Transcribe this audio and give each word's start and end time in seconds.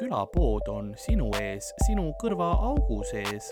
külapood 0.00 0.68
on 0.72 0.94
sinu 1.00 1.28
ees, 1.40 1.72
sinu 1.86 2.10
kõrvaaugu 2.22 3.02
sees. 3.10 3.50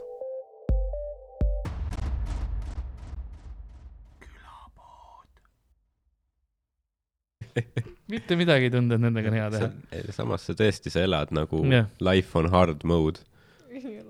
mitte 8.13 8.37
midagi 8.39 8.69
ei 8.69 8.73
tundu, 8.73 8.95
et 8.95 9.03
nendega 9.03 9.31
on 9.31 9.37
hea 9.37 9.49
teha. 9.51 9.69
samas 10.15 10.45
sa 10.47 10.55
tõesti, 10.59 10.93
sa 10.95 11.03
elad 11.05 11.33
nagu 11.35 11.65
Jah. 11.67 11.89
life 12.07 12.39
on 12.39 12.47
hard 12.53 12.85
mode 12.89 13.25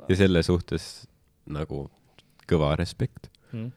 ja 0.09 0.19
selle 0.19 0.43
suhtes 0.45 1.07
nagu 1.49 1.87
kõva 2.49 2.75
respekt. 2.79 3.31
Mm. 3.53 3.71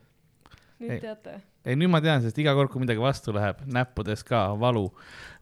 Ei. 0.82 0.88
nüüd 0.90 1.04
teate. 1.04 1.34
ei, 1.66 1.76
nüüd 1.78 1.92
ma 1.94 2.00
tean, 2.02 2.24
sest 2.24 2.38
iga 2.42 2.54
kord, 2.58 2.72
kui 2.74 2.82
midagi 2.82 3.02
vastu 3.04 3.34
läheb, 3.36 3.60
näppudes 3.70 4.24
ka 4.26 4.48
valu, 4.60 4.88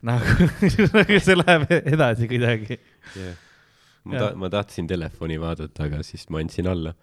nagu 0.05 0.49
see 1.25 1.37
läheb 1.39 1.69
edasi 1.79 2.27
kuidagi. 2.31 2.79
ma 4.03 4.17
Jah. 4.17 4.25
ta-, 4.25 4.33
ma 4.39 4.49
tahtsin 4.51 4.87
telefoni 4.89 5.39
vaadata, 5.39 5.87
aga 5.87 6.03
siis 6.03 6.27
ma 6.33 6.41
andsin 6.43 6.67
alla. 6.71 6.93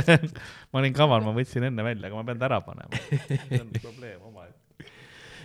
ma 0.70 0.82
olin 0.82 0.96
kaval, 0.96 1.24
ma 1.24 1.32
võtsin 1.36 1.68
enne 1.70 1.86
välja, 1.86 2.10
aga 2.10 2.20
ma 2.20 2.26
pean 2.28 2.42
ta 2.42 2.48
ära 2.50 2.60
panema. 2.66 3.02
see 3.08 3.62
on 3.62 3.72
probleem 3.86 4.20
omaette. 4.28 4.90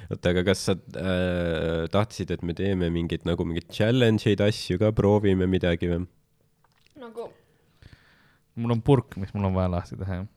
oota, 0.09 0.33
aga 0.33 0.43
kas 0.51 0.65
sa 0.67 0.75
äh, 0.75 1.85
tahtsid, 1.93 2.35
et 2.35 2.43
me 2.43 2.55
teeme 2.57 2.91
mingeid 2.91 3.23
nagu 3.29 3.47
mingeid 3.47 3.71
challenge 3.71 4.27
eid 4.31 4.43
asju 4.43 4.81
ka, 4.83 4.91
proovime 4.95 5.47
midagi 5.47 5.91
või? 5.95 6.03
nagu 6.99 7.31
mul 8.59 8.75
on 8.75 8.81
purk, 8.85 9.15
mis 9.17 9.31
mul 9.33 9.47
on 9.49 9.55
vaja 9.55 9.71
lahti 9.79 9.97
teha, 9.97 10.19
jah. 10.21 10.31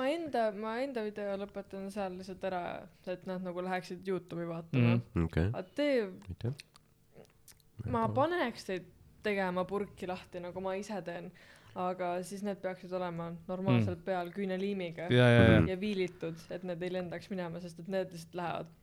Ma 0.00 0.08
enda, 0.08 0.46
ma 0.56 0.74
enda 0.80 1.04
video 1.04 1.36
lõpetan 1.42 1.90
seal 1.92 2.16
lihtsalt 2.16 2.44
ära, 2.48 2.64
et 3.12 3.26
nad 3.28 3.44
nagu 3.44 3.64
läheksid 3.66 4.08
Youtube'i 4.08 4.48
vaatama 4.48 4.96
mm.. 4.96 5.28
okei, 5.28 5.50
aga 5.52 5.76
tee, 5.76 6.08
aitäh. 6.32 6.56
ma 7.92 8.06
paneks 8.16 8.68
teid 8.70 8.88
tegema 9.24 9.66
purki 9.68 10.08
lahti, 10.08 10.40
nagu 10.40 10.62
ma 10.64 10.74
ise 10.80 11.00
teen, 11.04 11.28
aga 11.78 12.14
siis 12.26 12.42
need 12.46 12.60
peaksid 12.62 12.92
olema 12.96 13.30
normaalselt 13.48 14.00
mm. 14.00 14.06
peal 14.08 14.32
küüneliimiga 14.34 15.10
ja, 15.12 15.30
ja, 15.36 15.46
ja 15.52 15.62
ja 15.74 15.80
viilitud, 15.80 16.40
et 16.50 16.64
need 16.66 16.82
ei 16.86 16.94
lendaks 16.96 17.30
minema, 17.32 17.60
sest 17.62 17.84
et 17.84 17.92
need 17.92 18.14
lihtsalt 18.14 18.38
lähevad. 18.40 18.76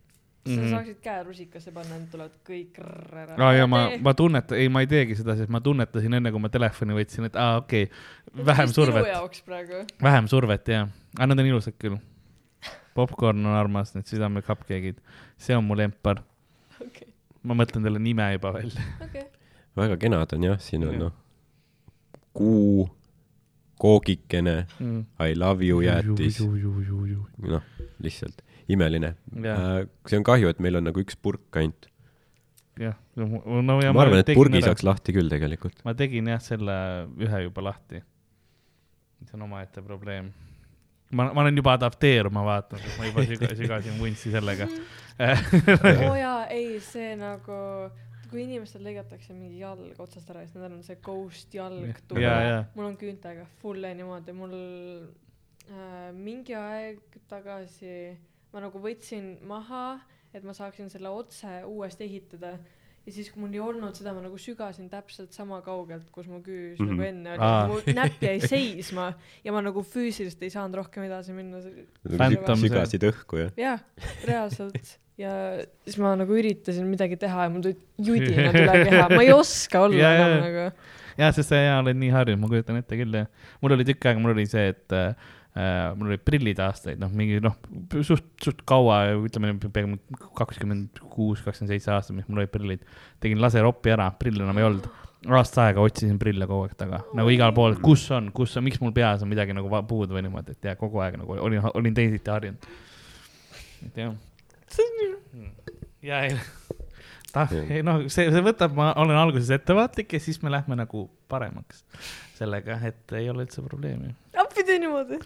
Sa 0.48 0.62
Mhm. 0.62 0.70
saaksid 0.74 1.00
käe 1.04 1.24
rusikasse 1.28 1.72
panna, 1.76 1.98
need 1.98 2.10
tulevad 2.12 2.36
kõik 2.48 2.78
rrrr 2.82 3.18
ära. 3.24 3.36
aa 3.38 3.54
ja 3.58 3.68
ma, 3.68 3.82
ma 4.02 4.14
tunnetan, 4.14 4.58
ei, 4.58 4.70
ma 4.70 4.82
ei 4.86 4.88
teegi 4.88 5.16
seda, 5.20 5.36
sest 5.38 5.50
ma 5.54 5.60
tunnetasin 5.62 6.14
enne, 6.20 6.32
kui 6.32 6.40
ma 6.44 6.50
telefoni 6.50 6.94
võtsin, 6.98 7.26
et 7.30 7.36
aa, 7.36 7.58
okei 7.64 7.84
okay,, 7.90 8.46
vähem 8.52 8.68
survet, 8.74 9.06
vähem 10.02 10.28
survet, 10.32 10.68
jah. 10.68 10.88
aga 11.18 11.26
nad 11.34 11.40
on 11.40 11.46
ilusad 11.54 11.74
küll. 11.80 11.98
Popcorn 12.98 13.46
on 13.46 13.54
armas, 13.54 13.92
need 13.94 14.08
südame 14.10 14.42
cupcake'id, 14.42 14.98
see 15.38 15.54
on 15.56 15.64
mu 15.68 15.76
lempar. 15.78 16.24
okei, 16.82 17.12
ma 17.44 17.54
mõtlen 17.54 17.84
talle 17.86 18.00
nime 18.02 18.32
juba 18.34 18.54
välja. 18.56 18.82
okei. 19.06 19.24
väga 19.78 19.98
kenad 20.02 20.34
on 20.34 20.44
jah, 20.44 20.58
siin 20.60 20.84
on 20.88 20.94
Jah. 20.94 21.00
noh, 21.04 21.14
kuu, 22.34 22.90
koogikene, 23.78 24.66
Mm. 24.80 25.06
I 25.20 25.36
love 25.36 25.62
you 25.66 25.82
jäätis, 25.86 26.40
noh, 26.42 27.62
lihtsalt 28.02 28.42
imeline. 28.74 29.14
jah, 29.44 29.86
see 30.08 30.20
on 30.20 30.26
kahju, 30.28 30.50
et 30.52 30.60
meil 30.64 30.80
on 30.80 30.90
nagu 30.90 31.04
üks 31.04 31.18
purk 31.20 31.60
ainult. 31.60 31.90
jah, 32.82 32.98
no 33.18 33.80
ja 33.82 33.94
ma 33.96 34.04
arvan, 34.06 34.22
et 34.22 34.30
tegin 34.32 34.42
purgi 34.42 34.60
ära- 34.62 34.72
saaks 34.72 34.86
lahti 34.86 35.16
küll 35.16 35.32
tegelikult. 35.32 35.80
ma 35.88 35.96
tegin 35.98 36.30
jah 36.34 36.42
selle 36.44 36.76
ühe 37.24 37.44
juba 37.48 37.70
lahti. 37.70 38.04
see 39.24 39.38
on 39.40 39.48
omaette 39.48 39.82
probleem. 39.86 40.32
ma, 41.12 41.30
ma 41.32 41.46
olen 41.46 41.58
juba 41.58 41.78
adapteeruma 41.80 42.44
vaatanud, 42.48 42.98
ma 43.00 43.12
juba 43.12 43.28
süga-, 43.32 43.54
sügasin 43.62 44.02
vuntsi 44.02 44.34
sellega. 44.34 44.68
oo 46.10 46.18
jaa, 46.20 46.42
ei 46.60 46.78
see 46.84 47.16
nagu, 47.18 47.62
kui 48.28 48.44
inimestel 48.44 48.84
lõigatakse 48.86 49.34
mingi 49.34 49.64
jalg 49.64 50.00
otsast 50.04 50.30
ära, 50.34 50.44
siis 50.44 50.58
nendel 50.58 50.82
on 50.82 50.84
see 50.86 51.00
ghost 51.02 51.56
jalg 51.56 52.04
tuge 52.10 52.26
ja, 52.28 52.36
ja, 52.44 52.60
mul 52.76 52.92
on 52.92 52.98
küüntega 53.00 53.48
full 53.62 53.88
niimoodi, 53.88 54.36
mul 54.36 54.58
äh, 55.72 56.10
mingi 56.14 56.54
aeg 56.60 57.00
tagasi 57.32 57.94
ma 58.54 58.60
nagu 58.64 58.80
võtsin 58.80 59.38
maha, 59.48 60.00
et 60.34 60.44
ma 60.44 60.54
saaksin 60.54 60.90
selle 60.94 61.10
otse 61.10 61.62
uuesti 61.68 62.04
ehitada 62.08 62.58
ja 63.08 63.14
siis, 63.16 63.30
kui 63.32 63.40
mul 63.40 63.54
ei 63.56 63.62
olnud 63.64 63.96
seda, 63.96 64.12
ma 64.14 64.20
nagu 64.26 64.36
sügasin 64.40 64.90
täpselt 64.92 65.32
sama 65.36 65.62
kaugelt, 65.64 66.10
kus 66.12 66.28
mu 66.28 66.42
küüs 66.44 66.80
mm 66.80 66.86
Mhm. 66.86 66.92
-hmm. 66.92 66.98
nagu 66.98 67.08
enne 67.08 67.32
oli 67.32 67.40
ah., 67.40 67.68
mu 67.72 67.80
näpp 67.96 68.22
jäi 68.24 68.40
seisma 68.44 69.14
ja 69.44 69.52
ma 69.56 69.62
nagu 69.64 69.80
füüsiliselt 69.84 70.44
ei 70.44 70.50
saanud 70.52 70.76
rohkem 70.76 71.04
edasi 71.08 71.32
minna. 71.34 71.62
See- 71.62 71.86
sügasid 72.68 73.04
õhku 73.12 73.38
jah. 73.46 73.52
jah, 73.58 73.80
reaalselt 74.28 74.98
ja 75.18 75.32
siis 75.86 75.98
ma 75.98 76.16
nagu 76.20 76.36
üritasin 76.36 76.86
midagi 76.86 77.18
teha 77.18 77.48
ja 77.48 77.50
mul 77.50 77.62
tulid 77.66 77.80
judinad 77.98 78.54
üle 78.62 78.76
keha, 78.90 79.08
ma 79.10 79.22
ei 79.24 79.32
oska 79.34 79.82
olla 79.88 79.98
Ja, 79.98 80.12
enam 80.14 80.30
ja. 80.32 80.42
nagu. 80.44 80.76
ja 81.18 81.32
sest 81.34 81.50
sa 81.50 81.56
ja 81.56 81.80
oled 81.82 81.98
nii 81.98 82.12
harjunud, 82.14 82.42
ma 82.44 82.48
kujutan 82.52 82.78
ette 82.78 82.96
küll 83.00 83.16
jah. 83.24 83.28
mul 83.62 83.72
oli 83.78 83.88
tükk 83.88 84.06
aega, 84.06 84.20
mul 84.22 84.36
oli 84.36 84.46
see, 84.46 84.68
et 84.76 84.92
äh, 84.94 85.16
mul 85.98 86.12
olid 86.12 86.22
prillid 86.28 86.60
aastaid, 86.62 87.00
noh, 87.02 87.10
mingi 87.18 87.40
noh, 87.42 87.56
suht, 88.06 88.28
suht 88.44 88.62
kaua, 88.68 89.00
ütleme 89.26 89.56
peaaegu 89.64 90.28
kakskümmend 90.38 91.00
kuus, 91.02 91.42
kakskümmend 91.46 91.74
seitse 91.74 91.94
aastat, 91.96 92.18
mis 92.18 92.28
mul 92.30 92.44
olid 92.44 92.52
prillid. 92.54 92.84
tegin 93.24 93.42
laseroppi 93.42 93.94
ära, 93.96 94.10
prille 94.20 94.46
enam 94.46 94.60
ei 94.62 94.68
olnud. 94.68 94.90
aasta 95.34 95.64
aega 95.66 95.82
otsisin 95.82 96.20
prille 96.22 96.46
kogu 96.48 96.68
aeg 96.68 96.76
taga, 96.78 97.02
nagu 97.18 97.32
igal 97.34 97.56
pool, 97.58 97.80
kus 97.82 98.06
on, 98.14 98.30
kus 98.36 98.54
on, 98.60 98.68
miks 98.68 98.82
mul 98.84 98.94
peas 98.94 99.24
on 99.26 99.32
midagi 99.32 99.56
nagu 99.58 99.82
puudu 99.90 100.18
või 100.18 100.28
niimoodi, 100.28 100.54
et 100.54 100.70
ja 100.70 100.76
kogu 100.78 101.02
aeg 101.02 101.18
nagu 101.24 101.40
olin, 101.42 101.66
olin 101.74 101.98
teisiti 101.98 102.32
harjunud. 102.32 102.70
et 103.88 103.98
jah. 104.04 104.14
ja 106.06 106.22
ei, 106.28 106.38
ta, 107.34 107.48
ei 107.66 107.82
noh, 107.88 108.06
see, 108.14 108.30
see 108.30 108.46
võtab, 108.46 108.78
ma 108.78 108.92
olen 109.02 109.18
alguses 109.18 109.50
ettevaatlik 109.58 110.14
ja 110.14 110.22
siis 110.22 110.38
me 110.44 110.54
lähme 110.54 110.78
nagu 110.78 111.08
paremaks 111.32 111.82
sellega, 112.38 112.78
et 112.88 113.18
ei 113.18 113.30
ole 113.32 113.46
üldse 113.48 113.64
probleemi. 113.66 114.14
Tee 114.66 114.80
niimoodi. 114.80 115.20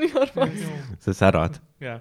nii 0.00 0.12
armas. 0.20 0.64
sa 1.04 1.14
särad. 1.16 1.60
ja, 1.80 1.98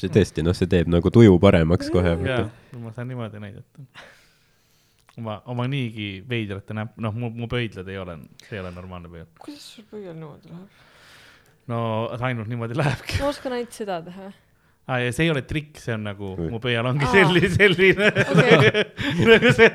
see 0.00 0.12
tõesti, 0.12 0.44
noh, 0.46 0.56
see 0.56 0.70
teeb 0.70 0.90
nagu 0.92 1.10
tuju 1.12 1.38
paremaks 1.42 1.90
kohe. 1.92 2.16
ja 2.28 2.42
ma 2.80 2.92
saan 2.96 3.10
niimoodi 3.12 3.42
näidata. 3.42 3.86
oma, 5.18 5.40
oma 5.52 5.68
niigi 5.70 6.24
veidrate 6.28 6.76
näpp, 6.76 6.96
noh, 7.00 7.14
mu, 7.14 7.30
mu 7.34 7.48
pöidlad 7.50 7.88
ei 7.92 8.00
ole, 8.00 8.18
see 8.46 8.58
ei 8.58 8.64
ole 8.64 8.72
normaalne 8.74 9.12
pöidlad. 9.12 9.36
kuidas 9.44 9.68
sul 9.76 9.88
pöial 9.90 10.16
niimoodi 10.16 10.52
läheb? 10.52 10.82
no 11.72 11.78
ainult 12.20 12.48
niimoodi 12.52 12.78
lähebki. 12.78 13.20
ma 13.22 13.30
oskan 13.34 13.58
ainult 13.58 13.76
seda 13.76 14.00
teha. 14.06 14.32
aa, 14.86 14.98
ja 15.02 15.12
see 15.14 15.26
ei 15.26 15.32
ole 15.34 15.42
trikk, 15.46 15.80
see 15.82 15.94
on 15.96 16.04
nagu 16.06 16.32
Oi. 16.36 16.48
mu 16.52 16.60
pöial 16.62 16.86
ongi 16.86 17.08
selline, 17.10 17.50
selline 17.54 18.10
Okei. 18.22 18.84
nagu 19.26 19.54
see, 19.56 19.70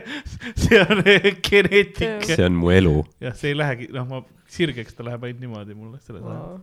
see 0.55 0.79
on 0.83 1.01
geneetika. 1.47 2.29
see 2.29 2.45
on 2.47 2.55
mu 2.59 2.71
elu. 2.73 2.95
jah, 3.23 3.35
see 3.37 3.51
ei 3.51 3.57
lähegi, 3.59 3.89
noh, 3.95 4.07
ma 4.07 4.21
sirgeks 4.51 4.95
ta 4.95 5.07
läheb 5.07 5.27
ainult 5.27 5.43
niimoodi 5.43 5.75
mulle 5.75 5.99
selles 6.03 6.23
ajal. 6.27 6.61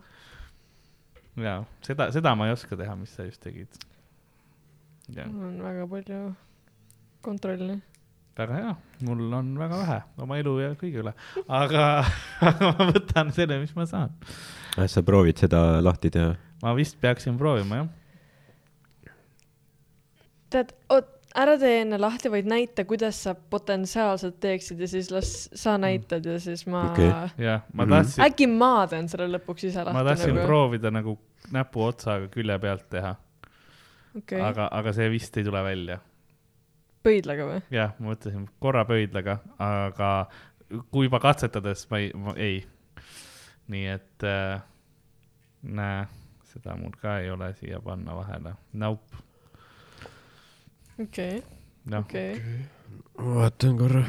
Jaa, 1.39 1.59
seda, 1.85 2.09
seda 2.11 2.33
ma 2.35 2.49
ei 2.49 2.55
oska 2.55 2.77
teha, 2.79 2.95
mis 2.99 3.13
sa 3.15 3.27
just 3.27 3.41
tegid. 3.43 3.69
mul 5.13 5.45
on 5.51 5.61
väga 5.63 5.85
palju 5.93 6.23
kontrolli. 7.25 7.77
väga 8.39 8.57
hea, 8.57 8.73
mul 9.07 9.33
on 9.35 9.53
väga 9.59 9.79
vähe 9.83 10.01
oma 10.25 10.41
elu 10.41 10.57
ja 10.63 10.73
kõige 10.79 11.03
üle, 11.03 11.13
aga, 11.45 11.85
aga 12.49 12.73
ma 12.73 12.89
võtan 12.91 13.33
selle, 13.35 13.61
mis 13.61 13.77
ma 13.77 13.85
saan. 13.89 14.13
sa 14.87 15.05
proovid 15.05 15.41
seda 15.41 15.83
lahti 15.85 16.11
teha? 16.17 16.35
ma 16.63 16.75
vist 16.77 16.99
peaksin 17.01 17.37
proovima, 17.39 17.83
jah. 17.83 17.95
tead, 20.49 20.73
oot, 20.89 21.07
ära 21.37 21.53
tee 21.61 21.81
enne 21.83 21.99
lahti, 22.01 22.29
vaid 22.33 22.47
näita, 22.49 22.85
kuidas 22.89 23.19
sa 23.23 23.35
potentsiaalselt 23.35 24.39
teeksid 24.41 24.79
ja 24.81 24.87
siis 24.89 25.11
las 25.13 25.31
sa 25.53 25.75
näitad 25.77 26.25
ja 26.25 26.39
siis 26.41 26.65
ma 26.67 26.87
Okei. 26.91 27.11
jah, 27.37 27.61
ma 27.73 27.85
Mhm. 27.85 27.91
tahtsin, 27.93 28.23
äkki 28.25 28.47
ma 28.49 28.87
teen 28.89 29.09
selle 29.09 29.27
lõpuks 29.37 29.67
ise 29.69 29.83
lahti 29.83 29.93
ma 29.93 30.03
tahtsin 30.03 30.35
nagu. 30.35 30.47
proovida 30.47 30.91
nagu 30.91 31.17
näpuotsaga 31.51 32.27
külje 32.33 32.59
pealt 32.59 32.89
teha, 32.89 33.15
okei, 34.17 34.41
aga, 34.41 34.67
aga 34.71 34.93
see 34.93 35.09
vist 35.09 35.37
ei 35.37 35.43
tule 35.43 35.61
välja. 35.63 35.99
pöidlaga 37.03 37.45
või? 37.47 37.61
jah, 37.71 37.93
ma 37.99 38.11
mõtlesin 38.13 38.47
korra 38.59 38.85
pöidlaga, 38.85 39.37
aga 39.59 40.27
kui 40.91 41.05
juba 41.07 41.19
katsetades 41.19 41.85
ma 41.91 41.97
ei, 42.01 42.11
ma 42.15 42.33
ei. 42.37 42.65
nii 43.69 43.85
et 43.87 44.23
äh, 44.25 44.61
näe, 45.63 46.05
seda 46.51 46.75
mul 46.75 46.91
ka 47.01 47.19
ei 47.21 47.29
ole 47.29 47.53
siia 47.53 47.79
panna 47.81 48.15
vahele, 48.17 48.55
naup, 48.73 49.13
okei, 51.03 51.39
okei. 51.99 52.33
vaatan 53.17 53.77
korra. 53.79 54.03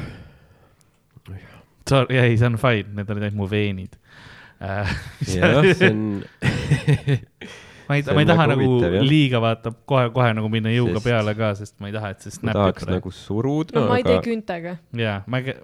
sorry, 1.89 2.17
ei, 2.17 2.37
see 2.37 2.47
on 2.47 2.57
fine, 2.61 2.93
need 2.95 3.09
olid 3.11 3.25
ainult 3.27 3.39
mu 3.41 3.47
veenid. 3.51 3.97
Äh,. 4.61 4.91
jah, 5.27 5.65
see 5.75 5.89
on, 5.89 6.01
ma 7.89 7.97
ei, 7.97 8.03
ma 8.05 8.21
ei 8.21 8.27
taha 8.29 8.45
väga 8.45 8.53
nagu 8.53 8.67
huvitav, 8.69 8.97
liiga 9.09 9.39
vaata 9.43 9.71
kohe-kohe 9.89 10.35
nagu 10.37 10.51
minna 10.53 10.71
jõuga 10.73 10.99
Sest- 10.99 11.07
peale 11.09 11.33
ka, 11.39 11.49
sest 11.59 11.75
ma 11.81 11.89
ei 11.89 11.95
taha, 11.97 12.11
et 12.13 12.25
see 12.27 12.35
snapib 12.37 12.59
tahaks 12.59 12.87
nagu 12.91 13.13
suruda 13.15 13.75
no 13.79 13.87
ma 13.89 13.97
ei 13.99 14.05
tee 14.05 14.19
aga 14.19 14.25
küüntega. 14.27 14.75
jaa, 15.01 15.17
ma 15.27 15.41
ei, 15.41 15.55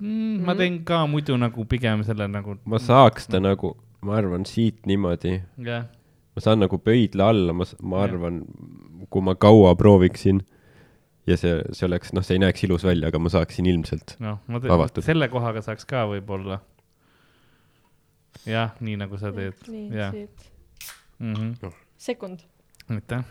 mm, 0.00 0.36
ma 0.46 0.54
teen 0.60 0.78
ka 0.88 1.02
muidu 1.10 1.36
nagu 1.40 1.66
pigem 1.68 2.06
selle 2.06 2.30
nagu, 2.30 2.56
ma 2.64 2.80
saaks 2.80 3.26
ta 3.32 3.42
nagu, 3.42 3.74
ma 4.06 4.16
arvan, 4.20 4.46
siit 4.48 4.86
niimoodi, 4.88 5.34
jah, 5.66 5.90
ma 6.32 6.46
saan 6.46 6.62
nagu 6.62 6.78
pöidla 6.80 7.28
alla, 7.34 7.52
ma, 7.58 7.66
ma 7.82 8.04
arvan, 8.06 8.40
kui 9.12 9.24
ma 9.24 9.34
kaua 9.38 9.74
prooviksin, 9.78 10.40
ja 11.28 11.36
see, 11.38 11.58
see 11.76 11.86
oleks, 11.86 12.12
noh, 12.16 12.24
see 12.26 12.38
ei 12.38 12.42
näeks 12.42 12.64
ilus 12.66 12.86
välja, 12.86 13.10
aga 13.12 13.20
ma 13.22 13.32
saaksin 13.32 13.68
ilmselt. 13.70 14.16
noh, 14.22 14.40
ma 14.48 14.62
Avatud. 14.76 15.04
selle 15.06 15.28
kohaga 15.32 15.62
saaks 15.64 15.86
ka 15.88 16.06
võib-olla. 16.10 16.60
jah, 18.48 18.74
nii 18.80 18.98
nagu 19.04 19.20
sa 19.20 19.32
teed 19.34 19.68
nii, 19.68 19.90
siit. 20.16 20.50
mm. 21.18 21.34
-hmm. 21.34 21.78
sekund. 21.98 22.44
aitäh. 22.88 23.24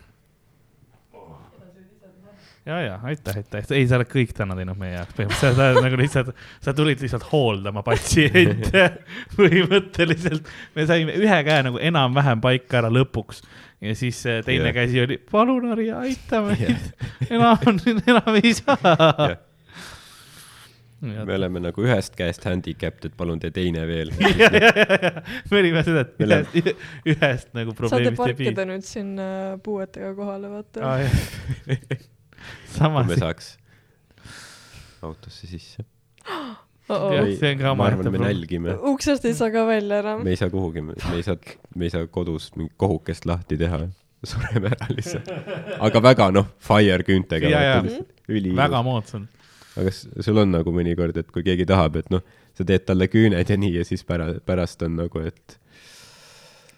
ja, 2.65 2.77
ja 2.81 2.99
aitäh, 3.03 3.41
aitäh, 3.41 3.65
ei, 3.73 3.87
sa 3.89 3.97
oled 3.97 4.09
kõik 4.11 4.35
täna 4.37 4.55
teinud 4.57 4.77
meie 4.79 4.93
jaoks, 4.99 5.15
põhimõtteliselt 5.17 5.57
sa 5.57 5.67
oled 5.71 5.85
nagu 5.87 5.99
lihtsalt, 6.01 6.31
sa 6.61 6.75
tulid 6.77 7.01
lihtsalt 7.01 7.25
hooldama 7.31 7.83
patsiente 7.85 8.85
põhimõtteliselt. 9.37 10.49
me 10.77 10.87
saime 10.89 11.17
ühe 11.17 11.41
käe 11.47 11.67
nagu 11.67 11.81
enam-vähem 11.81 12.43
paika 12.43 12.81
ära 12.83 12.93
lõpuks 12.93 13.41
ja 13.81 13.95
siis 13.97 14.25
äh, 14.29 14.43
teine 14.45 14.69
Jah. 14.69 14.73
käsi 14.73 15.01
oli, 15.01 15.17
palun, 15.31 15.69
Harri, 15.71 15.89
aita 15.91 16.43
meid, 16.45 16.91
enam, 17.33 17.79
enam 18.05 18.37
ei 18.43 18.53
saa. 18.53 19.31
me 21.01 21.33
oleme 21.33 21.63
nagu 21.65 21.81
ühest 21.81 22.13
käest 22.13 22.45
handicapped, 22.45 23.09
et 23.09 23.17
palun 23.17 23.41
tee 23.41 23.49
teine 23.55 23.87
veel. 23.89 24.13
ja, 24.21 24.51
ja, 24.53 24.69
ja, 24.69 24.97
ja, 25.01 25.11
me 25.49 25.63
olime 25.63 25.81
seda, 25.87 26.05
et 26.05 26.21
ühest, 26.21 26.87
ühest 27.15 27.53
nagu 27.57 27.73
saate 27.73 27.81
probleemist 27.81 28.11
ei 28.13 28.21
parkida 28.21 28.53
piisa. 28.53 28.69
nüüd 28.69 28.85
sinna 28.85 29.27
puuetega 29.65 30.13
kohale, 30.17 30.53
vaata 30.59 30.85
aa, 30.85 30.97
jah. 31.07 32.09
Kui 32.77 33.05
me, 33.07 33.17
saaks 33.19 33.55
autosse 35.01 35.47
sisse. 35.47 35.85
oh. 36.29 36.55
-oh. 36.89 37.39
see 37.39 37.51
on 37.53 37.57
ka 37.63 37.73
ma 37.75 37.85
arvan, 37.87 37.99
omaette 37.99 38.11
me 38.11 38.17
pro- 38.17 38.27
nälgime. 38.27 38.75
uksest 38.93 39.25
ei 39.25 39.33
saa 39.33 39.51
ka 39.51 39.65
välja 39.67 39.99
enam 40.03 40.23
me. 40.23 40.29
ei 40.29 40.39
saa 40.39 40.49
kuhugi, 40.49 40.81
me 40.81 40.93
ei 41.15 41.23
saa, 41.23 41.37
me 41.75 41.85
ei 41.85 41.93
saa 41.93 42.07
kodus 42.07 42.51
mingit 42.55 42.73
kohukest 42.77 43.25
lahti 43.25 43.57
teha. 43.57 43.87
sureme 44.31 44.69
ära 44.75 44.87
lihtsalt. 44.95 45.29
aga 45.79 46.01
väga 46.03 46.31
noh, 46.31 46.49
fire 46.59 47.03
küüntega. 47.07 47.49
Väga 48.55 48.83
moodsalt. 48.85 49.29
aga 49.77 49.85
kas 49.89 50.03
sul 50.19 50.37
on 50.37 50.51
nagu 50.53 50.73
mõnikord, 50.75 51.17
et 51.17 51.31
kui 51.31 51.43
keegi 51.47 51.65
tahab, 51.65 51.97
et 52.03 52.11
noh, 52.13 52.21
sa 52.53 52.67
teed 52.67 52.85
talle 52.85 53.07
küüned 53.09 53.49
ja 53.49 53.57
nii 53.57 53.79
ja 53.79 53.85
siis 53.87 54.05
pära-, 54.05 54.35
pärast 54.45 54.83
on 54.85 54.99
nagu, 54.99 55.23
et 55.25 55.57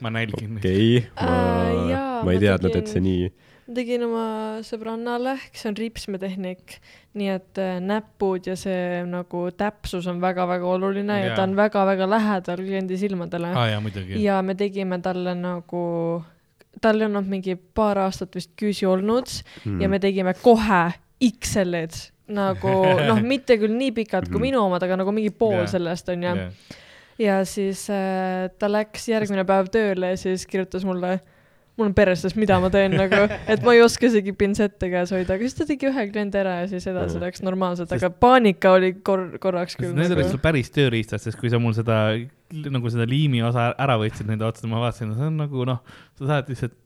ma 0.04 0.12
nälgin 0.13 0.57
okei 0.57 0.98
okay,, 1.00 1.09
Äh, 1.19 1.27
ma 1.27 1.89
jaa,, 1.92 2.24
ma 2.24 2.36
ei 2.36 2.39
teadnud, 2.39 2.71
et 2.71 2.86
tegin- 2.86 2.94
see 2.94 3.04
nii. 3.04 3.33
Ma 3.68 3.75
tegin 3.77 4.04
oma 4.04 4.25
sõbrannale, 4.65 5.38
kes 5.54 5.65
on 5.69 5.77
ripsmetehnik, 5.80 6.77
nii 7.19 7.30
et 7.31 7.62
äh, 7.62 7.77
näpud 7.83 8.50
ja 8.50 8.56
see 8.60 9.04
nagu 9.07 9.45
täpsus 9.57 10.07
on 10.12 10.19
väga-väga 10.24 10.68
oluline 10.75 11.19
ja, 11.21 11.31
ja 11.31 11.36
ta 11.38 11.45
on 11.48 11.56
väga-väga 11.56 12.10
lähedal 12.10 12.63
kliendi 12.63 12.98
silmadele 13.00 13.54
muidugi. 13.83 14.24
ja 14.24 14.42
me 14.42 14.56
tegime 14.60 15.00
talle 15.06 15.36
nagu, 15.38 15.83
tal 16.81 17.00
ei 17.00 17.07
olnud 17.07 17.30
mingi 17.30 17.56
paar 17.56 18.01
aastat 18.07 18.36
vist 18.36 18.51
küüsi 18.60 18.88
olnud 18.89 19.30
mm. 19.63 19.80
ja 19.81 19.89
me 19.89 20.00
tegime 20.04 20.33
kohe 20.42 20.83
XL-id 21.24 22.09
nagu 22.33 22.71
noh, 23.09 23.19
mitte 23.24 23.57
küll 23.62 23.75
nii 23.75 23.92
pikad 23.95 24.27
kui 24.30 24.39
Mhm. 24.39 24.48
minu 24.48 24.63
omad, 24.66 24.83
aga 24.83 24.98
nagu 25.00 25.12
mingi 25.12 25.31
pool 25.31 25.62
yeah. 25.62 25.69
sellest 25.69 26.09
onju. 26.09 26.50
ja 27.19 27.44
siis 27.45 27.86
äh, 27.94 28.50
ta 28.59 28.68
läks 28.71 29.07
järgmine 29.12 29.45
päev 29.45 29.69
tööle 29.71 30.13
ja 30.16 30.18
siis 30.18 30.48
kirjutas 30.50 30.83
mulle, 30.88 31.19
mul 31.77 31.87
on 31.89 31.93
perses, 31.97 32.35
mida 32.37 32.59
ma 32.61 32.69
teen 32.69 32.93
nagu, 32.93 33.23
et 33.49 33.63
ma 33.65 33.73
ei 33.73 33.81
oska 33.81 34.05
isegi 34.05 34.33
pintsette 34.37 34.89
käes 34.91 35.09
hoida, 35.15 35.33
aga 35.33 35.41
siis 35.47 35.55
ta 35.57 35.65
tegi 35.65 35.87
ühe 35.89 36.03
kliendi 36.11 36.37
ära 36.37 36.59
ja 36.61 36.67
siis 36.69 36.85
edasi 36.85 37.17
Mhm. 37.17 37.23
läks 37.25 37.41
normaalselt, 37.45 37.91
aga 37.97 38.09
paanika 38.13 38.75
oli 38.77 38.91
kor-, 39.01 39.39
korraks 39.41 39.75
küll. 39.79 39.93
Need 39.97 40.11
olid 40.13 40.25
Nagu. 40.27 40.35
sul 40.35 40.43
päris 40.43 40.69
tööriistad, 40.75 41.19
sest 41.23 41.39
kui 41.41 41.49
sa 41.49 41.57
mul 41.59 41.73
seda 41.73 42.13
nagu 42.53 42.89
seda 42.93 43.07
liimi 43.09 43.41
osa 43.41 43.71
ära 43.81 43.95
võtsid 43.97 44.27
nende 44.29 44.45
otsast, 44.45 44.67
ma 44.69 44.83
vaatasin, 44.85 45.15
see 45.17 45.25
on 45.31 45.37
nagu 45.41 45.65
noh, 45.65 45.81
sa 46.19 46.29
saad 46.29 46.51
lihtsalt 46.53 46.77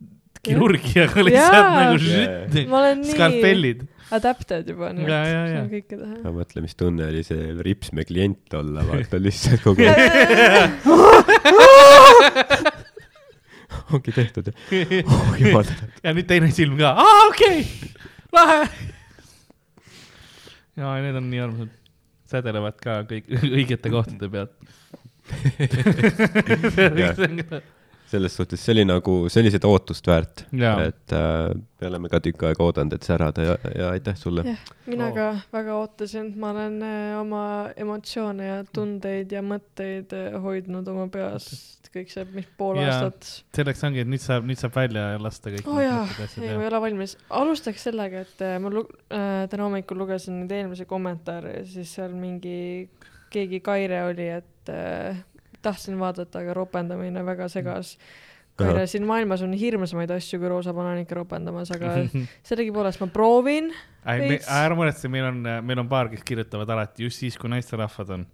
kirurgiaga 0.47 1.23
lihtsalt 1.27 1.53
Jaa. 1.59 1.91
nagu 1.91 2.75
olen 2.79 3.01
nii 3.03 3.11
skalpellid. 3.11 3.81
adapted 4.15 4.69
juba 4.71 4.93
nüüd, 4.95 5.09
saan 5.11 5.67
kõike 5.73 5.97
teha. 5.99 6.15
ma 6.23 6.31
mõtlen, 6.37 6.61
mis 6.63 6.75
tunne 6.79 7.03
oli 7.09 7.23
see 7.27 7.49
ripsme 7.59 8.05
klient 8.07 8.53
olla, 8.55 8.85
vaata 8.87 9.19
lihtsalt 9.19 9.59
kogu 9.65 9.83
aeg 9.83 10.79
ongi 13.93 14.11
tehtud 14.15 14.45
oh, 14.51 14.55
jumal 15.39 15.63
tänatud. 15.67 15.89
ja 16.03 16.09
nüüd 16.17 16.27
teine 16.29 16.47
silm 16.55 16.75
ka, 16.79 16.87
aa 16.97 17.21
okei 17.29 17.59
okay., 17.61 17.65
lahe. 18.35 18.61
ja 20.77 20.85
need 21.05 21.15
on 21.21 21.25
nii 21.31 21.41
armsad, 21.45 21.71
sädelevad 22.27 22.77
ka 22.83 22.91
kõik 23.09 23.25
õigete 23.39 23.87
kohtade 23.93 24.27
pealt. 24.33 24.53
selles 28.07 28.35
suhtes 28.35 28.61
see 28.63 28.75
oli 28.75 28.85
nagu, 28.87 29.15
see 29.31 29.41
oli 29.43 29.51
seda 29.53 29.69
ootust 29.71 30.07
väärt, 30.07 30.45
et 30.53 31.15
äh, 31.15 31.51
me 31.81 31.89
oleme 31.89 32.11
ka 32.11 32.21
tükk 32.23 32.47
aega 32.49 32.63
oodanud, 32.63 32.97
et 32.97 33.07
särada 33.07 33.45
ja, 33.45 33.55
ja 33.75 33.89
aitäh 33.95 34.15
sulle. 34.19 34.45
mina 34.85 35.09
Oo. 35.09 35.15
ka 35.15 35.27
väga 35.53 35.79
ootasin, 35.81 36.33
ma 36.39 36.51
olen 36.55 36.79
äh, 36.87 37.17
oma 37.19 37.43
emotsioone 37.75 38.47
ja 38.47 38.61
tundeid 38.73 39.31
ja 39.35 39.43
mõtteid 39.45 40.15
äh, 40.15 40.39
hoidnud 40.41 40.87
oma 40.93 41.09
peas 41.11 41.51
kõik 41.97 42.11
see, 42.11 42.25
mis 42.35 42.47
pool 42.59 42.79
Jaa. 42.79 42.93
aastat. 42.93 43.29
selleks 43.57 43.83
ongi, 43.87 44.03
et 44.03 44.09
nüüd 44.11 44.23
saab, 44.23 44.47
nüüd 44.47 44.59
saab 44.59 44.75
välja 44.77 45.05
lasta 45.21 45.53
kõik. 45.53 45.67
oo 45.67 45.77
oh 45.77 45.83
jaa, 45.83 46.03
ei 46.37 46.51
ma 46.51 46.65
ei 46.65 46.69
ole 46.69 46.81
valmis. 46.83 47.15
alustaks 47.41 47.87
sellega, 47.89 48.23
et 48.27 48.43
äh, 48.45 48.57
ma 48.63 48.71
lu-, 48.73 48.87
äh, 49.13 49.45
täna 49.51 49.67
hommikul 49.67 49.99
lugesin 50.03 50.41
neid 50.41 50.53
eelmisi 50.59 50.87
kommentaare 50.89 51.59
ja 51.59 51.65
siis 51.69 51.95
seal 51.97 52.13
mingi, 52.17 52.89
keegi 53.33 53.61
Kaire 53.65 54.03
oli, 54.09 54.29
et 54.39 54.73
äh, 54.73 55.23
tahtsin 55.65 55.99
vaadata, 55.99 56.41
aga 56.43 56.55
ropendamine 56.57 57.23
väga 57.25 57.49
segas. 57.51 57.97
Kaire, 58.57 58.87
siin 58.89 59.03
maailmas 59.05 59.43
on 59.45 59.51
hirmsamaid 59.53 60.09
asju 60.15 60.39
kui 60.41 60.49
roosa 60.49 60.73
banaanika 60.73 61.13
ropendamas, 61.19 61.69
aga 61.75 61.93
sellegipoolest 62.47 63.03
ma 63.03 63.07
proovin. 63.13 63.69
ära 64.07 64.77
muretse, 64.77 65.11
meil 65.13 65.29
on, 65.29 65.43
meil 65.67 65.83
on 65.83 65.89
paar, 65.91 66.09
kes 66.09 66.25
kirjutavad 66.25 66.73
alati 66.73 67.05
just 67.05 67.21
siis, 67.21 67.37
kui 67.37 67.51
naisterahvad 67.53 68.15
on 68.17 68.25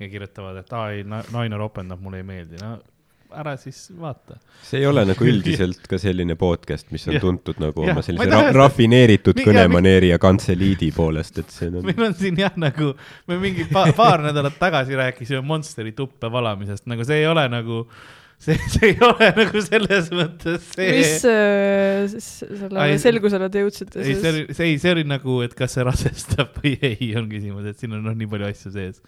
ja 0.00 0.08
kirjutavad, 0.12 0.60
et 0.60 0.72
aa 0.76 0.90
ei, 0.92 1.06
naine 1.06 1.56
ropendab, 1.60 2.02
mulle 2.04 2.20
ei 2.20 2.26
meeldi, 2.26 2.60
no 2.60 2.76
ära 3.40 3.56
siis 3.60 3.78
vaata. 3.98 4.36
see 4.62 4.80
ei 4.82 4.86
ole 4.86 5.04
nagu 5.10 5.24
üldiselt 5.28 5.86
ka 5.90 5.98
selline 5.98 6.36
podcast, 6.40 6.90
mis 6.94 7.06
on 7.08 7.16
Jah. 7.18 7.24
tuntud 7.24 7.60
nagu 7.62 7.84
Jah, 7.86 7.92
oma 7.96 8.04
sellise 8.06 8.28
ra 8.30 8.40
seda- 8.46 8.54
rafineeritud 8.60 9.36
Mi- 9.38 9.42
ja 9.44 9.50
kõnemaneeri 9.50 10.12
ja 10.12 10.18
kantseliidi 10.22 10.92
poolest, 10.96 11.38
et 11.42 11.50
see 11.52 11.68
on 11.72 11.82
meil 11.90 12.06
on 12.08 12.14
siin 12.18 12.38
jah, 12.40 12.54
nagu 12.60 12.92
me 13.28 13.38
mingi 13.42 13.68
pa, 13.72 13.86
paar 14.00 14.22
nädalat 14.28 14.58
tagasi 14.60 14.98
rääkisime 14.98 15.42
Monsteri 15.46 15.92
tuppe 15.98 16.30
valamisest, 16.32 16.86
nagu 16.90 17.04
see 17.08 17.22
ei 17.22 17.26
ole 17.30 17.44
nagu, 17.52 17.82
see, 18.42 18.56
see 18.74 18.92
ei 18.92 18.96
ole 19.06 19.28
nagu 19.36 19.60
selles 19.66 20.08
mõttes 20.14 20.70
see. 20.76 20.88
mis 20.98 21.26
äh, 21.28 22.06
s- 22.18 22.42
selle 22.46 22.80
Ai, 22.86 22.96
selgusele 23.02 23.50
te 23.52 23.62
jõudsite 23.66 24.00
ei, 24.02 24.08
see 24.12 24.16
siis? 24.20 24.26
oli, 24.32 24.46
see 24.58 24.70
ei, 24.72 24.78
see 24.82 24.94
oli 24.96 25.04
nagu, 25.08 25.40
et 25.46 25.54
kas 25.58 25.74
see 25.78 25.84
rasestab 25.86 26.58
või 26.62 26.74
ei, 26.92 27.12
on 27.20 27.28
küsimus, 27.30 27.68
et 27.72 27.78
siin 27.82 27.94
on 27.98 28.04
noh, 28.10 28.16
nii 28.18 28.30
palju 28.34 28.50
asju 28.52 28.74
sees. 28.74 29.02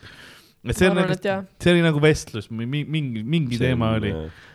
Et 0.65 0.79
see 0.79 0.89
on 0.91 0.97
nagu 0.97 1.15
see 1.21 1.73
oli 1.75 1.83
nagu 1.85 2.01
vestlus, 2.03 2.51
mingi, 2.51 3.23
mingi 3.23 3.59
see 3.59 3.67
teema 3.69 3.91
on, 3.95 4.03
oli, 4.03 4.13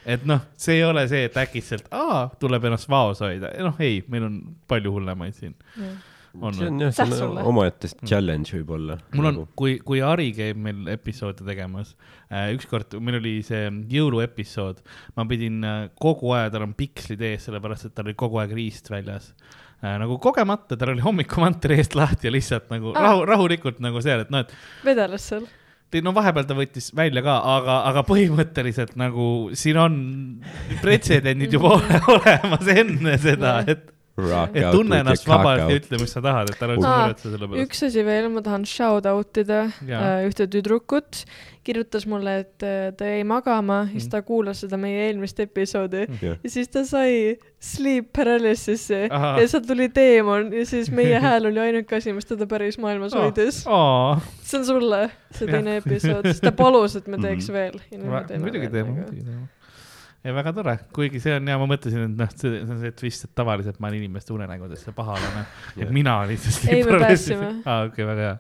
et 0.10 0.24
noh, 0.30 0.42
see 0.58 0.80
ei 0.80 0.86
ole 0.88 1.04
see, 1.12 1.26
et 1.30 1.36
äkitselt, 1.38 1.90
aa, 1.94 2.28
tuleb 2.42 2.66
ennast 2.70 2.90
vaos 2.90 3.22
hoida, 3.26 3.52
noh 3.66 3.78
ei, 3.84 4.00
meil 4.10 4.26
on 4.30 4.40
palju 4.70 4.94
hullemaid 4.96 5.38
siin. 5.38 5.54
see 6.30 6.68
on 6.70 6.82
jah, 6.84 6.92
see 6.94 7.22
on 7.26 7.38
omaette 7.42 7.90
challenge 8.06 8.54
võib-olla. 8.54 9.00
mul 9.18 9.30
on, 9.32 9.40
kui, 9.58 9.78
kui 9.86 10.02
Ari 10.06 10.28
käib 10.38 10.60
meil 10.62 10.86
episoode 10.94 11.46
tegemas 11.48 11.96
äh,, 12.30 12.52
ükskord 12.54 12.94
meil 13.02 13.18
oli 13.18 13.40
see 13.46 13.64
jõuluepisood, 13.94 14.84
ma 15.18 15.26
pidin 15.30 15.64
äh, 15.66 15.80
kogu 16.02 16.34
aeg, 16.38 16.52
tal 16.54 16.68
on 16.68 16.76
pikslid 16.78 17.22
ees, 17.32 17.48
sellepärast 17.50 17.90
et 17.90 17.96
tal 17.98 18.10
oli 18.10 18.18
kogu 18.20 18.38
aeg 18.44 18.54
riist 18.58 18.90
väljas 18.94 19.32
äh,. 19.82 19.96
nagu 20.02 20.20
kogemata, 20.22 20.78
tal 20.78 20.94
oli 20.94 21.02
hommikumantel 21.06 21.74
eest 21.80 21.98
lahti 21.98 22.30
ja 22.30 22.34
lihtsalt 22.38 22.70
nagu 22.74 22.94
Ah. 22.94 23.10
rahu, 23.10 23.26
rahulikult 23.30 23.82
nagu 23.82 24.02
seal, 24.06 24.22
et 24.28 24.30
noh, 24.34 24.46
et 24.46 24.54
vedeles 24.86 25.26
seal. 25.34 25.50
No 26.06 26.12
vahepeal 26.14 26.46
ta 26.46 26.54
võttis 26.58 26.92
välja 26.94 27.24
ka, 27.26 27.40
aga, 27.58 27.78
aga 27.90 28.04
põhimõtteliselt 28.06 28.92
nagu 29.00 29.50
siin 29.58 29.78
on 29.82 29.96
pretsedendid 30.84 31.56
juba 31.58 31.72
ole- 31.80 32.02
olemas 32.16 32.70
enne 32.76 33.16
seda, 33.22 33.56
et, 33.66 33.88
et 34.54 34.72
tunne 34.72 35.00
ennast 35.04 35.28
vabalt 35.30 35.66
ja 35.70 35.78
ütle, 35.80 36.00
mis 36.02 36.12
sa 36.16 36.22
tahad, 36.26 36.50
et 36.54 36.62
ära 36.66 36.76
üldse 36.78 36.90
muretse 36.96 37.30
selle 37.34 37.48
pärast. 37.48 37.64
üks 37.68 37.84
asi 37.90 38.04
veel, 38.06 38.30
ma 38.34 38.42
tahan 38.46 38.66
shout 38.70 39.06
out 39.10 39.38
ida 39.44 39.62
Jaa. 39.88 40.02
äh, 40.20 40.28
ühte 40.30 40.48
tüdrukut, 40.52 41.24
kirjutas 41.70 42.06
mulle, 42.10 42.38
et 42.46 42.64
äh, 42.66 42.90
ta 42.98 43.06
jäi 43.06 43.24
magama 43.28 43.82
ja 43.88 43.92
siis 44.00 44.08
ta 44.10 44.22
kuulas 44.26 44.62
seda 44.64 44.78
meie 44.82 45.08
eelmist 45.10 45.40
episoodi 45.44 46.06
jah, 46.08 46.38
ja 46.44 46.50
siis 46.50 46.70
ta 46.74 46.84
sai 46.88 47.36
sleep 47.60 48.10
paralysis'i 48.16 49.02
ja 49.12 49.46
sealt 49.48 49.68
tuli 49.68 49.90
teemon 49.94 50.52
ja 50.56 50.66
siis 50.66 50.90
meie 50.96 51.20
hääl 51.26 51.46
oli 51.52 51.60
ainuke 51.68 52.00
asi, 52.00 52.14
mis 52.16 52.26
teda 52.30 52.48
päris 52.50 52.80
maailmas 52.82 53.14
Oh. 53.14 53.22
hoidis. 53.28 53.64
aa, 53.68 54.20
see 54.44 54.60
on 54.60 54.66
sulle, 54.66 55.04
see 55.36 55.48
teine 55.50 55.78
episood, 55.82 56.26
sest 56.32 56.44
ta 56.46 56.52
palus, 56.56 56.96
et 56.96 57.08
me 57.08 57.18
teeks 57.22 57.50
Mhm. 57.50 57.54
veel. 57.54 57.80
muidugi 58.40 58.70
teeme, 58.70 58.90
muidugi 58.92 59.24
teeme. 59.26 59.48
Ja 60.24 60.36
väga 60.36 60.54
tore, 60.56 60.76
kuigi 60.96 61.22
see 61.24 61.38
on 61.40 61.48
ja 61.48 61.56
ma 61.62 61.70
mõtlesin, 61.70 62.10
et 62.10 62.20
noh, 62.20 62.36
see 62.36 62.62
on 62.66 62.84
see 62.84 62.94
twist, 63.00 63.30
et 63.30 63.36
tavaliselt 63.38 63.80
ma 63.80 63.90
olen 63.90 64.04
inimeste 64.04 64.36
unenägudes 64.36 64.84
see 64.88 64.96
pahalane, 64.96 65.46
et 65.78 65.96
mina 65.96 66.22
see 66.36 66.76
Ei, 66.76 66.86
me 66.88 67.00
päästsime. 67.00 67.54
aa, 67.66 67.88
okei, 67.90 68.08
väga 68.10 68.28
hea. 68.28 68.38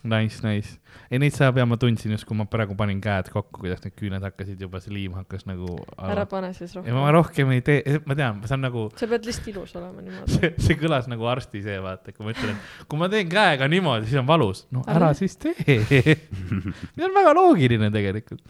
Nice, 0.00 0.40
nice. 0.40 0.78
ei, 1.10 1.18
neid 1.20 1.34
saab 1.36 1.58
ja 1.60 1.66
ma 1.68 1.76
tundsin 1.76 2.14
just, 2.14 2.24
kui 2.24 2.36
ma 2.38 2.46
praegu 2.48 2.72
panin 2.78 3.02
käed 3.04 3.28
kokku, 3.34 3.60
kuidas 3.60 3.82
need 3.84 3.92
küüned 3.98 4.24
hakkasid 4.24 4.62
juba, 4.64 4.80
see 4.80 4.94
liim 4.94 5.12
hakkas 5.18 5.44
nagu. 5.44 5.74
ära 6.00 6.24
pane 6.30 6.54
siis 6.56 6.72
ja 6.72 6.80
ma 6.80 7.10
rohkem. 7.12 7.16
rohkem 7.18 7.52
ei 7.52 7.64
tee, 7.66 7.98
ma 8.08 8.16
tean, 8.16 8.38
see 8.46 8.56
on 8.56 8.64
nagu, 8.64 8.86
sa 8.96 9.08
pead 9.10 9.28
lihtsalt 9.28 9.50
ilus 9.52 9.74
olema 9.76 10.06
niimoodi. 10.06 10.32
see, 10.38 10.52
see 10.56 10.78
kõlas 10.80 11.10
nagu 11.10 11.28
arsti 11.28 11.60
see, 11.66 11.76
vaata, 11.84 12.14
kui 12.16 12.24
ma 12.24 12.32
ütlen, 12.32 12.56
et 12.56 12.88
kui 12.88 13.02
ma 13.02 13.10
teen 13.12 13.28
käega 13.28 13.68
niimoodi, 13.68 14.08
siis 14.08 14.22
on 14.22 14.30
valus. 14.30 14.64
no 14.72 14.86
Ära 14.86 15.10
ära 15.10 15.18
siis 15.18 15.36
tee. 15.42 15.56
see 15.90 17.04
on 17.04 17.18
väga 17.18 17.36
loogiline 17.36 17.92
tegelikult. 17.92 18.40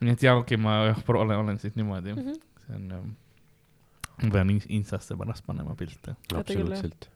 Nii 0.00 0.12
et 0.12 0.22
jaa, 0.22 0.36
okei 0.36 0.54
okay,, 0.56 0.62
ma 0.62 0.76
jah, 0.86 1.02
olen, 1.08 1.38
olen 1.38 1.58
siis 1.58 1.74
niimoodi, 1.76 2.12
Mhm. 2.14 2.32
see 2.66 2.76
on, 2.76 3.16
ma 4.22 4.30
pean 4.32 4.48
ins- 4.50 4.66
Instasse 4.68 5.16
pärast 5.16 5.46
panema 5.46 5.74
pilte. 5.74 6.16
Absoluutselt. 6.34 7.10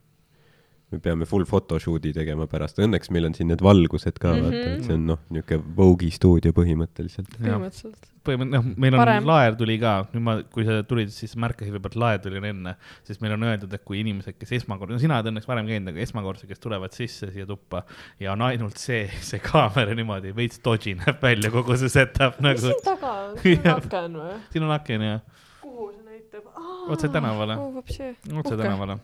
Me 0.91 0.99
peame 1.03 1.27
full 1.29 1.45
photoshoot'i 1.47 2.11
tegema 2.17 2.47
pärast, 2.51 2.81
õnneks 2.83 3.11
meil 3.15 3.29
on 3.29 3.35
siin 3.37 3.51
need 3.53 3.61
valgused 3.63 4.17
ka 4.19 4.33
mm, 4.33 4.41
Mhm. 4.41 4.47
vaata, 4.47 4.71
et 4.75 4.87
see 4.89 4.95
on 4.97 5.05
noh, 5.13 5.19
niisugune 5.31 5.75
Vogue'i 5.77 6.11
stuudio 6.15 6.53
põhimõtteliselt. 6.57 7.29
põhimõtteliselt. 7.37 8.09
põhimõtteliselt, 8.27 8.53
noh, 8.57 8.81
meil 8.85 8.95
on 8.97 9.01
Parem. 9.01 9.29
laer 9.29 9.55
tuli 9.57 9.77
ka, 9.81 9.93
nüüd 10.13 10.25
ma, 10.27 10.35
kui 10.43 10.65
sa 10.67 10.81
tulid, 10.87 11.13
siis 11.15 11.37
märkasid 11.41 11.73
võib-olla, 11.77 11.93
et 11.95 12.01
laer 12.03 12.23
tuli 12.25 12.43
enne, 12.51 12.75
sest 13.07 13.23
meil 13.25 13.37
on 13.37 13.47
öeldud, 13.49 13.73
et 13.73 13.85
kui 13.87 14.01
inimesed, 14.03 14.37
kes 14.41 14.53
esmakordselt, 14.59 14.99
no 14.99 15.03
sina 15.05 15.21
oled 15.21 15.31
õnneks 15.33 15.49
varem 15.49 15.71
käinud, 15.71 15.93
aga 15.95 16.03
esmakordselt, 16.05 16.51
kes 16.51 16.61
tulevad 16.61 16.97
sisse 16.97 17.31
siia 17.33 17.47
tuppa 17.49 17.85
ja 18.21 18.33
on 18.35 18.43
ainult 18.49 18.77
see, 18.83 19.07
see 19.31 19.39
kaamera 19.45 19.95
niimoodi 19.95 20.35
veits 20.37 20.61
dodgy 20.65 20.97
näeb 20.99 21.23
välja, 21.23 21.53
kogu 21.55 21.79
see 21.81 21.93
setup 21.93 22.41
mis 22.41 22.49
nagu, 22.51 22.67
siin 22.67 22.83
taga 22.85 23.15
on? 23.29 23.39
siin 23.45 23.63
Jah. 23.65 23.79
on 23.79 23.87
aken 23.87 24.19
või? 24.25 24.35
siin 24.51 24.67
on 24.67 24.75
aken 24.77 25.07
ja 25.07 25.21
kuhu 25.63 25.89
see 25.95 26.05
näitab? 26.11 26.53
Otse 26.91 27.09
tänavale. 27.09 27.57
oh,. 27.57 27.81
otse 27.81 28.57
tänavale 28.59 28.99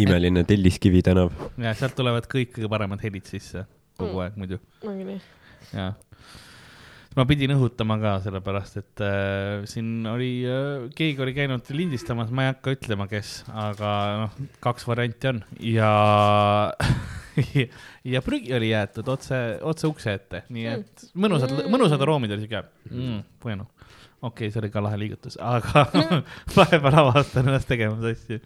imeline 0.00 0.44
Telliskivi 0.48 1.02
tänav. 1.04 1.32
ja 1.60 1.74
sealt 1.76 1.96
tulevad 1.98 2.28
kõik 2.30 2.54
kõige 2.56 2.70
paremad 2.72 3.02
helid 3.04 3.28
sisse 3.28 3.66
kogu 3.98 4.16
Mm. 4.16 4.22
aeg 4.24 4.38
muidu 4.40 4.58
ongi 4.88 5.04
nii. 5.04 5.20
ja 5.76 5.92
ma 7.16 7.26
pidin 7.28 7.52
õhutama 7.52 7.98
ka 8.00 8.14
sellepärast, 8.24 8.78
et 8.80 9.02
äh, 9.04 9.66
siin 9.68 10.06
oli 10.08 10.30
äh,, 10.48 10.86
keegi 10.96 11.20
oli 11.20 11.34
käinud 11.36 11.68
lindistamas, 11.76 12.30
ma 12.32 12.46
ei 12.46 12.52
hakka 12.54 12.72
ütlema, 12.78 13.06
kes, 13.10 13.42
aga 13.52 13.90
noh, 14.24 14.38
kaks 14.64 14.88
varianti 14.88 15.28
on 15.28 15.42
ja 15.60 15.90
ja 18.14 18.22
prügi 18.24 18.54
oli 18.56 18.72
jäetud 18.72 19.08
otse, 19.12 19.38
otse 19.60 19.90
ukse 19.90 20.16
ette, 20.18 20.44
nii 20.52 20.66
et 20.72 21.06
mõnusad 21.14 21.52
Mm., 21.52 21.72
mõnusad 21.74 22.00
aroomid 22.00 22.32
olid 22.32 22.46
siuke 22.46 22.64
mm,, 22.90 23.20
bueno, 23.44 23.68
okei 24.22 24.48
okay,, 24.48 24.52
see 24.54 24.62
oli 24.62 24.72
ka 24.72 24.82
lahe 24.84 25.00
liigutus, 25.04 25.36
aga 25.36 25.84
vahepeal 26.56 27.00
avastan 27.04 27.48
ennast 27.48 27.68
tegemas 27.68 28.04
asju. 28.14 28.40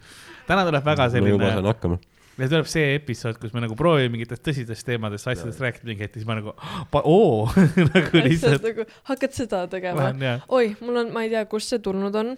Täna 0.47 0.63
tuleb 0.67 0.85
väga 0.87 1.07
ma 1.07 1.09
juba 1.11 1.27
selline 1.27 1.51
saan 1.53 1.67
hakkama. 1.71 1.97
ja 2.37 2.47
tuleb 2.51 2.67
see 2.69 2.87
episood, 2.95 3.39
kus 3.41 3.53
me 3.55 3.63
nagu 3.65 3.75
proovime 3.79 4.11
mingitest 4.13 4.43
tõsistest 4.45 4.85
teemadest, 4.87 5.27
asjadest 5.27 5.61
rääkida 5.63 5.89
mingi 5.89 6.05
hetk, 6.05 6.19
siis 6.19 6.27
ma 6.29 6.37
nagu, 6.37 6.53
oo, 7.01 7.47
nagu 7.93 8.23
lihtsalt 8.23 8.65
nagu 8.67 8.85
hakkad 9.09 9.33
seda 9.37 9.63
tegema. 9.71 10.11
oi, 10.53 10.75
mul 10.83 11.03
on, 11.03 11.13
ma 11.15 11.25
ei 11.25 11.33
tea, 11.33 11.45
kust 11.49 11.73
see 11.73 11.79
tulnud 11.83 12.15
on 12.15 12.35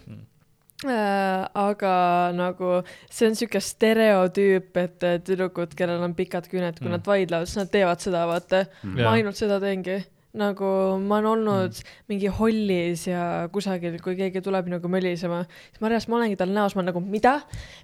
Mm. 0.80 0.92
äh,. 0.94 1.42
aga 1.60 1.90
nagu 2.32 2.68
see 3.12 3.26
on 3.28 3.34
siuke 3.36 3.60
stereotüüp, 3.60 4.70
et 4.80 5.04
tüdrukud, 5.26 5.74
kellel 5.76 6.00
on 6.06 6.14
pikad 6.16 6.46
küüned, 6.48 6.78
kui 6.78 6.86
Mm. 6.86 6.94
mm. 6.94 6.94
nad 6.96 7.04
vaidlevad, 7.10 7.50
siis 7.50 7.60
nad 7.60 7.68
teevad 7.74 8.00
seda, 8.00 8.22
vaata. 8.30 8.62
Jaa. 8.80 8.94
ma 9.04 9.10
ainult 9.18 9.36
seda 9.36 9.58
teengi. 9.60 9.98
Nagu 10.36 10.66
ma 11.02 11.18
olen 11.18 11.28
olnud 11.32 11.74
mm. 11.74 11.94
mingi 12.10 12.30
hollis 12.30 13.06
ja 13.08 13.22
kusagil, 13.52 13.96
kui 14.02 14.14
keegi 14.18 14.42
tuleb 14.44 14.68
nagu 14.70 14.90
mölisema, 14.92 15.40
siis 15.48 15.80
ma 15.82 15.90
reaalselt, 15.90 16.12
ma 16.12 16.18
olengi 16.20 16.38
tal 16.38 16.52
näos, 16.54 16.76
ma 16.76 16.84
olen 16.84 16.90
nagu 16.92 17.02
mida, 17.02 17.32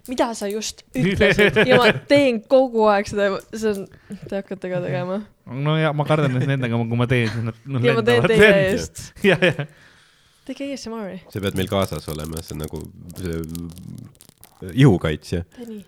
mida 0.07 0.29
sa 0.37 0.47
just 0.47 0.85
ütlesid 0.95 1.59
ja 1.69 1.79
ma 1.81 1.91
teen 2.07 2.39
kogu 2.47 2.85
aeg 2.91 3.09
seda, 3.11 3.41
see 3.51 3.73
on, 3.73 3.83
te 4.29 4.39
hakkate 4.39 4.71
ka 4.71 4.79
tegema. 4.85 5.19
no 5.67 5.75
ja 5.79 5.91
ma 5.91 6.07
kardan, 6.07 6.39
et 6.39 6.47
nendega, 6.47 6.79
kui 6.79 7.01
ma 7.01 7.09
teen, 7.11 7.27
siis 7.33 7.49
nad 7.49 7.59
no, 7.67 7.83
ja 7.83 7.97
ma 7.99 8.05
teen 8.07 8.29
teie. 8.31 8.53
eest. 8.69 9.03
ja, 9.27 9.39
ja, 9.43 9.67
tege 10.47 10.69
ASMR-i, 10.71 11.19
sa 11.33 11.43
pead 11.43 11.59
meil 11.59 11.71
kaasas 11.71 12.07
olema, 12.15 12.39
see 12.45 12.55
on 12.55 12.63
nagu 12.63 12.83
see 13.19 14.71
ihukaitsja, 14.85 15.43
tee 15.57 15.67
nii. 15.67 15.83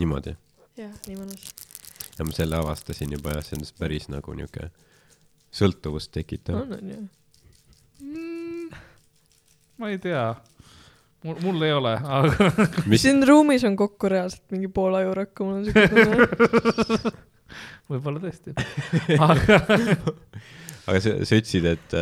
niimoodi. 0.00 0.38
jah, 0.80 0.96
nii 1.04 1.20
mõnus. 1.20 1.52
ja 2.16 2.24
ma 2.24 2.32
selle 2.32 2.64
avastasin 2.64 3.12
juba 3.18 3.36
jah, 3.36 3.44
see 3.44 3.60
on 3.60 3.68
päris 3.76 4.08
nagu 4.08 4.40
niisugune 4.40 4.72
sõltuvust 5.56 6.12
tekitav. 6.14 6.60
on, 6.62 6.76
on 6.76 6.92
ju. 6.92 7.00
ma 9.80 9.90
ei 9.92 9.98
tea. 10.02 10.26
mul, 11.24 11.40
mul 11.44 11.68
ei 11.68 11.74
ole, 11.76 11.94
aga 12.18 12.50
mis, 12.86 13.02
siin 13.04 13.24
ruumis 13.28 13.64
on 13.68 13.76
kokku 13.78 14.10
reaalselt 14.12 14.44
mingi 14.54 14.68
pool 14.72 14.98
ajurakku, 15.00 15.48
mul 15.48 15.60
on 15.60 15.64
siuke 15.68 15.88
tunne. 15.94 17.14
võib-olla 17.90 18.22
tõesti. 18.22 18.56
aga 19.18 19.60
aga 20.86 20.98
sa, 21.02 21.14
sa 21.26 21.38
ütlesid, 21.38 21.66
et, 21.70 21.96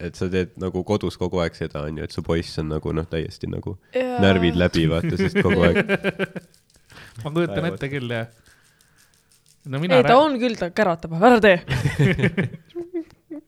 et 0.00 0.16
sa 0.16 0.28
teed 0.32 0.56
nagu 0.60 0.82
kodus 0.86 1.18
kogu 1.20 1.40
aeg 1.44 1.56
seda, 1.56 1.84
onju, 1.88 2.06
et 2.06 2.14
su 2.14 2.24
poiss 2.26 2.60
on 2.62 2.70
nagu 2.74 2.94
noh, 2.96 3.08
täiesti 3.08 3.50
nagu 3.50 3.76
närvid 3.94 4.58
läbi, 4.60 4.86
vaata, 4.90 5.16
sest 5.20 5.40
kogu 5.44 5.68
aeg 5.68 5.82
ma 7.24 7.32
kujutan 7.34 7.68
ette 7.70 7.90
küll, 7.92 8.12
jah. 8.12 8.28
no 9.70 9.80
mina 9.82 10.00
ei, 10.00 10.06
ta 10.08 10.16
on 10.20 10.38
küll, 10.40 10.56
ta 10.58 10.70
käratab, 10.74 11.16
ära 11.20 11.40
tee. 11.44 11.58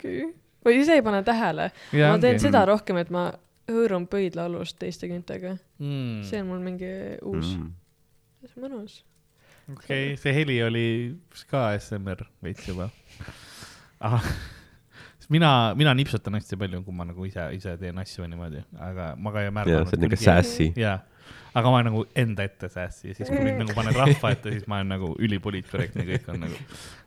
okei. 0.02 0.26
või 0.66 0.80
ise 0.82 0.98
ei 0.98 1.06
pane 1.06 1.22
tähele. 1.26 1.70
ma 1.94 2.18
teen 2.22 2.40
seda 2.42 2.64
rohkem, 2.68 2.98
et 3.02 3.10
ma 3.14 3.30
hõõrun 3.70 4.08
pöidlaalust 4.10 4.78
teiste 4.80 5.08
küüntega. 5.10 5.56
mm.. 5.78 6.22
see 6.28 6.42
on 6.42 6.50
mul 6.50 6.64
mingi 6.64 6.90
uus 7.20 7.54
mm.. 7.54 7.68
see 8.46 8.58
on 8.58 8.66
mõnus. 8.66 8.98
okei 9.70 9.76
okay,, 9.76 10.16
see 10.20 10.34
heli 10.40 10.58
oli 10.66 10.88
ka 11.50 11.70
SMR 11.78 12.26
veits 12.42 12.66
juba 12.68 12.90
ah,. 14.08 14.26
mina, 15.32 15.72
mina 15.78 15.94
nipsutan 15.96 16.36
hästi 16.38 16.58
palju, 16.60 16.82
kui 16.86 16.96
ma 16.96 17.06
nagu 17.08 17.28
ise, 17.28 17.46
ise 17.56 17.76
teen 17.80 18.02
asju 18.02 18.26
niimoodi, 18.28 18.64
aga 18.90 19.12
ma 19.16 19.32
ka 19.32 19.44
ei 19.44 19.50
ja 19.50 19.56
märganud. 19.60 19.90
see 19.90 20.00
on 20.00 20.06
niuke. 20.06 20.20
sassy. 20.20 20.70
jaa, 20.76 20.98
aga 21.54 21.68
ma 21.68 21.78
olen 21.78 21.90
nagu 21.92 22.06
enda 22.24 22.48
ette 22.48 22.68
säässi 22.72 23.12
ja 23.12 23.20
siis, 23.20 23.30
kui 23.30 23.44
mind 23.44 23.62
nagu 23.62 23.76
paned 23.78 23.96
rahva 23.96 24.34
ette, 24.34 24.56
siis 24.56 24.66
ma 24.70 24.80
olen 24.80 24.96
nagu 24.96 25.12
ülipoliitkorrektne, 25.22 26.08
kõik 26.10 26.32
on 26.34 26.42
nagu, 26.48 26.58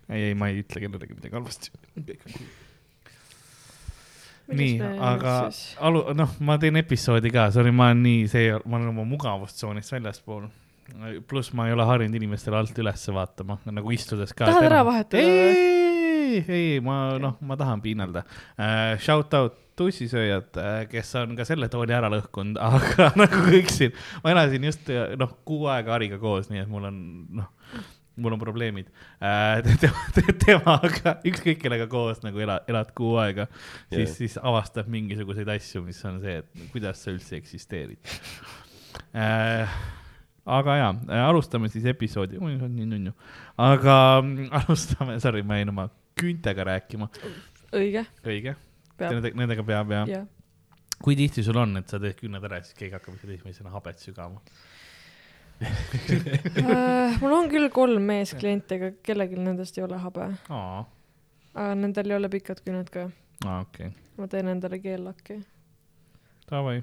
ei, 0.08 0.30
ei, 0.32 0.38
ma 0.38 0.50
ei 0.52 0.64
ütle 0.64 0.86
kellelegi 0.86 1.20
midagi 1.20 1.38
halvasti. 1.38 1.76
nii, 4.52 4.76
aga 4.82 5.38
alu-, 5.88 6.06
noh, 6.18 6.36
ma 6.46 6.58
teen 6.62 6.78
episoodi 6.82 7.32
ka, 7.34 7.48
sorry, 7.56 7.74
ma 7.76 7.90
olen 7.92 8.04
nii, 8.06 8.30
see, 8.32 8.54
ma 8.66 8.80
olen 8.80 8.92
oma 8.94 9.08
mugavustsoonist 9.10 9.96
väljaspool. 9.96 10.48
pluss 11.28 11.50
ma 11.58 11.66
ei 11.66 11.74
ole 11.74 11.86
harjunud 11.90 12.16
inimestele 12.20 12.60
alt 12.60 12.78
ülesse 12.78 13.14
vaatama, 13.14 13.58
nagu 13.74 13.92
istudes 13.92 14.34
ka. 14.38 14.46
Tahad 14.46 14.68
ära 14.68 14.84
vahetada 14.86 15.24
ei, 16.26 16.44
ei, 16.48 16.80
ma 16.84 17.18
noh, 17.22 17.38
ma 17.42 17.58
tahan 17.58 17.82
piinelda 17.82 18.26
uh,. 18.26 18.98
Shout 19.02 19.34
out 19.38 19.62
tussisööjad 19.76 20.56
uh,, 20.62 20.86
kes 20.92 21.10
on 21.20 21.36
ka 21.38 21.48
selle 21.48 21.70
tooli 21.72 21.96
ära 21.96 22.10
lõhkunud, 22.14 22.60
aga 22.70 23.12
nagu 23.20 23.44
kõik 23.50 23.74
siin, 23.74 23.98
ma 24.24 24.36
elasin 24.36 24.70
just 24.70 24.94
noh, 25.20 25.36
kuu 25.48 25.68
aega 25.74 25.98
Hariga 25.98 26.22
koos, 26.22 26.52
nii 26.52 26.64
et 26.64 26.72
mul 26.72 26.88
on 26.92 27.02
noh, 27.42 27.50
mul 28.16 28.36
on 28.36 28.40
probleemid 28.40 28.88
uh,. 28.90 29.76
tema, 29.82 30.04
temaga, 30.46 31.16
ükskõik 31.28 31.60
kellega 31.62 31.88
koos 31.92 32.22
nagu 32.24 32.40
elad, 32.42 32.68
elad 32.72 32.92
kuu 32.98 33.16
aega, 33.22 33.48
siis 33.90 34.08
Jah. 34.08 34.16
siis 34.20 34.38
avastab 34.42 34.90
mingisuguseid 34.92 35.50
asju, 35.56 35.84
mis 35.86 36.00
on 36.08 36.22
see, 36.24 36.40
et 36.42 36.70
kuidas 36.74 37.04
sa 37.04 37.12
üldse 37.14 37.40
eksisteerid 37.40 38.14
äh,. 39.16 39.76
aga 40.46 40.78
jaa, 40.80 40.94
alustame 41.26 41.72
siis 41.74 41.88
episoodi, 41.92 42.40
oi 42.40 42.56
see 42.56 42.70
on 42.70 42.78
nii 42.78 42.88
nunnu, 42.94 43.16
aga 43.66 43.98
mm, 44.22 44.54
alustame, 44.62 45.20
sorry, 45.24 45.44
ma 45.44 45.60
jäin 45.60 45.74
oma 45.74 45.90
küüntega 46.20 46.70
rääkima, 46.72 47.10
õige, 47.76 48.06
õige, 48.24 48.56
nendega, 49.02 49.36
nendega 49.42 49.68
peab 49.68 49.92
ja, 49.92 50.06
ja.. 50.08 50.22
jah. 50.22 50.96
kui 51.04 51.18
tihti 51.20 51.44
sul 51.44 51.60
on, 51.60 51.76
et 51.82 51.92
sa 51.92 52.00
teed 52.00 52.16
küüned 52.22 52.44
ära 52.48 52.62
ja 52.62 52.68
siis 52.68 52.78
keegi 52.80 52.96
hakkab 52.96 53.18
ikka 53.20 53.34
esimesena 53.36 53.74
habet 53.76 54.00
sügama? 54.04 54.40
Äh, 56.66 57.16
mul 57.22 57.32
on 57.32 57.50
küll 57.52 57.70
kolm 57.74 58.04
meesklienti, 58.10 58.76
aga 58.80 58.92
kellelgi 59.06 59.40
nendest 59.40 59.78
ei 59.80 59.86
ole 59.86 60.00
habe. 60.02 60.30
aa, 60.52 60.84
aga 61.54 61.76
nendel 61.80 62.12
ei 62.12 62.18
ole 62.20 62.30
pikad 62.34 62.60
küüned 62.66 62.92
ka. 62.92 63.08
aa 63.46 63.62
okei 63.64 63.92
okay., 63.92 64.06
ma 64.20 64.28
teen 64.32 64.52
endale 64.52 64.80
keellakki. 64.84 65.40
davai. 66.52 66.82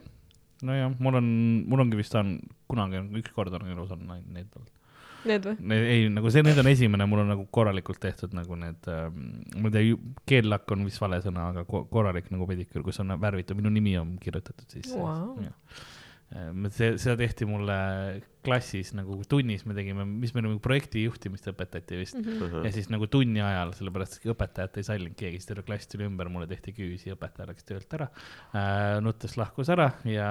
nojah, 0.63 0.95
mul 0.99 1.21
on, 1.21 1.33
mul 1.69 1.85
ongi 1.85 2.01
vist 2.01 2.17
on 2.19 2.39
kunagi, 2.71 3.03
üks 3.21 3.35
kord 3.37 3.55
on 3.59 3.69
elus 3.75 3.93
on 3.93 4.07
need 4.09 4.49
olnud. 4.57 4.71
Need 5.23 5.45
või? 5.47 5.75
Ei, 5.77 6.07
nagu 6.11 6.31
see, 6.35 6.43
need 6.43 6.59
on 6.59 6.67
esimene, 6.67 7.07
mul 7.07 7.21
on 7.23 7.29
nagu 7.31 7.45
korralikult 7.55 8.01
tehtud 8.03 8.33
nagu 8.35 8.57
need 8.59 8.89
ähm,, 8.91 9.43
ma 9.63 9.71
ei 9.71 9.75
tea, 9.77 9.99
keellakk 10.33 10.73
on 10.75 10.83
vist 10.89 10.99
vale 11.03 11.21
sõna, 11.23 11.51
aga 11.53 11.63
ko- 11.69 11.85
korralik 11.91 12.31
nagu 12.35 12.49
pediküür, 12.49 12.83
kus 12.89 12.99
on 13.05 13.15
värvitud, 13.23 13.59
minu 13.59 13.71
nimi 13.71 13.95
on 14.01 14.17
kirjutatud 14.23 14.67
sisse 14.73 14.99
Vau. 14.99 15.37
Jah. 16.33 16.71
see, 16.75 16.93
seda 17.01 17.17
tehti 17.21 17.47
mulle 17.49 17.79
klassis 18.43 18.91
nagu 18.97 19.21
tunnis 19.31 19.63
me 19.69 19.75
tegime, 19.77 20.05
mis 20.07 20.33
me 20.35 20.43
nagu 20.43 20.59
projekti 20.63 21.05
juhtimist 21.05 21.47
õpetati 21.53 21.99
vist 22.01 22.17
mm. 22.19 22.33
-hmm. 22.41 22.65
ja 22.67 22.73
siis 22.75 22.89
nagu 22.91 23.07
tunni 23.07 23.43
ajal, 23.45 23.73
sellepärast 23.79 24.19
et 24.19 24.27
õpetajat 24.33 24.81
ei 24.81 24.89
sallinud 24.89 25.17
keegi, 25.19 25.39
siis 25.39 25.51
terve 25.51 25.65
klass 25.69 25.91
tuli 25.91 26.09
ümber, 26.09 26.31
mulle 26.33 26.49
tehti 26.51 26.75
küüs 26.77 27.07
ja 27.07 27.17
õpetaja 27.17 27.49
läks 27.53 27.69
töölt 27.69 27.95
ära 27.99 28.09
äh,. 28.11 28.99
nuttes 29.05 29.37
lahkus 29.39 29.71
ära 29.73 29.93
ja 30.09 30.29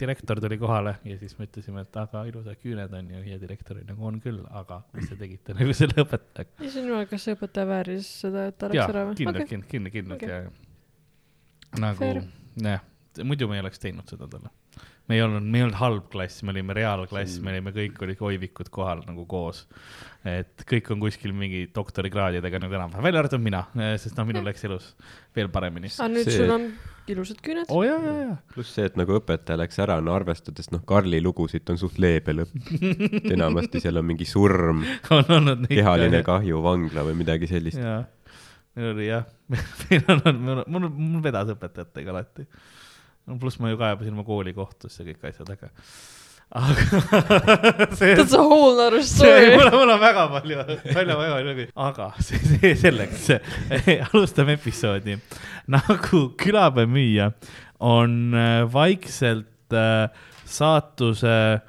direktor 0.00 0.42
tuli 0.42 0.58
kohale 0.58 0.96
ja 1.08 1.18
siis 1.20 1.38
me 1.38 1.46
ütlesime, 1.46 1.86
et 1.86 2.00
aga 2.02 2.24
ilusad 2.30 2.58
küüned 2.64 2.98
on 2.98 3.14
ju 3.14 3.22
ja 3.30 3.38
direktor 3.42 3.78
oli 3.78 3.86
nagu 3.86 4.06
on 4.10 4.20
küll, 4.24 4.42
aga 4.50 4.82
mis 4.96 5.08
te 5.12 5.18
tegite 5.20 5.54
nagu 5.58 5.76
selle 5.76 6.02
õpetajaga. 6.02 6.58
ja 6.58 6.70
siis 6.70 6.82
on, 6.82 7.06
kas 7.10 7.28
see 7.28 7.38
õpetaja 7.38 7.70
vääris 7.70 8.12
seda, 8.24 8.48
et 8.50 8.58
ta 8.58 8.72
läks 8.72 8.82
jaa 8.82 8.90
ära, 8.90 9.06
või? 9.10 9.18
kindlalt, 9.22 9.48
kindlalt, 9.48 9.70
kindlalt, 9.70 9.94
kindlalt 9.98 10.22
Okei. 10.22 10.28
ja 10.28 10.72
nagu 11.80 12.10
jah, 12.60 12.82
muidu 13.24 13.48
me 13.48 13.56
ei 13.56 13.64
oleks 13.64 13.80
teinud 13.82 14.08
seda 14.10 14.28
talle. 14.28 14.50
Me 15.08 15.18
ei 15.18 15.22
olnud, 15.24 15.42
me 15.42 15.58
ei 15.58 15.66
olnud 15.66 15.78
halb 15.80 16.06
klass, 16.12 16.42
me 16.46 16.54
olime 16.54 16.76
reaalklass, 16.78 17.40
me 17.42 17.50
olime, 17.54 17.72
kõik 17.74 17.98
olid 18.06 18.22
oivikud 18.22 18.70
kohal 18.72 19.02
nagu 19.06 19.26
koos. 19.26 19.66
et 20.28 20.62
kõik 20.68 20.92
on 20.94 21.00
kuskil 21.02 21.32
mingi 21.34 21.64
doktorikraadidega 21.74 22.60
nagu 22.62 22.76
enam-vähem, 22.78 23.02
välja 23.08 23.24
arvatud 23.24 23.42
mina, 23.42 23.64
sest 23.98 24.16
noh, 24.18 24.28
minul 24.28 24.46
läks 24.46 24.64
elus 24.68 24.92
veel 25.36 25.50
paremini. 25.50 25.90
aga 25.98 26.10
nüüd 26.12 26.30
See- 26.30 26.38
sul 26.38 26.54
on 26.54 26.68
ilusad 27.10 27.40
küüned. 27.42 27.66
oh, 27.68 28.36
pluss 28.54 28.74
see, 28.76 28.86
et 28.86 28.96
nagu 29.00 29.16
õpetaja 29.18 29.58
läks 29.58 29.80
ära, 29.82 29.98
no 30.04 30.14
arvestades 30.14 30.70
noh, 30.70 30.84
Karli 30.86 31.20
lugusid 31.22 31.68
on 31.72 31.80
suht 31.80 31.98
leebe 32.02 32.34
lõpp. 32.36 32.54
enamasti 33.34 33.82
seal 33.82 33.98
on 33.98 34.06
mingi 34.06 34.28
surm, 34.28 34.84
on 35.16 35.24
olnud 35.38 35.64
neid. 35.66 35.74
kehaline 35.80 36.22
kahju, 36.26 36.62
vangla 36.64 37.04
või 37.08 37.18
midagi 37.18 37.50
sellist. 37.50 37.82
meil 38.76 38.92
oli 38.94 39.10
jah, 39.10 39.26
meil 39.90 40.06
on 40.06 40.22
olnud, 40.22 40.40
mul, 40.46 40.62
mul, 40.78 40.88
mul 41.16 41.24
vedas 41.26 41.50
õpetajatega 41.56 42.14
alati. 42.14 42.46
No 43.26 43.38
pluss 43.38 43.60
ma 43.62 43.70
ju 43.72 43.78
kaebasin 43.80 44.16
oma 44.16 44.24
kooli 44.26 44.54
kohtusse 44.56 45.06
kõik 45.06 45.28
asjad, 45.30 45.52
aga, 45.54 45.70
aga 46.58 47.88
see, 47.98 48.14
That's 48.18 48.34
a 48.36 48.42
whole 48.42 48.80
other 48.80 49.02
story 49.06 49.52
mul. 49.56 49.66
on, 49.68 49.78
mul 49.78 49.94
on 49.94 50.02
väga 50.02 50.26
palju, 50.34 50.64
palju, 50.92 51.18
väga 51.22 51.36
palju, 51.38 51.66
aga 51.88 52.08
see, 52.20 52.40
see 52.54 52.74
selleks, 52.82 53.28
alustame 54.10 54.58
episoodi. 54.58 55.18
nagu 55.72 56.24
külapäevamüüja 56.40 57.32
on 57.82 58.34
äh, 58.34 58.62
vaikselt 58.72 59.74
äh, 59.74 60.08
saatuse 60.44 61.60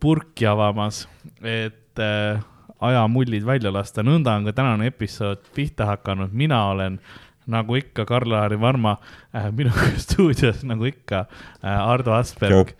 purki 0.00 0.46
avamas, 0.46 1.06
et 1.42 1.98
äh, 2.02 2.40
ajamullid 2.80 3.46
välja 3.46 3.72
lasta, 3.74 4.04
nõnda 4.06 4.36
on 4.38 4.46
ka 4.48 4.54
tänane 4.54 4.90
episood 4.92 5.42
pihta 5.54 5.88
hakanud, 5.92 6.34
mina 6.36 6.60
olen 6.72 7.00
nagu 7.48 7.78
ikka 7.78 8.06
Karl-Lari 8.08 8.60
Varma 8.60 8.96
äh,, 9.32 9.50
minuga 9.52 9.90
stuudios 10.04 10.64
nagu 10.68 10.88
ikka 10.88 11.26
äh, 11.26 11.72
Ardo 11.72 12.14
Asperg 12.16 12.74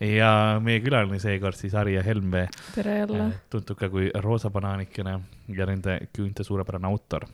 ja 0.00 0.30
meie 0.64 0.80
külaline 0.80 1.20
seekord 1.20 1.58
siis 1.58 1.74
Harje 1.76 2.00
Helmvee 2.04 2.46
tere 2.74 2.98
jälle 3.02 3.20
äh,. 3.26 3.36
tuntud 3.52 3.76
ka 3.76 3.90
kui 3.92 4.08
Roosa 4.24 4.50
banaanikene 4.50 5.18
ja 5.56 5.66
nende 5.68 5.98
küünte 6.16 6.44
suurepärane 6.46 6.88
autor, 6.88 7.26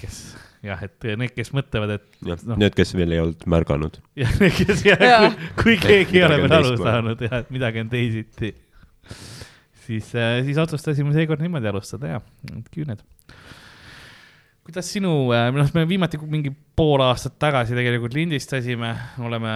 kes 0.00 0.20
jah, 0.64 0.80
et 0.86 1.08
need, 1.20 1.34
kes 1.36 1.52
mõtlevad, 1.56 1.98
et 1.98 2.18
jah 2.24 2.44
Noh., 2.48 2.58
need, 2.60 2.74
kes 2.76 2.94
veel 2.96 3.14
ei 3.14 3.22
olnud 3.22 3.44
märganud. 3.50 3.98
jah, 4.18 4.32
need, 4.40 4.56
kes 4.56 4.84
jah 4.88 5.04
Jaa., 5.04 5.30
kui, 5.30 5.58
kui 5.62 5.78
keegi 5.82 6.20
ei 6.20 6.26
ole 6.28 6.40
veel 6.44 6.58
aru 6.60 6.76
saanud 6.80 7.24
ja 7.26 7.42
et 7.42 7.50
midagi 7.54 7.84
on 7.84 7.92
teisiti, 7.92 8.54
siis, 9.84 10.12
siis 10.12 10.60
otsustasime 10.64 11.12
seekord 11.16 11.44
niimoodi 11.44 11.68
alustada 11.72 12.16
ja, 12.16 12.22
küüned. 12.72 13.04
Kuidas 14.64 14.88
sinu, 14.94 15.10
noh, 15.28 15.70
me 15.76 15.82
viimati 15.88 16.16
mingi 16.24 16.48
pool 16.76 17.02
aastat 17.04 17.34
tagasi 17.42 17.76
tegelikult 17.76 18.14
lindistasime, 18.16 18.94
oleme 19.20 19.50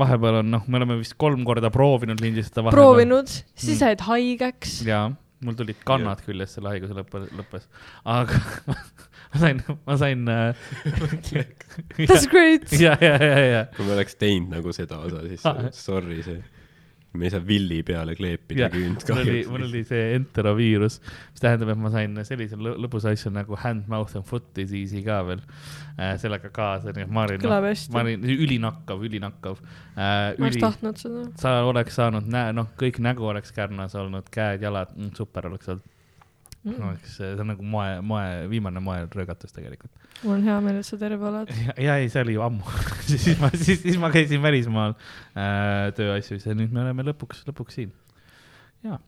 vahepeal 0.00 0.40
on, 0.42 0.50
noh, 0.56 0.62
me 0.66 0.80
oleme 0.80 0.96
vist 1.02 1.14
kolm 1.20 1.44
korda 1.48 1.68
proovinud 1.74 2.20
lindistada. 2.24 2.70
proovinud, 2.72 3.28
siis 3.54 3.76
Mm. 3.78 3.84
jäid 3.90 4.04
haigeks. 4.08 4.78
jaa, 4.88 5.10
mul 5.44 5.54
tulid 5.58 5.76
kannad 5.86 6.22
küljes 6.24 6.56
selle 6.56 6.72
haiguse 6.72 6.96
lõppe, 6.96 7.26
lõppes, 7.38 7.68
aga 8.08 8.40
ma 9.34 9.38
sain, 9.44 9.60
ma 9.86 9.96
sain 10.00 10.24
äh,. 10.32 10.54
That's 11.98 12.26
great. 12.30 12.72
ja, 12.84 12.96
ja, 13.00 13.16
ja, 13.20 13.38
ja, 13.52 13.64
kui 13.76 13.84
me 13.84 13.92
oleks 13.98 14.16
teinud 14.18 14.54
nagu 14.56 14.72
seda 14.76 14.98
osa, 15.04 15.20
siis 15.28 15.44
Ah. 15.46 15.68
sorry, 15.76 16.22
see, 16.24 16.40
me 17.16 17.24
ei 17.24 17.32
saa 17.32 17.40
villi 17.46 17.80
peale 17.86 18.14
kleepida 18.18 18.66
ja 18.66 18.68
küünt 18.72 19.04
mul 19.08 19.20
oli, 19.22 19.36
mul 19.48 19.62
kahjuks. 19.62 19.72
oli 19.72 19.82
see 19.88 20.02
enteroviirus, 20.18 20.98
mis 21.32 21.42
tähendab, 21.44 21.72
et 21.72 21.80
ma 21.80 21.92
sain 21.94 22.16
sellise 22.28 22.58
lõ- 22.60 22.76
lõbusa 22.84 23.14
asja 23.16 23.32
nagu 23.32 23.56
hand, 23.62 23.88
mouth 23.88 24.16
and 24.18 24.28
foot 24.28 24.48
disease'i 24.56 25.02
ka 25.06 25.20
veel 25.30 25.40
äh, 25.40 26.14
sellega 26.20 26.52
kaasa, 26.54 26.92
nii 26.96 27.06
et 27.06 27.14
ma 27.16 27.24
olin, 27.24 27.40
kõlab 27.42 27.68
hästi 27.70 27.96
ma. 27.96 28.04
olin 28.04 28.26
ülinakkav, 28.36 29.04
ülinakkav 29.08 29.60
äh,. 29.60 29.98
ma 29.98 30.44
oleks 30.44 30.58
üli, 30.58 30.64
tahtnud 30.66 31.04
seda. 31.04 31.26
sa 31.40 31.54
oleks 31.68 31.96
saanud 32.00 32.28
näe, 32.32 32.52
noh, 32.56 32.68
kõik 32.80 33.00
nägu 33.04 33.30
oleks 33.32 33.54
kärnas 33.56 33.96
olnud, 33.98 34.28
käed-jalad 34.34 34.92
mm,, 34.96 35.14
super 35.16 35.48
oleks 35.48 35.72
olnud 35.72 35.96
Mm. 36.64 36.74
no,. 36.80 36.90
eks 36.96 37.18
see 37.20 37.34
on 37.38 37.46
nagu 37.52 37.62
moe, 37.62 38.00
moe, 38.02 38.24
viimane 38.50 38.80
moeröögatus 38.82 39.54
tegelikult. 39.54 39.92
mul 40.24 40.34
on 40.34 40.46
hea 40.48 40.56
meel, 40.64 40.80
et 40.80 40.88
sa 40.88 40.98
terve 40.98 41.28
oled. 41.30 41.52
ja, 41.86 41.94
ei, 41.94 42.08
see 42.10 42.24
oli 42.24 42.34
ju 42.34 42.42
ammu 42.42 42.74
siis 43.10 43.28
ma, 43.38 43.52
siis, 43.54 43.84
siis 43.84 43.98
ma 44.02 44.10
käisin 44.14 44.42
välismaal 44.42 44.96
äh, 44.96 45.92
tööasjus 45.98 46.48
ja 46.48 46.56
nüüd 46.58 46.74
me 46.74 46.82
oleme 46.82 47.06
lõpuks, 47.06 47.44
lõpuks 47.48 47.78
siin. 47.78 47.94
ja, 48.82 48.98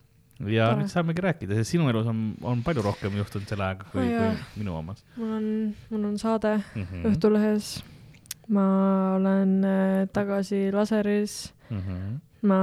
ja 0.47 0.71
Tore. 0.71 0.85
nüüd 0.85 0.95
saamegi 0.95 1.27
rääkida, 1.27 1.59
sest 1.59 1.75
sinu 1.75 1.91
elus 1.91 2.07
on, 2.11 2.23
on 2.47 2.63
palju 2.67 2.87
rohkem 2.87 3.19
juhtunud 3.19 3.51
selle 3.51 3.67
ajaga 3.67 3.91
kui, 3.91 4.07
kui 4.07 4.63
minu 4.63 4.79
omas 4.79 5.03
mul 5.19 5.37
on, 5.41 5.49
mul 5.91 6.11
on 6.13 6.19
saade 6.23 6.57
mm. 6.61 6.85
-hmm. 6.87 7.09
Õhtulehes. 7.11 7.73
ma 8.55 8.67
olen 9.19 9.59
äh, 9.65 10.09
tagasi 10.15 10.69
laseris, 10.75 11.41
Mm 11.71 11.79
-hmm. 11.79 12.19
ma, 12.43 12.61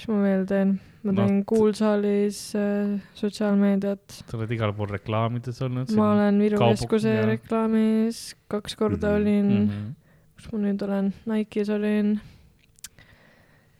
mis 0.00 0.08
ma 0.08 0.22
veel 0.24 0.46
teen? 0.48 0.78
ma 1.04 1.12
No, 1.12 1.22
teen 1.26 1.38
t- 1.42 1.46
Kuulsaalis 1.48 2.38
äh, 2.56 2.96
sotsiaalmeediat. 3.16 4.18
sa 4.28 4.36
oled 4.36 4.50
igal 4.56 4.72
pool 4.76 4.90
reklaamides 4.96 5.60
olnud. 5.64 5.92
ma 5.96 6.10
olen 6.16 6.40
Viru 6.40 6.58
Kaubu- 6.60 6.76
Keskuse 6.80 7.14
jaa. 7.14 7.26
reklaamis, 7.28 8.34
kaks 8.52 8.76
korda 8.76 9.12
Mhm. 9.14 9.16
olin 9.20 9.46
mm. 9.46 9.62
mm, 9.62 9.70
-hmm. 9.70 9.94
kus 10.36 10.52
ma 10.52 10.58
nüüd 10.66 10.82
olen, 10.88 11.12
Nike'is 11.28 11.70
olin 11.72 12.20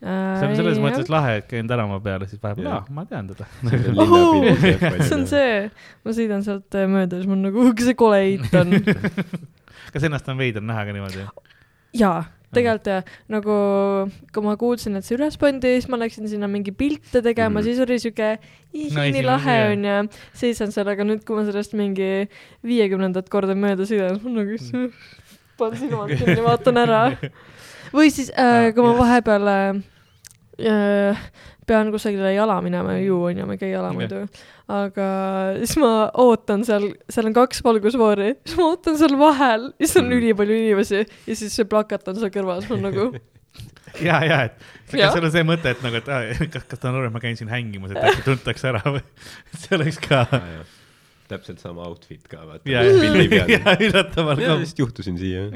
äh,. 0.02 0.38
see 0.40 0.48
on 0.48 0.56
selles 0.56 0.78
mõttes 0.80 1.10
lahe, 1.12 1.36
et 1.42 1.46
käin 1.50 1.68
tänava 1.68 2.00
peal 2.00 2.20
ja 2.24 2.28
siis 2.30 2.40
vahepeal, 2.42 2.64
Jah. 2.70 2.80
aa, 2.80 2.94
ma 2.96 3.04
tean 3.04 3.28
teda. 3.28 3.44
see 5.04 5.16
on 5.18 5.26
see, 5.28 5.70
ma 6.04 6.10
sõidan 6.16 6.44
sealt 6.46 6.72
äh, 6.78 6.86
mööda, 6.88 7.20
siis 7.20 7.28
mul 7.28 7.42
nagu, 7.44 7.66
kes 7.76 7.90
see 7.90 7.98
kole 8.00 8.20
eit 8.24 8.54
on. 8.60 8.72
kas 9.92 10.02
ennast 10.08 10.28
on 10.32 10.38
veider 10.40 10.62
näha 10.64 10.86
ka 10.88 10.92
niimoodi? 10.96 11.26
jaa, 12.00 12.24
tegelikult 12.54 12.88
jah, 12.90 13.04
nagu 13.30 13.56
kui 14.34 14.42
ma 14.44 14.56
kuulsin, 14.58 14.96
et 14.98 15.06
see 15.06 15.16
üles 15.18 15.36
pandi, 15.40 15.70
siis 15.76 15.86
ma 15.92 15.98
läksin 16.00 16.26
sinna 16.30 16.48
mingi 16.50 16.72
pilte 16.74 17.22
tegema 17.22 17.60
mm, 17.60 17.66
siis 17.66 17.78
oli 17.84 17.98
siuke 18.02 18.32
No 18.94 19.02
nii 19.02 19.22
lahe 19.26 19.54
see, 19.56 19.70
onju. 19.74 19.94
seisan 20.38 20.70
seal, 20.74 20.86
aga 20.92 21.02
nüüd, 21.06 21.24
kui 21.26 21.34
ma 21.38 21.42
sellest 21.46 21.74
mingi 21.78 22.10
viiekümnendat 22.66 23.30
korda 23.32 23.56
mööda 23.58 23.86
sõidan, 23.88 24.18
siis 24.18 24.26
ma 24.26 24.34
nagu 24.36 24.58
Mm. 24.70 24.92
panen 25.58 25.80
silmad 25.80 26.12
kinni, 26.16 26.40
vaatan 26.44 26.78
ära. 26.80 27.00
või 27.96 28.10
siis 28.14 28.30
äh,, 28.38 28.70
kui 28.74 28.86
ma 28.86 28.94
vahepeal 28.98 29.50
äh, 29.50 29.80
äh, 30.70 31.24
pean 31.70 31.90
kusagile 31.94 32.34
jala 32.34 32.58
minema 32.66 32.98
ju 32.98 33.16
onju, 33.30 33.46
ma 33.48 33.54
ei 33.56 33.62
käi 33.62 33.70
jala 33.72 33.92
muidu. 33.96 34.24
aga 34.70 35.08
siis 35.62 35.76
ma 35.82 35.92
ootan 36.22 36.66
seal, 36.66 36.90
seal 37.10 37.30
on 37.30 37.36
kaks 37.40 37.62
valgusfoori, 37.66 38.32
siis 38.44 38.58
ma 38.60 38.68
ootan 38.72 38.98
seal 39.00 39.14
vahel, 39.20 39.70
siis 39.80 39.94
on 40.02 40.08
Mm. 40.10 40.16
ülipalju 40.18 40.56
inimesi 40.64 41.04
ja 41.06 41.34
siis 41.38 41.54
see 41.54 41.66
plakat 41.70 42.08
on 42.10 42.18
seal 42.18 42.32
kõrval, 42.34 42.60
siis 42.64 42.72
ma 42.74 42.80
nagu 42.90 43.10
ja, 44.08 44.18
ja, 44.26 44.38
et 44.50 44.94
Jah. 44.94 45.06
kas 45.08 45.16
seal 45.16 45.26
on 45.28 45.32
see 45.34 45.46
mõte, 45.46 45.70
et 45.74 45.80
nagu, 45.86 45.98
et 46.02 46.10
aa, 46.10 46.34
kas, 46.50 46.66
kas 46.70 46.78
ta 46.82 46.90
on 46.90 46.98
aru, 47.00 47.08
et 47.10 47.14
ma 47.14 47.22
käin 47.22 47.38
siin 47.38 47.50
hängimas, 47.50 47.94
et 47.94 48.02
äkki 48.10 48.26
tuntakse 48.26 48.70
ära 48.70 48.82
või? 48.86 49.02
see 49.62 49.74
oleks 49.78 49.98
ka. 50.02 50.24
täpselt 51.30 51.62
sama 51.62 51.86
outfit 51.86 52.26
ka, 52.30 52.42
vaata. 52.46 52.66
ja, 52.70 52.82
ja, 52.82 53.74
üllataval 53.86 54.38
ka. 54.42 54.56
lihtsalt 54.62 54.82
juhtusin 54.86 55.18
siia. 55.20 55.46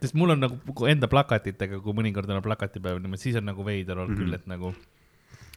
Sest 0.00 0.14
mul 0.14 0.30
on 0.30 0.40
nagu 0.40 0.86
enda 0.88 1.08
plakatitega, 1.08 1.80
kui 1.82 1.92
mõnikord 1.96 2.28
on 2.30 2.42
plakatipäev 2.44 3.00
siis 3.18 3.36
on 3.36 3.44
nagu 3.44 3.64
veider 3.64 3.96
olnud 3.98 4.16
Mhm. 4.16 4.22
küll, 4.24 4.34
et 4.34 4.46
nagu 4.46 4.74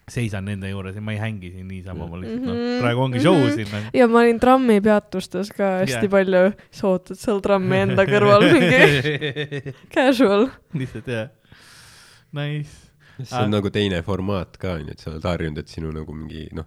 seisan 0.09 0.45
nende 0.45 0.65
juures 0.71 0.95
ja 0.95 1.01
ma 1.01 1.11
ei 1.13 1.19
hängi 1.21 1.51
siin 1.53 1.67
niisama, 1.69 2.07
ma 2.09 2.17
lihtsalt 2.17 2.41
noh, 2.41 2.55
Mhm. 2.55 2.79
praegu 2.81 3.01
ongi 3.03 3.19
show 3.21 3.35
siin 3.53 3.67
nagu.. 3.69 3.89
ja 3.93 4.07
ma 4.07 4.19
olin 4.23 4.39
trammipeatustes 4.39 5.51
ka 5.53 5.67
hästi 5.85 6.07
Jah. 6.07 6.09
palju, 6.09 6.53
sa 6.71 6.87
ootad 6.87 7.17
seal 7.17 7.39
trammi 7.41 7.77
enda 7.77 8.05
kõrval 8.09 8.41
mingi 8.51 9.73
casual. 9.93 10.49
lihtsalt 10.73 11.05
jah, 11.07 11.29
nice. 12.33 12.89
see 13.21 13.35
on 13.37 13.43
Ah. 13.43 13.47
nagu 13.59 13.69
teine 13.69 14.01
formaat 14.01 14.57
ka 14.57 14.77
onju, 14.79 14.91
et 14.91 14.99
sa 14.99 15.11
oled 15.11 15.21
harjunud, 15.23 15.57
et 15.59 15.67
sinu 15.67 15.91
nagu 15.93 16.13
mingi 16.15 16.47
noh, 16.55 16.65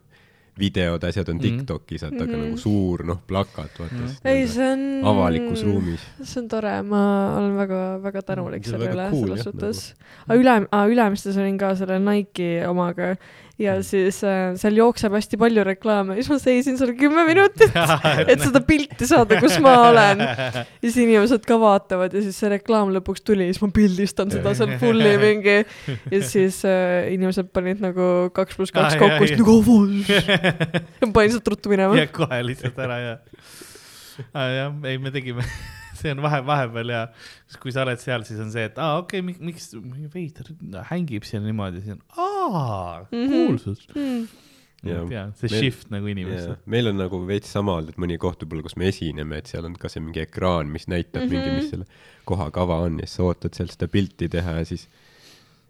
videod, 0.59 1.03
asjad 1.05 1.29
on 1.33 1.37
Mhm. 1.37 1.43
Tiktokis, 1.43 2.03
et 2.03 2.13
aga 2.13 2.25
Mhm. 2.27 2.43
nagu 2.45 2.57
suur 2.59 3.05
noh, 3.05 3.21
plakat, 3.27 3.71
vaata 3.79 3.95
Mhm. 3.95 4.07
siis 4.07 4.21
ei, 4.25 4.47
see 4.49 4.73
on. 4.73 5.05
avalikus 5.05 5.63
ruumis. 5.65 6.01
see 6.23 6.41
on 6.43 6.49
tore, 6.49 6.83
ma 6.83 7.37
olen 7.39 7.57
väga-väga 7.57 8.23
tänulik 8.23 8.65
selle 8.65 8.91
üle 8.93 9.11
cool, 9.11 9.29
selles 9.29 9.45
suhtes. 9.45 9.95
aga 10.29 10.39
üle, 10.39 10.69
Ülemistes 10.93 11.37
olin 11.37 11.59
ka 11.59 11.75
selle 11.75 11.99
Nike'i 11.99 12.67
omaga 12.69 13.17
ja 13.61 13.75
siis 13.85 14.21
äh, 14.25 14.55
seal 14.61 14.77
jookseb 14.79 15.13
hästi 15.17 15.39
palju 15.41 15.65
reklaame, 15.67 16.17
siis 16.19 16.31
ma 16.33 16.39
seisin 16.41 16.79
seal 16.81 16.95
kümme 16.99 17.25
minutit, 17.29 17.75
et 18.31 18.43
seda 18.43 18.63
pilti 18.65 19.09
saada, 19.09 19.39
kus 19.43 19.59
ma 19.63 19.75
olen. 19.91 20.23
ja 20.57 20.65
siis 20.85 20.99
inimesed 21.05 21.45
ka 21.49 21.59
vaatavad 21.61 22.17
ja 22.17 22.23
siis 22.25 22.39
see 22.41 22.53
reklaam 22.55 22.93
lõpuks 22.97 23.25
tuli, 23.27 23.51
siis 23.51 23.63
ma 23.65 23.71
pildistan 23.75 24.33
seda 24.33 24.55
seal 24.59 24.77
fulli 24.83 25.13
mingi 25.27 25.59
ja 25.59 26.23
siis 26.25 26.63
äh, 26.69 27.13
inimesed 27.13 27.53
panid 27.53 27.83
nagu 27.85 28.09
kaks 28.37 28.59
pluss 28.59 28.75
kaks 28.75 28.97
kokku, 29.01 29.29
siis 29.29 29.43
nagu 29.43 29.59
avas. 29.61 30.09
ma 31.05 31.13
panin 31.13 31.37
sealt 31.37 31.53
ruttu 31.55 31.73
minema 31.73 32.01
ja. 32.01 32.09
kohe 32.13 32.41
lihtsalt 32.47 32.81
ära 32.83 32.99
ja. 33.03 33.15
jah, 34.33 34.75
ei, 34.89 34.99
me 35.03 35.13
tegime, 35.15 35.45
see 35.99 36.13
on 36.15 36.23
vahe, 36.25 36.41
vahepeal 36.47 36.93
ja 36.93 37.07
kui 37.63 37.73
sa 37.75 37.85
oled 37.85 38.01
seal, 38.01 38.25
siis 38.29 38.41
on 38.43 38.51
see, 38.55 38.65
et 38.71 38.79
aa, 38.81 38.99
okei 39.03 39.23
okay,, 39.23 39.37
miks 39.45 39.73
veider 40.15 40.53
hängib 40.91 41.27
seal 41.29 41.45
niimoodi, 41.45 41.85
siis 41.85 41.99
on 41.99 42.03
aa, 42.17 42.32
Mhm. 43.13 43.33
kuulsus. 43.47 43.87
Mm. 43.95 44.29
Jaa. 44.83 45.05
ja 45.15 45.21
see 45.39 45.47
Meil- 45.47 45.61
shift 45.63 45.91
nagu 45.95 46.07
inimesse. 46.11 46.57
meil 46.67 46.89
on 46.91 46.97
nagu 46.99 47.21
veits 47.27 47.53
sama 47.55 47.77
olnud, 47.79 47.91
et 47.95 47.99
mõni 48.03 48.17
koht 48.19 48.41
võib-olla, 48.43 48.63
kus 48.67 48.75
me 48.77 48.89
esineme, 48.91 49.37
et 49.39 49.47
seal 49.47 49.65
on 49.69 49.77
ka 49.79 49.89
see 49.89 50.01
mingi 50.03 50.25
ekraan, 50.25 50.67
mis 50.75 50.89
näitab 50.91 51.23
mm 51.23 51.29
-hmm. 51.29 51.31
mingi, 51.31 51.49
Mhm. 51.51 51.57
mis 51.61 51.71
selle 51.71 51.87
koha 52.25 52.51
kava 52.51 52.81
on 52.89 52.99
ja 52.99 53.07
siis 53.07 53.15
sa 53.17 53.23
ootad 53.23 53.55
seal 53.55 53.69
seda 53.71 53.87
pilti 53.89 54.29
teha 54.29 54.57
ja 54.59 54.65
siis 54.65 54.89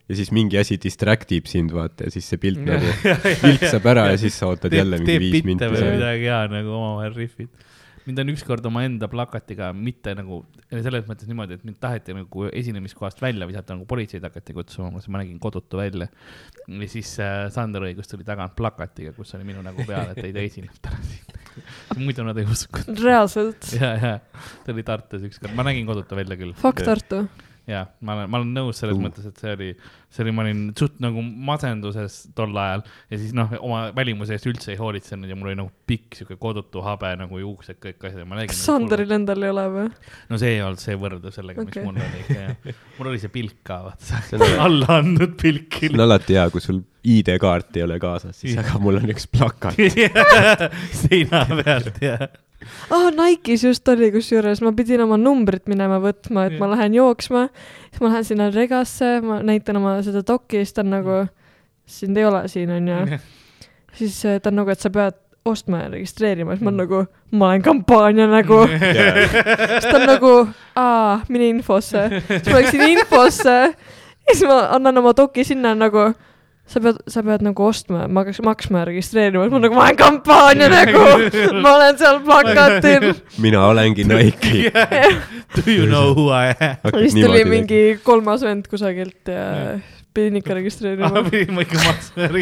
ja 0.08 0.16
siis 0.16 0.32
mingi 0.32 0.56
asi 0.58 0.78
distract 0.82 1.30
ib 1.32 1.44
sind, 1.46 1.70
vaata, 1.72 2.04
ja 2.04 2.10
siis 2.10 2.24
see 2.28 2.38
pilt 2.38 2.64
nagu 2.64 2.86
vilksab 3.44 3.84
ära 3.86 4.06
ja 4.10 4.16
siis 4.18 4.38
sa 4.38 4.46
ootad 4.48 4.72
jälle 4.72 4.98
mingi 4.98 5.18
viis 5.20 5.44
minti 5.44 5.64
või 5.64 5.76
seal. 5.78 5.92
midagi 5.94 6.24
ja 6.24 6.46
nagu 6.48 6.68
omavahel 6.72 7.14
rihvid. 7.14 7.48
Mind 8.06 8.22
on 8.22 8.32
ükskord 8.32 8.66
omaenda 8.66 9.08
plakatiga 9.10 9.70
mitte 9.76 10.14
nagu 10.18 10.42
selles 10.70 11.06
mõttes 11.08 11.28
niimoodi, 11.30 11.58
et 11.58 11.66
mind 11.66 11.78
taheti 11.82 12.16
nagu 12.16 12.46
esinemiskohast 12.50 13.22
välja 13.22 13.46
visata, 13.48 13.76
nagu 13.76 13.86
politseid 13.88 14.24
hakati 14.26 14.56
kutsuma, 14.56 14.90
ma 14.92 15.22
nägin 15.22 15.38
kodutu 15.42 15.80
välja. 15.80 16.08
ja 16.68 16.88
siis 16.90 17.14
äh, 17.22 17.46
Sander 17.54 17.86
Õigus 17.86 18.10
tuli 18.10 18.26
tagant 18.26 18.56
plakatiga, 18.58 19.14
kus 19.16 19.34
oli 19.38 19.46
minu 19.48 19.62
nägu 19.64 19.86
peal, 19.88 20.14
et 20.14 20.24
ei 20.24 20.34
ta 20.34 20.42
esineb 20.42 20.82
täna 20.82 21.00
siin. 21.06 21.40
muidu 22.04 22.26
nad 22.26 22.38
ei 22.40 22.48
uskunud. 22.48 22.98
reaalselt. 23.04 23.72
ja, 23.80 23.94
ja 23.96 24.18
ta 24.64 24.74
oli 24.74 24.84
Tartus 24.86 25.28
ükskord, 25.28 25.54
ma 25.58 25.66
nägin 25.68 25.88
kodutu 25.88 26.18
välja 26.18 26.38
küll. 26.40 26.56
Fuck 26.58 26.84
Tartu. 26.86 27.26
Ja 27.68 27.84
ma 28.02 28.16
olen, 28.16 28.30
ma 28.30 28.40
olen 28.40 28.54
nõus 28.56 28.80
selles 28.82 28.96
Uh. 28.96 29.02
mõttes, 29.04 29.26
et 29.28 29.38
see 29.38 29.52
oli, 29.54 29.68
see 30.12 30.24
oli, 30.24 30.34
ma 30.34 30.44
olin 30.44 30.62
suht 30.78 30.98
nagu 31.02 31.22
masenduses 31.22 32.18
tol 32.36 32.56
ajal 32.58 32.82
ja 33.12 33.20
siis 33.20 33.34
noh, 33.36 33.52
oma 33.62 33.84
välimuse 33.96 34.34
eest 34.36 34.48
üldse 34.50 34.72
ei 34.74 34.80
hoolitsenud 34.80 35.30
ja 35.30 35.36
mul 35.38 35.52
oli 35.52 35.60
nagu 35.60 35.70
pikk 35.88 36.18
sihuke 36.18 36.38
kodutu 36.42 36.82
habe 36.84 37.12
nagu 37.20 37.40
juuksed, 37.42 37.78
kõik 37.82 38.08
asjad 38.08 38.26
kas 38.50 38.62
Sanderil 38.66 39.14
endal 39.14 39.46
ei 39.46 39.54
ole 39.54 39.66
või? 39.76 39.88
no 40.32 40.40
see 40.42 40.56
ei 40.56 40.62
olnud 40.66 40.82
see 40.82 40.98
võrdlus 40.98 41.38
sellega, 41.38 41.62
mis 41.62 41.76
Okei. 41.76 41.86
mul 41.86 42.02
oli 42.02 42.22
ikka 42.24 42.38
jah. 42.40 42.86
mul 42.98 43.12
oli 43.12 43.22
see 43.22 43.34
pilk 43.38 43.58
ka, 43.70 43.82
vaata 43.88 44.48
alla 44.66 44.98
andnud 44.98 45.36
pilk 45.40 45.82
see 45.82 45.94
on 45.94 46.06
alati 46.08 46.38
hea, 46.38 46.48
kui 46.52 46.64
sul 46.64 46.82
ID-kaarti 47.02 47.80
ei 47.80 47.86
ole 47.86 47.98
kaasas, 48.02 48.36
siis 48.38 48.58
aga 48.62 48.78
mul 48.82 49.00
on 49.00 49.10
üks 49.10 49.26
plakat. 49.30 49.78
seina 51.02 51.46
pealt 51.50 51.98
ja 52.02 52.18
aa, 52.90 53.10
Nike'is 53.16 53.64
just 53.66 53.88
oli 53.88 54.10
kusjuures, 54.14 54.60
ma 54.64 54.72
pidin 54.76 55.00
oma 55.04 55.16
numbrit 55.20 55.66
minema 55.70 55.98
võtma, 56.02 56.46
et 56.50 56.58
ma 56.58 56.66
Jah. 56.68 56.74
lähen 56.76 56.94
jooksma, 56.98 57.46
siis 57.90 58.00
ma 58.04 58.10
lähen 58.12 58.24
sinna 58.28 58.50
regasse, 58.54 59.20
ma 59.24 59.40
näitan 59.42 59.76
oma 59.80 59.98
seda 60.06 60.22
dokki, 60.28 60.62
siis 60.62 60.72
ta 60.76 60.84
on 60.84 60.90
nagu, 60.96 61.18
sind 61.86 62.16
ei 62.16 62.24
ole 62.28 62.44
siin, 62.48 62.70
onju. 62.70 63.18
siis 63.98 64.20
äh, 64.26 64.40
ta 64.40 64.50
on 64.52 64.60
nagu, 64.62 64.70
et 64.72 64.80
sa 64.80 64.90
pead 64.94 65.18
ostma 65.44 65.80
ja 65.84 65.88
registreerima, 65.90 66.54
siis 66.54 66.62
ma 66.62 66.70
olen 66.70 66.82
nagu, 66.84 66.98
ma 67.34 67.48
olen 67.50 67.62
kampaania 67.66 68.26
nägu. 68.36 68.60
siis 68.70 69.88
ta 69.88 69.96
on 69.98 70.06
nagu, 70.06 70.34
aa, 70.78 71.20
mine 71.28 71.48
infosse. 71.56 72.04
siis 72.28 72.46
ma 72.52 72.60
läksin 72.60 72.84
infosse 72.92 73.56
ja 73.72 74.36
siis 74.36 74.44
ma 74.46 74.60
annan 74.76 75.02
oma 75.02 75.10
doki 75.18 75.42
sinna 75.44 75.74
nagu, 75.74 76.12
sa 76.72 76.80
pead, 76.80 76.98
sa 77.10 77.22
pead 77.26 77.44
nagu 77.44 77.64
ostma, 77.66 78.06
maks-, 78.08 78.40
maksma 78.44 78.82
ja 78.82 78.88
registreerima, 78.88 79.46
siis 79.46 79.54
ma 79.54 79.62
nagu, 79.62 79.76
ma 79.76 79.86
olen 79.86 79.98
kampaania 80.00 80.68
nägu, 80.72 81.04
ma 81.64 81.74
olen 81.76 81.98
seal 82.00 82.20
plakatil. 82.26 83.08
mina 83.42 83.64
olengi 83.68 84.06
Nike. 84.08 84.70
Do 85.56 85.64
you 85.68 85.86
know 85.86 86.14
who 86.16 86.30
I 86.32 86.54
am? 86.56 86.94
siis 87.02 87.18
tuli 87.18 87.44
mingi 87.48 87.82
kolmas 88.04 88.44
vend 88.46 88.70
kusagilt 88.72 89.28
ja 89.28 89.76
pidin 90.14 90.40
ikka 90.40 90.56
registreerima. 90.56 91.24
pidin 91.30 91.54
ma 91.56 91.66
ikka 91.66 91.82
maksma 91.84 92.26
ja 92.28 92.32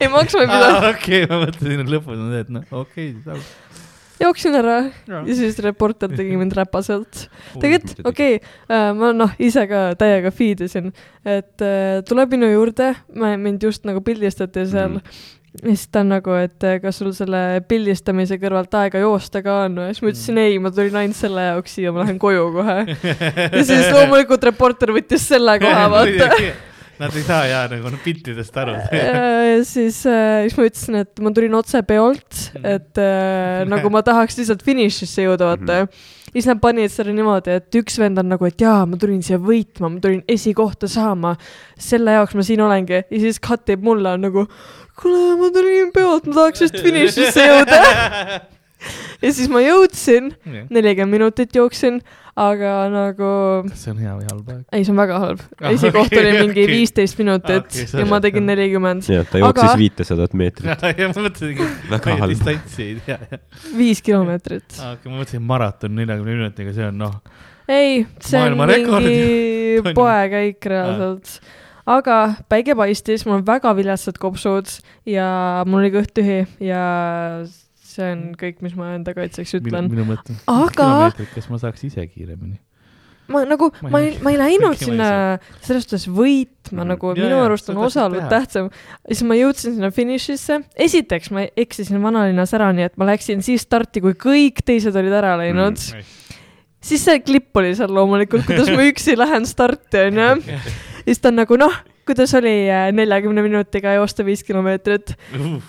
ei 0.00 0.12
maksma 0.12 0.44
ei 0.44 0.52
pidanud, 0.52 0.86
okei, 0.92 1.26
ma 1.30 1.42
mõtlesin, 1.44 1.84
et 1.84 1.92
lõpus 1.96 2.16
on 2.18 2.30
see, 2.34 2.46
et 2.46 2.54
noh, 2.58 2.66
okei 2.84 3.10
okay,, 3.16 3.42
jooksin 4.20 4.56
ära 4.58 4.76
ja 5.08 5.22
siis 5.26 5.58
reporter 5.64 6.12
tegi 6.12 6.36
mind 6.38 6.54
räpaselt. 6.58 7.26
tegelikult 7.60 8.06
okei 8.06 8.38
okay,, 8.40 8.94
ma 8.98 9.12
noh, 9.16 9.34
ise 9.42 9.66
ka 9.70 9.90
täiega 10.00 10.32
feed 10.34 10.64
isin, 10.66 10.92
et 11.24 11.64
äh, 11.64 12.00
tuleb 12.08 12.36
minu 12.36 12.50
juurde, 12.50 12.92
mind 13.14 13.68
just 13.68 13.86
nagu 13.88 14.02
pildistati 14.04 14.66
seal 14.68 14.96
mm. 14.96 15.04
Mhm. 15.50 15.66
ja 15.66 15.74
siis 15.74 15.88
ta 15.90 16.04
on 16.04 16.12
nagu, 16.14 16.34
et 16.38 16.64
äh, 16.68 16.78
kas 16.82 17.00
sul 17.00 17.12
selle 17.16 17.60
pildistamise 17.68 18.38
kõrvalt 18.42 18.74
aega 18.78 19.02
joosta 19.02 19.42
ka 19.42 19.64
on 19.66 19.80
või, 19.82 19.90
siis 19.90 20.04
ma 20.04 20.12
ütlesin 20.12 20.42
ei, 20.44 20.58
ma 20.62 20.70
tulin 20.74 20.98
ainult 21.02 21.18
selle 21.18 21.46
jaoks 21.48 21.74
siia, 21.78 21.94
ma 21.94 22.04
lähen 22.04 22.20
koju 22.22 22.48
kohe. 22.54 22.78
ja 23.56 23.64
siis 23.66 23.88
loomulikult 23.90 24.50
reporter 24.52 24.94
võttis 24.94 25.26
selle 25.32 25.58
koha, 25.62 25.86
vaata. 25.96 26.34
Nad 27.00 27.16
ei 27.16 27.22
saa 27.24 27.44
jaa 27.48 27.62
nagu 27.72 27.90
piltidest 28.04 28.56
aru. 28.60 28.74
ja 28.96 29.60
siis 29.64 30.02
äh,, 30.04 30.44
siis 30.44 30.56
ma 30.58 30.66
ütlesin, 30.68 30.98
et 31.00 31.22
ma 31.24 31.32
tulin 31.36 31.56
otse 31.56 31.80
peolt, 31.88 32.40
et 32.60 33.00
äh, 33.00 33.62
nagu 33.68 33.92
ma 33.92 34.02
tahaks 34.04 34.36
lihtsalt 34.40 34.64
finišisse 34.66 35.24
jõuda, 35.24 35.54
vaata 35.54 35.64
mm. 35.64 35.88
-hmm. 35.88 36.28
siis 36.34 36.50
nad 36.50 36.60
panid 36.60 36.92
selle 36.92 37.16
niimoodi, 37.16 37.56
et 37.56 37.80
üks 37.80 37.96
vend 38.02 38.20
on 38.20 38.28
nagu, 38.34 38.46
et 38.46 38.60
jaa, 38.60 38.84
ma 38.86 39.00
tulin 39.00 39.24
siia 39.24 39.40
võitma, 39.40 39.88
ma 39.88 40.04
tulin 40.04 40.22
esikohta 40.28 40.90
saama, 40.92 41.34
selle 41.80 42.20
jaoks 42.20 42.36
ma 42.36 42.46
siin 42.46 42.60
olengi 42.68 43.00
ja 43.00 43.24
siis 43.24 43.40
cut 43.40 43.72
ib 43.72 43.84
mulle 43.86 44.16
on 44.18 44.28
nagu, 44.28 44.46
kuule, 45.00 45.34
ma 45.40 45.52
tulin 45.56 45.92
peolt, 45.96 46.28
ma 46.28 46.42
tahaks 46.42 46.68
just 46.68 46.80
finišisse 46.84 47.48
jõuda. 47.48 47.82
ja 49.24 49.30
siis 49.36 49.48
ma 49.52 49.60
jõudsin, 49.64 50.32
nelikümmend 50.72 51.12
minutit 51.18 51.54
jooksin, 51.56 52.00
aga 52.40 52.72
nagu 52.92 53.30
kas 53.68 53.82
see 53.84 53.90
on 53.92 53.98
hea 54.00 54.12
või 54.16 54.26
halb 54.30 54.46
aeg? 54.54 54.60
ei, 54.72 54.84
see 54.86 54.92
on 54.94 55.00
väga 55.02 55.18
halb. 55.24 55.42
Ah, 55.60 55.74
esikoht 55.74 56.08
okei, 56.08 56.20
oli 56.22 56.44
mingi 56.46 56.64
viisteist 56.70 57.18
minutit 57.20 57.66
Okei, 57.68 57.86
ja 58.00 58.06
ma 58.08 58.20
tegin 58.24 58.46
nelikümmend. 58.48 59.04
jah, 59.10 59.26
ta 59.28 59.42
jooksis 59.42 59.66
Aga- 59.68 59.78
viitesadat 59.82 60.36
meetrit. 60.40 60.86
ja 61.02 61.10
ma 61.10 61.26
mõtlesingi, 61.26 61.68
Väga 61.90 62.16
halb. 62.22 62.32
distantsi 62.32 62.86
ei 62.86 62.98
tea. 63.04 63.40
viis 63.76 64.00
kilomeetrit. 64.06 64.68
okei, 64.78 65.10
ma 65.12 65.20
mõtlesin 65.20 65.44
maraton 65.52 65.96
neljakümne 66.00 66.38
minutiga, 66.38 66.72
see 66.76 66.86
on 66.88 67.00
noh, 67.04 67.16
ei, 67.70 68.04
see 68.24 68.40
on 68.46 68.56
mingi 68.56 69.94
poekäik 69.98 70.70
reaalselt. 70.72 71.36
aga 71.90 72.16
päike 72.48 72.74
paistis, 72.78 73.26
mul 73.26 73.40
on 73.40 73.44
väga 73.46 73.74
viletsad 73.76 74.16
kopsud 74.22 74.70
ja 75.10 75.28
mul 75.66 75.82
oli 75.84 75.92
kõht 75.98 76.14
tühi 76.16 76.44
ja 76.64 76.84
see 77.90 78.08
on 78.14 78.24
kõik, 78.40 78.60
mis 78.64 78.74
ma 78.78 78.94
enda 78.96 79.14
kaitseks 79.16 79.58
ütlen. 79.60 79.90
minu 79.92 80.06
mõte. 80.08 80.36
Aga- 80.50 81.12
kas 81.34 81.48
ma 81.52 81.58
saaks 81.62 81.84
ise 81.90 82.06
kiiremini? 82.06 82.58
ma 83.30 83.44
nagu, 83.46 83.68
Ma 83.86 84.00
ei- 84.02 84.16
ma 84.22 84.30
ei 84.32 84.38
läinud 84.40 84.74
sinna 84.80 85.38
selles 85.62 85.84
suhtes 85.86 86.06
võitma, 86.10 86.82
Mhm. 86.82 86.88
nagu 86.88 87.12
Jaa, 87.14 87.24
minu 87.24 87.36
jaa, 87.36 87.44
arust 87.46 87.68
on 87.70 87.76
teha. 87.76 88.28
tähtsam. 88.28 88.70
siis 89.06 89.22
ma 89.22 89.34
jõudsin 89.38 89.74
sinna 89.76 89.90
finišisse, 89.90 90.64
esiteks 90.76 91.30
ma 91.30 91.46
eksisin 91.56 92.02
vanalinnas 92.02 92.52
ära, 92.54 92.72
nii 92.74 92.84
et 92.88 92.96
ma 92.98 93.06
läksin 93.06 93.42
siis 93.42 93.62
starti, 93.62 94.00
kui 94.00 94.14
kõik 94.14 94.64
teised 94.66 94.96
olid 94.96 95.12
ära 95.12 95.36
läinud 95.38 95.78
mm.. 95.78 96.02
siis 96.82 97.04
see 97.04 97.20
klipp 97.20 97.54
oli 97.56 97.74
seal 97.76 97.88
loomulikult, 97.94 98.46
kuidas 98.46 98.68
ma 98.74 98.82
üksi 98.82 99.16
lähen 99.16 99.46
starti, 99.46 100.08
onju. 100.10 100.42
ja 100.50 100.58
siis 101.04 101.18
ta 101.20 101.28
on 101.28 101.36
nagu 101.36 101.56
noh, 101.56 101.72
kuidas 102.08 102.34
oli 102.38 102.54
äh, 102.70 102.88
neljakümne 102.96 103.44
minutiga 103.46 103.94
joosta 103.98 104.24
viis 104.26 104.44
kilomeetrit, 104.46 105.14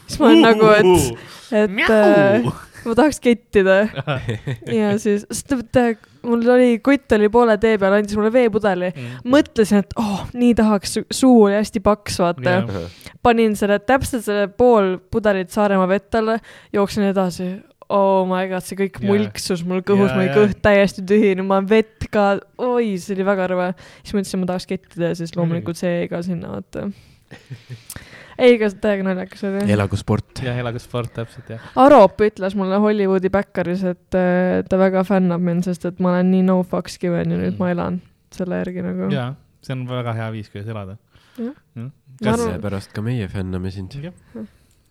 siis 0.08 0.20
ma 0.20 0.30
olen 0.30 0.46
nagu, 0.46 0.70
et, 0.78 1.26
et 1.64 1.82
äh, 1.90 2.52
ma 2.86 2.96
tahaks 2.98 3.22
kettida. 3.24 3.84
Ja 4.82 4.94
siis, 5.02 5.26
sest 5.32 5.54
et 5.58 6.08
mul 6.26 6.46
oli, 6.54 6.76
kutt 6.84 7.14
oli 7.16 7.30
poole 7.34 7.58
tee 7.62 7.78
peal, 7.82 7.96
andis 7.98 8.18
mulle 8.18 8.32
veepudeli. 8.34 8.92
mõtlesin, 9.32 9.84
et 9.86 9.96
oh, 10.02 10.26
nii 10.38 10.54
tahaks, 10.58 11.00
suu 11.14 11.48
oli 11.48 11.58
hästi 11.58 11.82
paks, 11.86 12.20
vaata. 12.22 12.62
panin 13.24 13.56
selle, 13.60 13.80
täpselt 13.86 14.26
selle 14.26 14.48
pool 14.48 14.96
pudelit 15.12 15.52
Saaremaa 15.54 15.90
vett 15.90 16.20
alla, 16.20 16.38
jooksin 16.74 17.10
edasi. 17.10 17.52
Oh 17.92 18.24
my 18.30 18.46
god, 18.48 18.64
see 18.64 18.78
kõik 18.80 19.00
Jaa. 19.02 19.08
mulksus 19.12 19.64
mul 19.68 19.82
kõhus, 19.84 20.10
Jaa, 20.14 20.20
mul 20.22 20.30
kõht 20.38 20.62
täiesti 20.64 21.04
tühine, 21.08 21.44
ma 21.44 21.58
vett 21.68 22.08
ka, 22.14 22.38
oi, 22.64 22.94
see 23.02 23.16
oli 23.18 23.26
väga 23.28 23.50
rõve. 23.52 23.70
siis 24.04 24.14
ma 24.16 24.22
ütlesin, 24.24 24.40
ma 24.44 24.48
tahaks 24.54 24.68
kettida 24.70 25.10
ja 25.12 25.18
siis 25.20 25.36
loomulikult 25.36 25.80
see 25.82 25.92
jäi 26.02 26.08
ka 26.12 26.22
sinna, 26.24 26.54
vaata. 26.56 26.86
ei, 28.42 28.56
see 28.58 28.80
täiega 28.84 29.06
naljakas 29.06 29.44
oli. 29.50 29.66
elagu 29.76 30.00
sport. 30.00 30.42
jah, 30.46 30.58
elagu 30.64 30.80
sport 30.82 31.14
täpselt 31.20 31.52
jah. 31.54 31.68
Arop 31.84 32.22
ütles 32.26 32.56
mulle 32.60 32.80
Hollywoodi 32.84 33.30
backeris, 33.34 33.84
et 33.92 34.18
äh, 34.18 34.62
ta 34.70 34.80
väga 34.82 35.04
fännab 35.08 35.44
mind, 35.44 35.68
sest 35.68 35.86
et 35.92 36.00
ma 36.04 36.14
olen 36.16 36.32
nii 36.34 36.46
no 36.48 36.62
fucks 36.64 36.98
given 37.02 37.32
ja 37.36 37.38
nüüd 37.44 37.54
Mm. 37.56 37.60
ma 37.60 37.72
elan 37.76 38.02
selle 38.32 38.62
järgi 38.64 38.84
nagu. 38.86 39.12
jaa, 39.14 39.34
see 39.62 39.76
on 39.76 39.86
väga 39.90 40.14
hea 40.16 40.32
viis, 40.38 40.50
kuidas 40.54 40.72
elada. 40.72 40.98
Jah. 41.38 41.54
kas 42.22 42.36
arvan- 42.38 42.52
seepärast 42.54 42.92
ka 42.96 43.02
meie 43.02 43.28
fänname 43.32 43.72
sind? 43.72 43.96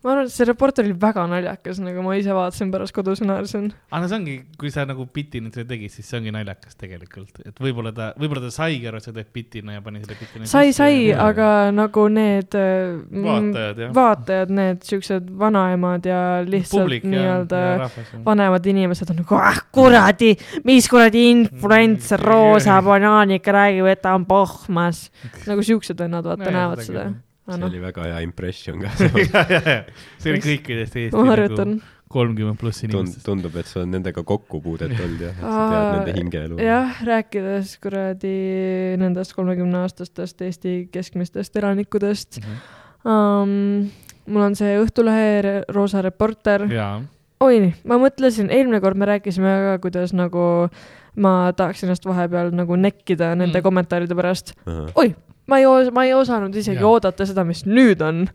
Ma 0.05 0.15
arvan, 0.15 0.29
et 0.29 0.35
see 0.35 0.49
reporter 0.49 0.87
oli 0.87 0.97
väga 1.01 1.27
naljakas, 1.31 1.81
nagu 1.85 2.05
ma 2.07 2.17
ise 2.19 2.35
vaatasin 2.37 2.73
pärast 2.73 2.97
kodus 2.97 3.23
naersin. 3.25 3.71
aga 3.91 4.03
no 4.05 4.11
see 4.11 4.21
ongi, 4.21 4.37
kui 4.61 4.73
sa 4.75 4.87
nagu 4.89 5.07
bitina 5.15 5.53
seda 5.53 5.69
tegid, 5.75 5.93
siis 5.95 6.09
see 6.09 6.21
ongi 6.21 6.35
naljakas 6.35 6.79
tegelikult, 6.81 7.43
et 7.45 7.61
võib-olla 7.61 7.93
ta, 7.97 8.11
võib-olla 8.21 8.47
ta 8.47 8.55
saigi 8.55 8.89
aru, 8.91 9.01
et 9.01 9.09
sa 9.09 9.15
teed 9.17 9.33
bitina 9.35 9.79
ja 9.79 9.85
pani 9.85 10.05
selle 10.05 10.19
bitina. 10.21 10.51
sai, 10.51 10.75
sai, 10.77 11.11
aga 11.13 11.51
nagu 11.75 12.07
need 12.13 12.59
äh, 12.59 12.97
mm, 13.11 13.53
vaatajad 13.95 14.21
vaatajad, 14.21 14.51
need 14.51 14.83
siuksed 14.87 15.31
vanaemad 15.39 16.07
ja 16.07 16.21
lihtsalt 16.47 16.93
ja, 16.93 17.01
nii-öelda 17.13 17.61
ja 17.61 17.89
vanemad 18.25 18.67
inimesed 18.67 19.11
on 19.13 19.21
nagu, 19.23 19.39
ah 19.39 19.61
kuradi, 19.73 20.35
mis 20.65 20.89
kuradi 20.91 21.27
influencer, 21.31 22.21
roosa 22.21 22.81
banaani 22.85 23.41
ikka 23.41 23.55
räägib, 23.57 23.91
et 23.91 24.03
ta 24.03 24.15
on 24.15 24.27
pohmas. 24.27 25.09
nagu 25.51 25.65
siuksed 25.65 25.99
vennad, 25.99 26.27
vaata, 26.27 26.51
näevad 26.51 26.85
seda. 26.85 27.11
See 27.55 27.61
noh, 27.63 27.71
oli 27.71 27.81
väga 27.83 28.05
hea 28.09 28.21
impression 28.27 28.81
ka. 28.83 28.91
see 30.21 30.33
oli 30.33 30.43
kõikidest 30.45 30.97
Eesti 30.97 31.17
ma 31.17 31.23
nagu 31.25 31.33
harjutan. 31.35 31.75
kolmkümmend 32.11 32.59
pluss 32.59 32.83
inimestest. 32.87 33.23
tundub, 33.27 33.55
et 33.61 33.67
sul 33.71 33.83
on 33.85 33.93
nendega 33.95 34.25
kokkupuudet 34.27 34.95
olnud 35.05 35.21
jah, 35.29 35.37
et 35.37 35.45
sa 35.47 35.65
tead 35.71 35.91
nende 36.01 36.15
hingeelu. 36.19 36.59
jah, 36.65 37.01
rääkides 37.07 37.77
kuradi 37.83 38.35
nendest 39.01 39.35
kolmekümneaastastest 39.39 40.43
Eesti 40.49 40.75
keskmistest 40.93 41.57
elanikudest 41.63 42.41
Mhm. 42.43 42.61
um,. 43.05 43.91
mul 44.31 44.43
on 44.51 44.55
see 44.55 44.77
Õhtulehe 44.79 45.65
roosa 45.75 46.03
reporter. 46.03 46.67
oi, 47.41 47.71
ma 47.89 47.97
mõtlesin, 48.01 48.51
eelmine 48.53 48.81
kord 48.85 48.99
me 49.01 49.09
rääkisime 49.09 49.53
ka, 49.65 49.75
kuidas 49.87 50.13
nagu 50.17 50.45
ma 51.21 51.35
tahaks 51.57 51.85
ennast 51.87 52.05
vahepeal 52.07 52.53
nagu 52.55 52.77
nekkida 52.79 53.33
nende 53.35 53.59
Mm. 53.59 53.65
kommentaaride 53.65 54.15
pärast. 54.19 54.53
oi, 54.95 55.15
ma 55.49 55.59
ei, 55.59 55.67
ma 55.91 56.05
ei 56.05 56.13
osanud 56.15 56.55
isegi 56.55 56.81
Jaa. 56.83 56.89
oodata 56.91 57.27
seda, 57.27 57.45
mis 57.45 57.65
nüüd 57.67 58.03
on 58.05 58.27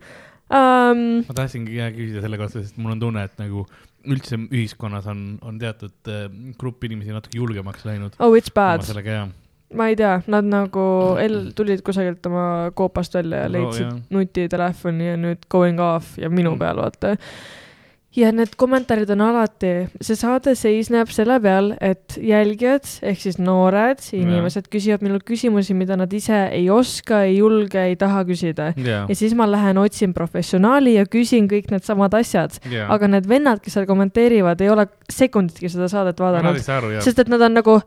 um,. 0.50 1.02
ma 1.28 1.34
tahtsingi 1.38 1.78
küsida 1.96 2.22
selle 2.24 2.38
kohta, 2.38 2.60
sest 2.62 2.76
mul 2.78 2.92
on 2.96 3.00
tunne, 3.00 3.24
et 3.24 3.38
nagu 3.38 3.64
üldse 4.06 4.36
ühiskonnas 4.50 5.06
on, 5.10 5.38
on 5.42 5.56
teatud 5.58 5.94
äh, 6.10 6.26
grupp 6.58 6.84
inimesi 6.86 7.10
natuke 7.14 7.38
julgemaks 7.40 7.82
läinud. 7.86 8.14
Oh 8.22 8.34
it's 8.38 8.52
bad, 8.54 8.82
sellega 8.86 9.10
jah. 9.20 9.28
ma 9.74 9.88
ei 9.90 9.96
tea, 9.98 10.20
nad 10.30 10.46
nagu 10.46 11.16
el-, 11.18 11.52
tulid 11.58 11.82
kusagilt 11.86 12.26
oma 12.26 12.70
koopast 12.74 13.14
välja 13.18 13.44
ja 13.46 13.48
leidsid 13.50 13.86
jah. 13.86 13.96
nutitelefoni 14.10 15.08
ja 15.12 15.16
nüüd 15.18 15.46
going 15.50 15.80
off 15.82 16.18
ja 16.18 16.30
minu 16.30 16.54
Mm. 16.54 16.58
peal, 16.58 16.76
vaata. 16.82 17.16
Ja 18.16 18.30
need 18.32 18.54
kommentaarid 18.56 19.10
on 19.12 19.20
alati, 19.26 19.72
see 20.00 20.16
saade 20.18 20.54
seisneb 20.56 21.10
selle 21.12 21.36
peal, 21.44 21.72
et 21.84 22.16
jälgijad 22.16 22.86
ehk 23.06 23.20
siis 23.20 23.36
noored 23.42 24.00
inimesed 24.16 24.70
küsivad 24.72 25.04
minult 25.04 25.26
küsimusi, 25.28 25.74
mida 25.76 25.98
nad 26.00 26.12
ise 26.16 26.46
ei 26.56 26.70
oska, 26.72 27.22
ei 27.28 27.36
julge, 27.38 27.82
ei 27.90 27.96
taha 28.00 28.24
küsida. 28.28 28.70
jaa 28.76 29.04
ja, 29.08 29.14
siis 29.18 29.34
ma 29.36 29.46
lähen 29.50 29.78
otsin 29.82 30.14
professionaali 30.16 30.96
ja 30.96 31.04
küsin 31.10 31.48
kõik 31.50 31.70
needsamad 31.74 32.14
asjad, 32.16 32.56
aga 32.88 33.08
need 33.12 33.28
vennad, 33.28 33.60
kes 33.64 33.76
seal 33.76 33.86
kommenteerivad, 33.88 34.60
ei 34.64 34.70
ole 34.72 34.88
sekunditki 35.12 35.68
seda 35.72 35.88
saadet 35.92 36.20
vaadanud. 36.20 36.60
Sest 37.04 37.18
et 37.24 37.28
nad 37.32 37.40
on 37.42 37.54
nagu, 37.60 37.80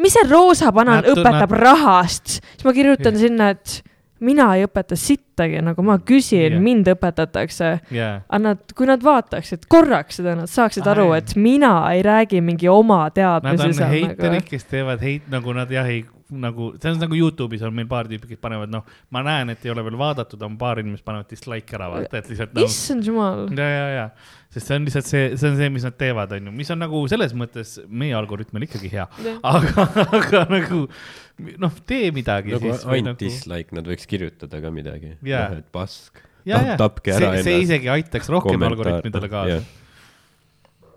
mis 0.00 0.14
see 0.14 0.28
roosa 0.30 0.70
banan 0.72 1.02
Nad- 1.02 1.10
õpetab 1.12 1.50
nad- 1.50 1.58
rahast, 1.66 2.38
siis 2.54 2.64
ma 2.64 2.72
kirjutan 2.76 3.14
Jah. 3.18 3.20
sinna, 3.26 3.50
et 3.56 3.82
mina 4.22 4.48
ei 4.56 4.66
õpeta 4.66 4.96
sittagi, 4.98 5.60
nagu 5.64 5.84
ma 5.86 5.98
küsin 5.98 6.56
Jah. 6.56 6.62
mind 6.62 6.90
õpetatakse. 6.94 7.72
jaa, 7.94 8.14
aga 8.28 8.42
nad, 8.42 8.74
kui 8.76 8.88
nad 8.88 9.02
vaataksid 9.04 9.66
korraks 9.72 10.20
seda, 10.20 10.36
nad 10.38 10.50
saaksid 10.50 10.86
aru, 10.88 11.10
et 11.18 11.34
mina 11.36 11.74
ei 11.92 12.02
räägi 12.06 12.42
mingi 12.44 12.70
oma 12.70 13.04
nad 13.06 13.14
teadmisi 13.14 13.68
on 13.68 13.76
seal 13.78 13.92
heiterid, 13.92 14.38
nagu. 14.38 14.50
kes 14.50 14.68
teevad 14.70 15.02
heit, 15.04 15.28
nagu 15.32 15.54
nad 15.56 15.70
jah 15.72 15.88
ei, 15.90 16.04
nagu, 16.42 16.72
see 16.80 16.92
on 16.92 17.00
nagu 17.02 17.16
Youtube'is 17.18 17.64
on 17.66 17.74
meil 17.76 17.88
paar 17.90 18.08
tüüpi, 18.10 18.30
kes 18.32 18.40
panevad, 18.42 18.70
noh, 18.72 18.86
ma 19.14 19.22
näen, 19.26 19.52
et 19.54 19.64
ei 19.66 19.72
ole 19.72 19.84
veel 19.86 19.98
vaadatud, 20.00 20.40
on 20.46 20.56
paar 20.60 20.80
inimest 20.82 21.04
panevad 21.06 21.28
dislike 21.30 21.76
ära, 21.78 21.90
vaata, 21.92 22.22
et 22.22 22.30
lihtsalt 22.32 22.54
noh. 22.56 22.68
issand 22.68 23.08
jumal. 23.08 23.44
ja, 23.58 23.68
ja, 23.68 23.84
ja, 23.96 24.06
sest 24.54 24.70
see 24.70 24.78
on 24.78 24.88
lihtsalt 24.88 25.10
see, 25.10 25.26
see 25.40 25.50
on 25.50 25.58
see, 25.60 25.70
mis 25.76 25.86
nad 25.88 25.98
teevad, 26.00 26.32
onju, 26.38 26.54
mis 26.62 26.72
on 26.74 26.82
nagu 26.82 27.02
selles 27.12 27.36
mõttes 27.38 27.76
meie 27.88 28.16
algoritm 28.18 28.60
on 28.60 28.66
ikkagi 28.68 28.92
hea, 28.94 29.06
aga, 29.54 29.86
aga 30.20 30.44
nagu 30.52 30.82
noh, 31.62 31.78
tee 31.88 32.10
midagi 32.14 32.56
nagu 32.56 32.72
siis. 32.72 32.88
ainult 32.96 33.22
dislike, 33.22 33.76
nad 33.76 33.88
võiks 33.88 34.08
kirjutada 34.08 34.62
ka 34.62 34.72
midagi. 34.74 35.16
Jaa. 35.26 35.48
et 35.60 35.68
pask. 35.74 36.24
ja, 36.48 36.62
ja, 36.72 36.80
tapke 36.80 37.14
ära 37.14 37.34
see, 37.36 37.46
see 37.46 37.56
ennast. 37.56 37.70
isegi 37.70 37.92
aitaks 37.92 38.32
rohkem 38.32 38.68
algoritmidele 38.70 39.30
kaasa. 39.32 39.62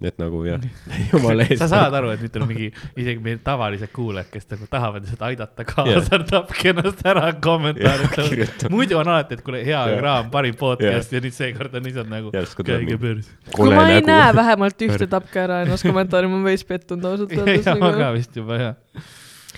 Et 0.04 0.18
nagu 0.20 0.42
jah, 0.46 0.62
jumala 1.12 1.46
eest. 1.46 1.62
sa 1.62 1.68
saad 1.72 1.96
aru, 2.00 2.12
et 2.16 2.24
nüüd 2.26 2.38
on 2.40 2.48
mingi, 2.50 2.70
isegi 2.96 3.24
meil 3.24 3.40
tavalised 3.46 3.92
kuulajad, 3.96 4.30
kes 4.34 4.48
nagu 4.52 4.70
tahavad 4.72 5.06
lihtsalt 5.06 5.26
aidata 5.30 5.66
kaasa, 5.70 6.20
tapke 6.30 6.72
ennast 6.74 7.04
ära 7.08 7.28
kommentaarides. 7.42 8.68
muidu 8.74 9.00
on 9.00 9.12
alati, 9.14 9.40
et 9.40 9.46
kuule, 9.46 9.64
hea 9.68 9.84
kraam, 10.00 10.32
parim 10.34 10.58
podcast 10.60 11.14
ja 11.16 11.22
nüüd 11.24 11.36
seekord 11.36 11.76
on 11.80 11.88
lihtsalt 11.88 12.12
nagu 12.12 12.34
käige 12.34 12.98
pöörs. 13.02 13.30
kui 13.56 13.70
ma 13.72 13.86
ei 13.90 14.02
näe 14.02 14.24
nägu. 14.28 14.40
vähemalt 14.42 14.88
ühte 14.90 15.10
tapke 15.12 15.44
ära 15.46 15.62
ennast 15.66 15.88
kommentaari, 15.88 16.32
ma 16.32 16.40
olen 16.40 16.50
veits 16.52 16.66
pettunud 16.68 17.12
ausalt 17.12 17.36
öeldes 17.40 17.70
ja 17.70 17.78
ma 17.80 17.94
ka 17.96 18.12
vist 18.16 18.36
juba 18.42 18.60
jah. 18.62 19.06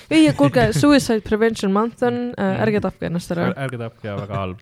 ei, 0.10 0.28
kuulge, 0.38 0.70
Suicide 0.78 1.24
Prevention 1.26 1.74
Month 1.74 2.06
on 2.08 2.22
äh,, 2.38 2.62
ärge 2.68 2.84
tapke 2.86 3.10
ennast 3.10 3.34
ära. 3.36 3.50
ärge 3.56 3.82
tapke, 3.82 4.14
väga 4.22 4.44
halb. 4.44 4.62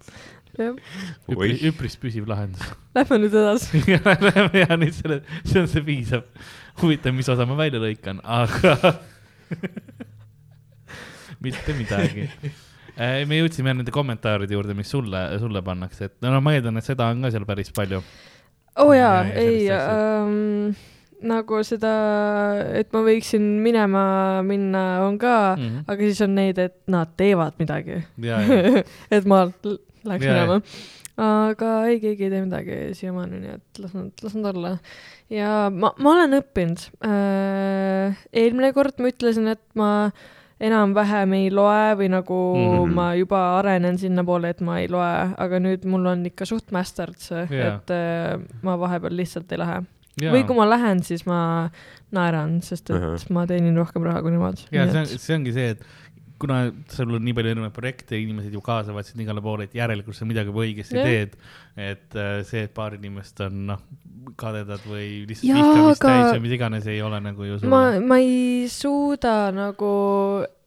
üpris, 0.56 1.64
üpris 1.70 1.98
püsiv 2.00 2.28
lahendus. 2.30 2.64
lähme 2.96 3.20
nüüd 3.24 3.36
edasi. 3.36 3.82
ja 4.62 4.78
nüüd 4.80 4.96
selle, 4.96 5.22
see 5.44 5.62
on 5.62 5.70
see 5.72 5.84
piisav. 5.86 6.26
huvitav, 6.82 7.16
mis 7.18 7.30
osa 7.32 7.48
ma 7.48 7.58
välja 7.60 7.82
lõikan, 7.84 8.22
aga 8.24 8.96
mitte 11.46 11.76
midagi. 11.78 12.30
me 12.96 13.42
jõudsime 13.42 13.76
nende 13.76 13.94
kommentaaride 13.96 14.56
juurde, 14.56 14.76
mis 14.78 14.92
sulle, 14.92 15.28
sulle 15.42 15.62
pannakse, 15.66 16.10
et 16.10 16.18
no 16.26 16.42
ma 16.42 16.56
eeldan, 16.56 16.80
et 16.80 16.88
seda 16.88 17.12
on 17.12 17.26
ka 17.26 17.34
seal 17.36 17.48
päris 17.48 17.72
palju. 17.76 18.02
oo 18.76 18.90
oh, 18.90 18.96
jaa 18.96 19.24
Ja-, 19.24 19.40
ei 19.40 19.70
ähm,, 19.72 20.76
nagu 21.26 21.62
seda, 21.66 21.92
et 22.78 22.92
ma 22.94 23.02
võiksin 23.06 23.44
minema 23.64 24.06
minna, 24.46 24.84
on 25.06 25.18
ka 25.22 25.56
mm. 25.56 25.64
-hmm. 25.64 25.84
aga 25.88 26.10
siis 26.10 26.22
on 26.26 26.36
neid, 26.36 26.60
et 26.60 26.78
nad 26.88 27.12
teevad 27.18 27.60
midagi. 27.60 28.04
et 29.16 29.26
ma 29.26 29.46
läheks 30.10 30.26
minema. 30.26 30.60
aga 31.26 31.74
ei, 31.90 32.00
keegi 32.04 32.28
ei 32.28 32.32
tee 32.34 32.46
midagi 32.46 32.80
siiamaani, 33.00 33.42
nii 33.44 33.58
et 33.58 33.84
las 33.84 33.94
nad, 33.96 34.24
las 34.24 34.38
nad 34.38 34.50
olla. 34.52 34.78
ja 35.34 35.52
ma, 35.74 35.94
ma 35.98 36.16
olen 36.16 36.40
õppinud 36.42 36.88
äh,. 37.08 38.26
eelmine 38.34 38.74
kord 38.76 39.00
ma 39.00 39.14
ütlesin, 39.14 39.54
et 39.56 39.64
ma 39.80 39.92
enam-vähem 40.64 41.34
ei 41.36 41.50
loe 41.52 41.96
või 42.00 42.08
nagu 42.14 42.38
mm. 42.56 42.70
-hmm. 42.76 42.94
ma 42.96 43.08
juba 43.20 43.42
arenen 43.60 43.98
sinnapoole, 44.00 44.54
et 44.56 44.62
ma 44.64 44.80
ei 44.80 44.88
loe, 44.92 45.12
aga 45.38 45.60
nüüd 45.60 45.84
mul 45.90 46.08
on 46.14 46.24
ikka 46.30 46.48
suht 46.48 46.72
mästerd 46.76 47.20
see 47.20 47.44
Jaa. 47.50 47.76
et 47.76 47.92
äh, 47.92 48.40
ma 48.64 48.78
vahepeal 48.80 49.16
lihtsalt 49.18 49.52
ei 49.52 49.60
lähe. 49.60 49.82
ja, 50.22 50.32
või 50.32 50.46
kui 50.48 50.56
ma 50.56 50.70
lähen, 50.70 51.04
siis 51.04 51.26
ma 51.28 51.70
naeran, 52.16 52.62
sest 52.64 52.90
et 52.90 52.96
uh. 52.96 53.04
-huh. 53.04 53.34
ma 53.36 53.46
teenin 53.48 53.76
rohkem 53.76 54.04
raha 54.04 54.22
kui 54.22 54.32
nemad. 54.32 54.64
ja 54.72 54.88
see 54.92 55.02
on, 55.02 55.08
see 55.28 55.36
ongi 55.36 55.54
see, 55.54 55.76
et 55.76 55.84
kuna 56.40 56.58
sul 56.92 57.14
on 57.16 57.24
nii 57.24 57.34
palju 57.38 57.54
erinevaid 57.54 57.76
projekte, 57.76 58.18
inimesed 58.20 58.54
ju 58.54 58.62
kaasavad 58.64 59.08
sind 59.08 59.22
igale 59.24 59.42
poole, 59.44 59.68
et 59.70 59.76
järelikult 59.78 60.18
sa 60.18 60.28
midagi 60.28 60.52
õigesti 60.52 60.98
Jah. 61.00 61.08
teed. 61.08 61.38
et 61.76 62.16
äh, 62.20 62.42
see, 62.48 62.66
et 62.68 62.74
paar 62.76 62.96
inimest 62.98 63.40
on 63.46 63.66
noh, 63.72 63.82
kadedad 64.40 64.84
või 64.88 65.26
lihtsalt 65.30 65.52
vihkamist 65.56 66.04
aga- 66.04 66.12
täis 66.12 66.30
või 66.36 66.44
mis 66.48 66.58
iganes, 66.58 66.88
ei 66.92 67.02
ole 67.06 67.20
nagu 67.24 67.48
ju 67.48 67.60
ma 67.72 67.82
ma 68.00 68.20
ei 68.24 68.68
suuda 68.72 69.52
nagu 69.56 69.92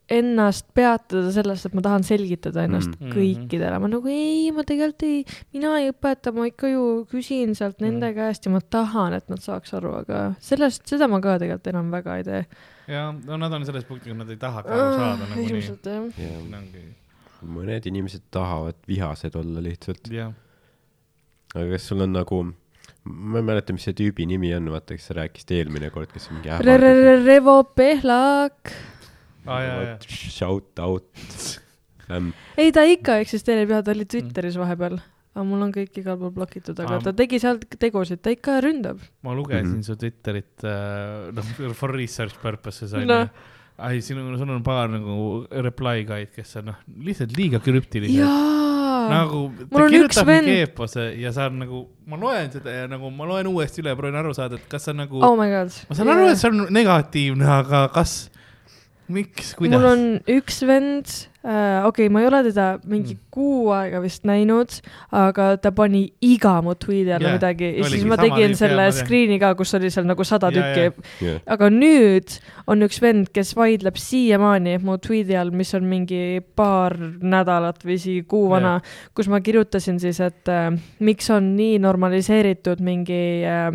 ennast 0.09 0.65
peatada 0.73 1.29
sellest, 1.33 1.67
et 1.69 1.75
ma 1.77 1.81
tahan 1.85 2.03
selgitada 2.07 2.63
ennast 2.65 2.89
Mm. 2.89 3.07
mm. 3.07 3.13
kõikidele, 3.13 3.79
ma 3.83 3.87
nagu 3.91 4.09
ei, 4.09 4.49
ma 4.55 4.63
tegelikult 4.67 5.03
ei, 5.05 5.19
mina 5.53 5.75
ei 5.79 5.91
õpeta, 5.91 6.33
ma 6.33 6.47
ikka 6.49 6.71
ju 6.71 6.83
küsin 7.11 7.53
sealt 7.57 7.79
nende 7.83 8.09
Mm. 8.09 8.15
käest 8.17 8.45
ja 8.45 8.51
ma 8.51 8.61
tahan, 8.61 9.13
et 9.19 9.29
nad 9.29 9.39
saaks 9.43 9.73
aru, 9.77 9.93
aga 10.01 10.23
sellest, 10.41 10.87
seda 10.89 11.07
ma 11.07 11.21
ka 11.21 11.37
tegelikult 11.37 11.67
enam 11.73 11.91
väga 11.93 12.17
ei 12.17 12.23
tee. 12.23 12.45
ja 12.89 13.11
no 13.13 13.37
nad 13.37 13.53
on 13.53 13.65
selles 13.65 13.85
punktis, 13.85 14.15
nad 14.17 14.29
ei 14.29 14.37
tahagi 14.41 14.67
aru 14.73 14.87
saada 14.97 15.27
nagunii. 15.29 15.49
ilmselt 15.49 15.83
jah. 15.85 17.45
mõned 17.45 17.85
inimesed 17.87 18.25
tahavad 18.31 18.75
vihased 18.87 19.35
olla 19.39 19.61
lihtsalt, 19.63 20.09
aga 21.55 21.69
kas 21.71 21.85
sul 21.87 22.01
on 22.01 22.11
nagu, 22.17 22.41
ma 23.05 23.39
ei 23.39 23.45
mäleta, 23.47 23.73
mis 23.73 23.85
see 23.87 23.93
tüübi 23.95 24.25
nimi 24.27 24.51
on, 24.57 24.67
vaata, 24.73 24.97
kes 24.97 25.07
sa 25.07 25.13
rääkisid 25.21 25.53
eelmine 25.55 25.89
kord, 25.93 26.11
kes 26.11 26.29
mingi 26.33 26.49
Revo 27.25 27.63
Pehlak. 27.63 28.73
ja, 29.45 29.97
Shout 30.07 30.79
out 30.79 31.07
ähm,. 32.09 32.31
ei, 32.57 32.71
ta 32.75 32.83
ikka 32.89 33.19
eksisteerib 33.23 33.69
ja 33.75 33.81
ta 33.85 33.91
oli 33.95 34.05
Twitteris 34.09 34.57
vahepeal, 34.59 34.97
aga 35.35 35.45
mul 35.45 35.61
on 35.67 35.71
kõik 35.75 35.99
igal 36.01 36.17
pool 36.19 36.31
blokitud, 36.35 36.79
aga 36.81 36.97
Aa. 36.99 37.03
ta 37.09 37.13
tegi 37.13 37.39
sealt 37.41 37.65
tegusid, 37.79 38.21
ta 38.25 38.33
ikka 38.33 38.59
ründab. 38.65 38.99
ma 39.23 39.35
lugesin 39.37 39.77
Mhm. 39.79 39.85
su 39.85 39.95
Twitterit 39.95 40.63
äh,, 40.65 41.31
noh, 41.35 41.73
for 41.73 41.93
research 41.95 42.35
purposes 42.41 42.93
on 42.93 43.05
Noh. 43.07 43.27
ju. 43.27 43.29
ai, 43.79 44.01
siin 44.01 44.17
on, 44.19 44.37
sul 44.37 44.49
on 44.51 44.63
paar 44.63 44.89
nagu 44.91 45.45
reply 45.51 46.03
guide, 46.03 46.31
kes 46.35 46.55
on 46.59 46.65
noh, 46.73 46.79
lihtsalt 47.05 47.35
liiga 47.37 47.59
krüptilised. 47.63 48.17
jaa. 48.19 48.57
nagu 49.09 49.45
ta 49.71 49.85
kirjutab 49.89 50.27
mingi 50.27 50.57
eepose 50.65 51.05
ja 51.17 51.31
sa 51.33 51.47
nagu, 51.49 51.85
ma 52.05 52.17
loen 52.19 52.51
seda 52.51 52.69
ja 52.73 52.87
nagu 52.91 53.09
ma 53.09 53.25
loen 53.25 53.47
uuesti 53.47 53.81
üle, 53.81 53.95
proovin 53.97 54.17
aru 54.19 54.33
saada, 54.37 54.55
et 54.59 54.67
kas 54.69 54.83
see 54.85 54.91
on 54.91 54.97
nagu 55.05 55.21
oh 55.23 55.37
my 55.39 55.47
god. 55.49 55.71
ma 55.89 55.95
saan 55.95 56.09
aru, 56.13 56.27
et 56.29 56.37
see 56.41 56.49
on 56.51 56.67
negatiivne, 56.75 57.47
aga 57.47 57.85
kas, 57.95 58.29
miks, 59.09 59.55
mul 59.57 59.67
kuidas? 59.67 59.85
on 59.89 60.01
üks 60.37 60.61
vend 60.67 61.09
äh,, 61.43 61.85
okei 61.87 62.07
okay,, 62.07 62.09
ma 62.13 62.21
ei 62.23 62.29
ole 62.29 62.43
teda 62.49 62.67
mingi 62.89 63.15
Mm. 63.15 63.25
kuu 63.31 63.69
aega 63.71 64.01
vist 64.03 64.25
näinud, 64.27 64.79
aga 65.15 65.57
ta 65.61 65.71
pani 65.71 66.01
iga 66.25 66.57
mu 66.65 66.73
tweet'i 66.75 67.13
alla 67.15 67.29
yeah, 67.29 67.37
midagi 67.37 67.69
ja 67.77 67.89
siis 67.89 68.05
ma 68.09 68.17
tegin 68.19 68.55
selle 68.57 68.89
tean. 68.89 68.97
screen'i 68.97 69.39
ka, 69.39 69.53
kus 69.55 69.73
oli 69.77 69.91
seal 69.93 70.07
nagu 70.09 70.25
sada 70.27 70.49
jaa. 70.51 70.73
tükki. 70.73 71.05
jah, 71.25 71.39
aga 71.47 71.69
nüüd 71.73 72.39
on 72.67 72.85
üks 72.87 73.01
vend, 73.01 73.29
kes 73.33 73.53
vaidleb 73.57 73.97
siiamaani 74.01 74.79
mu 74.83 74.97
tweet'i 74.97 75.37
all, 75.39 75.53
mis 75.55 75.73
on 75.77 75.87
mingi 75.89 76.41
paar 76.55 76.97
nädalat 77.21 77.85
või 77.85 77.97
isegi 77.99 78.25
kuu 78.29 78.49
vana 78.51 78.79
Jaa. 78.79 78.97
kus 79.15 79.29
ma 79.31 79.39
kirjutasin 79.41 80.01
siis, 80.01 80.19
et 80.25 80.49
äh, 80.51 80.73
miks 80.99 81.29
on 81.33 81.53
nii 81.55 81.79
normaliseeritud 81.85 82.83
mingi 82.83 83.23
äh, 83.47 83.71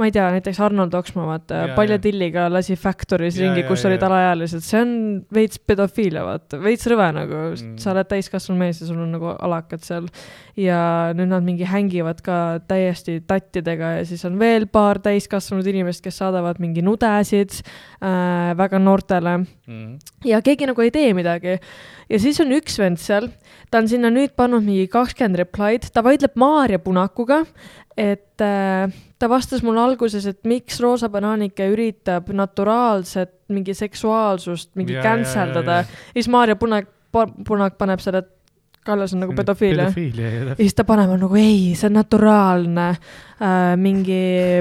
ma 0.00 0.08
ei 0.08 0.14
tea, 0.14 0.24
näiteks 0.32 0.60
Arnold 0.64 0.94
Oksmaa, 0.96 1.26
vaata 1.28 1.60
Palja. 1.76 1.98
Tilliga 2.00 2.46
lasi 2.48 2.76
Factory's 2.80 3.36
Jaa, 3.36 3.50
ringi, 3.50 3.66
kus 3.68 3.84
jaa. 3.84 3.90
olid 3.90 4.04
alaealised, 4.06 4.64
see 4.64 4.80
on 4.80 4.94
veits 5.36 5.60
pedofiilia, 5.60 6.24
vaata, 6.24 6.60
veits 6.64 6.88
rõve 6.88 7.10
nagu 7.16 7.40
mm., 7.50 7.76
sa 7.82 7.92
oled 7.92 8.08
täiskasvanud 8.08 8.62
mees 8.64 8.80
ja 8.80 8.88
sul 8.88 9.02
on 9.04 9.12
nagu 9.12 9.34
alakad 9.36 9.84
seal. 9.84 10.08
ja 10.60 10.80
nüüd 11.16 11.30
nad 11.30 11.44
mingi 11.46 11.64
hängivad 11.68 12.18
ka 12.24 12.60
täiesti 12.68 13.20
tattidega 13.28 13.94
ja 14.00 14.08
siis 14.08 14.24
on 14.28 14.40
veel 14.40 14.66
paar 14.72 14.98
täiskasvanud 15.04 15.66
inimest, 15.70 16.02
kes 16.04 16.18
saadavad 16.20 16.58
mingi 16.60 16.82
nudesid 16.84 17.60
äh, 17.60 18.56
väga 18.58 18.80
noortele 18.82 19.38
Mm. 19.70 20.00
ja 20.26 20.40
keegi 20.42 20.66
nagu 20.66 20.82
ei 20.82 20.90
tee 20.90 21.12
midagi. 21.14 21.58
ja 22.10 22.18
siis 22.18 22.40
on 22.42 22.50
üks 22.56 22.78
vend 22.80 22.98
seal, 22.98 23.28
ta 23.70 23.78
on 23.78 23.88
sinna 23.90 24.10
nüüd 24.12 24.34
pannud 24.38 24.64
mingi 24.66 24.88
kakskümmend 24.90 25.38
reply'd, 25.44 25.90
ta 25.94 26.02
vaidleb 26.04 26.34
Maarja 26.40 26.80
Punakuga, 26.82 27.42
et 27.96 28.42
äh, 28.42 28.90
ta 29.18 29.30
vastas 29.30 29.62
mulle 29.66 29.82
alguses, 29.82 30.26
et 30.26 30.40
miks 30.48 30.80
Roosa 30.82 31.10
Banaanike 31.12 31.68
üritab 31.72 32.32
naturaalset 32.34 33.36
mingi 33.50 33.74
seksuaalsust 33.74 34.74
mingi 34.78 34.98
Jaa, 34.98 35.04
cancel 35.06 35.54
dada 35.54 35.80
jaa, 35.82 35.88
ja 36.10 36.18
siis 36.18 36.30
Maarja 36.32 36.58
Punak, 36.58 36.90
Punak 37.46 37.78
paneb 37.78 38.02
selle, 38.02 38.24
et 38.24 38.36
Kallas 38.80 39.12
on 39.12 39.20
nagu 39.20 39.34
pedofiilia, 39.36 39.90
jah 39.92 40.36
ja 40.48 40.54
siis 40.56 40.72
ta 40.74 40.86
paneb 40.88 41.10
nagu 41.20 41.36
ei, 41.36 41.74
see 41.76 41.90
on 41.90 41.98
naturaalne 41.98 42.86
äh,, 43.40 43.76
mingi 43.80 44.20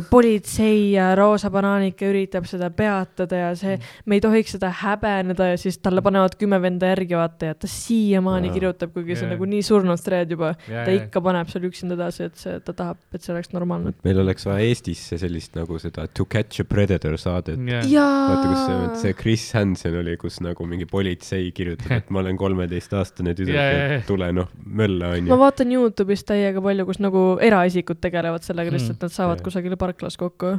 politsei 0.10 0.92
ja 0.96 1.12
Roosa 1.20 1.50
Banaanike 1.54 2.10
üritab 2.10 2.48
seda 2.50 2.70
peatada 2.74 3.42
ja 3.44 3.50
see, 3.60 3.78
me 4.06 4.18
ei 4.20 4.24
tohiks 4.24 4.56
seda 4.56 4.72
häbeneda 4.82 5.52
ja 5.52 5.58
siis 5.60 5.78
talle 5.84 6.02
panevad 6.06 6.38
kümme 6.40 6.60
venda 6.64 6.92
järgi 6.94 7.18
vaata 7.20 7.52
ja 7.52 7.58
ta 7.60 7.70
siiamaani 7.70 8.52
kirjutab, 8.56 8.94
kuigi 8.96 9.18
see 9.18 9.28
on 9.28 9.34
nagu 9.36 9.50
nii 9.50 9.62
surnud 9.66 10.02
thread 10.04 10.32
juba, 10.36 10.54
Jaa, 10.68 10.86
ta 10.86 10.94
jaa. 10.94 11.04
ikka 11.04 11.22
paneb 11.26 11.50
seal 11.52 11.68
üksinda 11.70 11.98
edasi, 11.98 12.30
et 12.30 12.40
see, 12.40 12.56
ta 12.66 12.76
tahab, 12.78 13.00
et 13.14 13.26
see 13.26 13.34
oleks 13.36 13.52
normaalne. 13.56 13.94
meil 14.06 14.22
oleks 14.24 14.48
vaja 14.48 14.66
Eestisse 14.70 15.20
sellist 15.22 15.56
nagu 15.60 15.80
seda 15.82 16.08
To 16.08 16.26
Catch 16.30 16.62
a 16.64 16.68
Predator 16.70 17.18
saadet. 17.20 17.60
Jah. 17.90 18.30
vaata, 18.30 18.48
kus 18.54 18.64
see, 18.66 18.90
see, 19.04 19.14
Chris 19.20 19.46
Hansen 19.58 19.98
oli, 20.00 20.16
kus 20.22 20.40
nagu 20.46 20.66
mingi 20.70 20.88
politsei 20.90 21.52
kirjutab, 21.56 21.92
et 22.00 22.10
ma 22.14 22.24
olen 22.24 22.38
kolmeteistaastane 22.40 23.34
tüdruk 23.38 23.56
Jaa, 23.58 23.70
jaa, 23.72 23.80
ja 23.84 23.94
jaa. 23.98 24.04
tule 24.08 24.32
noh, 24.36 24.50
mölla 24.66 25.12
ma 25.12 25.18
onju. 25.20 25.40
vaatan 25.44 25.74
Youtube'is 25.76 26.24
täiega 26.28 26.62
palju, 26.64 26.86
kus 26.90 27.02
nagu 27.04 27.24
eraisikud 27.44 28.00
tegelevad 28.04 28.46
sellega 28.46 28.69
Mm. 28.72 28.78
lihtsalt, 28.80 29.02
nad 29.06 29.12
saavad 29.16 29.42
kusagil 29.46 29.76
parklas 29.80 30.18
kokku. 30.18 30.56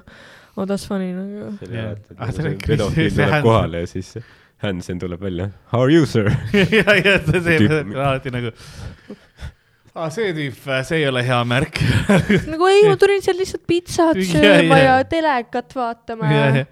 oh 0.57 0.65
that's 0.67 0.87
funny 0.89 1.13
nagu. 1.15 1.57
Jaa. 1.71 1.95
Ah, 2.19 2.31
see 2.35 2.57
pedofiil 2.67 3.11
see 3.11 3.17
tuleb 3.17 3.31
Hansen. 3.31 3.43
kohale 3.49 3.81
ja 3.85 3.87
siis 3.91 4.15
Hansen 4.61 4.99
tuleb 5.01 5.21
välja. 5.25 5.51
How 5.73 5.83
are 5.87 5.93
you 5.95 6.07
sir? 6.07 6.31
ja, 6.79 6.95
ja 6.99 7.19
teeb 7.25 7.45
Tüüp- 7.65 7.95
alati 7.97 8.31
nagu. 8.35 8.51
aa, 9.95 10.11
see 10.15 10.33
tüüp, 10.37 10.59
see 10.87 10.99
ei 11.01 11.07
ole 11.09 11.23
hea 11.27 11.39
märk. 11.45 11.81
nagu 12.53 12.67
ei, 12.71 12.83
ma 12.89 12.97
tulin 13.01 13.23
seal 13.25 13.39
lihtsalt 13.41 13.65
pitsat 13.71 14.21
sööma 14.33 14.79
jaa. 14.83 14.99
ja 15.01 15.05
telekat 15.09 15.75
vaatama 15.79 16.31
ja 16.35 16.67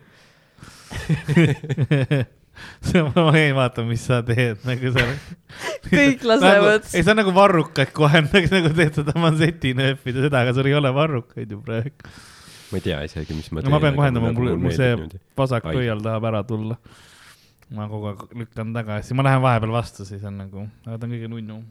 see 2.89 3.03
ma 3.03 3.25
jäin 3.35 3.55
vaatama, 3.57 3.91
mis 3.93 4.05
sa 4.09 4.21
teed 4.27 4.65
nagu 4.69 4.93
seal. 4.95 5.13
kõik 5.89 6.25
nagu, 6.25 6.31
lasevad 6.33 6.89
ei, 6.93 7.03
see 7.03 7.13
on 7.13 7.21
nagu 7.23 7.35
varrukad 7.37 7.93
kohe 7.97 8.23
nagu, 8.27 8.51
nagu 8.55 8.73
teed 8.81 9.01
seda 9.01 9.15
manseti 9.21 9.75
nööpida 9.79 10.25
seda, 10.27 10.43
aga 10.45 10.55
sul 10.57 10.71
ei 10.71 10.77
ole 10.79 10.93
varrukaid 10.95 11.55
ju 11.55 11.61
praegu. 11.65 12.15
ma 12.71 12.81
ei 12.81 12.85
tea 12.85 13.01
isegi, 13.09 13.37
mis 13.37 13.51
ma 13.53 13.65
no 13.65 13.75
ma 13.75 13.83
pean 13.83 13.99
kohendama, 13.99 14.33
nagu 14.33 14.43
mul, 14.43 14.55
mulle 14.57 14.69
mul 14.69 14.77
see 14.77 15.21
vasak 15.39 15.69
pöial 15.71 16.03
tahab 16.05 16.29
ära 16.33 16.45
tulla. 16.49 16.79
ma 17.75 17.89
kogu 17.91 18.13
aeg 18.13 18.39
lükkan 18.45 18.73
tagasi, 18.77 19.17
ma 19.17 19.27
lähen 19.27 19.45
vahepeal 19.45 19.75
vastu, 19.75 20.09
siis 20.09 20.25
on 20.29 20.41
nagu, 20.45 20.69
aga 20.87 20.97
ta 20.97 21.09
on 21.09 21.17
kõige 21.17 21.33
nunnu. 21.33 21.63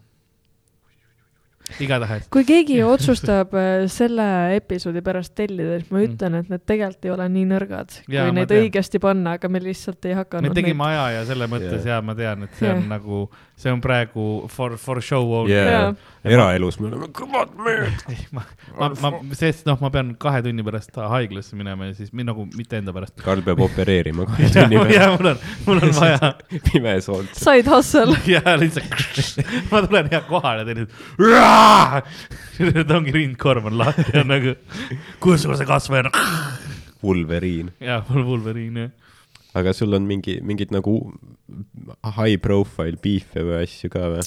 igatahes. 1.83 2.27
kui 2.33 2.43
keegi 2.47 2.79
otsustab 2.93 3.53
äh, 3.57 3.85
selle 3.91 4.27
episoodi 4.57 5.01
pärast 5.05 5.35
tellida, 5.35 5.79
siis 5.81 5.91
ma 5.91 5.97
Mm. 5.97 6.05
ütlen, 6.13 6.35
et 6.39 6.49
need 6.53 6.61
tegelikult 6.69 7.05
ei 7.05 7.11
ole 7.11 7.25
nii 7.33 7.45
nõrgad, 7.49 7.95
Jaa, 8.07 8.23
kui 8.27 8.31
ma 8.31 8.39
neid 8.39 8.47
tean. 8.51 8.63
õigesti 8.67 8.99
panna, 9.03 9.33
aga 9.39 9.49
me 9.49 9.59
lihtsalt 9.63 10.05
ei 10.05 10.13
me 10.15 10.19
hakanud 10.21 10.53
tegime 10.55 10.83
aja 10.87 11.05
ja 11.17 11.25
selle 11.25 11.47
mõttes 11.51 11.83
Jaa. 11.85 11.97
ja 11.97 12.01
ma 12.05 12.15
tean, 12.15 12.43
et 12.47 12.53
see 12.59 12.69
on 12.69 12.77
Jah. 12.83 12.87
nagu, 12.91 13.21
see 13.57 13.71
on 13.73 13.81
praegu 13.81 14.47
for, 14.53 14.77
for 14.77 15.01
show 15.01 15.25
only 15.41 15.53
Jaa. 15.53 15.65
Jaa. 15.71 15.95
eraelus 16.27 16.79
me 16.79 16.87
oleme 16.91 17.07
kõvad 17.15 17.53
mehed. 17.57 18.03
ei, 18.13 18.17
ma, 18.35 18.43
ma, 18.79 18.89
ma, 19.01 19.11
sest 19.37 19.65
noh, 19.67 19.77
ma 19.81 19.89
pean 19.93 20.13
kahe 20.19 20.41
tunni 20.45 20.63
pärast 20.67 20.95
haiglasse 20.95 21.55
minema 21.59 21.87
ja 21.89 21.93
siis 21.97 22.13
mi- 22.13 22.25
nagu 22.27 22.45
mitte 22.55 22.77
enda 22.81 22.93
pärast. 22.95 23.15
Karl 23.23 23.41
peab 23.45 23.59
opereerima 23.67 24.25
kahe 24.29 24.43
ja 24.47 24.53
tunni 24.61 24.75
ja 24.93 25.07
pärast. 25.09 25.17
mul 25.17 25.31
on, 25.31 25.37
mul 25.65 25.83
on 25.87 25.95
vaja 25.99 26.33
pimes 26.71 27.09
olnud. 27.09 27.33
side 27.35 27.69
hustle. 27.71 28.17
ja 28.35 28.41
lihtsalt 28.59 29.41
ma 29.71 29.81
tulen 29.87 30.09
ja 30.11 30.21
kohale 30.27 30.65
teen, 30.67 30.85
et 32.81 32.93
ongi 32.93 33.13
rindkorv 33.15 33.69
on 33.69 33.77
lahti 33.79 34.07
ja 34.13 34.23
nagu, 34.27 34.55
kui 35.23 35.37
suur 35.41 35.57
see 35.59 35.67
kasvaja 35.69 36.07
on. 36.09 36.13
Wolverine. 37.05 37.73
ja 37.79 38.01
mul 38.09 38.25
Wolverine 38.25 38.87
jah. 38.87 38.93
aga 39.57 39.73
sul 39.73 39.93
on 39.97 40.07
mingi, 40.09 40.39
mingid 40.45 40.73
nagu 40.73 40.95
high 42.17 42.37
profile 42.41 42.97
beef'e 43.01 43.45
või 43.45 43.61
asju 43.63 43.91
ka 43.93 44.07
või? 44.15 44.23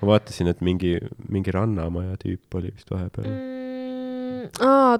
ma 0.00 0.12
vaatasin, 0.14 0.48
et 0.52 0.60
mingi, 0.64 0.96
mingi 1.28 1.52
Rannamaja 1.52 2.16
tüüp 2.20 2.56
oli 2.56 2.72
vist 2.72 2.88
vahepeal. 2.92 3.28
Mm, 3.28 4.46
aa, 4.64 4.96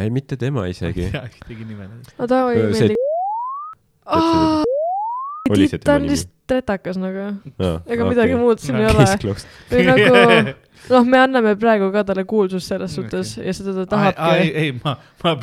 ei, 0.00 0.10
mitte 0.10 0.36
tema 0.40 0.66
isegi. 0.66 1.10
ja 1.14 1.26
ühtegi 1.28 1.68
nime. 1.68 1.88
no 2.18 2.30
ta 2.30 2.44
ei 2.52 2.70
see 2.72 2.94
meeldi. 2.94 3.02
Oli 5.52 5.66
see 5.68 5.78
ta 5.78 5.84
tema 5.92 5.96
on 5.96 6.02
nimi? 6.06 6.12
lihtsalt 6.14 6.52
retakas 6.54 6.96
nagu, 7.00 7.24
no, 7.60 7.70
ega 7.88 8.04
midagi 8.08 8.36
muud 8.40 8.60
siin 8.64 8.76
ei 8.80 8.86
ole. 8.88 9.04
või 9.72 9.82
nagu, 9.88 10.52
noh, 10.92 11.04
me 11.08 11.18
anname 11.20 11.52
praegu 11.60 11.90
ka 11.92 12.02
talle 12.08 12.24
kuulsust 12.28 12.68
selles 12.72 12.94
suhtes 12.96 13.34
ja 13.36 13.52
seda 13.56 13.74
ta 13.74 13.82
ei, 13.84 13.90
tahabki. 14.14 14.54
ei, 14.62 14.70
ma, 14.84 14.94
ma 15.24 15.34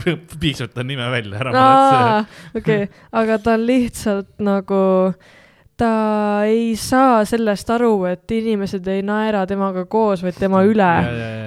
piiksutan 0.41 0.89
nime 0.89 1.05
välja, 1.13 1.37
ära 1.41 1.53
muretse. 1.53 2.57
okei, 2.61 2.89
aga 3.21 3.37
ta 3.45 3.53
on 3.59 3.65
lihtsalt 3.69 4.31
nagu, 4.45 4.81
ta 5.81 5.91
ei 6.49 6.73
saa 6.81 7.21
sellest 7.25 7.69
aru, 7.73 7.93
et 8.09 8.33
inimesed 8.37 8.85
ei 8.93 9.01
naera 9.05 9.45
temaga 9.49 9.85
koos, 9.89 10.21
vaid 10.25 10.37
tema 10.41 10.63
üle 10.65 10.89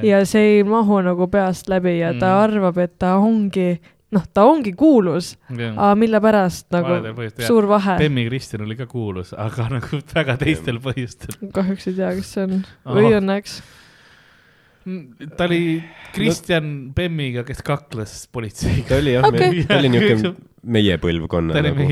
ja 0.07 0.23
see 0.27 0.61
ei 0.61 0.63
mahu 0.67 1.03
nagu 1.07 1.27
peast 1.31 1.67
läbi 1.71 1.99
ja 2.05 2.15
ta 2.19 2.37
Mm. 2.37 2.45
arvab, 2.47 2.79
et 2.87 2.95
ta 3.03 3.17
ongi, 3.19 3.81
noh, 4.15 4.25
ta 4.35 4.45
ongi 4.49 4.73
kuulus, 4.79 5.35
aga 5.51 5.93
mille 5.99 6.21
pärast 6.23 6.69
nagu 6.75 6.99
põhjustel, 7.17 7.47
suur 7.49 7.69
vahe. 7.71 7.97
Bemmi 8.01 8.27
Kristjan 8.29 8.65
oli 8.67 8.77
ka 8.79 8.87
kuulus, 8.91 9.35
aga 9.37 9.69
nagu 9.77 10.01
väga 10.15 10.37
teistel 10.41 10.81
põhjustel. 10.85 11.37
kahjuks 11.55 11.91
ei 11.91 11.97
tea, 11.99 12.13
kes 12.19 12.35
see 12.37 12.47
on 12.47 12.61
Ahah. 12.61 12.95
või 12.99 13.17
õnneks. 13.19 13.59
Ta 15.37 15.47
oli 15.49 15.83
Kristjan 16.15 16.73
Bemmiga, 16.95 17.45
kes 17.47 17.63
kakles 17.65 18.27
politseiga. 18.33 18.89
ta 18.89 18.99
oli 19.01 19.15
jah 19.17 19.29
okay., 19.29 19.65
ta 19.69 19.79
oli 19.81 19.93
niuke 19.95 20.35
meie 20.65 20.97
põlvkonna 21.01 21.61
nagu. 21.65 21.87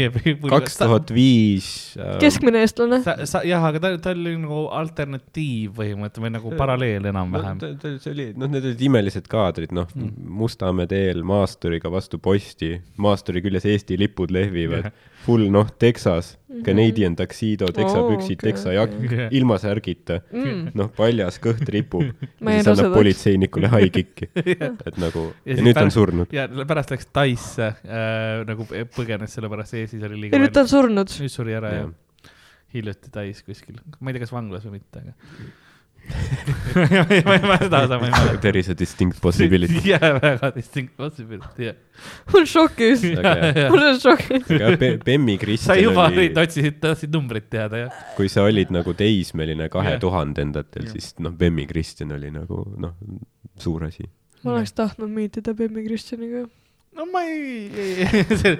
kaks 0.48 0.78
tuhat 0.80 1.12
viis. 1.14 1.68
äh, 1.98 2.16
keskmine 2.22 2.62
eestlane. 2.64 3.00
jah, 3.48 3.66
aga 3.68 3.82
ta, 3.82 3.92
ta 4.02 4.14
oli 4.16 4.34
nagu 4.40 4.64
alternatiiv 4.76 5.76
põhimõtteliselt 5.78 6.26
või 6.26 6.34
nagu 6.36 6.54
paralleel 6.60 7.08
enam-vähem. 7.12 7.60
no,. 7.60 7.62
ta, 7.62 7.72
ta, 7.80 7.94
see 8.02 8.12
oli, 8.14 8.28
noh, 8.36 8.50
need 8.52 8.68
olid 8.72 8.86
imelised 8.88 9.28
kaadrid, 9.30 9.74
noh 9.76 9.88
Mm. 9.92 10.08
mm., 10.08 10.36
Mustamäe 10.42 10.88
teel 10.88 11.20
maasturiga 11.26 11.90
vastu 11.92 12.18
posti, 12.22 12.76
maasturi 13.02 13.42
küljes 13.44 13.66
Eesti 13.68 13.98
lipud 14.00 14.32
lehvivad 14.32 14.86
yeah., 14.86 15.11
full 15.22 15.48
noh, 15.54 15.68
Texas 15.78 16.32
mm. 16.34 16.54
-hmm. 16.56 16.64
Canadian 16.66 17.16
tuxedo, 17.16 17.68
teksapüksid 17.72 18.36
okei, 18.36 18.36
oh,, 18.36 18.46
teksajakk 18.48 18.94
okei. 18.96 19.06
okay., 19.06 19.28
ilma 19.38 19.58
särgita, 19.62 20.20
mm.. 20.32 20.72
noh, 20.78 20.90
paljas 20.96 21.38
kõht 21.42 21.64
ripub 21.74 22.04
ja 22.12 22.54
ei 22.54 22.60
siis 22.62 22.72
annab 22.74 22.96
politseinikule 22.96 23.70
high 23.72 23.90
kick'i, 23.96 24.30
et 24.36 25.00
nagu, 25.00 25.28
Ja 25.44 25.54
ja, 25.54 25.56
siis 25.56 25.62
ja 25.62 25.66
nüüd 25.68 25.74
ta 25.78 25.86
on 25.86 25.88
pärast- 25.88 25.98
surnud. 25.98 26.36
ja 26.36 26.46
pärast 26.68 26.94
läks 26.94 27.10
Taisse 27.12 27.72
äh, 27.72 28.44
nagu 28.48 28.68
põgenes 28.96 29.34
sellepärast, 29.38 29.78
Eestis 29.80 30.06
oli 30.08 30.26
liiga 30.26 30.38
ja 30.38 30.44
nüüd 30.44 30.54
ta 30.54 30.66
on 30.66 30.72
surnud. 30.72 31.18
nüüd 31.22 31.34
suri 31.34 31.58
ära 31.58 31.74
ja 31.74 31.82
Jah. 31.84 32.32
hiljuti 32.74 33.12
Tais 33.14 33.42
kuskil, 33.46 33.78
ma 34.00 34.10
ei 34.10 34.18
tea, 34.18 34.26
kas 34.26 34.34
vanglas 34.34 34.66
või 34.68 34.80
mitte, 34.80 35.04
aga 35.04 35.16
ma 36.74 37.06
ei, 37.08 37.22
ma 37.24 37.36
ma 37.46 37.56
seda 37.60 37.98
ma 37.98 38.06
ei 38.06 38.12
mäleta. 38.12 38.38
There 38.40 38.58
is 38.58 38.68
a 38.68 38.74
distinct 38.78 39.20
possibility. 39.22 39.82
jaa, 39.92 40.12
väga 40.18 40.50
distinct 40.56 40.96
possibility, 40.98 41.68
jah. 41.68 41.76
mul 42.32 42.46
šokis, 42.48 43.04
Aga- 43.20 43.68
mul 43.72 43.84
on 43.90 44.00
šokis. 44.02 44.48
Bemmi 45.04 45.36
sa 45.36 45.42
Kristjan 45.44 45.82
juba 45.82 46.06
oli 46.08 46.24
olid, 46.24 46.40
otsisid, 46.44 46.80
tahtsid 46.82 47.14
numbrit 47.14 47.48
teada, 47.52 47.84
jah? 47.84 48.00
kui 48.16 48.30
sa 48.32 48.46
olid 48.48 48.72
nagu 48.74 48.94
teismeline 48.98 49.68
kahe 49.72 49.94
tuhandendatel, 50.02 50.88
siis 50.92 51.12
noh, 51.22 51.34
Bemmi 51.38 51.68
Kristjan 51.70 52.14
oli 52.18 52.32
nagu 52.34 52.64
noh, 52.82 52.96
suur 53.62 53.86
asi. 53.88 54.08
ma 54.42 54.56
oleks 54.56 54.74
tahtnud 54.78 55.12
miitida 55.12 55.54
Bemmi 55.58 55.86
Kristjaniga. 55.86 56.46
No 56.96 57.06
ma 57.08 57.22
ei, 57.24 57.70
ei, 57.72 58.24
see 58.40 58.56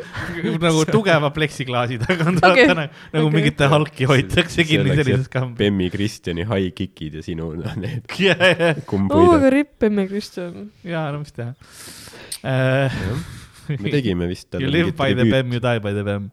nagu 0.62 0.84
tugeva 0.94 1.30
pleksiklaasi 1.34 1.98
tagant 2.00 2.40
Okei, 2.40 2.64
okay. 2.64 2.76
nagu, 2.78 3.00
nagu 3.12 3.28
okei. 3.28 3.36
mingite 3.36 3.68
halki 3.72 4.08
hoitakse 4.08 4.64
kinni 4.68 4.96
sellises 4.96 5.28
kambis. 5.32 5.58
Bemmi 5.60 5.90
Kristjani 5.92 6.46
high 6.48 6.72
kick'id 6.76 7.18
ja 7.20 7.24
sinu 7.26 7.50
no, 7.58 7.74
need, 7.82 8.08
ja, 8.22 8.36
ja, 8.38 8.72
kumb 8.88 9.12
oo, 9.12 9.26
aga 9.26 9.36
võidab. 9.36 9.48
ripp 9.56 9.88
emme 9.88 10.06
Kristjan. 10.10 10.68
ja 10.88 11.06
no 11.14 11.22
mis 11.24 11.36
teha 11.36 11.52
uh,. 11.52 13.00
me 13.72 13.92
tegime 13.92 14.28
vist 14.30 14.54
You 14.58 14.70
live 14.70 14.96
by 14.98 15.16
the 15.16 15.28
bem, 15.28 15.52
you 15.52 15.60
die 15.62 15.82
by 15.84 15.92
the 15.96 16.06
bem. 16.06 16.30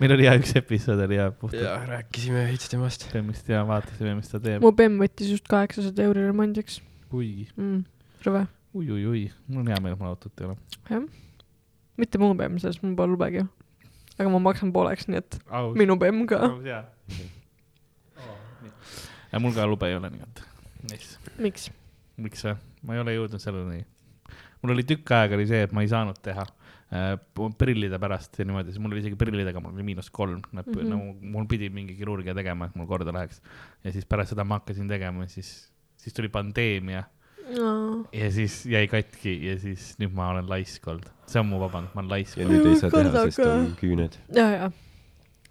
meil 0.00 0.14
oli 0.14 0.24
hea 0.28 0.36
üks 0.38 0.54
episood 0.56 1.02
oli 1.04 1.18
hea 1.18 1.26
puhtalt 1.36 1.66
ja 1.66 1.74
rääkisime 1.90 2.46
veits 2.46 2.70
temast. 2.70 3.08
bemmist 3.12 3.50
ja 3.50 3.64
vaatasime, 3.68 4.14
mis 4.20 4.30
ta 4.30 4.40
teeb. 4.40 4.62
mu 4.62 4.72
bemm 4.72 5.02
võttis 5.02 5.34
just 5.34 5.50
kaheksasada 5.50 6.06
euri 6.06 6.24
remondiks 6.30 6.78
kuigi, 7.10 7.50
mm,. 7.58 7.82
rõve. 8.24 8.46
ui-ui-ui, 8.74 9.24
mul 9.48 9.62
on 9.64 9.70
hea 9.72 9.80
meel, 9.82 9.94
et 9.96 10.00
mul 10.00 10.12
autot 10.12 10.40
ei 10.40 10.46
ole. 10.50 10.56
jah. 10.90 11.02
mitte 12.00 12.18
mu 12.22 12.32
bemm, 12.38 12.58
sest 12.62 12.82
mul 12.84 12.94
pole 12.98 13.12
lubegi. 13.16 13.42
aga 14.18 14.28
ma 14.30 14.38
maksan 14.50 14.72
pooleks, 14.72 15.08
nii 15.10 15.18
et 15.22 15.38
aus. 15.48 15.74
minu 15.78 15.96
bemm 16.00 16.26
ka. 16.30 16.38
ja 19.32 19.40
mul 19.42 19.54
ka 19.54 19.66
lube 19.68 19.88
ei 19.90 19.96
ole, 19.98 20.10
nii 20.14 20.24
et 20.26 20.42
nice.. 20.90 21.18
miks? 21.38 21.68
miks 22.20 22.44
või? 22.46 22.56
ma 22.86 22.96
ei 22.96 23.02
ole 23.04 23.14
jõudnud 23.16 23.42
selleni. 23.42 23.82
mul 24.62 24.74
oli 24.76 24.86
tükk 24.88 25.12
aega 25.18 25.38
oli 25.38 25.46
see, 25.50 25.62
et 25.66 25.74
ma 25.76 25.84
ei 25.84 25.90
saanud 25.92 26.18
teha 26.24 26.44
äh, 26.46 27.12
prillide 27.58 27.98
pärast 28.02 28.38
ja 28.40 28.46
niimoodi, 28.48 28.72
siis 28.74 28.82
mul 28.82 28.94
oli 28.94 29.02
isegi 29.04 29.18
prillidega, 29.20 29.62
mul 29.62 29.74
oli 29.76 29.86
miinus 29.92 30.10
kolm, 30.14 30.42
Mhm. 30.52 30.82
nagu 30.90 31.30
mul 31.36 31.46
pidi 31.50 31.70
mingi 31.72 31.96
kirurgia 31.98 32.34
tegema, 32.36 32.66
et 32.70 32.76
mul 32.78 32.88
korda 32.90 33.12
läheks. 33.14 33.40
ja 33.84 33.92
siis 33.94 34.06
pärast 34.06 34.34
seda 34.34 34.44
ma 34.44 34.58
hakkasin 34.60 34.88
tegema, 34.88 35.26
siis, 35.28 35.70
siis 35.96 36.14
tuli 36.16 36.28
pandeemia 36.28 37.04
ja 38.12 38.30
siis 38.32 38.60
jäi 38.66 38.86
katki 38.88 39.32
ja 39.48 39.56
siis 39.58 39.94
nüüd 40.00 40.14
ma 40.14 40.30
olen 40.34 40.48
laisk 40.50 40.86
olnud. 40.88 41.08
see 41.30 41.40
on 41.40 41.46
mu 41.50 41.58
vabandus, 41.62 41.94
ma 41.94 42.00
olen 42.04 42.10
laisk 42.16 42.38
ja 42.38 42.46
nüüd 42.48 42.66
ei 42.70 42.78
saa 42.80 42.90
teha, 42.94 43.26
sest 43.30 43.42
on 43.46 43.66
küüned. 43.80 44.16
ja, 44.36 44.46
ja. 44.50 44.70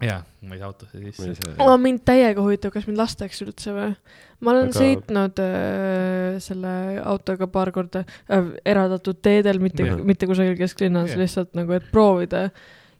jaa, 0.00 0.22
ma 0.48 0.54
ei 0.56 0.60
saa 0.62 0.70
autosse 0.72 0.98
sisse. 1.04 1.54
oh,. 1.58 1.76
mind 1.80 2.02
täiega 2.08 2.42
huvitab, 2.42 2.72
kas 2.74 2.86
mind 2.88 3.00
lastakse 3.00 3.44
üldse 3.46 3.74
või? 3.76 3.94
ma 4.40 4.54
olen 4.54 4.70
Aga- 4.72 4.80
sõitnud 4.80 5.40
äh, 5.44 6.40
selle 6.40 6.74
autoga 7.04 7.48
paar 7.52 7.72
korda 7.76 8.04
äh, 8.06 8.52
eraldatud 8.64 9.20
teedel, 9.22 9.60
mitte 9.62 9.84
Jah., 9.88 10.00
mitte 10.04 10.28
kusagil 10.30 10.56
kesklinnas 10.60 11.12
yeah., 11.14 11.20
lihtsalt 11.24 11.52
nagu, 11.58 11.76
et 11.76 11.88
proovida. 11.92 12.46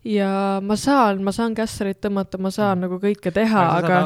ja 0.05 0.61
ma 0.65 0.77
saan, 0.81 1.23
ma 1.25 1.33
saan 1.37 1.55
kässarit 1.57 2.01
tõmmata, 2.05 2.39
ma 2.41 2.51
saan 2.53 2.79
Mm. 2.79 2.87
nagu 2.87 3.01
kõike 3.01 3.33
teha, 3.33 3.65
aga 3.79 4.01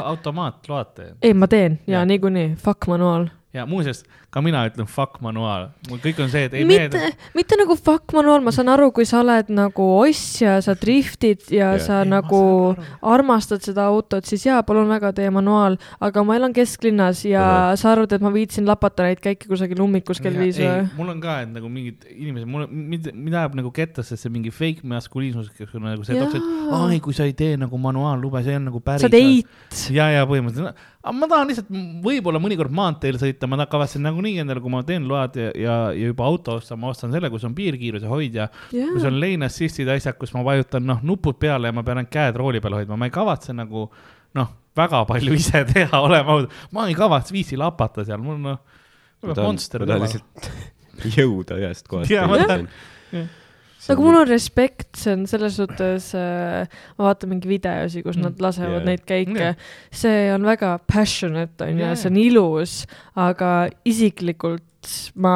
ju. 1.11 1.15
ei, 1.21 1.33
ma 1.33 1.47
teen 1.51 1.79
ja 1.87 1.99
Jah. 2.01 2.07
niikuinii, 2.07 2.55
fuck 2.59 2.87
manuaal. 2.91 3.29
Ja 3.55 3.65
muuseas, 3.69 4.03
ka 4.33 4.41
mina 4.43 4.65
ütlen 4.67 4.87
fuck 4.91 5.21
manuaal, 5.23 5.69
mul 5.89 5.99
kõik 6.03 6.19
on 6.25 6.31
see, 6.31 6.45
et 6.49 6.55
ei 6.57 6.65
mitte 6.67 6.99
meeldi., 6.99 7.31
mitte 7.37 7.57
nagu 7.59 7.77
fuck 7.79 8.13
manuaal, 8.15 8.43
ma 8.43 8.51
saan 8.55 8.69
aru, 8.73 8.89
kui 8.95 9.07
sa 9.07 9.21
oled 9.23 9.51
nagu 9.55 9.85
ossja, 10.01 10.57
sa 10.65 10.75
driftid 10.79 11.45
ja 11.53 11.73
Jah. 11.75 11.83
sa 11.85 11.99
Ei, 12.03 12.09
nagu 12.11 12.41
armastad 13.15 13.63
seda 13.65 13.87
autot, 13.91 14.27
siis 14.27 14.45
jaa, 14.47 14.59
palun 14.67 14.91
väga, 14.91 15.13
tee 15.15 15.29
manuaal, 15.33 15.77
aga 16.03 16.23
ma 16.27 16.35
elan 16.39 16.55
kesklinnas 16.55 17.23
ja 17.27 17.43
Ahah. 17.45 17.77
sa 17.79 17.93
arvad, 17.93 18.15
et 18.17 18.25
ma 18.25 18.33
viitsin 18.35 18.67
lapata 18.67 19.07
neid 19.07 19.23
käike 19.23 19.47
kusagil 19.51 19.81
ummikus 19.85 20.19
kell 20.23 20.35
Ja 20.35 20.43
viis 20.43 20.59
ei, 20.59 20.67
või? 20.67 20.89
mul 20.99 21.13
on 21.15 21.23
ka, 21.23 21.37
et 21.45 21.53
nagu 21.55 21.71
mingid 21.71 22.03
inimesed, 22.11 22.49
mul, 22.51 22.67
mind, 22.67 23.11
mind 23.13 23.39
ajab 23.39 23.55
nagu 23.61 23.71
kettasse 23.75 24.19
see 24.19 24.33
mingi 24.33 24.51
fake 24.51 24.83
maskuliinsus, 24.87 25.47
kes 25.55 25.71
on 25.77 25.87
nagu 25.87 26.03
see, 26.03 26.19
et 26.19 26.75
ai, 26.75 26.99
kui 27.03 27.15
sa 27.15 27.27
ei 27.27 27.35
tee 27.37 27.55
nagu 27.61 27.79
manuaallube, 27.79 28.43
see 28.43 28.59
on 28.59 28.67
nagu 28.67 28.83
päris. 28.83 29.05
sa 29.05 29.11
teid, 29.11 29.47
ja, 29.95 30.09
ja 30.11 30.27
põhimõtteliselt, 30.27 30.83
aga 31.05 31.13
ma 31.13 31.27
tahan 31.29 31.51
lihtsalt 31.51 31.69
võib-olla 32.03 32.39
mõnikord 32.41 32.73
maanteel 32.75 33.19
sõita, 33.21 33.47
ma 33.49 33.67
kavatsen 33.69 34.03
nagunii 34.05 34.39
endale, 34.41 34.61
kui 34.63 34.73
ma 34.73 34.81
teen 34.87 35.05
load 35.09 35.37
ja, 35.37 35.51
ja, 35.53 35.75
ja 35.93 36.09
juba 36.09 36.25
auto 36.25 36.57
ostan, 36.59 36.79
ma 36.81 36.89
ostan 36.89 37.13
selle, 37.13 37.29
kus 37.33 37.45
on 37.45 37.53
piirkiiruse 37.57 38.09
hoidja, 38.09 38.47
kus 38.71 39.03
jaa 39.03 39.11
on 39.11 39.19
lane 39.21 39.45
assist'id, 39.45 39.89
asjad, 39.93 40.17
kus 40.21 40.33
ma 40.33 40.41
vajutan 40.47 40.85
noh, 40.87 41.03
nupud 41.05 41.37
peale 41.41 41.69
ja 41.69 41.75
ma 41.75 41.85
pean 41.85 42.01
ainult 42.01 42.13
käed 42.13 42.39
rooli 42.41 42.61
peal 42.63 42.79
hoidma, 42.79 42.97
ma 42.97 43.09
ei 43.09 43.13
kavatse 43.13 43.53
nagu 43.53 43.85
noh, 44.39 44.53
väga 44.77 45.03
palju 45.11 45.37
ise 45.41 45.61
teha, 45.69 46.01
olema 46.01 46.39
aus, 46.39 46.49
ma 46.75 46.87
ei 46.89 46.97
kavatse 46.97 47.35
viisi 47.35 47.59
lapata 47.59 48.07
seal, 48.07 48.23
mul 48.25 48.41
noh, 48.41 48.61
ma 49.21 49.33
tahan, 49.33 49.45
monster 49.45 49.85
ma 49.85 49.91
tahan 49.93 50.07
lihtsalt 50.07 50.51
jõuda 51.19 51.59
ühest 51.61 51.89
kohast 51.91 52.13
Jaa, 52.13 52.25
ma 52.31 52.41
teise. 52.41 53.27
Nagu 53.89 54.05
mul 54.05 54.15
on 54.21 54.27
respekt, 54.29 54.87
see 54.97 55.13
on 55.13 55.25
selles 55.29 55.57
suhtes 55.59 56.11
äh,, 56.17 56.65
ma 56.97 57.09
vaatan 57.09 57.29
mingi 57.35 57.49
videosi, 57.51 58.01
kus 58.05 58.17
Mm. 58.17 58.23
nad 58.29 58.41
lasevad 58.41 58.81
Jaa. 58.81 58.85
neid 58.91 59.03
käike 59.05 59.39
Jaa. 59.41 59.55
see 59.91 60.31
on 60.33 60.45
väga 60.47 60.77
passionate 60.87 61.63
on 61.67 61.75
ju 61.77 61.83
Jaa, 61.85 61.89
ja 61.93 61.99
see 61.99 62.09
on 62.13 62.17
ilus, 62.21 62.75
aga 63.15 63.51
isiklikult 63.85 64.89
ma 65.15 65.35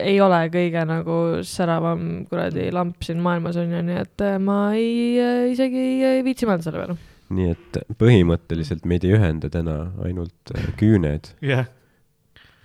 ei 0.00 0.16
ole 0.20 0.40
kõige 0.50 0.80
nagu 0.90 1.16
säravam 1.46 2.24
kuradi 2.28 2.66
lamp 2.74 3.02
siin 3.06 3.20
maailmas 3.22 3.56
on 3.60 3.70
ju, 3.72 3.82
nii 3.86 4.00
et 4.00 4.24
äh, 4.26 4.38
ma 4.42 4.58
ei, 4.74 5.18
isegi 5.52 5.78
ei, 5.78 5.98
ei 6.16 6.24
viitsi 6.26 6.48
mõelda 6.50 6.66
selle 6.66 6.80
peale. 6.82 6.96
nii 7.34 7.50
et 7.54 7.78
põhimõtteliselt 8.00 8.84
meid 8.90 9.04
ei 9.06 9.14
ühenda 9.16 9.48
täna 9.50 9.76
ainult 10.04 10.52
äh, 10.56 10.66
küüned, 10.80 11.30
jah, 11.42 11.68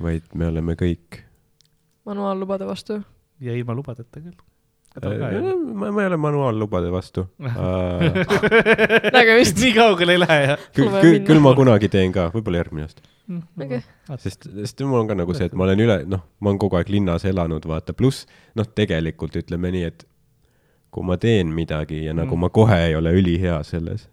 vaid 0.02 0.26
me 0.34 0.48
oleme 0.50 0.74
kõik. 0.80 1.22
manuaallubade 2.10 2.66
vastu. 2.68 3.02
ja 3.40 3.54
ilma 3.56 3.76
lubadeta 3.78 4.20
küll. 4.24 4.36
ma, 4.98 5.92
ma 5.92 6.02
ei 6.02 6.08
ole 6.10 6.18
manuaallubade 6.18 6.90
vastu. 6.92 7.28
Nägemist. 9.16 9.60
nii 9.62 9.74
kaugele 9.76 10.16
ei 10.18 10.20
lähe 10.24 10.40
jah. 10.48 10.68
küll, 10.76 11.20
küll, 11.28 11.40
ma 11.44 11.54
kunagi 11.58 11.90
teen 11.94 12.12
ka, 12.16 12.30
võib-olla 12.34 12.64
järgmine 12.64 12.88
aasta. 12.88 13.06
Okei. 13.62 13.82
sest, 14.18 14.48
sest 14.56 14.82
mul 14.90 15.04
on 15.04 15.10
ka 15.12 15.18
nagu 15.20 15.34
see, 15.38 15.46
et 15.50 15.54
ma 15.58 15.68
olen 15.68 15.84
üle, 15.86 15.98
noh, 16.10 16.24
ma 16.42 16.50
olen 16.50 16.62
kogu 16.62 16.80
aeg 16.80 16.90
linnas 16.90 17.26
elanud, 17.30 17.66
vaata, 17.70 17.94
pluss 17.94 18.26
noh, 18.58 18.66
tegelikult 18.66 19.38
ütleme 19.38 19.70
nii, 19.76 19.84
et 19.92 20.06
kui 20.90 21.06
ma 21.06 21.20
teen 21.22 21.52
midagi 21.54 22.02
ja 22.08 22.16
nagu 22.18 22.34
Mm. 22.34 22.42
ma 22.42 22.50
kohe 22.50 22.78
ei 22.88 22.96
ole 22.98 23.12
ülihea 23.14 23.60
selles, 23.64 24.08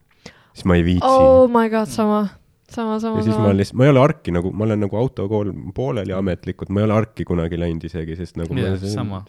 siis 0.53 0.67
ma 0.69 0.77
ei 0.77 0.85
viitsi 0.85 1.09
oh 1.09 1.49
my 1.49 1.71
god, 1.73 1.89
sama, 1.89 2.27
sama, 2.69 2.99
sama, 3.01 3.17
ja 3.17 3.25
siis 3.25 3.33
ma 3.33 3.39
sama 3.41 3.49
olen. 3.49 3.57
lihtsalt, 3.63 3.79
ma 3.81 3.89
ei 3.89 3.95
ole 3.95 4.03
arki 4.05 4.35
nagu, 4.37 4.53
ma 4.53 4.69
olen 4.69 4.85
nagu 4.85 5.01
autokool 5.01 5.53
pooleli 5.75 6.13
ametlikult, 6.13 6.69
ma 6.69 6.83
ei 6.85 6.89
ole 6.91 6.99
arki 7.01 7.25
kunagi 7.25 7.57
läinud 7.61 7.89
isegi, 7.89 8.17
sest 8.21 8.37
nagu 8.37 8.53
ma 8.53 8.77
sama. 8.85 9.25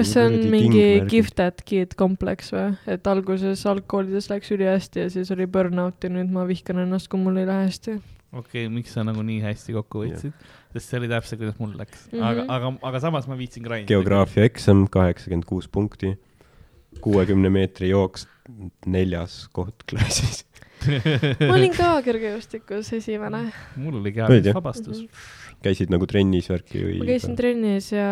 Kas 0.00 0.12
see 0.14 0.24
on 0.26 0.38
mingi 0.52 0.86
gifted 1.10 1.60
kid 1.68 1.96
kompleks 1.98 2.54
või, 2.54 2.70
et 2.90 3.10
alguses 3.10 3.64
algkoolides 3.68 4.30
läks 4.32 4.54
ülihästi 4.56 5.04
ja 5.04 5.10
siis 5.12 5.30
oli 5.34 5.46
burnout 5.50 6.04
ja 6.04 6.12
nüüd 6.12 6.32
ma 6.32 6.46
vihkan 6.48 6.82
ennast, 6.84 7.10
kui 7.12 7.20
mul 7.20 7.40
ei 7.40 7.48
lähe 7.48 7.68
hästi. 7.68 7.98
okei 8.32 8.64
okay,, 8.64 8.72
miks 8.72 8.96
sa 8.96 9.04
nagu 9.06 9.24
nii 9.26 9.42
hästi 9.44 9.76
kokku 9.76 10.04
võtsid? 10.06 10.48
sest 10.74 10.92
see 10.92 11.00
oli 11.00 11.10
täpselt, 11.10 11.42
kuidas 11.42 11.58
mul 11.60 11.74
läks 11.78 12.06
mm. 12.10 12.18
-hmm. 12.18 12.26
aga 12.30 12.46
aga, 12.56 12.72
aga 12.90 13.02
samas 13.06 13.28
ma 13.30 13.38
viitsin 13.38 13.66
grind. 13.66 13.88
geograafia 13.90 14.46
eksam, 14.48 14.86
kaheksakümmend 14.90 15.48
kuus 15.48 15.68
punkti, 15.68 16.14
kuuekümne 17.04 17.50
meetri 17.52 17.90
jooks, 17.90 18.28
neljas 18.86 19.42
koht 19.52 19.84
klassis. 19.90 20.44
ma 21.48 21.54
olin 21.54 21.74
ka 21.76 21.90
kergejõustikus 22.04 22.92
esimene. 22.96 23.50
mul 23.76 24.00
oli 24.00 24.14
kehaline 24.16 24.54
vabastus. 24.56 25.04
Käisid 25.64 25.90
nagu 25.92 26.06
trennis 26.08 26.48
värki 26.50 26.82
või? 26.84 26.98
ma 27.02 27.08
käisin 27.10 27.36
trennis 27.38 27.90
ja 27.92 28.08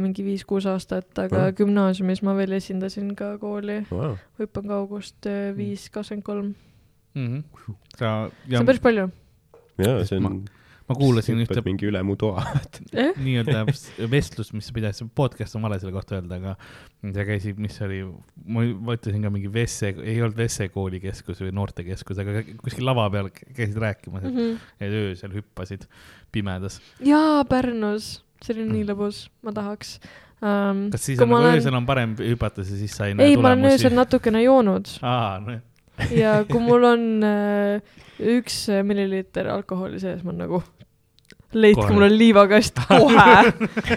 mingi 0.00 0.24
viis-kuus 0.26 0.66
aastat, 0.70 1.10
aga 1.18 1.48
Ah. 1.48 1.52
gümnaasiumis 1.58 2.22
ma 2.22 2.34
veel 2.38 2.52
esindasin 2.58 3.14
ka 3.18 3.34
kooli 3.42 3.80
wow.. 3.90 4.16
hüppankaugust 4.40 5.26
äh, 5.30 5.50
viis 5.56 5.88
kakskümmend 5.90 6.24
kolm. 6.26 6.54
Mhm. 7.14 7.42
see 7.98 8.58
on 8.58 8.66
päris 8.66 8.80
palju. 8.80 9.10
jaa, 9.82 10.04
see 10.08 10.16
on, 10.16 10.22
ma 10.22 10.61
kuulasin 10.88 11.38
ühte 11.40 11.54
hüppad 11.54 11.66
mingi 11.68 11.86
üle 11.88 12.00
mu 12.06 12.16
toa. 12.20 12.42
jah, 12.92 13.12
nii-öelda 13.22 13.62
vestlust, 14.12 14.52
mis 14.56 14.66
sa 14.68 14.74
pidasid, 14.76 15.10
podcast 15.18 15.56
on 15.58 15.62
vale 15.66 15.78
selle 15.82 15.92
kohta 15.94 16.18
öelda, 16.18 16.38
aga 16.40 16.56
sa 17.14 17.26
käisid, 17.28 17.58
mis 17.62 17.78
oli, 17.86 18.00
ma 18.46 18.64
ma 18.78 18.96
ütlesin 18.98 19.22
ka 19.24 19.30
mingi 19.34 19.50
Vesse, 19.52 19.92
ei 20.02 20.18
olnud 20.22 20.36
Vesse 20.38 20.68
koolikeskus 20.74 21.40
või 21.44 21.54
noortekeskus, 21.58 22.18
aga 22.22 22.42
kuskil 22.62 22.86
lava 22.88 23.06
peal 23.14 23.30
käisid 23.34 23.78
rääkimas, 23.82 24.26
et 24.26 24.34
Mhm. 24.34 24.58
et 24.80 24.98
öösel 25.02 25.32
hüppasid 25.38 25.86
pimedas. 26.32 26.80
jaa, 27.04 27.44
Pärnus, 27.48 28.22
see 28.42 28.54
oli 28.56 28.68
nii 28.70 28.84
lõbus, 28.90 29.28
ma 29.42 29.52
tahaks 29.54 29.98
um,. 30.42 30.88
kas 30.90 31.04
siis 31.06 31.20
on 31.22 31.28
nagu 31.30 31.40
olen... 31.40 31.54
öösel 31.58 31.74
on 31.78 31.86
parem 31.86 32.16
hüpata, 32.18 32.64
siis 32.66 32.94
sa 32.96 33.06
ei 33.06 33.14
näe 33.14 33.28
ei, 33.32 33.36
ma 33.36 33.52
olen 33.52 33.64
öösel 33.70 33.90
tulemusi? 33.90 34.00
natukene 34.00 34.42
joonud 34.42 34.96
aa, 35.02 35.38
nojah. 35.44 35.60
Ja 36.16 36.38
kui 36.50 36.62
mul 36.62 36.86
on 36.92 37.08
äh, 37.26 38.00
üks 38.36 38.64
milliliiter 38.86 39.50
alkoholi 39.52 40.00
sees, 40.02 40.22
ma 40.22 40.32
olen 40.32 40.44
nagu, 40.46 40.62
leidke 41.52 41.82
Kohe. 41.82 41.94
mulle 41.94 42.08
liivakast 42.12 42.78
kohe. 42.88 43.52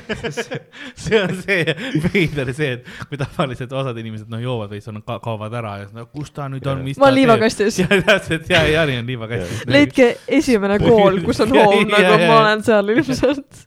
see 1.04 1.20
on 1.22 1.36
see 1.40 1.76
veider 2.04 2.52
see, 2.56 2.72
et 2.78 2.90
kui 3.10 3.20
tavaliselt 3.20 3.72
osad 3.72 4.00
inimesed 4.02 4.32
noh 4.32 4.42
joovad 4.44 4.74
või 4.74 4.82
siis 4.82 4.92
on 4.92 5.00
ka, 5.06 5.20
kaovad 5.24 5.56
ära 5.56 5.78
ja 5.80 5.86
siis 5.88 5.96
no 5.96 6.08
kus 6.10 6.34
ta 6.36 6.50
nüüd 6.52 6.68
on, 6.72 6.84
mis 6.86 7.00
ma 7.00 7.10
olen 7.10 7.22
liivakastis. 7.22 7.80
ja 7.84 7.88
täpselt 7.92 8.50
ja, 8.52 8.66
Jani 8.72 9.00
on 9.02 9.08
liivakastis. 9.12 9.64
leidke 9.72 10.10
esimene 10.40 10.80
kool, 10.84 11.22
kus 11.26 11.46
on 11.46 11.56
hoov, 11.58 11.80
nagu 11.92 12.04
ja, 12.04 12.18
ma 12.20 12.28
ja. 12.28 12.42
olen 12.42 12.68
seal 12.68 12.96
ilmselt. 12.98 13.66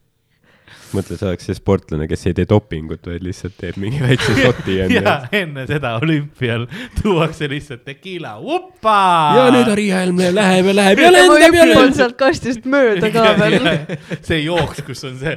mõtle, 0.96 1.16
sa 1.18 1.28
oleks 1.30 1.46
see 1.48 1.56
sportlane, 1.56 2.06
kes 2.10 2.26
ei 2.30 2.36
tee 2.36 2.46
dopingut, 2.48 3.04
vaid 3.08 3.24
lihtsalt 3.24 3.56
teeb 3.60 3.78
mingi 3.80 4.00
väikse 4.02 4.34
šoti 4.38 4.76
ja 4.78 4.88
enne. 4.88 5.14
enne 5.40 5.66
seda 5.68 5.94
olümpial 6.00 6.66
tuuakse 7.00 7.48
lihtsalt 7.50 7.84
tekiila, 7.86 8.36
uppa. 8.38 8.98
ja 9.38 9.46
nüüd 9.54 9.70
Maria 9.72 10.02
Helm 10.02 10.20
läheb 10.22 10.70
ja 10.70 10.76
läheb 10.80 11.02
ja 11.04 11.12
lendab 11.16 11.58
ja 11.58 11.68
lendab. 11.70 11.94
sealt 11.98 12.18
kastist 12.20 12.68
mööda 12.68 13.12
ka 13.14 13.24
veel. 13.40 13.70
see 14.28 14.42
jooks, 14.44 14.82
kus 14.86 15.04
on 15.08 15.16
see, 15.20 15.36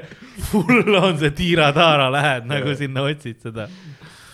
full 0.52 1.00
on 1.00 1.18
see 1.22 1.34
tiira-taara, 1.38 2.10
lähed 2.14 2.50
nagu 2.52 2.76
sinna 2.80 3.06
otsid 3.08 3.42
seda. 3.44 3.70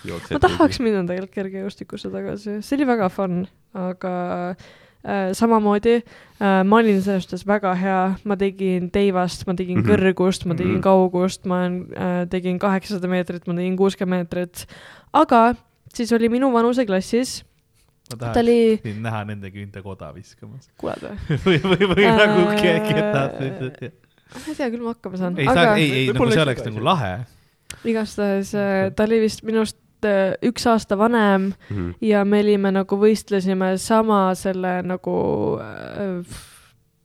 ma 0.07 0.41
tahaks 0.43 0.81
minna 0.83 1.05
tegelikult 1.07 1.35
kergejõustikusse 1.37 2.11
tagasi, 2.13 2.59
see 2.63 2.79
oli 2.79 2.91
väga 2.95 3.11
fun, 3.13 3.41
aga 3.77 4.17
samamoodi 5.33 5.93
äh, 6.41 6.63
ma 6.67 6.79
olin 6.81 7.01
selles 7.01 7.25
suhtes 7.25 7.45
väga 7.47 7.73
hea, 7.79 7.99
ma 8.27 8.37
tegin 8.39 8.89
teivast, 8.93 9.45
ma 9.47 9.55
tegin 9.55 9.79
mm. 9.79 9.85
-hmm. 9.85 9.93
kõrgust, 9.93 10.47
ma 10.47 10.55
tegin 10.55 10.77
mm 10.77 10.79
-hmm. 10.79 10.83
kaugust, 10.83 11.45
ma 11.45 11.65
äh, 11.65 12.27
tegin 12.29 12.59
kaheksasada 12.59 13.07
meetrit, 13.07 13.47
ma 13.47 13.55
tegin 13.55 13.77
kuuskümmend 13.77 14.27
meetrit, 14.27 14.65
aga 15.13 15.55
siis 15.93 16.11
oli 16.13 16.29
minu 16.29 16.51
vanuseklassis, 16.53 17.43
ma 18.11 18.17
ta 18.17 18.17
tahaks 18.17 18.41
oli, 18.43 18.59
sind 18.83 19.01
näha 19.05 19.23
nende 19.25 19.51
küünte 19.51 19.81
koda 19.83 20.13
viskamas. 20.15 20.69
kuuled 20.79 21.01
või? 21.01 21.39
või, 21.45 21.57
või, 21.63 21.89
või 21.95 22.05
Äh, 22.05 22.17
nagu 22.17 22.45
keegi 22.61 22.93
tahab 22.99 23.41
nüüd, 23.41 23.81
ma 24.33 24.45
ei 24.51 24.55
tea 24.55 24.69
küll, 24.69 24.83
ma 24.83 24.93
hakkama 24.93 25.17
saan, 25.17 25.39
ei 25.39 25.47
aga 25.47 25.75
ei, 25.75 25.91
ei, 25.91 26.05
nagu 26.11 26.29
see 26.31 26.39
ei 26.39 26.45
oleks 26.45 26.67
nagu 26.67 26.83
lahe. 26.83 27.17
igastahes 27.85 28.55
äh, 28.55 28.91
ta 28.95 29.03
oli 29.07 29.21
vist 29.23 29.43
minust 29.43 29.77
äh, 29.77 29.86
üks 30.43 30.67
aasta 30.67 30.97
vanem 30.97 31.53
Mhm. 31.69 31.89
ja 32.01 32.25
me 32.25 32.39
olime 32.39 32.71
nagu 32.71 32.95
võistlesime 32.97 33.77
sama 33.77 34.35
selle 34.35 34.81
nagu 34.83 35.15
äh, 35.61 36.37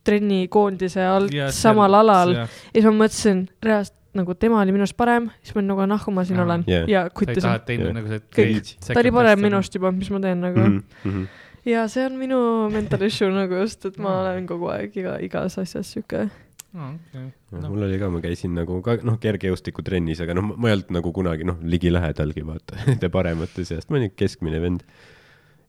trennikoondise 0.04 1.02
alt 1.06 1.32
ja 1.34 1.50
samal 1.54 1.94
alal 1.94 2.34
ja 2.34 2.46
siis 2.72 2.84
ma 2.84 2.92
mõtlesin 3.04 3.44
reaalselt 3.62 3.98
nagu 4.12 4.34
tema 4.36 4.60
oli 4.60 4.72
minust 4.76 4.92
parem, 4.96 5.30
siis 5.40 5.54
ma 5.54 5.60
olin 5.62 5.70
nagu 5.72 5.86
nahku 5.88 6.12
ma 6.12 6.24
siin 6.28 6.40
Aa, 6.40 6.44
olen 6.44 6.64
yeah. 6.68 6.88
ja 6.90 7.00
sa 7.04 7.08
ei 7.08 7.14
kuttisin 7.16 7.42
taha, 7.46 7.58
teinud 7.64 7.86
Jah. 7.86 7.94
nagu 7.96 8.08
see 8.10 8.20
Kõik. 8.36 8.72
ta 8.92 9.00
oli 9.00 9.12
parem. 9.14 9.40
minust 9.40 9.74
juba, 9.78 9.92
mis 9.96 10.10
ma 10.12 10.20
teen 10.20 10.40
nagu 10.44 10.60
mm. 10.60 10.82
-hmm. 11.04 11.26
ja 11.64 11.86
see 11.88 12.04
on 12.06 12.18
minu 12.20 12.40
mental 12.74 13.02
issue 13.08 13.30
nagu 13.32 13.54
just, 13.62 13.86
et 13.86 13.96
ma 13.98 14.18
olen 14.20 14.46
kogu 14.46 14.68
aeg 14.68 14.96
iga, 14.96 15.16
igas 15.24 15.56
asjas 15.58 15.94
sihuke. 15.94 16.28
No. 16.72 17.68
mul 17.68 17.84
oli 17.84 17.98
ka, 18.00 18.08
ma 18.08 18.22
käisin 18.24 18.54
nagu 18.56 18.78
ka 18.84 18.94
noh, 19.04 19.18
kergejõustikutrennis, 19.20 20.22
aga 20.24 20.32
noh, 20.38 20.54
ma 20.56 20.70
ei 20.70 20.76
olnud 20.78 20.92
nagu 20.96 21.10
kunagi 21.12 21.44
noh, 21.44 21.58
ligilähedalgi 21.60 22.44
vaata 22.48 22.78
nende 22.88 23.10
paremate 23.12 23.66
seast, 23.68 23.90
ma 23.92 24.00
olin 24.00 24.14
keskmine 24.16 24.60
vend. 24.62 24.86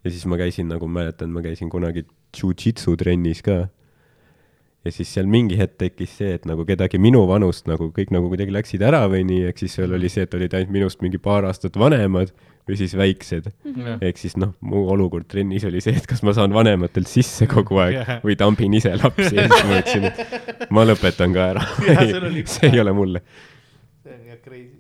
ja 0.04 0.12
siis 0.14 0.24
ma 0.32 0.40
käisin 0.40 0.72
nagu, 0.72 0.88
mäletan, 0.88 1.34
ma 1.36 1.44
käisin 1.44 1.72
kunagi 1.74 2.06
jujitsu 2.32 2.96
trennis 3.00 3.44
ka. 3.44 3.66
ja 4.88 4.96
siis 4.96 5.12
seal 5.12 5.28
mingi 5.28 5.60
hetk 5.60 5.76
tekkis 5.84 6.16
see, 6.22 6.38
et 6.40 6.48
nagu 6.48 6.64
kedagi 6.68 7.02
minu 7.04 7.26
vanust 7.28 7.68
nagu 7.68 7.92
kõik 7.92 8.16
nagu 8.16 8.32
kuidagi 8.32 8.56
läksid 8.56 8.88
ära 8.88 9.04
või 9.12 9.28
nii, 9.28 9.44
ehk 9.52 9.60
siis 9.60 9.76
seal 9.82 10.00
oli 10.00 10.12
see, 10.12 10.24
et 10.24 10.40
olid 10.40 10.56
ainult 10.56 10.72
minust 10.72 11.04
mingi 11.04 11.20
paar 11.20 11.44
aastat 11.52 11.76
vanemad 11.80 12.32
või 12.68 12.78
siis 12.80 12.94
väiksed. 12.98 13.50
ehk 14.02 14.20
siis 14.20 14.38
noh, 14.40 14.54
mu 14.64 14.86
olukord 14.94 15.28
trennis 15.32 15.66
oli 15.68 15.82
see, 15.84 15.96
et 16.00 16.08
kas 16.10 16.24
ma 16.24 16.34
saan 16.36 16.54
vanematelt 16.56 17.10
sisse 17.12 17.48
kogu 17.52 17.80
aeg 17.84 17.98
Jah. 18.00 18.14
või 18.24 18.38
tambin 18.40 18.74
ise 18.78 18.96
lapsi 18.96 19.36
ja 19.36 19.48
siis 19.50 19.68
ma 19.68 19.82
ütlesin, 19.82 20.08
et 20.08 20.72
ma 20.74 20.86
lõpetan 20.88 21.36
ka 21.36 21.50
ära 21.56 21.66
see 22.56 22.72
ei 22.72 22.80
ole 22.84 22.96
mulle. 22.96 23.24
see 24.04 24.16
on 24.16 24.32
jah 24.32 24.40
crazy. 24.46 24.80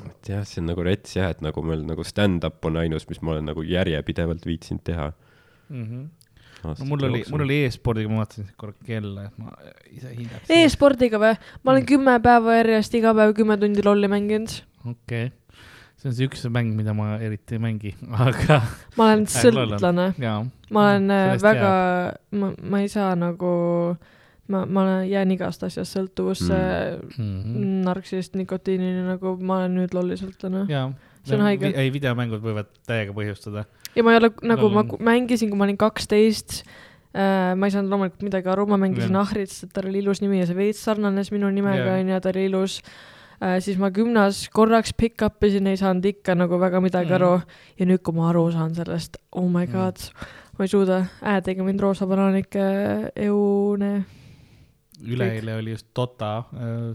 et 0.00 0.32
jah, 0.32 0.48
see 0.48 0.64
on 0.64 0.72
nagu 0.72 0.86
rets 0.86 1.16
jah, 1.18 1.30
et 1.36 1.44
nagu 1.44 1.64
meil 1.66 1.84
nagu 1.86 2.06
stand-up 2.06 2.64
on 2.64 2.80
ainus, 2.82 3.08
mis 3.10 3.20
ma 3.22 3.36
olen 3.36 3.52
nagu 3.52 3.64
järjepidevalt 3.68 4.46
viitsinud 4.48 4.84
teha. 4.86 5.12
Mhm. 5.68 6.08
no 6.64 6.88
mul 6.88 7.08
oli, 7.10 7.22
mul 7.28 7.44
oli 7.44 7.62
e-spordiga, 7.66 8.08
ma 8.08 8.22
vaatasin 8.24 8.48
korra 8.56 8.72
kella, 8.88 9.28
et 9.28 9.38
ma 9.40 9.52
ise 9.92 10.16
hindaks. 10.16 10.48
e-spordiga 10.48 11.20
või? 11.20 11.36
ma 11.60 11.76
olen 11.76 11.88
kümme 11.88 12.18
päeva 12.24 12.60
järjest 12.62 12.96
iga 12.96 13.12
päev 13.16 13.36
kümme 13.36 13.60
tundi 13.60 13.84
lolli 13.84 14.08
mänginud. 14.08 14.62
okei 14.88 15.28
okay., 15.28 15.32
see 16.04 16.10
on 16.10 16.16
see 16.18 16.26
üks 16.28 16.42
mäng, 16.52 16.74
mida 16.76 16.92
ma 16.96 17.14
eriti 17.16 17.56
ei 17.56 17.60
mängi, 17.62 17.94
aga 18.26 18.58
ma 18.98 19.06
olen 19.12 19.24
sõltlane, 19.30 20.10
ma 20.74 20.82
olen 20.90 21.14
äh, 21.14 21.30
väga, 21.40 21.70
ma, 22.36 22.50
ma 22.60 22.80
ei 22.84 22.90
saa 22.92 23.14
nagu, 23.16 23.52
ma, 24.52 24.64
ma 24.68 24.84
jään 25.08 25.32
igast 25.32 25.64
asjast 25.64 25.96
sõltuvusse 25.96 26.58
mm., 27.16 27.80
narksist, 27.88 28.36
nikotiinini 28.36 29.06
nagu 29.08 29.36
ma 29.40 29.62
olen 29.62 29.78
nüüd 29.80 29.96
lolli 29.96 30.18
sõltlane. 30.20 30.66
See 31.24 31.38
on 31.38 31.46
haige. 31.46 31.70
ei, 31.72 31.88
videomängud 31.88 32.42
võivad 32.44 32.68
täiega 32.84 33.14
põhjustada. 33.16 33.64
ja 33.96 34.04
ma 34.04 34.12
ei 34.12 34.20
ole 34.20 34.28
nagu, 34.44 34.68
ma 34.68 34.82
Lol 34.82 34.82
on- 34.82 34.90
ku- 34.92 35.00
mängisin, 35.00 35.48
kui 35.48 35.56
ma 35.56 35.64
olin 35.64 35.80
kaksteist 35.80 36.60
äh,, 37.16 37.54
ma 37.56 37.64
ei 37.64 37.72
saanud 37.72 37.88
loomulikult 37.94 38.28
midagi 38.28 38.52
aru, 38.52 38.68
ma 38.68 38.76
mängisin. 38.76 39.16
Ahrit, 39.16 39.48
sest 39.48 39.72
tal 39.72 39.88
oli 39.88 40.04
ilus 40.04 40.20
nimi 40.20 40.42
ja 40.42 40.50
see 40.50 40.58
veits 40.58 40.84
sarnanes 40.84 41.32
minu 41.32 41.48
nimega 41.48 41.96
onju, 41.96 42.20
ta 42.20 42.34
oli 42.34 42.44
ilus 42.52 42.82
äh,. 42.84 43.13
Siis 43.60 43.78
ma 43.78 43.90
gümnas 43.94 44.44
korraks 44.54 44.92
pick 44.96 45.22
up 45.26 45.42
isin, 45.44 45.66
ei 45.66 45.76
saanud 45.80 46.04
ikka 46.04 46.34
nagu 46.38 46.58
väga 46.60 46.80
midagi 46.80 47.10
mm. 47.10 47.16
aru 47.18 47.32
ja 47.80 47.86
nüüd, 47.90 48.02
kui 48.06 48.14
ma 48.16 48.28
aru 48.30 48.46
saan 48.54 48.74
sellest, 48.74 49.16
oh 49.32 49.48
my 49.48 49.66
Mhm. 49.66 49.72
god 49.72 49.98
mm., 50.00 50.40
ma 50.58 50.64
ei 50.64 50.68
suuda, 50.70 51.00
ää 51.22 51.40
tegi 51.42 51.62
mind 51.66 51.80
roosa 51.82 52.06
banaanike 52.06 52.62
eune. 53.16 54.04
üleeile 55.04 55.56
oli 55.58 55.72
just 55.74 55.88
Dota, 55.96 56.44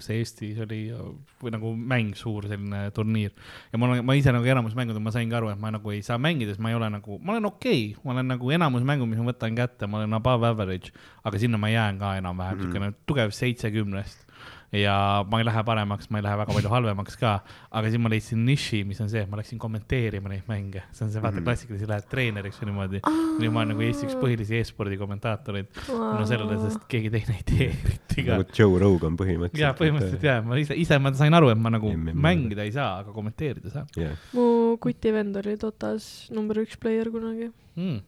see 0.01 0.15
Eestis 0.21 0.57
oli 0.63 0.77
äh, 0.95 1.01
või 1.43 1.51
nagu 1.53 1.73
mäng, 1.75 2.13
suur 2.17 2.47
selline 2.47 2.85
turniir. 2.95 3.33
ja 3.73 3.77
ma 3.77 3.89
olen, 3.89 4.05
ma 4.07 4.15
ise 4.17 4.31
nagu 4.33 4.47
enamus 4.47 4.73
mängudel 4.79 5.03
ma 5.03 5.11
saingi 5.13 5.35
aru, 5.35 5.49
et 5.51 5.59
ma 5.59 5.69
nagu 5.75 5.91
ei 5.91 5.99
saa 6.01 6.17
mängida, 6.17 6.53
sest 6.55 6.63
ma 6.63 6.71
ei 6.71 6.77
ole 6.79 6.87
nagu, 6.89 7.19
ma 7.19 7.35
olen 7.35 7.45
okei 7.51 7.91
okay., 7.91 8.01
ma 8.05 8.15
olen 8.15 8.31
nagu 8.31 8.51
enamus 8.55 8.87
mängud, 8.87 9.11
mis 9.11 9.19
ma 9.19 9.27
võtan 9.33 9.59
kätte, 9.59 9.85
ma 9.91 9.99
olen 9.99 10.15
above 10.17 10.47
average, 10.47 10.93
aga 11.27 11.37
sinna 11.43 11.59
ma 11.59 11.69
jään 11.69 11.99
ka 11.99 12.15
enam-vähem 12.21 12.57
Mhm. 12.57 12.65
niisugune 12.71 12.93
tugev 13.05 13.35
seitsekümnest 13.35 14.25
ja 14.71 15.25
ma 15.25 15.39
ei 15.41 15.45
lähe 15.47 15.63
paremaks, 15.65 16.09
ma 16.13 16.19
ei 16.19 16.23
lähe 16.27 16.37
väga 16.37 16.53
palju 16.53 16.69
halvemaks 16.69 17.15
ka, 17.17 17.31
aga 17.71 17.89
siis 17.89 18.01
ma 18.01 18.09
leidsin 18.13 18.43
niši, 18.45 18.83
mis 18.85 18.99
on 19.01 19.09
see, 19.09 19.23
et 19.25 19.29
ma 19.31 19.39
läksin 19.39 19.57
kommenteerima 19.61 20.29
neid 20.29 20.45
mänge, 20.49 20.83
see 20.93 21.05
on 21.07 21.11
see 21.13 21.21
vaata 21.23 21.39
Mhm. 21.39 21.45
klassikaliselt 21.47 21.89
lähed 21.89 22.05
treeneriks 22.11 22.59
või 22.61 22.69
niimoodi. 22.69 23.01
nüüd 23.39 23.51
ma 23.55 23.63
olen 23.63 23.73
nagu 23.73 23.81
Eesti 23.87 24.05
üks 24.05 24.17
põhilisi 24.21 24.59
e-spordi 24.59 24.97
kommentaatoreid, 25.01 25.71
no 25.89 26.25
sellele, 26.29 26.59
sest 26.67 26.85
keegi 26.91 27.09
teine 27.15 27.37
ei 27.39 27.43
tee 27.49 27.69
eriti 27.71 28.25
ka 28.27 28.37
nagu. 28.37 28.49
Joe 28.59 28.79
Rogan 28.79 29.17
põhimõtteliselt. 29.17 29.63
jaa, 29.63 29.73
põhimõtteliselt 29.73 30.27
jaa, 30.29 30.41
ma 30.45 30.59
ise, 30.61 30.77
ise 30.77 30.99
ma 31.01 31.13
sain 31.17 31.33
aru, 31.33 31.49
et 31.49 31.57
ma 31.57 31.73
nagu 31.73 31.89
MM. 31.89 32.13
mängida 32.21 32.61
ei 32.67 32.71
saa, 32.75 32.99
aga 33.01 33.11
kommenteerida 33.15 33.73
saan 33.73 33.87
jah, 33.97 34.13
mu 34.37 34.77
kuti 34.77 35.11
vend 35.15 35.35
oli 35.41 35.57
Dotas 35.57 36.29
number 36.29 36.61
üks 36.61 36.77
player 36.79 37.09
kunagi. 37.09 37.49
mm.. 37.75 37.99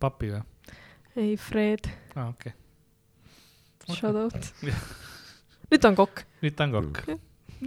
papi 0.00 0.32
või? 0.32 0.42
ei, 1.16 1.36
Fred, 1.36 1.90
aa, 2.16 2.30
okei 2.32 2.52
okay.. 2.56 3.96
shout 3.96 4.16
out. 4.16 4.52
nüüd 5.72 5.82
ta 5.82 5.92
on 5.92 6.00
kokk. 6.00 6.24
nüüd 6.44 6.56
ta 6.58 6.68
on 6.68 6.74
kokk. 6.78 7.04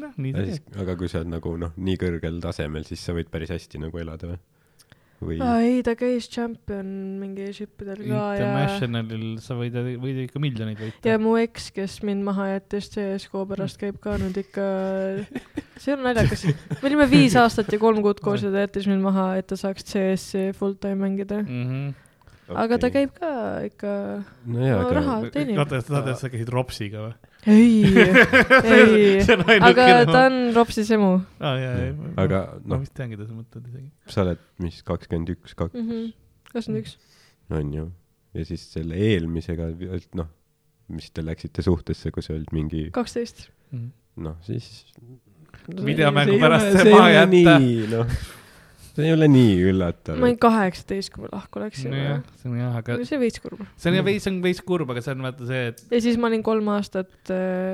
noh, 0.01 0.18
nii 0.18 0.36
ta 0.36 0.47
teeb. 0.49 0.76
aga 0.86 0.97
kui 0.99 1.12
sa 1.12 1.22
oled 1.22 1.34
nagu 1.36 1.56
noh, 1.62 1.78
nii 1.78 2.01
kõrgel 2.01 2.41
tasemel, 2.43 2.86
siis 2.88 3.06
sa 3.06 3.16
võid 3.18 3.32
päris 3.34 3.53
hästi 3.56 3.82
nagu 3.86 4.01
elada 4.01 4.34
või? 4.34 4.41
või 5.24 5.38
ei, 5.39 5.80
ta 5.86 5.93
käis 5.97 6.28
champion 6.32 6.88
mingi 7.22 7.47
ship'idel 7.56 8.01
ka 8.03 8.08
ja, 8.10 8.24
Internationalil 8.36 9.26
sa 9.43 9.56
võid, 9.58 9.78
võid 10.01 10.22
ikka 10.26 10.41
miljoneid 10.43 10.80
võita 10.82 11.12
ja. 11.14 11.20
mu 11.22 11.36
eks, 11.39 11.70
kes 11.76 11.97
mind 12.08 12.26
maha 12.28 12.49
jättis 12.51 12.89
CSGO 12.93 13.45
pärast, 13.49 13.80
käib 13.82 13.99
ka 14.03 14.18
nüüd 14.22 14.38
ikka, 14.43 14.66
see 15.82 15.95
on 15.95 16.03
naljakas. 16.06 16.47
me 16.49 16.89
olime 16.89 17.08
viis 17.12 17.38
aastat 17.41 17.72
ja 17.72 17.80
kolm 17.82 18.01
kuud 18.06 18.20
koos 18.24 18.43
ja 18.45 18.51
ta 18.53 18.66
jättis 18.66 18.89
mind 18.91 19.06
maha, 19.06 19.32
et 19.39 19.47
ta 19.51 19.60
saaks 19.60 19.88
CS-i 19.88 20.49
full 20.58 20.76
time 20.82 20.99
mängida. 21.06 21.41
Mm 21.45 21.70
-hmm. 21.70 22.58
aga 22.66 22.82
ta 22.82 22.91
käib 22.93 23.16
ka 23.16 23.32
ikka, 23.70 23.93
nojah, 24.45 24.82
no 24.82 24.82
aga 24.84 24.99
raha 24.99 25.18
teenib. 25.32 25.64
oota, 25.64 25.82
sa 25.82 26.01
tead, 26.01 26.20
sa 26.20 26.34
käisid 26.34 26.51
Ropsiga 26.51 27.08
või? 27.08 27.16
Ei, 27.45 27.83
ei, 28.75 29.19
aga 29.59 29.87
ta 30.09 30.21
on 30.27 30.37
Ropsis 30.55 30.89
emu 30.95 31.11
jaa. 31.39 31.73
aga 32.21 32.41
ma 32.61 32.75
noh, 32.75 32.81
vist 32.83 32.95
teangi 32.97 33.19
ta 33.19 33.27
mõtted 33.29 33.67
isegi. 33.69 33.89
sa 34.09 34.23
oled 34.25 34.41
mis 34.63 34.79
kakskümmend 34.87 35.33
üks, 35.35 35.53
kaks. 35.57 35.75
-hmm. 35.77 36.07
kakskümmend 36.51 36.81
üks. 36.83 36.95
on 37.53 37.73
ju, 37.73 37.85
ja 38.37 38.47
siis 38.49 38.65
selle 38.73 38.97
eelmisega 39.11 39.69
noh, 40.17 40.31
mis 40.95 41.11
te 41.11 41.25
läksite 41.25 41.65
suhtesse, 41.65 42.11
kui 42.13 42.25
sa 42.25 42.33
olid 42.37 42.51
mingi 42.55 42.87
kaksteist. 42.95 43.47
noh, 44.15 44.39
siis 44.45 44.87
videomängu 45.67 46.39
pärast 46.41 46.73
see 46.79 46.93
maha 46.93 47.13
jätta. 47.13 47.59
nii 47.61 47.85
noh, 47.93 48.17
see 48.95 49.09
ei 49.09 49.13
ole 49.15 49.27
nii 49.31 49.55
üllatav 49.71 50.19
ma 50.19 50.29
olin 50.29 50.39
kaheksateist, 50.41 51.11
kui 51.13 51.25
ma 51.25 51.31
lahku 51.33 51.61
läksin 51.61 51.91
nojah, 51.91 52.23
see 52.39 52.49
on 52.51 52.57
jah, 52.61 52.79
aga 52.79 52.97
see 53.01 53.17
on 53.17 53.23
veits 53.25 53.43
kurb. 53.43 53.61
see 53.75 53.91
on 53.91 53.99
jah 53.99 54.07
veits, 54.07 54.27
on 54.31 54.41
veits 54.45 54.63
kurb, 54.71 54.91
aga 54.93 55.03
see 55.03 55.15
on 55.15 55.27
vaata 55.27 55.47
see, 55.49 55.61
et 55.71 55.83
ja 55.97 56.01
siis 56.07 56.19
ma 56.21 56.31
olin 56.31 56.43
kolm 56.45 56.71
aastat, 56.75 57.13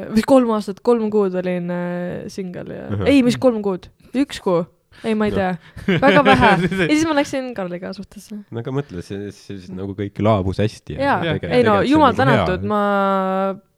või 0.09 0.25
kolm 0.33 0.53
aastat, 0.57 0.81
kolm 0.85 1.09
kuud 1.13 1.37
olin 1.41 1.73
äh, 1.75 2.29
single 2.33 2.77
ja 2.77 2.87
Ahah., 2.89 3.09
ei, 3.11 3.21
mis 3.25 3.37
kolm 3.41 3.61
kuud, 3.65 3.87
üks 4.17 4.41
kuu, 4.43 4.63
ei, 5.05 5.13
ma 5.17 5.29
ei 5.29 5.35
tea, 5.37 5.53
väga 6.01 6.25
vähe. 6.25 6.51
ja 6.81 6.89
siis 6.89 7.05
ma 7.09 7.15
läksin 7.17 7.53
Karliga 7.57 7.93
suhtesse. 7.97 8.41
no 8.41 8.63
aga 8.63 8.75
mõtle, 8.75 9.05
see, 9.05 9.29
see 9.35 9.61
siis 9.61 9.71
nagu 9.75 9.95
kõik 9.97 10.19
laabus 10.25 10.61
hästi. 10.63 10.97
jaa, 10.97 11.21
Jah. 11.29 11.47
ei 11.51 11.65
no 11.67 11.79
jumal 11.85 12.15
nagu 12.15 12.23
tänatud, 12.23 12.67
ma 12.69 12.81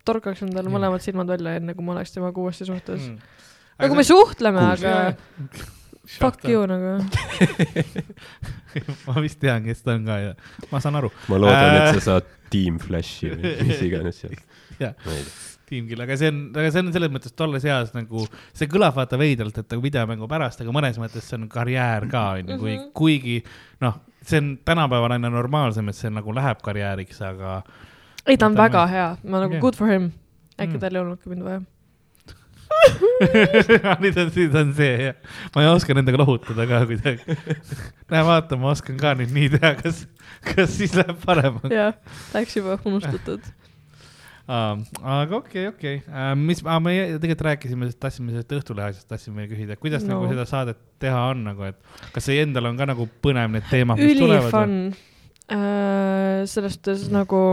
torkaks 0.08 0.44
endale 0.48 0.72
mõlemad 0.72 1.04
silmad 1.04 1.30
välja, 1.32 1.60
enne 1.60 1.76
kui 1.76 1.86
ma 1.86 1.98
oleks 1.98 2.16
temaga 2.16 2.44
uuesti 2.44 2.68
suhtes. 2.68 3.08
mm. 3.12 3.40
nagu 3.84 4.00
me 4.00 4.08
suhtleme, 4.08 4.68
aga 4.74 4.98
fuck 6.08 6.44
you 6.50 6.66
nagu. 6.68 6.98
ma 9.08 9.22
vist 9.24 9.40
tean, 9.42 9.64
kes 9.66 9.82
ta 9.86 9.96
on 9.98 10.06
ka 10.08 10.18
ja 10.20 10.34
ma 10.72 10.80
saan 10.84 10.98
aru. 11.00 11.10
ma 11.32 11.40
loodan, 11.40 11.76
Äh. 11.78 11.90
et 11.90 12.00
sa 12.00 12.06
saad 12.12 12.30
Team 12.54 12.78
Flashi 12.82 13.32
või 13.34 13.54
mis 13.70 13.82
iganes 13.86 14.20
seal. 14.24 14.38
Jah. 14.80 14.94
ma 15.06 15.12
ei 15.18 15.24
tea. 15.26 15.42
Teamkill, 15.74 16.02
aga 16.04 16.16
see 16.20 16.28
on, 16.30 16.40
aga 16.60 16.70
see 16.76 16.82
on 16.84 16.90
selles 16.94 17.10
mõttes 17.14 17.34
tolles 17.40 17.64
eas 17.66 17.94
nagu, 17.96 18.26
see 18.54 18.68
kõlab 18.70 18.98
vaata 18.98 19.18
veidralt, 19.18 19.56
et 19.58 19.72
nagu 19.72 19.82
videomängu 19.82 20.28
pärast, 20.30 20.60
aga 20.62 20.74
mõnes 20.76 21.00
mõttes 21.02 21.24
see 21.26 21.38
on 21.40 21.48
karjäär 21.50 22.06
ka, 22.12 22.24
onju, 22.42 22.58
kui 22.62 22.74
Mhm., 22.76 22.90
kuigi 23.00 23.38
noh, 23.82 23.96
see 24.22 24.42
on 24.44 24.52
tänapäeval 24.68 25.16
aina 25.16 25.32
normaalsem, 25.34 25.88
et 25.90 25.96
see 25.98 26.12
nagu 26.14 26.36
läheb 26.36 26.60
karjääriks, 26.62 27.22
aga 27.26 27.62
ei, 28.28 28.36
ta 28.38 28.46
on 28.52 28.60
väga 28.60 28.84
hea, 28.92 29.08
ma 29.24 29.40
nagu 29.46 29.56
Jah. 29.58 29.62
good 29.64 29.76
for 29.80 29.88
him. 29.90 30.12
äkki 30.60 30.76
Mm. 30.76 30.80
tal 30.84 30.96
ei 30.96 31.02
olnudki 31.02 31.30
mind 31.32 31.42
vaja. 31.48 31.62
nüüd 34.04 34.18
on, 34.20 34.30
nüüd 34.36 34.56
on 34.60 34.72
see 34.78 34.94
jah, 35.08 35.18
ma 35.56 35.64
ei 35.64 35.70
oska 35.72 35.96
nendega 35.96 36.20
lohutada 36.20 36.66
ka 36.70 36.84
kuidagi. 36.90 37.38
näe, 38.12 38.24
vaata, 38.28 38.60
ma 38.60 38.72
oskan 38.74 38.98
ka 39.00 39.14
nüüd 39.20 39.34
nii 39.36 39.52
teha, 39.56 39.74
kas, 39.80 40.04
kas 40.48 40.74
siis 40.78 40.96
läheb 40.98 41.20
paremaks? 41.24 41.72
jah, 41.74 41.94
läks 42.36 42.58
juba 42.60 42.78
unustatud. 42.90 43.46
aga 44.48 45.40
okei, 45.40 45.70
okei, 45.72 46.02
mis, 46.40 46.64
me 46.64 46.98
tegelikult 47.16 47.46
rääkisime, 47.50 47.92
tahtsime 47.96 48.36
sellest 48.36 48.58
Õhtulehe 48.60 48.92
asjast, 48.92 49.08
tahtsime 49.12 49.48
küsida, 49.52 49.80
kuidas 49.80 50.04
no. 50.04 50.16
No. 50.16 50.20
nagu 50.20 50.34
seda 50.34 50.48
saadet 50.50 50.84
teha 51.04 51.24
on 51.32 51.48
nagu, 51.48 51.72
et 51.72 52.12
kas 52.16 52.28
see 52.28 52.44
endal 52.44 52.72
on 52.72 52.80
ka 52.80 52.90
nagu 52.92 53.08
põnev 53.24 53.56
need 53.56 53.68
teemad, 53.72 54.02
mis 54.02 54.20
tulevad? 54.20 54.52
ülifun. 54.52 54.78
selles 56.50 56.80
suhtes 56.80 57.08
nagu 57.14 57.44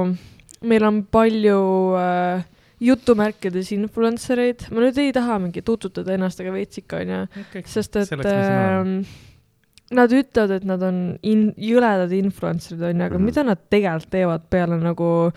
meil 0.60 0.84
on 0.84 1.04
palju 1.08 1.60
äh, 1.98 2.42
jutumärkides 2.80 3.72
influencer 3.76 4.38
eid, 4.38 4.66
ma 4.72 4.80
nüüd 4.86 4.98
ei 5.02 5.12
taha 5.12 5.38
mingi 5.42 5.62
tututada 5.66 6.14
ennast, 6.16 6.40
aga 6.40 6.52
veits 6.54 6.78
ikka 6.80 7.02
onju, 7.02 7.18
Okay. 7.46 7.62
sest 7.66 7.96
et 7.96 8.08
Selleks 8.08 8.24
me 8.24 8.30
siin 8.30 8.60
oleme. 8.60 9.00
äh, 9.00 9.18
nad 9.92 10.12
ütlevad, 10.14 10.50
et 10.56 10.64
nad 10.64 10.82
on 10.86 11.18
in-, 11.22 11.52
jõledad 11.58 12.12
influencer'id 12.14 12.82
onju, 12.92 13.04
aga 13.04 13.18
Mhm. 13.18 13.24
mida 13.24 13.42
nad 13.44 13.58
tegelikult 13.70 14.10
teevad 14.10 14.42
peale 14.50 14.78
nagu 14.80 15.32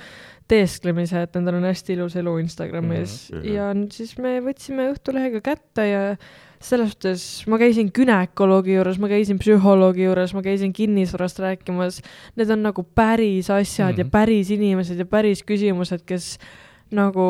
teesklemise, 0.47 1.21
et 1.23 1.33
nendel 1.37 1.55
on 1.55 1.63
hästi 1.63 1.93
ilus 1.95 2.15
elu 2.19 2.37
Instagramis 2.43 3.29
mm. 3.31 3.37
-hmm. 3.39 3.53
ja 3.53 3.69
siis 3.91 4.17
me 4.17 4.39
võtsime 4.43 4.89
Õhtulehega 4.93 5.39
kätte 5.41 5.85
ja 5.87 6.01
selles 6.63 6.91
suhtes 6.93 7.23
ma 7.47 7.57
käisin 7.57 7.89
günekoloogi 7.95 8.75
juures, 8.75 8.99
ma 8.99 9.07
käisin 9.07 9.39
psühholoogi 9.39 10.03
juures, 10.03 10.33
ma 10.33 10.41
käisin 10.41 10.71
kinnisvarast 10.73 11.39
rääkimas. 11.39 12.01
Need 12.35 12.49
on 12.51 12.61
nagu 12.63 12.83
päris 12.95 13.49
asjad 13.49 13.87
mm 13.91 13.95
-hmm. 13.95 13.97
ja 13.99 14.03
Mhm. 14.03 14.11
päris 14.11 14.49
inimesed 14.51 14.97
ja 14.99 15.05
päris 15.05 15.43
küsimused, 15.43 16.03
kes 16.05 16.37
nagu 16.93 17.27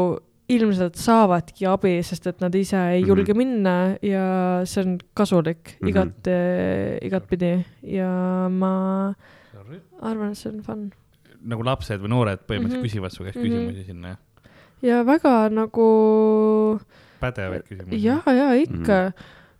ilmselt 0.54 0.98
saavadki 1.00 1.66
abi, 1.72 1.94
sest 2.04 2.28
et 2.28 2.42
nad 2.44 2.54
ise 2.56 2.76
ei 2.78 3.02
Mhm. 3.02 3.08
julge 3.10 3.34
minna 3.34 3.76
ja 4.04 4.26
see 4.68 4.84
on 4.84 4.98
kasulik 5.16 5.78
Mhm. 5.80 5.88
igat, 5.90 6.28
igatpidi 7.02 7.54
ja 7.96 8.50
ma 8.52 9.14
arvan, 10.02 10.32
et 10.32 10.38
see 10.38 10.52
on 10.52 10.62
fun. 10.62 10.92
nagu 11.46 11.64
lapsed 11.64 12.00
või 12.00 12.10
noored 12.12 12.40
põhimõtteliselt 12.48 12.78
mm. 12.78 12.84
-hmm. 12.84 12.84
küsivad 12.88 13.12
su 13.12 13.24
käest 13.24 13.36
Mhm. 13.38 13.46
küsimusi 13.46 13.86
sinna, 13.86 14.08
jah? 14.08 14.18
ja 14.84 15.04
väga 15.04 15.50
nagu 15.50 16.80
pädevaid 17.20 17.64
küsimusi. 17.68 18.04
ja, 18.04 18.22
ja 18.28 18.54
ikka 18.60 19.00
mm.. 19.12 19.14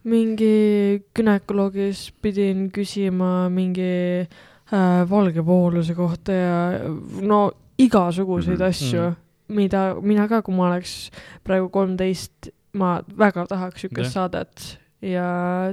mingi 0.04 1.02
gümnakoloogis 1.16 2.12
pidin 2.22 2.70
küsima 2.72 3.50
mingi 3.50 4.28
äh, 4.74 5.10
valgevooluse 5.10 5.96
kohta 5.96 6.32
ja 6.32 6.80
no 7.22 7.52
igasuguseid 7.80 8.60
mm. 8.60 8.66
asju 8.68 9.02
Mhm. 9.02 9.10
mm., 9.10 9.23
mida 9.48 9.94
mina 10.02 10.28
ka, 10.32 10.42
kui 10.42 10.56
ma 10.56 10.70
oleks 10.72 11.12
praegu 11.44 11.70
kolmteist, 11.74 12.52
ma 12.74 13.02
väga 13.18 13.48
tahaks 13.52 13.86
Jah. 13.90 14.10
saadet 14.10 14.78
ja 15.04 15.26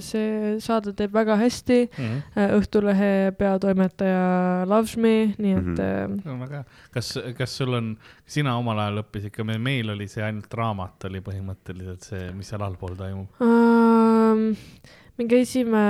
see 0.02 0.56
saade 0.62 0.92
teeb 0.98 1.12
väga 1.14 1.36
hästi. 1.38 1.78
Mm 1.86 2.04
-hmm. 2.04 2.54
Õhtulehe 2.58 3.32
peatoimetaja 3.38 4.66
loves 4.68 4.96
me, 4.96 5.34
nii 5.38 5.54
et 5.54 5.74
mm. 5.78 6.20
no 6.24 6.38
väga 6.40 6.62
hea, 6.62 6.64
kas, 6.90 7.12
kas 7.38 7.56
sul 7.56 7.74
on, 7.74 7.96
sina 8.26 8.56
omal 8.58 8.78
ajal 8.78 9.04
õppisid 9.04 9.30
ka, 9.30 9.44
meil 9.44 9.90
oli 9.90 10.08
see 10.08 10.24
ainult 10.24 10.54
raamat 10.54 11.04
oli 11.10 11.20
põhimõtteliselt 11.20 12.02
see, 12.02 12.32
mis 12.32 12.48
seal 12.48 12.62
allpool 12.62 12.96
toimub. 12.96 13.28
Um, 13.40 14.56
me 15.18 15.28
käisime, 15.30 15.84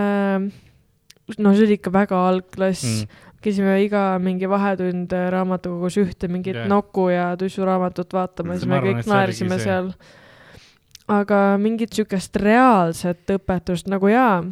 no 1.39 1.55
see 1.55 1.67
oli 1.67 1.81
ikka 1.81 1.93
väga 1.93 2.29
algklass 2.29 2.85
Mm. 2.85 3.09
mm., 3.41 3.45
käisime 3.45 3.77
iga 3.85 4.19
mingi 4.21 4.49
vahetund 4.49 5.11
raamatukogus 5.33 5.97
ühte 5.97 6.29
mingit 6.29 6.55
Jah. 6.55 6.67
yeah. 6.67 6.69
Nuku 6.69 7.09
ja 7.09 7.37
Tussu 7.37 7.65
raamatut 7.65 8.13
vaatama, 8.13 8.55
siis 8.59 8.67
Ma 8.67 8.75
me 8.75 8.79
arvan, 8.79 8.95
kõik 8.95 9.03
see 9.05 9.13
naersime 9.15 9.59
see. 9.59 9.65
seal. 9.65 9.93
aga 11.11 11.39
mingit 11.59 11.93
siukest 11.97 12.37
reaalset 12.37 13.27
õpetust 13.35 13.89
nagu 13.91 14.07
jaa, 14.13 14.45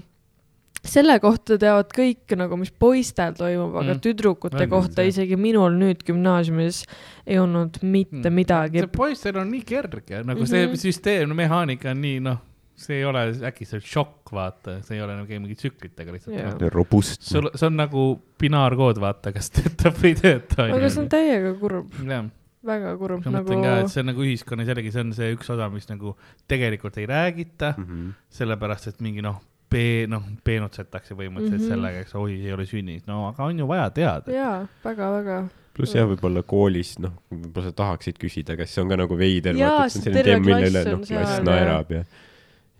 selle 0.88 1.18
kohta 1.20 1.58
teavad 1.58 1.90
kõik 1.94 2.34
nagu, 2.38 2.56
mis 2.58 2.70
poistel 2.70 3.34
toimub 3.38 3.72
mm., 3.74 3.78
aga 3.82 3.94
Mm. 3.94 4.00
tüdrukute 4.00 4.62
On 4.62 4.68
kohta 4.70 5.02
see. 5.02 5.08
isegi 5.12 5.36
minul 5.36 5.70
nüüd 5.78 6.02
gümnaasiumis 6.06 6.84
ei 7.26 7.38
olnud 7.38 7.78
mitte 7.82 8.30
Mm. 8.30 8.34
midagi 8.34 8.78
see. 8.80 8.86
poistel 8.96 9.36
on 9.38 9.50
nii 9.50 9.62
kerge, 9.62 10.24
nagu 10.24 10.46
see 10.46 10.66
Mhm. 10.66 10.74
süsteem, 10.76 11.34
mehaanika 11.34 11.90
on 11.90 12.00
nii 12.00 12.20
noh, 12.20 12.38
see 12.78 13.00
ei 13.00 13.04
ole 13.08 13.24
äkki 13.50 13.66
see 13.68 13.82
šokk, 13.84 14.32
vaata, 14.34 14.78
see 14.86 14.98
ei 14.98 15.04
ole 15.04 15.18
nagu 15.18 15.40
mingi 15.42 15.58
tsüklitega 15.58 16.14
lihtsalt 16.14 16.36
yeah.. 16.36 16.72
robustne. 16.74 17.26
sul, 17.26 17.50
see 17.54 17.68
on 17.68 17.78
nagu 17.80 18.08
binaarkood, 18.40 19.00
vaata, 19.02 19.32
kas 19.34 19.50
töötab 19.54 19.98
või 19.98 20.14
ei 20.14 20.18
tööta. 20.20 20.68
aga 20.68 20.90
see 20.92 21.02
on 21.02 21.10
täiega 21.12 21.52
kurb, 21.60 21.92
jah, 22.06 22.30
väga 22.68 22.94
kurb 23.00 23.26
ma 23.26 23.34
nagu 23.38 23.46
mõtlen 23.50 23.66
ka, 23.66 23.76
et 23.82 23.92
see 23.92 24.02
on 24.04 24.10
nagu 24.12 24.24
ühiskonnas 24.26 24.72
jällegi, 24.72 24.94
see 24.94 25.04
on 25.04 25.12
see 25.16 25.30
üks 25.36 25.52
osa, 25.54 25.68
mis 25.72 25.88
nagu 25.90 26.14
tegelikult 26.50 26.98
ei 27.02 27.06
räägita 27.10 27.74
mm, 27.76 27.86
Mhm. 27.88 28.10
sellepärast 28.40 28.92
et 28.92 29.00
mingi 29.04 29.24
noh, 29.24 29.40
pee-, 29.70 30.06
noh, 30.10 30.24
peenutsetakse 30.44 31.14
põhimõtteliselt 31.14 31.60
mm. 31.60 31.64
-hmm. 31.64 31.74
sellega, 31.74 32.04
eks 32.04 32.14
oi, 32.18 32.40
ei 32.44 32.52
ole 32.54 32.66
sündinud, 32.68 33.06
no 33.10 33.28
aga 33.30 33.48
on 33.48 33.58
ju 33.58 33.68
vaja 33.68 33.90
teada. 33.90 34.32
jaa, 34.32 34.60
väga-väga. 34.84 35.42
pluss 35.74 35.94
jah, 35.94 36.08
võib-olla 36.10 36.42
koolis, 36.42 36.96
noh, 37.02 37.18
võib-olla 37.30 37.70
sa 37.70 37.76
tahaksid 37.82 38.18
küsida, 38.18 38.56
kas 38.58 38.74
see 38.74 38.82
on 38.82 38.88
ka 38.90 38.98
nagu 38.98 39.18
veider, 39.18 39.58
Jaa, 39.58 39.68
vaata, 39.70 39.86
et 39.86 39.92
sest 39.92 40.04
see 40.04 40.10
on 40.10 40.14
selline 40.14 40.24
terve 40.24 40.44
teema, 40.44 40.46
mille 40.46 40.70
klass 40.70 40.86
üle, 40.86 40.94
on 40.94 41.00
noh, 41.00 41.06
klass 41.12 41.36
seal, 41.36 41.46
naerab 41.46 41.94
ja, 41.94 42.02
ja 42.02 42.26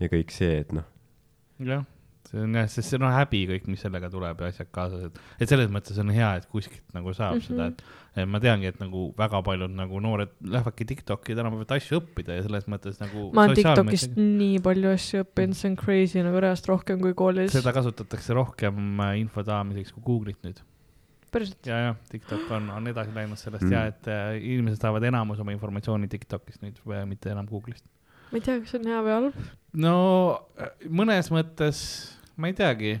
kõik 0.07 0.31
see, 0.31 0.61
et 0.63 0.71
noh, 0.71 0.85
jah, 1.59 1.83
see 2.29 2.41
on 2.43 2.55
jah, 2.55 2.67
sest 2.69 2.91
see 2.91 2.97
on 2.99 3.05
no, 3.05 3.09
häbi 3.13 3.41
kõik, 3.49 3.65
mis 3.71 3.81
sellega 3.83 4.09
tuleb 4.11 4.41
ja 4.43 4.49
asjad 4.51 4.69
kaasas, 4.75 5.07
et, 5.09 5.19
et 5.41 5.51
selles 5.51 5.69
mõttes 5.73 5.97
on 6.01 6.11
hea, 6.13 6.29
et 6.39 6.47
kuskilt 6.51 6.95
nagu 6.95 7.13
saab 7.15 7.37
mm. 7.37 7.41
-hmm. 7.41 7.47
seda, 7.49 7.67
et, 7.73 8.23
et 8.23 8.29
ma 8.29 8.41
teangi, 8.43 8.69
et 8.69 8.79
nagu 8.81 9.09
väga 9.17 9.41
paljud 9.45 9.75
nagu 9.75 10.01
noored 10.03 10.33
lähevadki 10.55 10.87
Tiktoki 10.91 11.37
tänapäeval 11.37 11.77
asju 11.77 12.01
õppida 12.01 12.37
ja 12.37 12.45
selles 12.45 12.67
mõttes 12.71 12.99
nagu. 13.01 13.29
ma 13.33 13.47
olen 13.47 13.59
Tiktokist 13.59 14.17
nii 14.17 14.59
palju 14.65 14.95
asju 14.95 15.23
õppinud, 15.25 15.59
see 15.59 15.71
on 15.71 15.77
crazy 15.79 16.25
nagu 16.25 16.41
reaalselt 16.45 16.73
rohkem 16.73 16.99
kui 17.03 17.15
koolis. 17.17 17.53
seda 17.55 17.73
kasutatakse 17.75 18.35
rohkem 18.37 18.99
äh, 19.05 19.15
info 19.23 19.43
saamiseks 19.43 19.95
kui 19.95 20.05
Google'it 20.11 20.43
nüüd. 20.45 20.61
päriselt, 21.31 21.65
ja, 21.65 21.77
ja 21.87 21.95
TikTok 22.09 22.51
on, 22.57 22.69
on 22.73 22.87
edasi 22.89 23.15
läinud 23.15 23.37
sellest 23.37 23.63
Mm. 23.63 23.69
mm. 23.69 23.73
ja 23.73 23.85
et 23.87 24.07
äh, 24.07 24.35
inimesed 24.53 24.81
saavad 24.81 25.03
enamus 25.03 25.39
oma 25.39 25.55
informatsiooni 25.55 26.07
TikTokist 26.07 26.61
nüüd, 26.65 26.83
mitte 27.05 27.31
enam 27.33 27.49
Google'ist. 27.49 27.85
Ma 28.29 28.39
ei 28.39 28.45
tea, 28.45 28.61
kas 28.61 28.73
see 28.73 28.79
on 28.81 28.93
hea 28.93 29.01
või 29.05 29.17
halb. 29.17 29.43
no 29.85 29.97
äh, 30.59 30.71
mõnes 31.01 31.31
mõttes 31.33 31.83
ma 32.39 32.47
ei 32.47 32.55
teagi. 32.55 32.93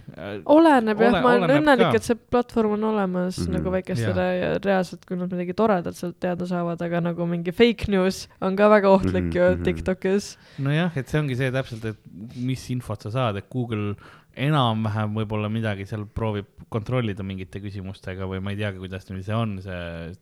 oleneb 0.51 0.99
jah 0.99 1.13
Ole-, 1.13 1.21
ma 1.23 1.33
olen 1.37 1.53
õnnelik 1.59 1.97
et 1.99 2.05
see 2.05 2.19
platvorm 2.33 2.75
on 2.75 2.85
olemas 2.91 3.37
mm. 3.37 3.45
-hmm. 3.45 3.55
nagu 3.57 3.73
väikestele 3.73 4.25
ja. 4.27 4.37
ja 4.41 4.61
reaalselt, 4.65 5.05
kui 5.07 5.17
nad 5.19 5.31
midagi 5.31 5.55
toredat 5.57 5.95
sealt 5.95 6.19
teada 6.19 6.47
saavad, 6.49 6.81
aga 6.85 7.01
nagu 7.09 7.27
mingi 7.29 7.55
fake 7.55 7.87
news 7.93 8.25
on 8.41 8.59
ka 8.59 8.69
väga 8.69 8.91
ohtlik 8.91 9.29
mm 9.29 9.31
-hmm. 9.31 9.37
ju 9.39 9.55
mhm. 9.55 9.63
Tiktokis. 9.63 10.37
nojah, 10.59 10.97
et 10.97 11.07
see 11.07 11.21
ongi 11.21 11.35
see 11.39 11.51
täpselt, 11.51 11.85
et 11.85 11.99
mis 12.35 12.69
infot 12.69 13.01
sa 13.01 13.11
saad, 13.11 13.37
et 13.37 13.49
Google 13.49 13.95
enam-vähem 14.39 15.15
võib-olla 15.15 15.49
midagi 15.51 15.85
seal 15.85 16.05
proovib 16.05 16.47
kontrollida 16.69 17.23
mingite 17.23 17.59
küsimustega 17.59 18.27
või 18.29 18.41
ma 18.43 18.51
ei 18.51 18.57
teagi, 18.57 18.77
kuidas 18.77 19.07
nüüd 19.09 19.23
see 19.25 19.35
on, 19.35 19.61
see, 19.63 20.13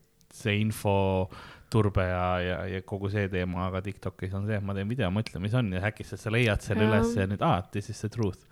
see 0.44 0.60
infoturbe 0.62 2.08
ja, 2.08 2.26
ja, 2.44 2.58
ja 2.76 2.82
kogu 2.88 3.12
see 3.14 3.28
teema, 3.34 3.68
aga 3.68 3.84
Tiktokis 3.86 4.34
on 4.38 4.48
see, 4.50 4.60
et 4.60 4.66
ma 4.66 4.76
teen 4.78 4.90
video, 4.90 5.12
mõtle, 5.14 5.42
mis 5.44 5.56
on 5.58 5.74
ja 5.76 5.84
äkki 5.90 6.08
sa 6.08 6.34
leiad 6.34 6.66
selle 6.66 6.88
Jaa. 6.88 6.94
üles 6.94 7.16
ja 7.18 7.30
nüüd, 7.30 7.46
aa, 7.46 7.62
this 7.74 7.92
is 7.94 8.04
the 8.04 8.12
truth 8.14 8.48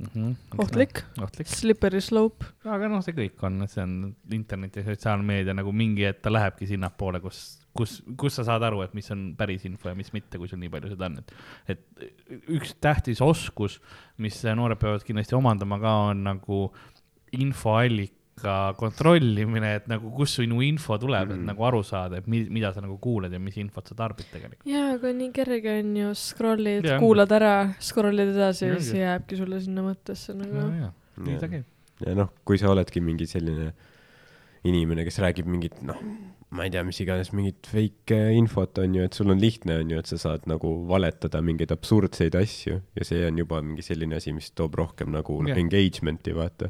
mm. 0.00 0.08
-hmm. 0.14 0.36
ohtlik, 0.58 1.04
ohtlik, 1.20 1.48
slippery 1.48 2.00
slope. 2.00 2.46
aga 2.64 2.88
noh, 2.88 3.02
see 3.04 3.14
kõik 3.16 3.42
on, 3.46 3.64
see 3.68 3.82
on 3.84 3.96
internet 4.32 4.76
ja 4.76 4.84
sotsiaalmeedia 4.86 5.54
nagu 5.56 5.72
mingi 5.72 6.06
hetk 6.08 6.22
ta 6.24 6.32
lähebki 6.32 6.68
sinnapoole, 6.70 7.20
kus, 7.20 7.60
kus, 7.76 7.98
kus 8.20 8.38
sa 8.38 8.46
saad 8.48 8.64
aru, 8.66 8.82
et 8.86 8.94
mis 8.96 9.10
on 9.14 9.30
päris 9.38 9.66
info 9.68 9.90
ja 9.90 9.96
mis 9.98 10.12
mitte, 10.16 10.38
kui 10.38 10.48
sul 10.48 10.60
nii 10.62 10.72
palju 10.72 10.94
seda 10.94 11.10
on, 11.10 11.18
et, 11.20 11.34
et 11.74 12.48
üks 12.56 12.74
tähtis 12.80 13.20
oskus, 13.24 13.80
mis 14.18 14.40
noored 14.44 14.80
peavad 14.80 15.04
kindlasti 15.06 15.36
omandama 15.38 15.80
ka, 15.82 15.96
on 16.12 16.24
nagu 16.30 16.62
infoallika 18.40 18.76
kontrollimine, 18.78 19.74
et 19.76 19.88
nagu 19.90 20.10
kust 20.14 20.40
sinu 20.40 20.62
info 20.62 20.98
tuleb 20.98 21.28
mm, 21.28 21.32
-hmm. 21.32 21.36
Mhm. 21.36 21.42
et 21.42 21.46
nagu 21.46 21.64
aru 21.64 21.82
saada, 21.82 22.16
et 22.18 22.26
mi, 22.26 22.46
mida 22.48 22.72
sa 22.72 22.80
nagu 22.80 22.98
kuuled 22.98 23.32
ja 23.32 23.38
mis 23.38 23.56
infot 23.56 23.86
sa 23.86 23.94
tarbid 23.94 24.26
tegelikult. 24.32 24.66
jaa, 24.66 24.94
aga 24.94 25.12
nii 25.12 25.32
kerge 25.32 25.78
on 25.80 25.96
ju, 25.96 26.14
scroll'id 26.14 26.98
kuulad 26.98 27.32
ära, 27.32 27.74
scroll'id 27.80 28.34
edasi 28.34 28.66
ja 28.66 28.80
siis 28.80 28.94
jääbki 28.94 29.36
sulle 29.36 29.60
sinna 29.60 29.82
mõttesse 29.82 30.34
nagu 30.34 30.54
nojah, 30.54 30.92
nii 31.18 31.38
ta 31.38 31.46
ja, 31.46 31.50
käib. 31.50 31.64
ja 32.06 32.14
noh, 32.14 32.32
kui 32.44 32.58
sa 32.58 32.70
oledki 32.70 33.00
mingi 33.00 33.26
selline 33.26 33.72
inimene, 34.64 35.04
kes 35.04 35.18
räägib 35.18 35.46
mingit, 35.48 35.80
noh, 35.82 35.96
ma 36.50 36.64
ei 36.66 36.70
tea, 36.70 36.82
mis 36.84 36.98
iganes, 37.00 37.30
mingit 37.32 37.66
fake 37.66 38.12
äh, 38.12 38.36
infot 38.36 38.78
on 38.78 38.94
ju, 38.94 39.04
et 39.06 39.16
sul 39.16 39.30
on 39.30 39.40
lihtne, 39.40 39.78
on 39.80 39.90
ju, 39.90 39.98
et 39.98 40.06
sa 40.06 40.18
saad 40.18 40.44
nagu 40.50 40.86
valetada 40.88 41.40
mingeid 41.40 41.72
absurdseid 41.72 42.36
asju 42.36 42.80
ja 42.94 43.04
see 43.04 43.24
on 43.24 43.38
juba 43.38 43.62
mingi 43.62 43.82
selline 43.82 44.18
asi, 44.18 44.34
mis 44.36 44.50
toob 44.50 44.74
rohkem 44.74 45.14
nagu 45.14 45.38
yeah. 45.46 45.56
engagement'i, 45.56 46.34
vaata. 46.36 46.68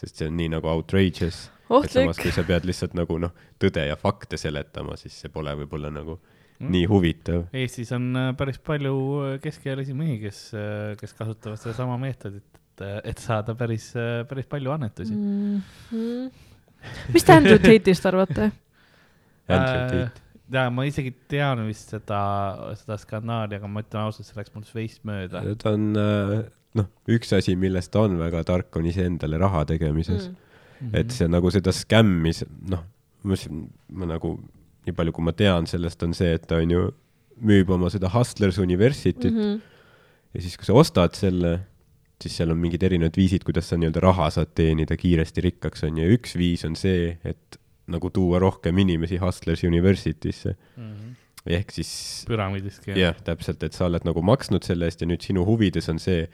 Sest 0.00 0.20
see 0.20 0.28
on 0.30 0.36
nii 0.40 0.50
nagu 0.56 0.70
outrageous. 0.70 1.46
et 1.70 1.92
samas, 1.92 2.16
ohtlik 2.16 2.22
kui 2.24 2.34
sa 2.34 2.44
pead 2.46 2.66
lihtsalt 2.68 2.96
nagu 2.98 3.16
noh, 3.22 3.34
tõde 3.60 3.84
ja 3.86 3.96
fakte 4.00 4.40
seletama, 4.40 4.96
siis 5.00 5.16
see 5.22 5.32
pole 5.32 5.54
võib-olla 5.62 5.92
nagu 5.94 6.18
nii 6.60 6.86
huvitav. 6.90 7.44
Eestis 7.56 7.92
on 7.96 8.10
äh, 8.20 8.30
päris 8.36 8.58
palju 8.64 8.94
äh, 9.24 9.34
keskealisi 9.40 9.94
mehi, 9.96 10.18
kes, 10.20 10.40
kes 11.00 11.14
kasutavad 11.16 11.60
sedasama 11.60 11.96
meetodit, 12.00 12.44
et, 12.44 12.82
et 13.12 13.22
saada 13.22 13.54
päris, 13.56 13.90
päris 14.28 14.48
palju 14.50 14.72
annetusi 14.74 15.14
mm.. 15.16 15.62
mm.. 15.92 16.26
mis 17.14 17.24
te 17.24 17.36
Andrew 17.36 17.60
Tate'ist 17.60 18.08
arvate? 18.10 18.50
Andrew 19.56 19.86
Tate. 19.88 20.28
ja 20.52 20.66
ma 20.74 20.84
isegi 20.88 21.14
tean 21.32 21.64
vist 21.68 21.94
seda, 21.94 22.20
seda 22.82 23.00
skandaali, 23.00 23.60
aga 23.60 23.70
ma 23.70 23.84
ütlen 23.84 24.08
ausalt, 24.08 24.28
see 24.28 24.38
läks 24.38 24.52
mul 24.54 24.68
veist 24.74 25.04
mööda. 25.08 25.44
ta 25.60 25.74
on, 25.76 25.90
noh, 26.78 26.86
üks 27.10 27.32
asi, 27.36 27.56
millest 27.58 27.92
ta 27.94 28.04
on 28.06 28.18
väga 28.20 28.44
tark, 28.48 28.70
on 28.78 28.86
iseendale 28.90 29.40
raha 29.40 29.64
tegemises 29.72 30.28
mm.. 30.28 30.46
Et 30.96 31.10
see 31.12 31.28
nagu 31.28 31.50
seda 31.52 31.74
skämmi, 31.76 32.30
noh, 32.72 32.84
ma, 33.28 33.36
ma 34.00 34.06
nagu, 34.14 34.30
nii 34.86 34.94
palju 34.96 35.12
kui 35.12 35.26
ma 35.26 35.34
tean 35.36 35.68
sellest, 35.68 36.00
on 36.06 36.14
see, 36.16 36.30
et 36.38 36.46
ta 36.48 36.56
on 36.56 36.72
ju, 36.72 36.86
müüb 37.44 37.72
oma 37.76 37.90
seda 37.92 38.08
Hustlers 38.12 38.58
University't 38.60 39.26
mm. 39.28 39.36
-hmm. 39.36 39.60
ja 40.34 40.40
siis, 40.40 40.56
kui 40.56 40.68
sa 40.68 40.76
ostad 40.80 41.16
selle, 41.16 41.52
siis 42.20 42.36
seal 42.36 42.52
on 42.52 42.60
mingid 42.60 42.82
erinevad 42.82 43.16
viisid, 43.16 43.44
kuidas 43.44 43.68
sa 43.68 43.76
nii-öelda 43.76 44.00
raha 44.00 44.30
saad 44.30 44.54
teenida 44.54 44.96
kiiresti 44.96 45.44
rikkaks, 45.50 45.84
on 45.84 45.98
ju, 45.98 46.04
ja 46.04 46.16
üks 46.16 46.36
viis 46.36 46.64
on 46.64 46.76
see, 46.76 47.16
et 47.24 47.60
nagu 47.90 48.10
tuua 48.10 48.38
rohkem 48.38 48.78
inimesi 48.78 49.18
Hustlers 49.20 49.64
University'sse. 49.64 50.56
ehk 51.46 51.70
siis 51.72 52.24
püramiidistki. 52.28 52.92
jah, 53.00 53.16
täpselt, 53.24 53.62
et 53.62 53.72
sa 53.72 53.86
oled 53.86 54.04
nagu 54.04 54.22
maksnud 54.22 54.64
selle 54.64 54.84
eest 54.84 55.00
ja 55.00 55.06
nüüd 55.08 55.24
sinu 55.24 55.44
huvides 55.48 55.88
on 55.88 55.98
see, 55.98 56.28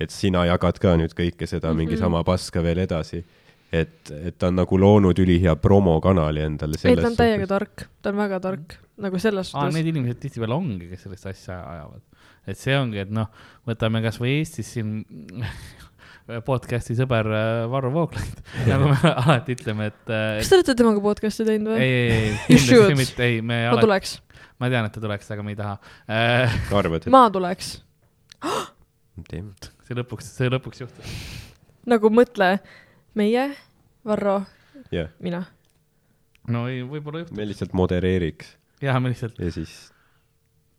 et 0.00 0.10
sina 0.14 0.46
jagad 0.48 0.78
ka 0.80 0.96
nüüd 0.96 1.12
kõike 1.16 1.46
seda 1.46 1.68
mm 1.68 1.72
-hmm. 1.72 1.76
mingi 1.76 1.94
Mhm. 1.94 2.00
sama 2.00 2.24
paska 2.24 2.62
veel 2.62 2.78
edasi. 2.86 3.24
et, 3.72 4.10
et 4.10 4.38
ta 4.38 4.48
on 4.48 4.56
nagu 4.56 4.78
loonud 4.78 5.18
ülihea 5.18 5.54
promokanali 5.56 6.40
endale. 6.42 6.74
ei, 6.84 6.96
ta 6.96 7.06
on 7.06 7.16
täiega 7.16 7.46
tark, 7.46 7.84
ta 8.02 8.10
on 8.10 8.16
väga 8.16 8.40
tark, 8.40 8.74
nagu 8.98 9.18
selles 9.18 9.50
suhtes 9.52 9.74
need. 9.74 9.86
inimesed 9.86 10.18
tihtipeale 10.18 10.54
ongi, 10.54 10.88
kes 10.90 11.02
sellist 11.02 11.26
asja 11.26 11.60
ajavad. 11.70 12.00
et 12.46 12.58
see 12.58 12.74
ongi, 12.78 12.98
et 12.98 13.10
noh, 13.10 13.28
võtame 13.68 14.02
kasvõi 14.02 14.40
Eestis 14.40 14.72
siin 14.72 15.04
podcast'i 16.48 16.94
sõber 16.98 17.26
äh, 17.30 17.70
Varro 17.70 17.90
Vooglaid, 17.94 18.42
nagu 18.70 18.90
me 18.90 18.98
alati 19.14 19.54
ütleme, 19.54 19.86
et, 19.90 20.02
kas 20.06 20.44
et 20.44 20.48
te 20.50 20.58
olete 20.58 20.74
temaga 20.82 21.00
podcast'i 21.04 21.46
teinud 21.46 21.72
ei, 21.74 21.78
või? 21.78 21.80
ei, 21.86 22.10
ei, 22.10 22.30
You 22.50 22.58
kindlasti 22.58 22.74
should. 22.74 22.96
mitte, 22.96 23.24
ei, 23.26 23.40
me 23.42 23.64
ma 23.64 23.72
alati, 23.74 23.86
tuleks, 23.86 24.16
ma 24.58 24.70
tean, 24.72 24.86
et 24.90 24.92
ta 24.96 25.00
tuleks, 25.06 25.30
aga 25.30 25.46
me 25.46 25.54
ei 25.54 25.58
taha 25.62 25.76
äh,. 26.10 26.62
arvad, 26.82 27.06
ma 27.06 27.26
tuleks. 27.30 27.76
teeme? 29.30 29.54
See 29.90 29.98
lõpuks, 29.98 30.32
see 30.38 30.50
lõpuks 30.52 30.84
juhtus. 30.84 31.14
nagu 31.90 32.10
mõtle, 32.14 32.52
meie, 33.18 33.48
Varro, 34.06 34.40
jah, 34.94 35.10
mina. 35.20 35.42
no 36.48 36.68
ei, 36.70 36.82
võib-olla 36.86 37.24
juhtub. 37.24 37.36
me 37.36 37.48
lihtsalt 37.50 37.74
modereeriks 37.76 38.54
ja 38.82 38.94
me 39.02 39.10
lihtsalt, 39.12 39.40
ja 39.42 39.50
siis 39.52 39.74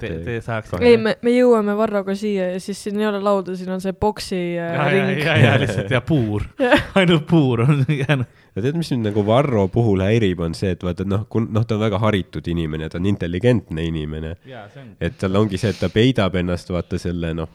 te, 0.02 0.10
Te- 0.26 0.38
saaks. 0.42 0.72
ei, 0.82 0.96
me, 0.98 1.18
me 1.22 1.34
jõuame 1.36 1.76
Varroga 1.78 2.16
siia 2.18 2.48
ja 2.56 2.60
siis 2.64 2.80
siin 2.82 2.98
ei 3.02 3.06
ole 3.10 3.20
lauda, 3.22 3.54
siin 3.60 3.70
on 3.76 3.84
see 3.84 3.94
boksi 3.94 4.40
äh, 4.40 4.72
ja, 4.74 4.88
ja, 4.90 5.06
ring. 5.12 5.22
ja, 5.26 5.36
ja 5.38 5.54
lihtsalt 5.62 5.92
ja 5.94 6.02
puur, 6.02 6.48
ainult 7.02 7.28
puur 7.30 7.66
on 7.68 7.84
jäänud. 8.02 8.40
ja 8.56 8.64
tead, 8.66 8.80
mis 8.80 8.90
mind 8.96 9.12
nagu 9.12 9.26
Varro 9.28 9.68
puhul 9.74 10.02
häirib, 10.08 10.42
on 10.48 10.56
see, 10.58 10.72
et 10.74 10.84
vaata 10.88 11.06
noh, 11.06 11.28
kun-, 11.30 11.52
noh, 11.54 11.68
ta 11.68 11.76
on 11.78 11.84
väga 11.84 12.00
haritud 12.02 12.48
inimene, 12.52 12.90
ta 12.90 12.98
on 13.02 13.12
intelligentne 13.12 13.86
inimene 13.92 14.38
ja 14.50 14.66
see 14.74 14.86
on. 14.88 14.96
et 15.04 15.20
tal 15.22 15.36
ongi 15.44 15.60
see, 15.62 15.76
et 15.76 15.84
ta 15.84 15.92
peidab 15.94 16.40
ennast 16.42 16.72
vaata 16.74 16.98
selle 17.02 17.36
noh, 17.38 17.52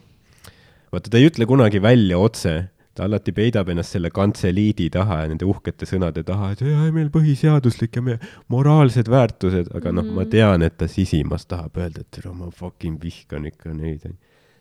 vaata 0.93 1.09
ta 1.11 1.17
ei 1.19 1.27
ütle 1.29 1.45
kunagi 1.49 1.81
välja 1.83 2.17
otse, 2.19 2.69
ta 2.97 3.05
alati 3.05 3.31
peidab 3.35 3.69
ennast 3.69 3.93
selle 3.93 4.09
kantseliidi 4.09 4.87
taha 4.93 5.19
ja 5.23 5.27
nende 5.29 5.45
uhkete 5.45 5.85
sõnade 5.85 6.23
taha, 6.25 6.51
et 6.55 6.61
jaa, 6.65 6.87
meil 6.95 7.09
põhiseaduslik 7.13 7.95
ja 7.99 8.01
meie 8.01 8.19
moraalsed 8.49 9.09
väärtused, 9.11 9.69
aga 9.77 9.91
noh, 9.93 10.03
ma 10.07 10.23
Mhm. 10.23 10.29
tean, 10.31 10.61
et 10.65 10.77
ta 10.77 10.87
sisimas 10.87 11.45
tahab 11.45 11.77
öelda, 11.77 12.01
et 12.01 12.09
tere, 12.11 12.33
ma 12.33 12.49
fucking 12.49 12.97
vihkan 13.03 13.45
ikka 13.45 13.73
neid. 13.73 14.01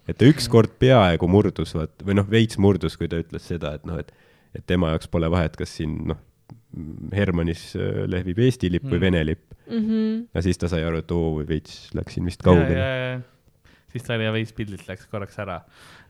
et 0.08 0.18
ta 0.18 0.24
ükskord 0.24 0.70
peaaegu 0.78 1.26
murdus, 1.26 1.72
vaat, 1.74 1.90
või 2.04 2.14
noh, 2.14 2.26
veits 2.30 2.58
murdus, 2.58 2.94
kui 2.96 3.08
ta 3.08 3.16
ütles 3.18 3.42
seda, 3.42 3.74
et 3.74 3.84
noh, 3.86 3.98
et 3.98 4.12
et 4.54 4.62
tema 4.66 4.88
jaoks 4.92 5.08
pole 5.10 5.28
vahet, 5.28 5.56
kas 5.56 5.68
siin 5.76 6.06
noh, 6.08 6.16
Hermannis 7.12 7.74
äh, 7.76 8.04
lehvib 8.06 8.38
Eesti 8.38 8.70
lipp 8.70 8.84
või 8.84 8.98
Mm. 8.98 9.00
Vene 9.00 9.24
lipp. 9.24 9.42
Mhm. 9.68 10.28
ja 10.34 10.42
siis 10.42 10.58
ta 10.58 10.68
sai 10.68 10.82
aru, 10.84 10.98
et 10.98 11.10
oo, 11.10 11.42
veits 11.48 11.90
läksin 11.94 12.24
vist 12.24 12.42
kaugele. 12.42 13.22
Siis 13.96 14.06
ta 14.06 14.16
oli 14.16 14.26
ja 14.26 14.32
veits 14.34 14.52
pildilt 14.56 14.86
läks 14.88 15.08
korraks 15.10 15.38
ära. 15.42 15.60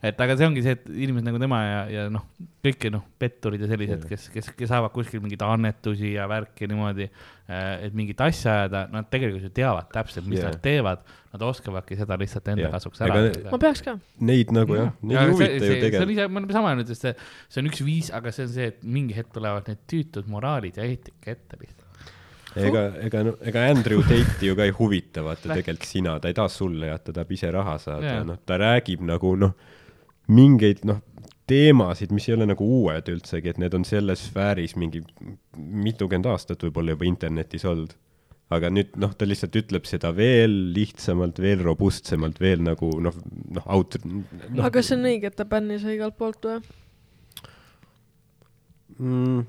et 0.05 0.19
aga 0.21 0.35
see 0.37 0.47
ongi 0.47 0.63
see, 0.65 0.75
et 0.77 0.85
inimesed 0.91 1.25
nagu 1.25 1.39
tema 1.41 1.61
ja, 1.63 1.79
ja 1.89 2.03
noh, 2.13 2.27
kõik 2.65 2.89
noh, 2.93 3.05
petturid 3.19 3.63
ja 3.63 3.69
sellised, 3.71 4.03
kes, 4.09 4.27
kes, 4.33 4.51
kes 4.57 4.69
saavad 4.69 4.93
kuskil 4.93 5.23
mingeid 5.23 5.41
annetusi 5.45 6.13
ja 6.13 6.27
värki 6.29 6.69
niimoodi, 6.69 7.07
et 7.47 7.95
mingit 7.97 8.21
asja 8.21 8.53
ajada, 8.61 8.83
nad 8.91 9.07
tegelikult 9.11 9.47
ju 9.47 9.53
teavad 9.55 9.89
täpselt, 9.93 10.27
mis 10.27 10.41
Jah. 10.41 10.51
nad 10.51 10.61
teevad. 10.63 11.07
Nad 11.27 11.43
oskavadki 11.43 11.97
seda 11.99 12.15
lihtsalt 12.17 12.47
enda 12.53 12.63
Jah. 12.65 12.71
kasuks 12.73 13.01
ära 13.03 13.17
teha 13.27 13.51
ma 13.51 13.59
peaks 13.61 13.83
ka. 13.85 13.97
Neid 14.25 14.53
nagu 14.55 14.77
jah, 14.77 14.93
neid 15.03 15.19
ei 15.19 15.33
huvita 15.33 15.49
ju 15.51 15.59
see 15.59 15.73
on 15.73 15.83
tegelikult. 15.83 16.13
ise, 16.15 16.27
ma 16.31 16.41
olen 16.41 16.55
sama 16.55 16.71
öelnud, 16.71 16.93
et 16.93 17.01
see, 17.01 17.11
see 17.51 17.61
on 17.61 17.69
üks 17.69 17.81
viis, 17.85 18.11
aga 18.15 18.33
see 18.33 18.47
on 18.47 18.53
see, 18.55 18.69
et 18.71 18.87
mingi 18.97 19.17
hetk 19.17 19.35
tulevad 19.35 19.67
need 19.69 19.83
tüütud 19.91 20.31
moraalid 20.31 20.79
ja 20.79 20.87
eetika 20.87 21.35
ette 21.35 21.59
lihtsalt. 21.59 21.76
ega, 22.55 22.83
ega, 23.03 23.23
ega 23.49 23.65
Andrew 23.71 24.03
Tate'i 24.05 24.51
ju 24.51 24.55
ka 24.57 24.67
ei 24.67 24.73
huvita, 24.75 25.23
vaata 25.25 25.51
tegelikult 25.51 25.89
sina, 25.89 26.17
ta 26.21 26.31
ei 26.31 26.37
taha 26.37 26.51
sulle 26.51 26.91
jah, 26.91 27.01
ta 27.03 27.15
tahab 27.15 27.33
ise 27.35 27.51
raha 27.53 27.77
saada 27.81 28.15
ja 28.19 28.23
noh, 28.27 28.39
ta 28.45 28.59
räägib 28.61 29.03
nagu 29.07 29.33
noh, 29.39 29.53
mingeid 30.31 30.83
noh, 30.87 31.01
teemasid, 31.47 32.11
mis 32.15 32.27
ei 32.27 32.35
ole 32.35 32.47
nagu 32.49 32.65
uued 32.81 33.07
üldsegi, 33.11 33.53
et 33.53 33.61
need 33.61 33.75
on 33.77 33.85
selles 33.87 34.25
sfääris 34.27 34.75
mingi 34.79 35.03
mitukümmend 35.55 36.27
aastat 36.33 36.65
võib-olla 36.65 36.95
juba 36.95 37.07
internetis 37.07 37.65
olnud. 37.67 37.95
aga 38.47 38.69
nüüd 38.71 38.93
noh, 38.95 39.11
ta 39.11 39.27
lihtsalt 39.27 39.55
ütleb 39.59 39.83
seda 39.83 40.13
veel 40.15 40.53
lihtsamalt, 40.71 41.39
veel 41.43 41.59
robustsemalt, 41.67 42.37
veel 42.39 42.61
nagu 42.63 42.93
noh, 43.03 43.15
noh, 43.57 43.65
aut- 43.75 43.99
no,. 44.05 44.23
aga 44.61 44.69
kas 44.77 44.87
see 44.87 44.95
on 44.95 45.09
õige, 45.09 45.27
et 45.27 45.35
ta 45.35 45.43
bänni 45.43 45.79
sai 45.81 45.97
igalt 45.97 46.15
poolt 46.19 46.47
või? 46.47 46.61
mm, 48.99 49.41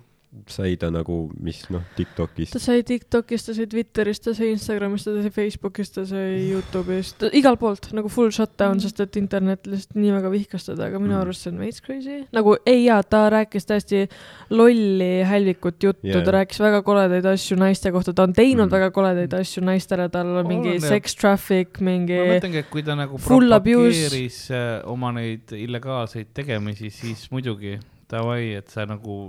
sai 0.47 0.76
ta 0.76 0.91
nagu, 0.93 1.31
mis 1.41 1.62
noh, 1.72 1.81
Tiktokist 1.97 2.53
ta 2.53 2.61
sai 2.61 2.83
Tiktokist, 2.87 3.47
ta 3.49 3.55
sai 3.57 3.66
Twitterist, 3.66 4.22
ta 4.26 4.35
sai 4.37 4.51
Instagramist, 4.53 5.07
ta 5.09 5.14
sai 5.22 5.31
Facebookist, 5.33 5.95
ta 5.97 6.05
sai 6.05 6.51
Youtube'ist, 6.51 7.24
igalt 7.33 7.59
poolt 7.62 7.89
nagu 7.97 8.11
full 8.12 8.29
shutdown, 8.35 8.79
sest 8.85 9.01
et 9.01 9.16
internet 9.16 9.66
lihtsalt 9.66 9.97
nii 9.97 10.12
väga 10.18 10.33
vihkas 10.35 10.68
teda, 10.68 10.91
aga 10.91 11.01
minu 11.01 11.14
Mm. 11.16 11.20
arust 11.22 11.43
see 11.47 11.51
on 11.53 11.59
veits 11.64 11.81
crazy. 11.81 12.18
nagu 12.33 12.57
ei 12.66 12.85
jaa, 12.85 13.01
ta 13.03 13.24
rääkis 13.33 13.64
täiesti 13.66 14.05
lolli 14.51 15.22
hälvikut 15.24 15.83
juttu 15.83 16.07
yeah., 16.12 16.24
ta 16.24 16.33
rääkis 16.39 16.61
väga 16.61 16.83
koledaid 16.87 17.24
asju 17.33 17.57
naiste 17.61 17.93
kohta, 17.93 18.12
ta 18.12 18.22
on 18.29 18.33
teinud 18.37 18.66
Mm. 18.66 18.68
mm. 18.68 18.76
väga 18.79 18.91
koledaid 18.91 19.35
asju 19.41 19.64
naistele, 19.64 20.09
tal 20.12 20.37
on 20.43 20.47
mingi 20.49 20.76
jah. 20.79 20.89
sex 20.93 21.14
traffic, 21.16 21.81
mingi 21.81 22.16
ma 22.18 22.35
mõtlengi, 22.37 22.62
et 22.64 22.70
kui 22.70 22.83
ta 22.83 22.95
nagu 22.99 23.16
Full 23.18 23.53
abuse. 23.53 23.93
propageeris 24.09 24.51
äh, 24.51 24.83
oma 24.85 25.12
neid 25.12 25.53
illegaalseid 25.53 26.35
tegemisi, 26.35 26.91
siis 26.91 27.31
muidugi 27.33 27.79
davai, 28.11 28.43
et 28.59 28.69
sa 28.73 28.87
nagu 28.89 29.21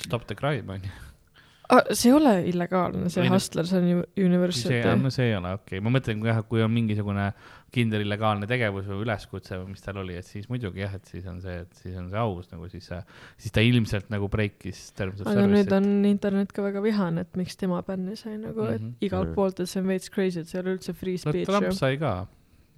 stop 0.00 0.28
the 0.28 0.36
crime 0.38 0.76
onju. 0.76 0.92
ah,, 1.72 1.88
see 1.96 2.10
ei 2.10 2.16
ole 2.16 2.34
illegaalne, 2.50 3.08
see 3.12 3.22
Ei 3.22 3.30
no- 3.30 3.36
Hustlers 3.36 3.72
on 3.78 3.88
see, 4.58 5.02
no 5.02 5.12
see 5.14 5.30
ei 5.30 5.36
ole 5.38 5.54
okei 5.56 5.78
okay., 5.78 5.84
ma 5.84 5.92
mõtlen, 5.94 6.20
kui 6.20 6.32
jah, 6.32 6.42
kui 6.48 6.64
on 6.64 6.72
mingisugune 6.74 7.30
kindel 7.72 8.04
illegaalne 8.04 8.44
tegevus 8.48 8.84
või 8.90 9.06
üleskutse 9.06 9.56
või 9.62 9.72
mis 9.72 9.84
tal 9.84 10.02
oli, 10.02 10.18
et 10.20 10.28
siis 10.28 10.50
muidugi 10.52 10.82
jah, 10.82 10.92
et 10.98 11.08
siis 11.08 11.24
on 11.30 11.40
see, 11.44 11.62
et 11.64 11.80
siis 11.80 11.96
on 11.96 12.10
see 12.12 12.20
aus 12.20 12.50
nagu 12.52 12.68
siis 12.72 12.90
see, 12.90 13.00
siis 13.40 13.56
ta 13.56 13.64
ilmselt 13.64 14.12
nagu 14.12 14.28
breikis 14.32 14.84
terms 14.98 15.22
of 15.22 15.30
aga 15.30 15.46
nüüd 15.46 15.64
service'it. 15.64 15.78
on 15.78 16.10
internet 16.10 16.52
ka 16.52 16.66
väga 16.66 16.84
vihane, 16.84 17.24
et 17.24 17.40
miks 17.40 17.56
tema 17.60 17.80
bänni 17.86 18.18
sai 18.20 18.36
nagu 18.36 18.60
mm, 18.60 18.68
-hmm. 18.68 18.92
Et 18.92 19.08
igalt 19.08 19.32
poolt, 19.38 19.60
et 19.60 19.72
see 19.72 19.80
on 19.80 19.88
veits 19.88 20.12
crazy, 20.12 20.40
et 20.40 20.48
see 20.48 20.60
ei 20.60 20.66
ole 20.66 20.76
üldse 20.76 20.92
free 20.92 21.16
no 21.16 21.24
speech 21.24 21.48
Trump 21.48 21.70
ju. 21.70 21.72
sai 21.78 21.96
ka 21.96 22.14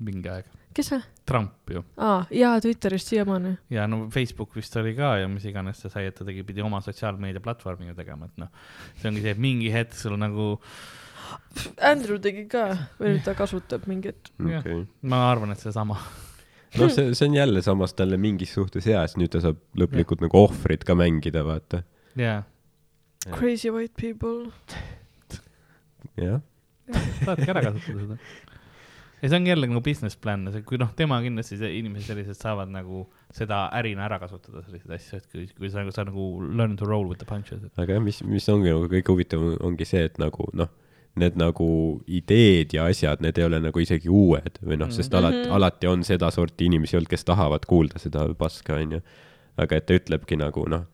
mingi 0.03 0.30
aeg, 0.30 0.49
kes 0.74 0.90
see? 0.90 1.05
Trump 1.28 1.70
ju 1.70 1.82
aa, 2.03 2.24
jaa, 2.34 2.59
Twitterist 2.62 3.12
siiamaani. 3.12 3.55
ja 3.72 3.86
no 3.90 4.05
Facebook 4.14 4.57
vist 4.57 4.74
oli 4.80 4.95
ka 4.99 5.14
ja 5.22 5.30
mis 5.30 5.47
iganes 5.49 5.80
ta 5.84 5.90
sai, 5.92 6.09
et 6.11 6.18
ta 6.18 6.26
tegi, 6.26 6.42
pidi 6.47 6.64
oma 6.64 6.80
sotsiaalmeedia 6.84 7.42
platvormi 7.45 7.90
ju 7.90 7.97
tegema, 7.99 8.28
et 8.30 8.42
noh, 8.42 8.53
see 8.99 9.11
ongi 9.11 9.24
see, 9.24 9.34
et 9.36 9.42
mingi 9.42 9.70
hetk 9.74 9.97
sul 9.99 10.18
nagu, 10.20 10.55
Andrew 11.90 12.18
tegi 12.22 12.47
ka 12.51 12.66
või 12.99 13.14
nüüd 13.14 13.24
ta 13.26 13.36
kasutab 13.38 13.86
mingit, 13.90 14.32
okei. 14.42 14.84
ma 15.11 15.24
arvan, 15.30 15.55
et 15.55 15.62
seesama. 15.62 15.99
noh, 16.78 16.90
see, 16.90 17.14
see 17.14 17.28
on 17.30 17.38
jälle 17.38 17.62
samas 17.64 17.95
talle 17.97 18.18
mingis 18.20 18.55
suhtes 18.59 18.88
hea, 18.90 19.05
sest 19.07 19.20
nüüd 19.20 19.32
ta 19.34 19.42
saab 19.45 19.62
lõplikult 19.78 20.24
nagu 20.26 20.42
ohvrit 20.42 20.84
ka 20.86 20.99
mängida, 20.99 21.47
vaata. 21.47 21.84
jaa, 22.18 22.42
crazy 23.30 23.70
white 23.70 23.95
people. 24.01 24.51
jah, 26.20 26.42
saadki 27.24 27.49
ära 27.55 27.62
kasutada 27.70 28.01
seda. 28.03 28.18
Ja 29.25 29.31
see 29.33 29.39
ongi 29.41 29.51
jälle 29.55 29.66
nagu 29.70 29.81
business 29.85 30.18
plan, 30.20 30.45
kui 30.68 30.77
noh, 30.81 30.91
tema 30.99 31.16
kindlasti, 31.25 31.57
see 31.61 31.70
inimesed 31.81 32.11
sellised 32.12 32.37
saavad 32.37 32.68
nagu 32.75 33.07
seda 33.33 33.64
ärina 33.81 34.05
ära 34.05 34.18
kasutada, 34.20 34.61
selliseid 34.66 34.93
asju, 34.99 35.18
et 35.22 35.29
kui, 35.33 35.47
kui 35.59 35.70
sa 35.72 35.81
nagu, 35.81 35.95
sa 35.97 36.05
nagu 36.05 36.27
learn 36.45 36.77
to 36.77 36.85
roll 36.89 37.09
with 37.09 37.22
the 37.22 37.29
punches, 37.29 37.64
aga 37.81 37.97
jah, 37.97 38.05
mis, 38.05 38.20
mis 38.29 38.49
ongi 38.53 38.68
nagu 38.75 38.85
kõige 38.93 39.09
huvitavam, 39.14 39.57
ongi 39.64 39.89
see, 39.89 40.05
et 40.11 40.20
nagu 40.20 40.51
noh, 40.61 40.68
need 41.16 41.37
nagu 41.39 41.66
ideed 42.11 42.72
ja 42.75 42.89
asjad, 42.91 43.20
need 43.22 43.39
ei 43.39 43.45
ole 43.47 43.61
nagu 43.62 43.81
isegi 43.81 44.11
uued 44.11 44.59
või 44.66 44.77
noh, 44.83 44.91
sest 44.91 45.14
alati, 45.14 45.45
Mhm. 45.47 45.53
alati 45.55 45.87
on 45.87 46.03
sedasorti 46.05 46.66
inimesi 46.66 46.97
olnud, 46.99 47.09
kes 47.12 47.25
tahavad 47.25 47.64
kuulda 47.70 47.99
seda 48.03 48.27
paska, 48.35 48.75
onju. 48.83 49.01
aga 49.57 49.77
et 49.79 49.87
ta 49.87 49.95
ütlebki 49.95 50.35
nagu 50.37 50.64
noh, 50.66 50.85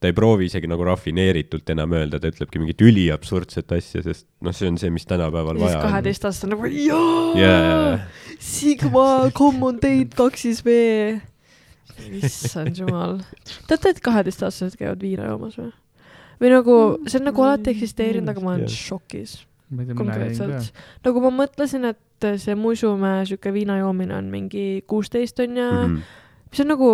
ta 0.00 0.08
ei 0.08 0.14
proovi 0.16 0.46
isegi 0.48 0.66
nagu 0.70 0.84
rafineeritult 0.88 1.68
enam 1.74 1.92
öelda, 1.92 2.20
ta 2.20 2.30
ütlebki 2.32 2.58
mingit 2.62 2.80
üliabsurdset 2.80 3.72
asja, 3.76 4.00
sest 4.06 4.26
noh, 4.40 4.54
see 4.56 4.68
on 4.72 4.78
see, 4.80 4.88
mis 4.90 5.04
tänapäeval 5.08 5.58
vaja 5.60 5.78
on. 5.82 5.84
kaheteistaastane 5.90 6.54
nagu 6.56 6.70
jaa 6.72 7.34
jaa, 7.36 7.98
Sigma, 8.40 9.30
come 9.36 9.60
on 9.68 9.76
date 9.82 10.16
kaks 10.16 10.46
siis 10.46 10.62
V. 10.64 11.20
issand 12.22 12.78
jumal. 12.80 13.18
teate, 13.68 13.92
et 13.92 14.00
kaheteistaastased 14.04 14.78
käivad 14.80 15.02
viina 15.04 15.26
joomas 15.28 15.58
või? 15.60 15.70
või 16.40 16.52
nagu, 16.54 16.76
see 17.04 17.20
on 17.20 17.26
nagu 17.28 17.44
alati 17.44 17.74
eksisteerinud, 17.74 18.30
aga 18.32 18.40
ma 18.40 18.54
olen 18.54 18.64
Jah. 18.64 18.78
šokis 18.88 19.34
konkreetselt. 19.98 20.72
nagu 21.04 21.20
ma 21.26 21.30
mõtlesin, 21.44 21.84
et 21.92 22.28
see 22.40 22.56
Musumäe 22.58 23.26
sihuke 23.28 23.52
viina 23.54 23.76
joomine 23.82 24.16
on 24.16 24.30
mingi 24.32 24.82
kuusteist 24.88 25.38
onju, 25.44 25.68
Mhm. 25.84 26.00
mis 26.50 26.60
on 26.64 26.68
nagu, 26.72 26.90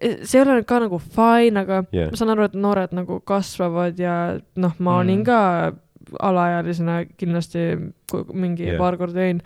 see 0.00 0.38
ei 0.38 0.42
ole 0.46 0.62
ka 0.64 0.78
nagu 0.80 0.98
fine, 0.98 1.60
aga 1.60 1.82
jah 1.92 2.10
ma, 2.10 2.16
saan 2.16 2.30
aru, 2.34 2.44
et 2.48 2.54
noored 2.54 2.92
nagu 2.96 3.20
kasvavad 3.20 3.98
ja 4.00 4.38
noh, 4.56 4.74
ma 4.78 4.94
Mm. 4.96 5.00
olin 5.00 5.24
ka 5.24 5.38
alaealisena 6.20 7.04
kindlasti 7.16 7.58
mingi 8.34 8.64
yeah. 8.70 8.78
paar 8.80 8.96
korda 8.98 9.20
jõin. 9.28 9.40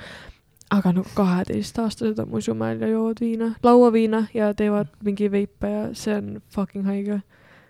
aga 0.74 0.92
nagu 0.96 1.06
kaheteistaastased 1.14 2.18
on 2.18 2.28
Musumäel 2.32 2.80
ja 2.80 2.88
joovad 2.88 3.20
viina, 3.20 3.50
lauaviina 3.62 4.26
ja 4.34 4.52
teevad 4.54 4.88
mingi 5.04 5.28
veipe 5.30 5.68
ja 5.70 5.82
see 5.92 6.14
on 6.16 6.40
fucking 6.54 6.86
haige 6.86 7.20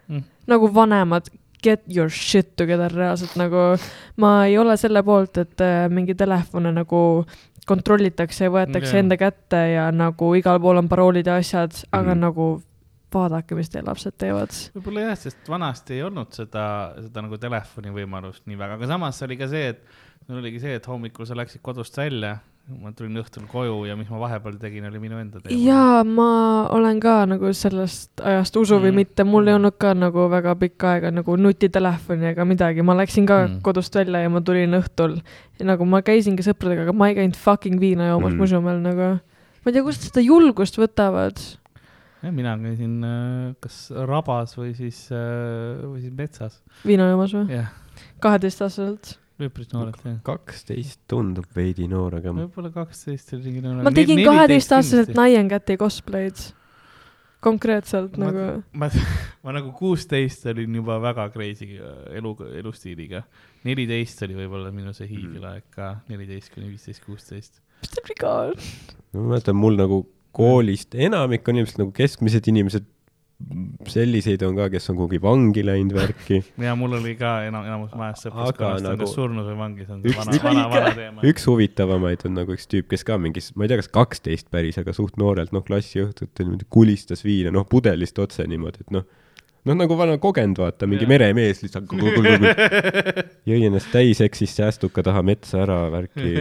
Mm. 0.09 0.20
nagu 0.47 0.68
vanemad, 0.74 1.30
get 1.62 1.80
your 1.89 2.11
shit 2.12 2.57
together 2.57 2.93
reaalselt 2.93 3.37
nagu 3.41 3.78
ma 4.20 4.45
ei 4.47 4.59
ole 4.59 4.76
selle 4.76 5.03
poolt, 5.03 5.39
et 5.41 5.61
äh, 5.64 5.89
mingi 5.89 6.14
telefone 6.14 6.72
nagu 6.76 7.24
kontrollitakse 7.66 8.45
ja 8.45 8.51
võetakse 8.53 8.93
Jaa. 8.93 9.01
enda 9.01 9.16
kätte 9.16 9.62
ja 9.72 9.87
nagu 9.93 10.35
igal 10.37 10.61
pool 10.61 10.76
on 10.76 10.89
paroolid 10.89 11.26
ja 11.26 11.37
asjad, 11.41 11.72
aga 11.93 12.12
Mhm. 12.14 12.20
nagu 12.20 12.62
vaadake, 13.15 13.55
mis 13.59 13.71
teie 13.73 13.83
lapsed 13.87 14.17
teevad. 14.21 14.51
võib-olla 14.77 15.09
jah, 15.09 15.19
sest 15.27 15.49
vanasti 15.49 15.95
ei 15.99 16.03
olnud 16.07 16.33
seda, 16.37 16.65
seda 17.01 17.23
nagu 17.27 17.39
telefoni 17.39 17.91
võimalust 17.95 18.45
nii 18.47 18.59
väga, 18.61 18.75
aga 18.81 18.87
samas 18.95 19.23
oli 19.27 19.37
ka 19.41 19.49
see, 19.49 19.69
et 19.75 19.85
mul 20.29 20.39
oligi 20.43 20.61
see, 20.61 20.75
et 20.81 20.87
hommikul 20.91 21.27
sa 21.29 21.35
läksid 21.39 21.62
kodust 21.62 21.97
välja, 21.97 22.39
ma 22.81 22.89
tulin 22.97 23.19
õhtul 23.21 23.45
koju 23.45 23.83
ja 23.85 23.93
mis 23.97 24.09
ma 24.09 24.17
vahepeal 24.23 24.55
tegin, 24.57 24.87
oli 24.89 24.99
minu 25.03 25.19
enda 25.21 25.41
teema. 25.45 25.59
jaa, 25.67 25.99
ma 26.05 26.29
olen 26.73 27.01
ka 27.01 27.17
nagu 27.29 27.51
sellest 27.53 28.23
ajast 28.25 28.57
usu 28.57 28.79
või 28.81 28.89
Mm. 28.91 28.95
mitte, 29.03 29.25
mul 29.29 29.47
ei 29.49 29.55
olnud 29.59 29.77
ka 29.79 29.93
nagu 29.95 30.25
väga 30.33 30.55
pikka 30.57 30.95
aega 30.95 31.11
nagu 31.12 31.37
nutitelefoni 31.37 32.31
ega 32.31 32.45
midagi, 32.49 32.83
ma 32.83 32.95
läksin 32.97 33.27
ka 33.29 33.47
Mm. 33.47 33.61
kodust 33.62 33.95
välja 33.95 34.23
ja 34.23 34.31
ma 34.31 34.41
tulin 34.41 34.73
õhtul. 34.81 35.21
ja 35.59 35.67
nagu 35.67 35.85
ma 35.85 36.01
käisingi 36.01 36.41
sõpradega, 36.43 36.83
aga 36.89 36.93
ma 36.97 37.09
ei 37.09 37.15
käinud 37.21 37.37
fucking 37.37 37.79
viina 37.81 38.09
joomas 38.09 38.33
Mm. 38.33 38.39
Musumäel 38.41 38.81
nagu. 38.81 39.21
ma 39.21 39.67
ei 39.69 39.73
tea, 39.73 39.83
kust 39.83 40.01
seda 40.09 40.21
julgust 40.25 40.77
võtavad. 40.81 41.37
Mina 42.33 42.55
käisin 42.61 42.97
äh, 43.05 43.53
kas 43.62 43.89
rabas 44.09 44.55
või 44.59 44.72
siis, 44.77 45.07
või 45.11 46.01
siis 46.05 46.14
metsas, 46.16 46.61
viina 46.87 47.09
joomas 47.11 47.35
või? 47.37 47.59
jah, 47.59 47.70
kaheteistaastaselt. 48.25 49.14
üpris 49.45 49.72
noorelt 49.75 50.03
jah. 50.07 50.18
kaksteist 50.27 51.03
tundub 51.11 51.49
veidi 51.57 51.89
noor, 51.91 52.20
aga 52.20 52.35
võib-olla 52.37 52.70
kaksteist 52.75 53.35
oli 53.37 53.49
mingi 53.49 53.64
noor. 53.64 53.83
ma 53.87 53.95
tegin 53.95 54.22
kaheteistaastaselt 54.25 55.16
Nine 55.18 55.49
Cati 55.53 55.79
cosplay'd. 55.81 56.45
konkreetselt 57.45 58.16
Ma- 58.16 58.31
nagu. 58.31 58.62
ma, 58.72 58.89
ma 59.45 59.57
nagu 59.59 59.75
kuusteist 59.77 60.47
olin 60.53 60.81
juba 60.81 61.01
väga 61.03 61.29
crazy 61.35 61.77
äh, 61.77 62.16
elu, 62.20 62.37
elustiiliga. 62.62 63.25
neliteist 63.64 64.22
oli 64.25 64.39
võib-olla 64.39 64.72
minu 64.72 64.95
see 64.97 65.11
hiigilaeg 65.11 65.68
ka, 65.75 65.97
neliteist 66.09 66.55
kuni 66.55 66.70
viisteist, 66.72 67.05
kuusteist. 67.05 67.62
mis 67.83 67.93
teil 67.97 68.11
viga 68.14 68.37
on? 68.49 68.68
ma 69.12 69.31
mäletan, 69.35 69.59
mul 69.61 69.77
nagu 69.83 70.05
koolist 70.35 70.95
enamik 70.99 71.47
on 71.49 71.62
ilmselt 71.62 71.80
nagu 71.85 71.95
keskmised 71.95 72.51
inimesed, 72.51 72.85
selliseid 73.91 74.43
on 74.47 74.55
ka, 74.57 74.68
kes 74.72 74.87
on 74.93 74.97
kuhugi 75.01 75.18
vangi 75.22 75.64
läinud 75.66 75.95
värki. 75.97 76.39
ja 76.66 76.74
mul 76.78 76.95
oli 77.01 77.16
ka 77.18 77.32
enam, 77.49 77.66
enamus 77.66 77.95
majast 77.99 78.28
Aga 78.30 78.37
sõpruskonnast 78.37 78.78
on 78.85 78.87
nagu- 78.89 79.03
kas 79.03 79.16
surnud 79.18 79.49
või 79.51 79.57
vangis, 79.59 79.91
on 79.91 80.05
Üks- 80.07 80.20
vana, 80.20 80.39
vana, 80.45 80.62
vana 80.72 80.93
teema. 80.99 81.24
üks 81.32 81.49
huvitavamaid 81.51 82.24
on 82.28 82.39
nagu 82.39 82.55
üks 82.57 82.70
tüüp, 82.70 82.87
kes 82.93 83.05
ka 83.07 83.18
mingis, 83.20 83.51
ma 83.59 83.66
ei 83.66 83.72
tea, 83.72 83.80
kas 83.82 83.91
kaksteist 83.99 84.51
päris, 84.55 84.78
aga 84.80 84.95
suht 84.97 85.18
noorelt, 85.20 85.53
noh, 85.57 85.64
klassiõhtutel 85.66 86.49
niimoodi 86.49 86.68
kulistas 86.72 87.24
viina, 87.26 87.53
noh, 87.55 87.66
pudelist 87.68 88.18
otse 88.22 88.47
niimoodi, 88.49 88.87
et 88.87 88.95
noh, 88.95 89.05
noh, 89.66 89.78
nagu 89.82 89.99
vana 89.99 90.16
kogenud, 90.22 90.62
vaata, 90.62 90.89
mingi 90.91 91.05
Jaa. 91.05 91.12
meremees 91.16 91.64
lihtsalt 91.64 91.91
jõi 93.51 93.64
ennast 93.66 93.91
täis, 93.93 94.22
eksis 94.24 94.55
säästuka 94.61 95.03
taha 95.05 95.24
metsa 95.26 95.64
ära, 95.66 95.82
värki. 95.93 96.37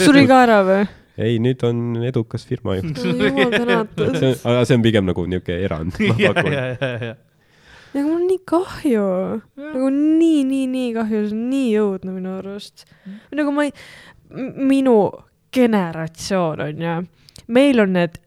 suri 0.00 0.24
ka 0.30 0.44
ära 0.46 0.62
või? 0.66 0.86
ei, 1.18 1.38
nüüd 1.42 1.62
on 1.66 2.02
edukas 2.04 2.44
firmajuht. 2.48 2.98
jumal 3.04 3.52
tänatud. 3.54 4.16
see 4.18 4.32
on, 4.32 4.36
aga 4.52 4.64
see 4.68 4.76
on 4.78 4.82
pigem 4.84 5.06
nagu 5.08 5.24
niisugune 5.26 5.62
erand, 5.68 5.96
ma 6.02 6.16
ja, 6.24 6.32
pakun. 6.34 6.52
ja, 6.52 6.66
ja, 6.74 6.90
ja. 7.06 7.14
ja 7.94 8.02
mul 8.04 8.18
on 8.18 8.26
nii 8.28 8.40
kahju, 8.52 9.06
nagu 9.62 9.92
nii, 9.94 10.42
nii, 10.50 10.66
nii 10.74 10.90
kahju, 10.98 11.22
see 11.28 11.36
on 11.38 11.46
nii 11.52 11.70
õudne 11.84 12.16
minu 12.18 12.34
arust. 12.40 12.84
nagu 13.36 13.54
ma 13.56 13.64
ei, 13.68 13.72
minu 14.56 14.98
generatsioon 15.56 16.60
on 16.66 16.82
ju, 16.84 16.96
meil 17.56 17.80
on 17.84 17.92
need, 17.96 18.18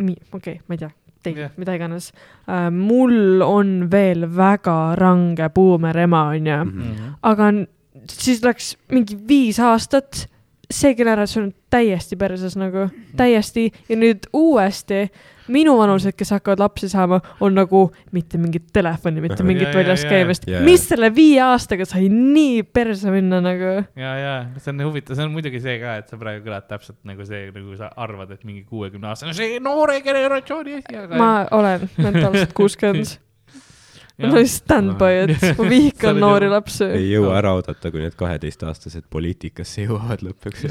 okei 0.00 0.16
okay,, 0.32 0.56
ma 0.68 0.76
ei 0.76 0.82
tea, 0.84 0.90
teil 1.20 1.40
yeah., 1.42 1.52
mida 1.60 1.74
iganes 1.76 2.10
uh,. 2.48 2.70
mul 2.72 3.42
on 3.44 3.74
veel 3.92 4.24
väga 4.36 4.78
range 4.96 5.50
buumer 5.54 5.98
ema 6.06 6.22
on 6.32 6.46
ju, 6.48 6.58
Mhm. 6.64 7.10
aga 7.28 7.50
siis 8.08 8.40
läks 8.46 8.70
mingi 8.88 9.18
viis 9.28 9.58
aastat, 9.60 10.24
see 10.70 10.94
generatsioon 10.94 11.48
on 11.48 11.52
täiesti 11.70 12.16
perses 12.16 12.56
nagu, 12.58 12.88
täiesti 13.16 13.70
ja 13.88 13.98
nüüd 13.98 14.26
uuesti 14.36 15.08
minuvanused, 15.50 16.14
kes 16.14 16.30
hakkavad 16.30 16.60
lapsi 16.62 16.88
saama, 16.90 17.18
on 17.42 17.56
nagu 17.58 17.82
mitte 18.14 18.38
mingit 18.38 18.68
telefoni, 18.72 19.22
mitte 19.24 19.42
mingit 19.48 19.68
Ja, 19.68 19.72
ja, 19.72 19.78
väljas 19.80 20.04
ja. 20.04 20.10
käimist 20.10 20.46
mis 20.64 20.84
selle 20.88 21.10
viie 21.14 21.40
aastaga 21.42 21.86
sai 21.88 22.06
nii 22.12 22.62
perse 22.62 23.10
minna 23.10 23.40
nagu? 23.44 23.72
ja, 23.98 24.12
ja 24.20 24.34
see 24.58 24.74
on 24.74 24.84
huvitav, 24.86 25.18
see 25.18 25.26
on 25.26 25.34
muidugi 25.34 25.62
see 25.62 25.78
ka, 25.82 25.96
et 26.02 26.12
sa 26.12 26.20
praegu 26.20 26.44
kõlad 26.46 26.68
täpselt 26.70 27.00
nagu 27.08 27.26
see, 27.26 27.48
nagu 27.54 27.80
sa 27.80 27.90
arvad, 27.96 28.30
et 28.36 28.46
mingi 28.46 28.62
kuuekümne 28.68 29.10
aastane, 29.10 29.34
see 29.36 29.58
noore 29.64 29.98
generatsiooni 30.06 30.78
asi, 30.78 30.94
aga. 31.02 31.18
ma 31.18 31.32
olen 31.56 31.88
mentaalselt 31.98 32.54
kuuskümmend. 32.56 33.18
ma 34.20 34.28
Jah. 34.28 34.34
olen 34.36 34.48
stand-by, 34.52 35.18
et 35.24 35.30
ma 35.32 35.52
Sa 35.56 35.68
vihkan 35.70 36.20
noori 36.20 36.50
lapsi. 36.52 36.84
ei 36.98 37.06
jõua 37.10 37.36
ära 37.40 37.54
oodata, 37.58 37.90
kui 37.92 38.02
need 38.04 38.16
kaheteistaastased 38.20 39.06
poliitikasse 39.12 39.86
jõuavad 39.86 40.24
lõpuks 40.26 40.66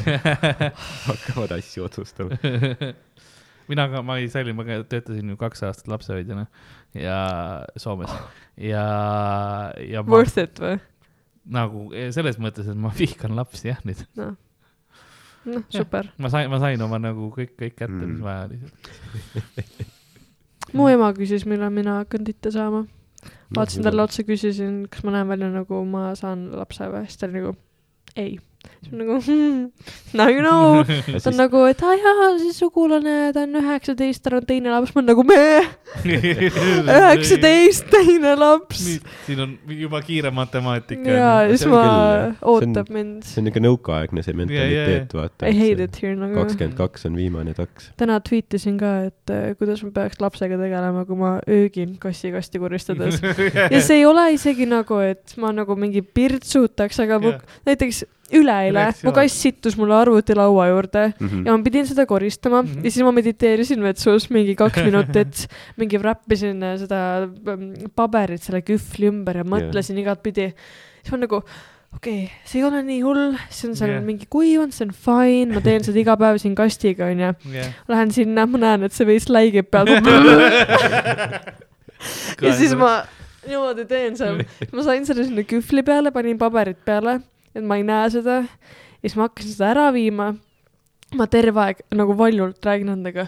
hakkavad 1.09 1.55
asju 1.57 1.87
otsustama. 1.87 2.37
mina 3.69 3.87
ka, 3.91 4.03
ma 4.05 4.19
ei 4.21 4.29
salli, 4.31 4.53
ma 4.55 4.65
töötasin 4.65 5.33
ju 5.33 5.39
kaks 5.39 5.65
aastat 5.67 5.89
lapsehoidjana 5.91 6.45
ja 6.97 7.17
Soomes 7.77 8.13
ja, 8.57 8.85
ja 9.77 10.03
ma 10.05 10.15
Worth 10.15 10.41
it 10.41 10.61
või? 10.61 10.77
nagu 11.49 11.87
selles 12.13 12.37
mõttes, 12.41 12.67
et 12.69 12.77
ma 12.77 12.91
vihkan 12.93 13.33
lapsi 13.37 13.71
jah 13.71 13.79
nüüd. 13.87 14.03
noh, 14.19 14.35
Jah. 15.49 15.63
super. 15.73 16.11
ma 16.21 16.29
sain, 16.29 16.49
ma 16.51 16.59
sain 16.61 16.81
oma 16.85 16.99
nagu 17.01 17.31
kõik, 17.33 17.55
kõik 17.57 17.77
kätte 17.79 17.95
mm., 17.95 18.11
mis 18.11 18.21
vaja 18.21 18.45
oli. 18.49 18.59
mu 20.77 20.89
ema 20.91 21.09
küsis, 21.17 21.45
millal 21.49 21.71
mina 21.73 22.01
hakkan 22.03 22.27
titte 22.27 22.51
saama. 22.53 22.83
Vaatasin 23.55 23.85
talle 23.85 24.03
otsa, 24.05 24.23
küsisin, 24.27 24.83
kas 24.91 25.03
ma 25.05 25.15
näen 25.15 25.31
välja 25.31 25.49
nagu 25.53 25.81
ma 25.89 26.11
saan 26.19 26.49
lapse 26.57 26.89
või, 26.91 27.05
siis 27.07 27.21
ta 27.21 27.29
oli 27.29 27.39
nagu 27.39 27.55
ei. 28.15 28.37
Siis 28.60 28.91
ma 28.91 28.99
nagu 29.01 29.16
hmm, 29.20 29.72
now 30.14 30.28
you 30.28 30.41
know. 30.41 30.84
ta 30.84 31.30
on 31.32 31.38
nagu, 31.43 31.62
et 31.70 31.82
aa 31.84 31.95
jaa, 31.99 32.28
see 32.41 32.53
sugulane, 32.55 33.16
ta 33.36 33.43
on 33.45 33.60
üheksateist, 33.62 34.24
tal 34.26 34.39
on 34.39 34.47
teine 34.49 34.72
laps, 34.74 34.93
ma 34.95 35.01
olen 35.01 35.10
nagu 35.12 35.26
me, 35.28 35.38
üheksateist, 36.97 37.88
teine 37.91 38.36
laps. 38.39 38.84
siin 39.28 39.43
on 39.45 39.55
juba 39.80 40.01
kiire 40.05 40.32
matemaatika. 40.36 41.16
ja 41.20 41.32
siis 41.51 41.66
ma 41.72 41.84
ootab 42.53 42.91
mind. 42.93 43.24
see 43.28 43.41
on 43.41 43.49
niisugune 43.49 43.68
nõukaaegne 43.70 44.26
see 44.26 44.38
mentaliteet, 44.39 45.16
vaata. 45.16 45.47
I 45.49 45.55
hate 45.60 45.88
it 45.88 46.01
here 46.01 46.16
nagu. 46.20 46.36
kakskümmend 46.41 46.78
kaks 46.80 47.07
on 47.10 47.18
viimane 47.20 47.55
taks. 47.57 47.91
täna 47.99 48.20
tweetisin 48.26 48.80
ka, 48.82 48.93
et 49.10 49.36
äh, 49.36 49.49
kuidas 49.60 49.84
ma 49.88 49.93
peaks 49.95 50.22
lapsega 50.24 50.60
tegelema, 50.60 51.05
kui 51.07 51.20
ma 51.20 51.36
öögin 51.47 51.97
kassi 52.01 52.34
kasti 52.36 52.62
koristades. 52.62 53.20
ja 53.74 53.82
see 53.82 54.01
ei 54.01 54.07
ole 54.07 54.30
isegi 54.36 54.68
nagu, 54.70 54.99
et 55.03 55.36
ma 55.39 55.53
nagu 55.55 55.76
mingi 55.80 56.03
pirtsutaks, 56.03 57.03
aga 57.05 57.20
Jah. 57.24 57.43
näiteks 57.68 58.05
üleeile 58.36 58.86
mu 59.03 59.13
kass 59.15 59.41
sittus 59.43 59.77
mulle 59.80 59.95
arvutilaua 59.99 60.67
juurde 60.69 61.03
Mhm. 61.19 61.45
ja 61.45 61.55
ma 61.55 61.63
pidin 61.63 61.88
seda 61.88 62.05
koristama 62.05 62.61
mm. 62.61 62.67
-hmm. 62.67 62.86
ja 62.86 62.91
siis 62.91 63.03
ma 63.03 63.11
mediteerisin 63.11 63.84
vetsus 63.84 64.30
mingi 64.30 64.55
kaks 64.55 64.84
minutit, 64.89 65.47
mingi 65.77 65.97
räppisin 65.97 66.63
seda 66.84 67.27
mm, 67.27 67.91
paberit 67.95 68.43
selle 68.43 68.61
kühvli 68.61 69.11
ümber 69.11 69.36
ja 69.41 69.43
mõtlesin 69.43 69.97
yeah. 69.97 70.07
igatpidi. 70.07 70.53
siis 71.03 71.11
ma 71.11 71.17
nagu, 71.23 71.41
okei 71.95 72.23
okay,, 72.23 72.36
see 72.45 72.61
ei 72.61 72.67
ole 72.67 72.84
nii 72.84 73.01
hull, 73.01 73.38
see 73.49 73.69
on 73.69 73.75
seal 73.75 73.89
yeah. 73.95 74.05
mingi 74.05 74.25
kuivanud, 74.30 74.73
see 74.75 74.88
on 74.88 74.93
fine, 74.93 75.53
ma 75.55 75.61
teen 75.65 75.84
seda 75.86 75.99
iga 76.01 76.17
päev 76.19 76.38
siin 76.41 76.55
kastiga 76.55 77.09
onju. 77.09 77.34
Lähen 77.89 78.11
sinna, 78.15 78.45
ma 78.45 78.57
näen, 78.61 78.84
et 78.88 78.93
see 78.95 79.07
veits 79.09 79.30
läigib 79.30 79.67
peal. 79.71 79.88
ja 82.45 82.53
siis 82.55 82.75
ma 82.77 83.01
niimoodi 83.47 83.86
teen 83.89 84.17
seal, 84.19 84.43
ma 84.71 84.86
sain 84.86 85.05
selle 85.07 85.25
sinna 85.27 85.43
kühvli 85.47 85.84
peale, 85.86 86.13
panin 86.15 86.39
paberit 86.39 86.80
peale, 86.86 87.19
et 87.55 87.63
ma 87.63 87.77
ei 87.79 87.83
näe 87.87 88.09
seda. 88.13 88.41
ja 88.43 89.05
siis 89.07 89.15
ma 89.17 89.27
hakkasin 89.27 89.53
seda 89.55 89.71
ära 89.73 89.87
viima. 89.95 90.33
ma 91.15 91.25
terve 91.27 91.61
aeg 91.63 91.79
nagu 91.97 92.13
valjult 92.17 92.61
räägin 92.65 92.91
nendega, 92.93 93.27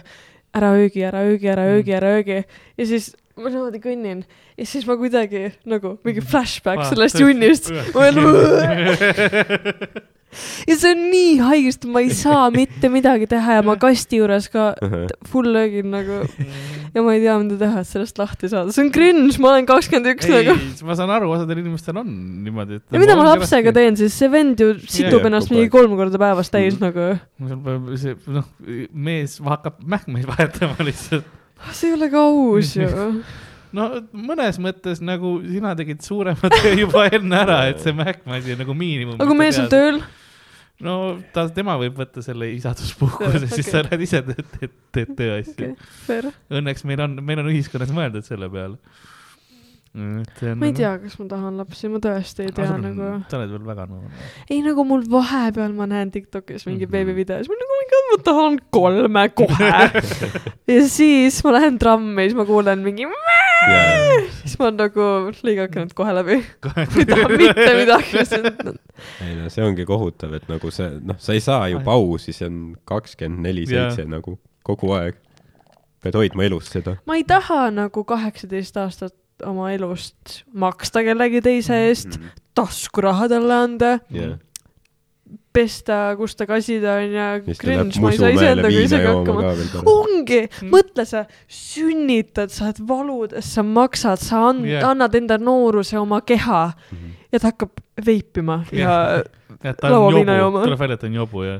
ära 0.54 0.68
öögi, 0.78 1.02
ära 1.02 1.24
öögi, 1.26 1.48
ära 1.50 1.64
öögi, 1.72 1.92
ära 1.98 2.12
öögi. 2.18 2.42
ja 2.78 2.86
siis 2.86 3.14
ma 3.36 3.48
niimoodi 3.48 3.80
kõnnin 3.82 4.24
ja 4.58 4.66
siis 4.68 4.86
ma 4.86 4.96
kuidagi 5.00 5.52
nagu 5.64 5.96
mingi 6.04 6.20
flashback 6.20 6.78
Ah, 6.84 6.90
sellest 6.92 7.18
junnist. 7.18 7.70
ma 7.94 8.06
olen 8.06 8.18
ja 10.68 10.76
see 10.78 10.92
on 10.94 11.02
nii 11.12 11.32
haigesti, 11.44 11.88
ma 11.92 12.00
ei 12.04 12.10
saa 12.16 12.46
mitte 12.54 12.88
midagi 12.92 13.26
teha 13.30 13.58
ja 13.58 13.64
ma 13.66 13.74
kasti 13.80 14.20
juures 14.22 14.48
ka 14.52 14.70
full 15.28 15.50
löögin 15.52 15.90
nagu 15.92 16.22
ja 16.94 17.04
ma 17.04 17.14
ei 17.16 17.20
tea, 17.24 17.36
mida 17.42 17.58
teha, 17.60 17.82
et 17.84 17.90
sellest 17.90 18.18
lahti 18.20 18.48
saada, 18.52 18.72
see 18.74 18.84
on 18.86 18.90
cringe, 18.94 19.36
ma 19.42 19.52
olen 19.52 19.68
kakskümmend 19.68 20.10
üks 20.14 20.28
ei 20.30 20.48
nagu., 20.48 20.56
ma 20.88 20.96
saan 20.98 21.12
aru, 21.14 21.30
osadel 21.36 21.60
inimestel 21.62 22.00
on 22.02 22.08
niimoodi, 22.46 22.80
et. 22.80 22.86
ja 22.92 23.02
mida 23.02 23.16
ma 23.18 23.28
lapsega? 23.32 23.72
teen 23.76 23.96
siis, 24.00 24.16
see 24.16 24.30
vend 24.32 24.60
ju 24.60 24.72
situb 24.82 25.20
jaa, 25.20 25.28
ennast 25.30 25.52
mingi 25.52 25.68
kolm 25.72 25.96
korda 26.00 26.20
päevas 26.20 26.50
täis 26.52 26.76
Mhm. 26.78 26.82
nagu. 26.88 27.06
sul 27.48 27.62
peab 27.68 27.88
see, 28.00 28.16
noh, 28.32 28.46
mees 28.92 29.38
hakkab 29.44 29.80
mähkmeid 29.84 30.26
vahetama 30.28 30.76
lihtsalt. 30.88 31.24
see 31.72 31.90
ei 31.92 31.96
ole 31.96 32.08
ka 32.12 32.22
aus 32.28 32.72
ju. 32.76 32.88
no 33.76 33.86
mõnes 34.12 34.58
mõttes 34.60 35.00
nagu 35.04 35.36
sina 35.46 35.72
tegid 35.78 36.02
suurema 36.04 36.50
töö 36.52 36.74
juba 36.82 37.06
enne 37.08 37.38
ära, 37.44 37.60
et 37.72 37.80
see 37.84 37.94
mähkme 37.96 38.36
asi 38.40 38.52
on 38.56 38.60
nagu 38.64 38.74
miinimum. 38.76 39.16
aga 39.16 39.28
kui 39.30 39.38
mees 39.38 39.60
on. 39.62 39.68
tööl, 39.72 40.02
no 40.82 40.96
ta, 41.34 41.46
tema 41.54 41.76
võib 41.80 41.96
võtta 42.02 42.22
selle 42.24 42.50
isaduspuhkuse, 42.56 43.46
siis 43.54 43.70
sa 43.70 43.84
lähed 43.86 44.02
ise 44.04 44.20
teed, 44.26 44.44
teed, 44.58 44.76
teed 44.96 45.14
tööasju 45.18 45.72
fair. 46.06 46.30
Õnneks 46.50 46.84
meil 46.90 47.00
on, 47.06 47.16
meil 47.24 47.42
on 47.44 47.50
ühiskonnas 47.54 47.92
mõeldud 47.94 48.26
selle 48.26 48.50
peale. 48.52 48.78
ma 49.92 50.64
ei 50.64 50.72
tea, 50.72 50.94
kas 51.02 51.18
ma 51.20 51.26
tahan 51.28 51.58
lapsi, 51.60 51.88
ma 51.92 51.98
tõesti 52.00 52.46
ei 52.46 52.52
tea 52.56 52.78
nagu. 52.80 53.08
sa 53.28 53.36
oled 53.36 53.50
veel 53.52 53.66
väga 53.66 53.84
noor. 53.90 54.06
ei 54.48 54.62
nagu 54.64 54.86
mul 54.88 55.02
vahepeal 55.12 55.74
ma 55.76 55.84
näen 55.90 56.10
Tiktokis 56.14 56.64
mingi 56.64 56.86
Mhm. 56.86 56.92
beebivideos, 56.94 57.50
ma 57.50 57.58
nagu 57.60 57.76
oh 57.76 57.84
god, 57.92 58.08
ma 58.12 58.18
tahan 58.30 58.56
kolme 58.72 59.24
kohe. 59.36 59.70
ja 60.72 60.80
siis 60.88 61.42
ma 61.44 61.52
lähen 61.58 61.76
trammi 61.82 62.24
ja 62.24 62.30
siis 62.30 62.38
ma 62.40 62.46
kuulen 62.48 62.80
mingi, 62.86 63.04
siis 64.40 64.54
ma 64.60 64.70
nagu 64.74 65.06
lõigake 65.44 65.82
nüüd 65.82 65.94
kohe 65.96 66.14
läbi. 66.16 66.38
ei 66.42 67.06
taha 67.08 67.28
mitte 67.30 67.68
midagi. 67.78 68.22
ei 69.26 69.34
no 69.38 69.50
see 69.52 69.64
ongi 69.64 69.86
kohutav, 69.88 70.36
et 70.38 70.48
nagu 70.50 70.72
see, 70.74 70.88
noh, 71.02 71.18
sa 71.22 71.36
ei 71.36 71.42
saa 71.44 71.68
ju 71.72 71.82
pausi, 71.86 72.34
see 72.36 72.48
on 72.50 72.60
kakskümmend 72.88 73.46
neli 73.46 73.66
seitse 73.70 74.06
nagu 74.08 74.38
kogu 74.66 74.94
aeg. 74.98 75.18
pead 76.02 76.18
hoidma 76.18 76.46
elus 76.48 76.70
seda. 76.72 76.96
ma 77.06 77.18
ei 77.18 77.26
taha 77.28 77.68
nagu 77.74 78.04
kaheksateist 78.06 78.78
aastat 78.82 79.16
oma 79.46 79.72
elust 79.74 80.42
maksta 80.54 81.02
kellegi 81.06 81.42
teise 81.42 81.78
eest, 81.88 82.18
taskuraha 82.58 83.28
talle 83.32 83.58
anda, 83.66 83.92
jah, 84.14 84.36
pesta, 85.52 85.98
kusta 86.18 86.46
kasida 86.48 86.96
onju, 87.00 87.26
siis 87.46 87.60
ta 87.60 87.68
läheb 87.68 87.90
cringe, 87.92 88.02
ma 88.02 88.12
ei 88.12 88.18
saa 88.20 88.30
iseendaga 88.36 88.82
isegi 88.86 89.08
hakkama. 89.10 89.52
ongi, 89.92 90.40
mõtle 90.72 91.04
sa 91.08 91.24
sünnitad, 91.48 92.52
sa 92.54 92.68
oled 92.70 92.80
valudes, 92.88 93.50
sa 93.54 93.64
maksad, 93.66 94.22
sa 94.22 94.42
Jah. 94.48 94.62
yeah. 94.66 94.88
annad 94.90 95.14
enda 95.18 95.38
nooruse 95.38 95.98
oma 96.00 96.22
keha 96.26 96.62
ja 97.32 97.38
ta 97.38 97.50
hakkab 97.52 97.82
veipima 98.06 98.62
ja 98.72 98.96
et 99.62 99.76
ta 99.78 99.88
on 99.90 99.98
Lauaviina 99.98 100.38
jooma. 100.40 100.64
tuleb 100.66 100.80
välja, 100.80 100.94
et 100.98 101.04
ta 101.04 101.10
on 101.10 101.20
jobu 101.20 101.44
ja 101.46 101.58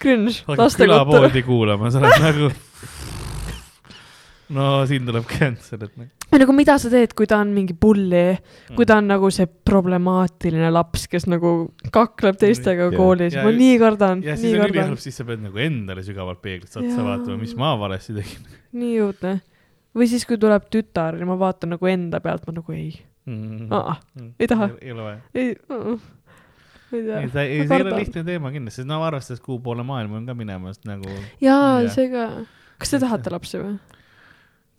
cringe 0.00 0.36
hakkab 0.46 0.64
lastekotta. 0.66 1.04
külapoodi 1.04 1.42
kuulama, 1.48 1.90
sa 1.90 2.02
oled 2.04 2.24
nagu. 2.24 2.52
no 4.54 4.70
siin 4.90 5.06
tuleb 5.06 5.26
cancel, 5.30 5.84
et 5.86 5.92
nagu. 5.98 6.08
või 6.30 6.40
nagu 6.42 6.54
mida 6.56 6.76
sa 6.82 6.90
teed, 6.92 7.12
kui 7.18 7.28
ta 7.30 7.38
on 7.42 7.52
mingi 7.54 7.74
bully, 7.78 8.24
kui 8.76 8.86
ta 8.88 8.96
on 9.00 9.08
nagu 9.10 9.30
see 9.34 9.46
problemaatiline 9.46 10.70
laps, 10.74 11.06
kes 11.10 11.26
nagu 11.30 11.52
kakleb 11.94 12.38
teistega 12.40 12.88
Ja- 12.90 12.96
koolis, 12.96 13.36
ma 13.38 13.52
nii 13.54 13.76
kardan, 13.82 14.24
ja 14.26 14.36
siis 14.40 14.56
on 14.58 14.66
ülihalb, 14.68 14.98
siis 15.02 15.20
sa 15.20 15.26
pead 15.28 15.42
nagu 15.44 15.58
endale 15.62 16.02
sügavalt 16.06 16.42
peeglisse 16.42 16.80
otsa 16.82 17.04
vaatama, 17.06 17.38
mis 17.40 17.54
ma 17.58 17.74
valesti 17.80 18.16
tegin 18.18 18.48
nii 18.80 18.96
õudne. 19.06 19.36
või 19.96 20.06
siis, 20.10 20.26
kui 20.26 20.38
tuleb 20.38 20.66
tütar 20.70 21.18
ja 21.18 21.26
ma 21.28 21.38
vaatan 21.38 21.74
nagu 21.76 21.90
enda 21.90 22.20
pealt, 22.22 22.46
ma 22.46 22.56
nagu 22.60 22.72
ei, 22.76 22.92
mm.. 23.26 23.68
Aa, 23.74 23.96
ei 24.38 24.50
taha. 24.50 24.70
ei 24.80 24.92
ole 24.94 25.06
vaja. 25.08 25.20
ei, 25.34 25.54
ei 26.92 27.02
tea 27.06 27.18
ei, 27.20 27.22
ei, 27.22 27.66
see 27.68 27.76
ei 27.76 27.84
ole 27.84 27.96
lihtne 27.98 28.24
teema 28.26 28.50
kindlasti, 28.54 28.84
no 28.88 28.98
arvestades, 29.06 29.42
kuhu 29.44 29.60
poole 29.62 29.84
maailm 29.86 30.18
on 30.20 30.26
ka 30.26 30.34
minemas 30.34 30.82
nagu. 30.88 31.06
jaa 31.42 31.80
Jah., 31.84 31.92
see 31.94 32.10
ka. 32.12 32.28
kas 32.82 32.94
te 32.94 33.02
tahate 33.02 33.30
lapsi 33.34 33.60
või? 33.62 33.78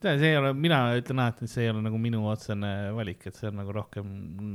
tead, 0.02 0.20
see 0.22 0.32
ei 0.34 0.38
ole, 0.40 0.52
mina 0.58 0.80
ütlen 0.98 1.22
alati, 1.24 1.46
et 1.48 1.52
see 1.54 1.64
ei 1.66 1.72
ole 1.74 1.84
nagu 1.86 2.00
minu 2.02 2.24
otsene 2.32 2.72
valik, 2.98 3.28
et 3.30 3.38
see 3.38 3.50
on 3.52 3.60
nagu 3.62 3.74
rohkem 3.76 4.10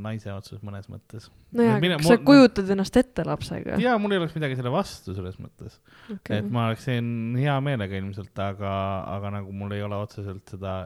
naise 0.05 0.33
otsus 0.35 0.61
mõnes 0.67 0.89
mõttes. 0.93 1.29
nojah, 1.57 1.79
kas 1.97 2.11
sa 2.11 2.19
kujutad 2.27 2.73
ennast 2.75 2.99
ette 3.01 3.25
lapsega? 3.27 3.79
ja 3.83 3.97
mul 4.03 4.17
ei 4.17 4.21
oleks 4.23 4.37
midagi 4.39 4.59
selle 4.59 4.73
vastu 4.75 5.15
selles 5.17 5.39
mõttes, 5.43 5.81
Okay. 6.07 6.39
et 6.41 6.51
ma 6.51 6.69
oleksin 6.71 7.09
hea 7.39 7.57
meelega 7.65 7.99
ilmselt, 7.99 8.35
aga, 8.43 8.75
aga 9.17 9.33
nagu 9.41 9.53
mul 9.55 9.73
ei 9.77 9.83
ole 9.87 9.99
otseselt 10.05 10.55
seda, 10.57 10.77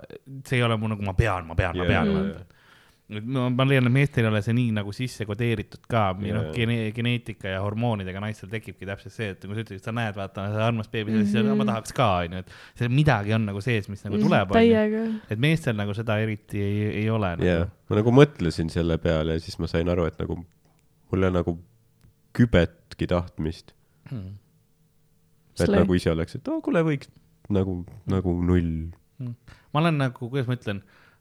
see 0.46 0.60
ei 0.60 0.64
ole 0.68 0.76
mu 0.80 0.88
nagu 0.92 1.04
ma 1.04 1.16
pean, 1.16 1.46
ma 1.48 1.56
pean, 1.58 1.76
ma 1.76 1.84
Jaa, 1.84 1.92
pean 1.94 2.10
jaa, 2.12 2.22
vaata 2.22 2.59
et 3.10 3.26
ma, 3.26 3.64
leian, 3.66 3.88
et 3.88 3.92
meestel 3.94 4.24
ei 4.26 4.30
ole 4.30 4.40
see 4.44 4.54
nii 4.54 4.70
nagu 4.76 4.92
sisse 4.94 5.24
kodeeritud 5.26 5.82
ka, 5.90 6.02
või 6.18 6.30
noh 6.34 6.44
Jaa., 6.48 6.54
gene, 6.54 6.76
geneetika 6.94 7.54
ja 7.56 7.62
hormoonidega 7.64 8.20
naistel 8.22 8.50
tekibki 8.52 8.86
täpselt 8.86 9.14
see, 9.16 9.30
et 9.34 9.42
nagu 9.44 9.56
sa 9.56 9.64
ütlesid, 9.64 9.82
sa 9.84 9.94
näed, 9.96 10.14
vaata, 10.18 10.44
see 10.54 10.62
armas 10.66 10.90
beebi, 10.92 11.16
siis 11.16 11.32
mm 11.34 11.40
Mhm. 11.40 11.48
-hmm. 11.50 11.58
ma 11.64 11.64
tahaks 11.72 11.92
ka, 11.96 12.08
onju, 12.24 12.38
et 12.44 12.52
see 12.78 12.88
midagi 12.88 13.34
on 13.34 13.46
nagu 13.50 13.60
sees, 13.60 13.88
mis 13.88 14.04
nagu 14.04 14.18
tuleb, 14.22 14.50
onju. 14.50 15.20
et 15.30 15.38
meestel 15.38 15.76
nagu 15.76 15.94
seda 15.94 16.18
eriti 16.22 16.62
ei, 16.62 16.82
ei 17.02 17.10
ole 17.10 17.32
nagu. 17.36 17.44
jah, 17.48 17.66
ma 17.90 17.96
nagu 17.96 18.10
mõtlesin 18.14 18.70
selle 18.70 18.98
peale 18.98 19.32
ja 19.38 19.40
siis 19.40 19.58
ma 19.58 19.66
sain 19.66 19.88
aru, 19.88 20.04
et 20.06 20.18
nagu 20.18 20.36
mul 21.10 21.22
ei 21.22 21.28
ole 21.28 21.34
nagu 21.40 21.58
kübetki 22.36 23.06
tahtmist. 23.10 23.74
Hmm. 24.10 24.38
et 25.60 25.68
nagu 25.68 25.94
ise 25.94 26.10
oleks, 26.10 26.34
et 26.38 26.48
oo, 26.48 26.60
kuule, 26.64 26.80
võiks 26.86 27.10
nagu, 27.52 27.84
nagu 28.10 28.32
null. 28.42 28.90
ma 29.20 29.80
olen 29.82 29.98
nagu, 30.00 30.30
kuidas 30.30 30.48
ma 30.48 30.54
ütlen, 30.56 30.80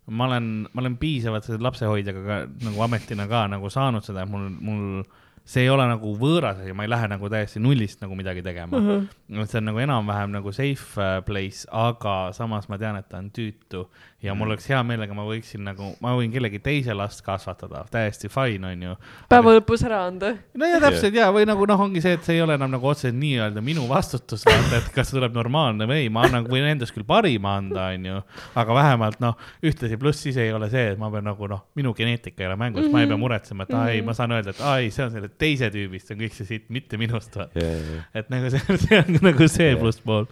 ma 0.09 0.25
olen, 0.29 0.49
ma 0.73 0.81
olen 0.83 0.97
piisavalt 1.01 1.47
selle 1.47 1.63
lapsehoidjaga 1.63 2.21
ka 2.25 2.37
nagu 2.65 2.85
ametina 2.85 3.27
ka 3.29 3.45
nagu 3.51 3.69
saanud 3.73 4.05
seda, 4.05 4.25
et 4.25 4.31
mul, 4.31 4.49
mul 4.59 5.03
see 5.49 5.65
ei 5.65 5.69
ole 5.73 5.87
nagu 5.89 6.11
võõras 6.19 6.59
asi, 6.61 6.73
ma 6.77 6.85
ei 6.85 6.91
lähe 6.91 7.07
nagu 7.09 7.29
täiesti 7.31 7.61
nullist 7.63 8.03
nagu 8.03 8.17
midagi 8.17 8.43
tegema 8.45 8.77
uh. 8.77 8.83
Mhm. 8.83 9.07
-huh. 9.33 9.47
see 9.49 9.57
on 9.61 9.69
nagu 9.71 9.81
enam-vähem 9.85 10.35
nagu 10.37 10.53
safe 10.53 11.01
äh, 11.01 11.23
place, 11.25 11.65
aga 11.71 12.29
samas 12.37 12.69
ma 12.69 12.77
tean, 12.77 12.99
et 13.01 13.09
ta 13.09 13.17
on 13.17 13.31
tüütu 13.33 13.87
ja 14.21 14.35
mul 14.35 14.51
oleks 14.51 14.67
hea 14.69 14.79
meelega, 14.83 15.15
ma 15.15 15.23
võiksin 15.23 15.63
nagu, 15.63 15.93
ma 16.03 16.11
võin 16.17 16.31
kellegi 16.33 16.59
teise 16.63 16.93
last 16.97 17.21
kasvatada, 17.23 17.85
täiesti 17.91 18.27
fine, 18.31 18.73
onju. 18.73 18.95
päeva 19.31 19.53
lõpus 19.55 19.83
ära 19.87 20.01
anda. 20.09 20.33
no 20.59 20.67
ja 20.67 20.81
täpselt 20.83 21.15
ja, 21.15 21.29
või 21.35 21.47
nagu 21.47 21.67
noh, 21.69 21.83
ongi 21.85 22.03
see, 22.03 22.17
et 22.17 22.27
see 22.27 22.35
ei 22.35 22.43
ole 22.43 22.57
enam 22.59 22.73
nagu 22.73 22.89
otseselt 22.89 23.15
nii-öelda 23.19 23.63
minu 23.63 23.87
vastutus, 23.89 24.43
vaata, 24.47 24.81
et 24.81 24.89
kas 24.95 25.13
tuleb 25.15 25.35
normaalne 25.35 25.87
või 25.89 26.03
ei, 26.03 26.11
ma 26.13 26.25
annan, 26.27 26.47
võin 26.51 26.67
endast 26.67 26.95
küll 26.95 27.07
parima 27.07 27.55
anda, 27.61 27.89
onju, 27.95 28.19
aga 28.59 28.77
vähemalt 28.81 29.23
noh, 29.23 29.39
ühtlasi 29.63 29.99
pluss 30.01 30.27
siis 30.27 30.39
ei 30.41 30.51
ole 30.55 30.67
see, 30.73 30.91
et 30.93 30.99
ma 30.99 31.11
pean 31.13 31.27
nagu 31.29 31.49
noh, 31.49 31.63
minu 31.79 31.95
geneetika 31.95 32.43
ei 32.43 32.51
ole 32.51 32.59
mängus 32.59 32.83
mm, 32.83 32.89
-hmm. 32.89 32.99
ma 32.99 33.05
ei 33.05 33.11
pea 33.13 33.23
muretsema, 33.23 33.63
et 33.69 33.73
aa 33.73 33.87
ei, 33.93 34.03
ma 34.03 34.17
saan 34.17 34.35
öelda, 34.35 34.51
et 34.51 34.61
aa 34.61 34.77
ei, 34.83 34.91
see 34.91 35.07
on 35.07 35.15
selle 35.15 35.31
teise 35.39 35.69
tüübist 35.73 36.11
on 36.13 36.19
kõik 36.23 36.35
see 36.37 36.49
siit, 36.49 36.67
mitte 36.73 36.99
minust, 37.01 37.35
vaata. 37.35 37.61
ja, 37.61 37.75
ja, 37.77 38.01
et 38.21 38.33
nagu 38.33 38.51
see, 38.53 38.79
see 38.85 38.99
on 39.03 39.21
nagu 39.29 39.47
see 39.51 39.71
Jah. 39.71 39.79
plusspool. 39.81 40.27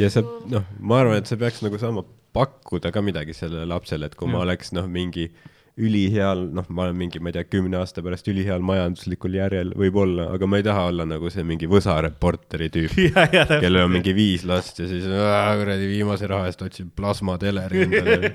ja 0.00 0.12
see, 0.12 0.24
noh, 0.52 0.64
ma 0.80 1.02
arvan, 1.02 1.20
et 1.20 1.30
sa 1.30 1.38
peaks 1.40 1.62
nagu 1.66 1.80
saama 1.82 2.06
pakkuda 2.36 2.92
ka 2.92 3.02
midagi 3.04 3.36
sellele 3.36 3.68
lapsele, 3.70 4.10
et 4.10 4.16
kui 4.18 4.30
ma 4.30 4.40
Jah. 4.40 4.48
oleks 4.48 4.74
noh, 4.76 4.88
mingi 4.90 5.30
üliheal, 5.76 6.46
noh, 6.56 6.64
ma 6.72 6.86
olen 6.86 6.96
mingi, 6.96 7.20
ma 7.20 7.28
ei 7.28 7.34
tea, 7.36 7.44
kümne 7.52 7.76
aasta 7.82 8.00
pärast 8.04 8.28
üliheal 8.32 8.62
majanduslikul 8.64 9.34
järjel 9.36 9.74
võib-olla, 9.76 10.30
aga 10.32 10.48
ma 10.48 10.60
ei 10.60 10.64
taha 10.64 10.86
olla 10.88 11.04
nagu 11.08 11.28
see 11.32 11.44
mingi 11.44 11.68
Võsa 11.68 11.98
reporteri 12.06 12.70
tüüp, 12.72 12.96
ja, 13.10 13.26
ja 13.34 13.44
kellel 13.50 13.82
on 13.84 13.92
mingi 13.98 14.14
viis 14.16 14.46
last 14.48 14.80
ja 14.80 14.88
siis 14.88 15.04
kuradi 15.04 15.90
viimase 15.90 16.30
raha 16.32 16.48
eest 16.48 16.64
otsib 16.64 16.94
plasmateleri 16.96 17.84
endale. 17.84 18.32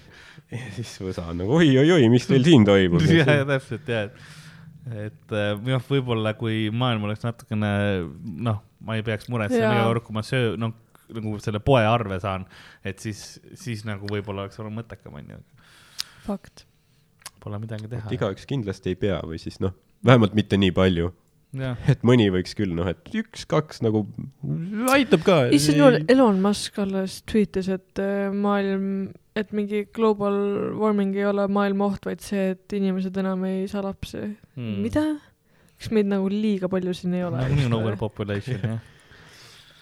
ja 0.54 0.62
siis 0.76 0.94
Võsa 1.02 1.26
on 1.32 1.42
nagu 1.42 1.58
oi-oi-oi, 1.58 2.06
mis 2.12 2.30
teil 2.30 2.46
siin 2.46 2.66
toimub? 2.68 3.02
ja, 3.10 3.26
ja 3.40 3.48
täpselt 3.48 3.90
ja, 3.90 4.06
et, 4.06 4.43
et 4.92 5.32
äh, 5.32 5.52
jah, 5.70 5.84
võib-olla 5.88 6.34
kui 6.38 6.68
maailm 6.74 7.06
oleks 7.08 7.24
natukene 7.24 7.70
noh, 8.22 8.60
ma 8.84 8.98
ei 8.98 9.04
peaks 9.06 9.30
muretsema 9.32 9.72
iga 9.72 9.86
kord, 9.88 10.04
kui 10.06 10.16
ma 10.16 10.24
söö-, 10.26 10.58
noh, 10.60 10.74
nagu 11.14 11.34
selle 11.42 11.60
poearve 11.64 12.18
saan, 12.22 12.46
et 12.86 13.02
siis, 13.02 13.24
siis 13.58 13.84
nagu 13.88 14.08
võib-olla 14.10 14.46
oleks 14.46 14.60
olnud 14.60 14.78
mõttekam, 14.80 15.16
onju. 15.20 15.40
fakt. 16.26 16.66
Pole 17.44 17.60
midagi 17.60 17.90
teha. 17.90 18.08
igaüks 18.16 18.48
kindlasti 18.48 18.94
ei 18.94 19.00
pea 19.00 19.18
või 19.24 19.40
siis 19.40 19.60
noh, 19.60 19.74
vähemalt 20.06 20.36
mitte 20.36 20.56
nii 20.60 20.72
palju, 20.76 21.10
jah, 21.60 21.80
et 21.90 22.04
mõni 22.06 22.30
võiks 22.32 22.56
küll 22.56 22.72
noh, 22.76 22.88
et 22.88 23.10
üks-kaks 23.20 23.82
nagu 23.84 24.06
aitab 24.94 25.26
ka. 25.26 25.38
issand 25.54 25.80
jumal, 25.80 26.00
Elon 26.12 26.40
Musk 26.44 26.80
alles 26.82 27.20
tweetis, 27.28 27.68
et 27.72 28.00
äh, 28.02 28.30
maailm, 28.32 29.12
et 29.36 29.52
mingi 29.52 29.84
global 29.94 30.36
warming 30.78 31.14
ei 31.18 31.26
ole 31.26 31.46
maailma 31.50 31.90
oht, 31.90 32.06
vaid 32.06 32.22
see, 32.22 32.52
et 32.54 32.76
inimesed 32.78 33.16
enam 33.22 33.44
ei 33.48 33.66
saa 33.70 33.82
lapsi 33.82 34.22
Hmm. 34.54 34.62
mm.. 34.62 34.82
mida? 34.86 35.04
kas 35.78 35.90
meid 35.90 36.06
nagu 36.06 36.28
liiga 36.30 36.70
palju 36.70 36.94
siin 36.94 37.14
ei 37.18 37.24
ole? 37.26 37.40
nagunii 37.42 37.66
on 37.66 37.78
overpopulation, 37.80 38.60
jah. 38.62 38.78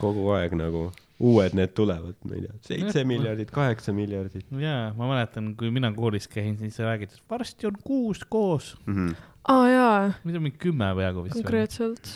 kogu 0.01 0.31
aeg 0.37 0.57
nagu 0.59 0.87
uued 1.23 1.55
need 1.55 1.75
tulevad, 1.77 2.17
ma 2.27 2.35
ei 2.35 2.43
tea, 2.47 2.55
seitse 2.67 3.03
Jah. 3.03 3.07
miljardit, 3.07 3.51
kaheksa 3.55 3.93
miljardit 3.95 4.49
jaa, 4.59 4.89
ma 4.99 5.11
mäletan, 5.13 5.53
kui 5.59 5.71
mina 5.75 5.93
koolis 5.95 6.27
käin, 6.31 6.57
siis 6.59 6.79
sa 6.79 6.89
räägid, 6.89 7.13
et 7.15 7.31
varsti 7.31 7.69
on 7.69 7.77
kuus 7.85 8.25
koos. 8.25 8.73
mm. 8.87 8.97
-hmm. 8.97 9.29
aa 9.53 9.69
jaa, 9.71 10.01
nüüd 10.25 10.41
on 10.41 10.47
mingi 10.49 10.59
kümme 10.65 10.89
peaaegu 10.99 11.27
vist. 11.29 11.37
konkreetselt. 11.39 12.11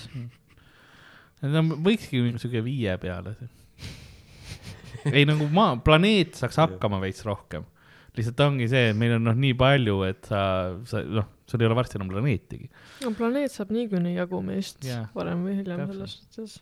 no 1.43 1.63
võikski 1.87 2.25
siuke 2.43 2.65
viie 2.65 2.97
peale. 2.99 3.37
Ei 5.13 5.25
nagu 5.29 5.49
maa, 5.53 5.77
planeet 5.85 6.39
saaks 6.39 6.59
hakkama 6.63 7.01
veits 7.05 7.25
rohkem. 7.27 7.67
lihtsalt 8.17 8.41
ongi 8.47 8.69
see, 8.73 8.91
et 8.91 8.97
meil 8.97 9.19
on 9.19 9.27
noh, 9.29 9.35
nii 9.37 9.57
palju, 9.61 9.99
et 10.09 10.29
sa, 10.31 10.39
sa 10.89 11.03
noh, 11.05 11.27
sul 11.47 11.63
ei 11.63 11.69
ole 11.69 11.77
varsti 11.79 11.99
enam 11.99 12.09
planeetigi. 12.13 12.71
no 13.05 13.13
planeet 13.19 13.53
saab 13.55 13.75
niikuinii 13.77 14.17
jagu 14.17 14.41
meist 14.45 14.81
Jaa. 14.87 15.05
varem 15.17 15.45
või 15.47 15.59
hiljem 15.59 15.85
selles 15.91 16.17
suhtes. 16.17 16.57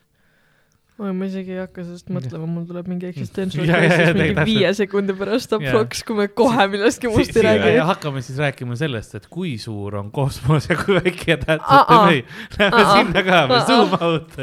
oi, 0.99 1.13
ma 1.15 1.29
isegi 1.29 1.55
ei 1.55 1.63
hakka 1.63 1.87
sellest 1.87 2.11
mõtlema, 2.15 2.49
mul 2.51 2.67
tuleb 2.69 2.91
mingi 2.91 3.09
Ja, 3.09 3.13
existential 3.15 3.71
ja, 3.71 3.79
ja, 3.79 3.95
crisis 3.95 4.19
mingi 4.19 4.47
viie 4.51 4.75
sekundi 4.81 5.17
pärast 5.19 5.55
aproks, 5.57 6.03
kui 6.07 6.19
me 6.19 6.29
kohe 6.43 6.69
millestki 6.75 7.13
muust 7.13 7.39
ei 7.39 7.47
räägi. 7.49 7.73
hakkame 7.93 8.23
siis 8.27 8.43
rääkima 8.43 8.77
sellest, 8.81 9.15
et 9.21 9.31
kui 9.31 9.55
suur 9.63 10.01
on 10.03 10.11
kosmos 10.15 10.69
ja 10.71 10.79
kui 10.83 10.99
väike 11.01 11.39
aa. 11.55 11.81
on. 12.03 12.21
Lähme 12.59 12.85
sinna 12.93 13.27
ka, 13.31 13.47
me 13.51 13.65
zoom 13.71 13.99
out. 14.01 14.39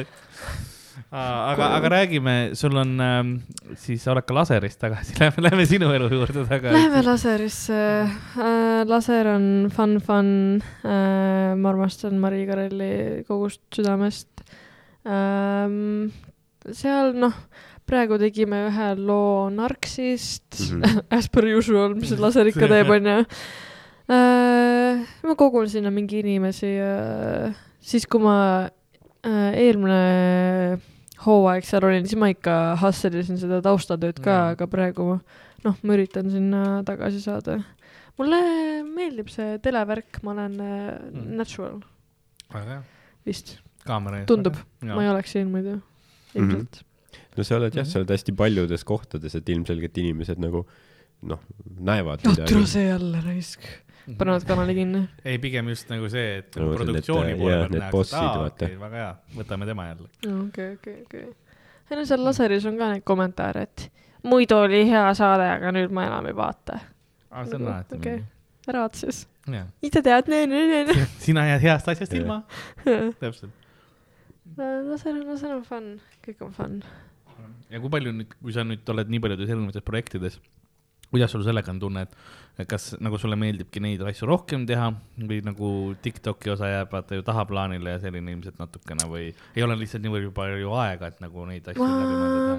aga, 1.11 1.65
aga 1.75 1.89
räägime, 1.89 2.55
sul 2.55 2.75
on 2.79 2.99
ähm, 3.03 3.31
siis, 3.75 4.05
oled 4.07 4.23
ka 4.23 4.35
laserist 4.35 4.79
tagasi, 4.79 5.17
lähme, 5.19 5.43
lähme 5.43 5.65
sinu 5.67 5.91
elu 5.91 6.07
juurde 6.11 6.45
tagasi. 6.47 6.71
Läheme 6.75 7.01
laserisse 7.03 7.79
äh,. 8.39 8.83
laser 8.87 9.27
on 9.33 9.45
fun, 9.75 9.97
fun 9.99 10.61
äh,. 10.83 11.51
ma 11.59 11.73
armastan 11.73 12.19
Mari 12.19 12.45
Karelli 12.47 12.91
kogust 13.27 13.63
südamest 13.75 14.45
ähm,. 15.03 16.13
seal 16.71 17.11
noh, 17.19 17.35
praegu 17.89 18.15
tegime 18.21 18.67
ühe 18.69 18.93
loo 18.95 19.49
Narksist 19.51 20.61
mm. 20.61 20.81
-hmm. 20.81 21.03
as 21.17 21.27
per 21.27 21.49
usual, 21.51 21.95
mis 21.95 22.13
see 22.13 22.21
laser 22.23 22.47
ikka 22.47 22.71
teeb, 22.71 22.87
onju 22.87 23.17
äh,. 24.07 25.03
ma 25.27 25.35
kogun 25.35 25.67
sinna 25.67 25.91
mingi 25.91 26.23
inimesi 26.23 26.71
äh,, 26.79 27.51
siis 27.83 28.07
kui 28.07 28.23
ma 28.23 28.69
äh, 29.27 29.51
eelmine 29.59 30.79
hooaeg 31.25 31.65
seal 31.67 31.83
olin, 31.87 32.05
siis 32.07 32.17
ma 32.19 32.29
ikka 32.33 32.55
hustle 32.81 33.19
isin 33.21 33.37
seda 33.41 33.61
taustatööd 33.65 34.19
ka 34.23 34.31
Mm. 34.31 34.45
mm., 34.47 34.51
aga 34.55 34.67
praegu 34.67 35.07
noh, 35.65 35.75
ma 35.83 35.93
üritan 35.97 36.29
sinna 36.33 36.83
tagasi 36.87 37.21
saada. 37.21 37.59
mulle 38.19 38.37
meeldib 38.85 39.29
see 39.33 39.57
televärk, 39.63 40.21
ma 40.23 40.31
olen 40.35 40.59
äh, 40.59 40.99
Mm. 41.11 41.35
natural 41.37 41.81
väga 42.53 42.65
hea, 42.75 42.83
vist. 43.25 43.59
Tundub. 44.27 44.55
ma 44.81 45.01
ei 45.01 45.09
oleks 45.09 45.31
siin 45.33 45.47
muidu, 45.49 45.79
ilmselt. 46.35 46.83
no 47.37 47.43
sa 47.43 47.55
oled 47.55 47.73
jah, 47.73 47.83
Mhm. 47.85 47.91
sa 47.91 47.99
oled 47.99 48.09
hästi 48.13 48.35
paljudes 48.35 48.83
kohtades, 48.83 49.35
et 49.35 49.49
ilmselgelt 49.49 49.97
inimesed 49.97 50.37
nagu 50.39 50.65
noh, 51.23 51.39
näevad 51.79 52.23
noh, 52.25 52.35
tule 52.45 52.65
see 52.67 52.87
jälle 52.87 53.21
raisk, 53.25 53.59
panevad 54.17 54.43
kanali 54.47 54.75
kinni. 54.77 55.01
ei, 55.25 55.37
pigem 55.43 55.69
just 55.71 55.89
nagu 55.91 56.09
see, 56.11 56.37
et 56.41 56.55
No, 56.59 56.71
produktsiooni 56.75 57.33
need, 57.33 57.39
poole 57.39 57.57
pealt 57.61 57.75
nähakse, 57.77 58.17
et 58.17 58.21
aa, 58.21 58.45
okei, 58.49 58.77
väga 58.81 59.01
hea, 59.01 59.11
võtame 59.37 59.67
tema 59.69 59.87
jälle. 59.89 60.09
okei, 60.47 60.69
okei, 60.77 60.95
okei. 61.05 61.25
ei 61.91 61.97
no 61.99 62.05
seal 62.09 62.23
laseris 62.25 62.65
on 62.69 62.77
ka 62.79 62.91
neid 62.93 63.03
kommentaare, 63.07 63.65
et 63.69 63.87
muidu 64.23 64.57
oli 64.65 64.83
hea 64.89 65.05
saade, 65.17 65.47
aga 65.57 65.71
nüüd 65.75 65.93
ma 65.95 66.05
enam 66.09 66.29
ei 66.31 66.35
vaata. 66.37 66.79
aa, 67.31 67.45
see 67.45 67.55
on 67.57 67.65
Nagu, 67.65 67.73
alati 67.73 67.99
okei. 68.01 68.15
nii. 68.21 68.27
ära 68.73 68.83
vaata 68.85 69.01
siis, 69.05 69.23
ise 69.81 70.01
tead, 70.05 70.27
nee-nee-nee. 70.31 71.07
sina 71.25 71.47
jääd 71.49 71.63
heast 71.65 71.87
asjast 71.93 72.13
ilma, 72.19 72.41
täpselt. 73.19 73.51
laser 74.57 75.13
on, 75.15 75.23
laser 75.31 75.55
on 75.55 75.63
fun, 75.67 75.91
kõik 76.25 76.41
on 76.45 76.51
fun. 76.55 76.81
ja 77.71 77.79
kui 77.79 77.89
palju 77.93 78.11
nüüd, 78.15 78.33
kui 78.41 78.53
sa 78.53 78.65
nüüd 78.67 78.87
oled 78.93 79.09
nii 79.11 79.21
paljudes 79.23 79.49
erinevates 79.49 79.85
projektides, 79.87 80.39
kuidas 81.11 81.31
sul 81.31 81.43
sellega 81.43 81.71
on 81.73 81.79
tunne, 81.79 82.01
et 82.59 82.67
kas 82.71 82.95
nagu 83.03 83.17
sulle 83.19 83.35
meeldibki 83.35 83.81
neid 83.83 84.01
asju 84.07 84.27
rohkem 84.29 84.65
teha 84.69 84.91
või 85.27 85.41
nagu 85.43 85.71
Tiktoki 86.01 86.49
osa 86.53 86.69
jääb 86.71 86.91
vaata 86.93 87.15
ju 87.19 87.23
tahaplaanile 87.27 87.95
ja 87.97 87.99
selline 87.99 88.31
ilmselt 88.31 88.59
natukene 88.59 89.07
või 89.11 89.33
ei 89.55 89.63
ole 89.65 89.75
lihtsalt 89.79 90.03
niivõrd 90.05 90.31
palju 90.35 90.71
aega, 90.83 91.07
et 91.11 91.19
nagu 91.23 91.45
neid 91.49 91.67
asju 91.67 91.83
läbi 91.83 92.15
mõelda 92.21 92.55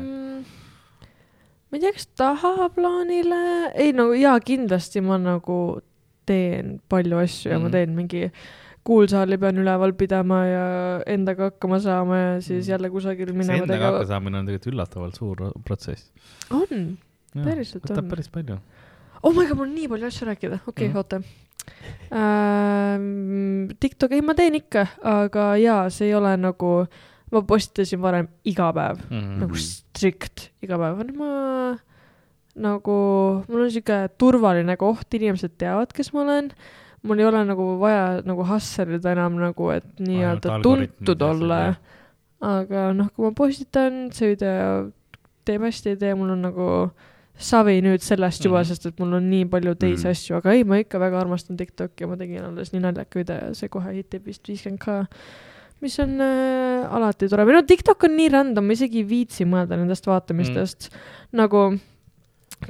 ma 1.72 1.78
ei 1.78 1.80
tea, 1.80 1.92
kas 1.96 2.06
tahaplaanile, 2.20 3.38
ei 3.80 3.92
no 3.96 4.10
jaa, 4.12 4.36
kindlasti 4.44 5.00
ma 5.04 5.16
nagu 5.20 5.80
teen 6.28 6.76
palju 6.92 7.16
asju 7.22 7.50
ja 7.50 7.56
Mhm. 7.58 7.64
ma 7.64 7.70
teen 7.70 7.94
mingi 7.96 8.26
kuulsaali 8.84 9.38
pean 9.38 9.56
üleval 9.62 9.92
pidama 9.94 10.40
ja 10.46 10.64
endaga 11.06 11.48
hakkama 11.50 11.78
saama 11.80 12.16
ja 12.18 12.40
siis 12.40 12.66
Mhm. 12.66 12.70
jälle 12.72 12.90
kusagil 12.90 13.26
see 13.28 13.32
minema 13.38 13.52
endaga 13.62 13.72
tegema. 13.72 13.92
hakkasaamine 13.92 14.38
on 14.38 14.46
tegelikult 14.46 14.74
üllatavalt 14.74 15.14
suur 15.16 15.36
protsess. 15.64 16.12
on, 16.50 16.98
Päriselt 17.32 17.84
võtab 17.86 18.04
on. 18.04 18.10
päris 18.12 18.28
palju. 18.32 18.58
oh 19.22 19.32
my 19.32 19.46
god, 19.46 19.56
mul 19.56 19.68
on 19.68 19.74
nii 19.76 19.88
palju 19.92 20.10
asju 20.10 20.28
rääkida, 20.28 20.60
okei 20.66 20.90
okay,, 20.90 20.98
oota 20.98 21.22
ähm,. 22.12 23.70
TikTok, 23.80 24.12
ei 24.16 24.22
ma 24.24 24.34
teen 24.38 24.58
ikka, 24.58 24.86
aga 25.06 25.52
jaa, 25.62 25.86
see 25.94 26.10
ei 26.10 26.14
ole 26.18 26.34
nagu, 26.40 26.72
ma 27.32 27.42
postitasin 27.48 28.00
varem 28.02 28.28
iga 28.44 28.68
päev 28.76 29.00
Mhm. 29.08 29.40
nagu 29.44 29.56
strict 29.56 30.50
iga 30.64 30.78
päev, 30.80 31.00
nüüd 31.06 31.16
ma 31.16 31.32
nagu, 32.62 32.96
mul 33.48 33.64
on 33.64 33.70
sihuke 33.72 33.98
turvaline 34.20 34.76
koht, 34.76 35.08
inimesed 35.16 35.56
teavad, 35.58 35.92
kes 35.96 36.12
ma 36.12 36.20
olen. 36.26 36.52
mul 37.02 37.18
ei 37.18 37.24
ole 37.26 37.40
nagu 37.44 37.64
vaja 37.80 38.20
nagu 38.22 38.44
hustle 38.46 38.94
ida 38.94 39.10
enam 39.16 39.34
nagu, 39.40 39.70
et 39.74 39.86
nii-öelda 39.98 40.60
tuntud 40.62 41.22
olla 41.26 41.76
aga 42.42 42.92
noh, 42.94 43.08
kui 43.14 43.24
ma 43.26 43.32
postitan, 43.34 44.10
see 44.14 44.34
video 44.34 44.92
teeb 45.46 45.62
hästi, 45.66 45.94
ei 45.94 45.98
tee, 45.98 46.12
mul 46.14 46.30
on 46.36 46.42
nagu 46.46 46.66
savi 47.38 47.78
nüüd 47.84 48.02
sellest 48.04 48.44
juba 48.44 48.58
mm, 48.58 48.62
-hmm. 48.62 48.68
sest 48.68 48.86
et 48.86 48.98
mul 49.00 49.14
on 49.18 49.30
nii 49.30 49.46
palju 49.50 49.74
teisi 49.74 50.04
mm. 50.04 50.10
asju, 50.10 50.36
aga 50.36 50.52
ei, 50.52 50.64
ma 50.64 50.78
ikka 50.82 51.00
väga 51.00 51.20
armastan 51.20 51.56
Tiktoki 51.56 52.04
ja 52.04 52.10
ma 52.10 52.16
tegin 52.16 52.44
alles 52.44 52.72
nii 52.72 52.82
naljaka 52.84 53.18
video 53.18 53.36
ja 53.36 53.54
see 53.54 53.68
kohe 53.72 53.94
hitib 53.96 54.26
vist 54.26 54.48
viiskümmend 54.48 54.82
ka, 54.82 55.06
mis 55.82 55.98
on 56.00 56.20
äh, 56.20 56.94
alati 56.98 57.28
tore, 57.28 57.46
või 57.48 57.56
no 57.56 57.62
TikTok 57.66 58.04
on 58.08 58.16
nii 58.16 58.28
random, 58.36 58.68
ma 58.68 58.76
isegi 58.76 59.02
ei 59.02 59.08
viitsi 59.08 59.48
mõelda 59.48 59.80
nendest 59.80 60.06
vaatamistest 60.06 60.90
mm.. 60.90 61.40
nagu 61.40 61.64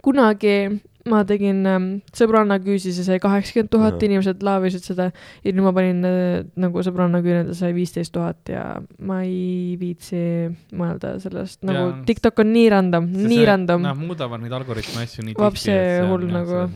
kunagi 0.03 0.57
ma 1.11 1.25
tegin 1.27 1.65
ähm, 1.67 1.87
sõbranna 2.15 2.61
küüsis 2.63 2.99
ja 3.01 3.05
sai 3.07 3.17
kaheksakümmend 3.23 3.71
tuhat 3.73 4.03
inimesed 4.07 4.43
laavisid 4.47 4.85
seda 4.87 5.09
ja 5.43 5.51
nüüd 5.51 5.65
ma 5.67 5.73
panin 5.75 6.05
äh, 6.07 6.45
nagu 6.63 6.85
sõbranna 6.87 7.19
küüned 7.25 7.51
ja 7.51 7.57
sai 7.59 7.73
viisteist 7.75 8.13
tuhat 8.15 8.53
ja 8.53 8.63
ma 9.03 9.17
ei 9.27 9.75
viitsi 9.81 10.21
mõelda 10.79 11.17
sellest, 11.25 11.59
nagu 11.67 11.81
Jaa. 11.89 11.97
TikTok 12.07 12.39
on 12.45 12.53
nii 12.55 12.69
random, 12.71 13.09
nii 13.27 13.41
random 13.49 13.83
Nad 13.89 13.99
muudavad 13.99 14.45
neid 14.45 14.55
algoritme 14.61 15.03
asju 15.03 15.27
nii 15.27 15.35
Vaps, 15.43 15.65
see 15.67 16.05
hull 16.07 16.29
nagu- 16.31 16.69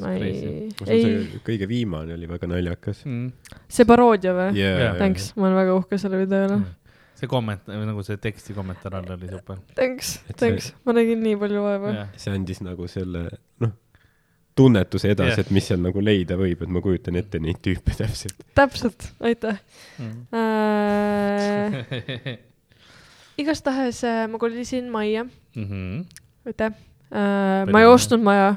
ma 0.00 0.14
ei, 0.16 0.70
ei 0.88 1.42
kõige 1.44 1.68
viimane 1.68 2.16
oli 2.16 2.30
väga 2.30 2.48
naljakas 2.54 3.04
Mm. 3.04 3.32
see 3.68 3.84
paroodia 3.84 4.32
või? 4.32 4.56
yeah.. 4.56 4.96
Thanks, 4.96 5.34
ma 5.36 5.50
olen 5.50 5.56
väga 5.60 5.74
uhke 5.76 5.98
selle 6.00 6.16
video 6.24 6.46
üle. 6.48 6.58
See 7.24 7.30
komment-, 7.30 7.70
nagu 7.88 8.04
see 8.06 8.18
teksti 8.20 8.54
kommentaar 8.56 8.98
all 9.00 9.14
oli 9.16 9.30
super. 9.32 9.56
Thanks 9.78 10.18
thanks, 10.36 10.72
ma 10.84 10.92
nägin 10.96 11.22
nii 11.24 11.36
palju 11.40 11.64
vaeva. 11.64 11.88
see 12.20 12.34
andis 12.36 12.60
nagu 12.64 12.86
selle, 12.90 13.26
noh, 13.64 13.72
tunnetuse 14.54 15.08
edasi 15.10 15.32
yeah., 15.34 15.40
et 15.42 15.50
mis 15.50 15.66
seal 15.66 15.80
nagu 15.82 15.98
leida 16.04 16.36
võib, 16.38 16.60
et 16.62 16.70
ma 16.70 16.78
kujutan 16.84 17.16
ette 17.18 17.40
neid 17.42 17.58
tüüpe 17.64 17.96
täpselt. 17.98 18.44
täpselt, 18.54 19.08
aitäh 19.24 19.56
Mm. 19.98 20.26
äh,. 20.34 22.38
igastahes 23.38 24.02
äh, 24.04 24.26
ma 24.30 24.38
kolisin 24.38 24.90
majja, 24.92 25.24
Mhm. 25.56 26.04
aitäh 26.46 26.72
äh,. 27.10 27.66
Ma 27.70 27.80
ei 27.82 27.86
ostnud 27.90 28.22
maja, 28.22 28.54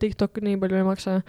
TikTok 0.00 0.40
nii 0.44 0.56
palju 0.60 0.76
ei 0.80 0.84
maksa. 0.86 1.20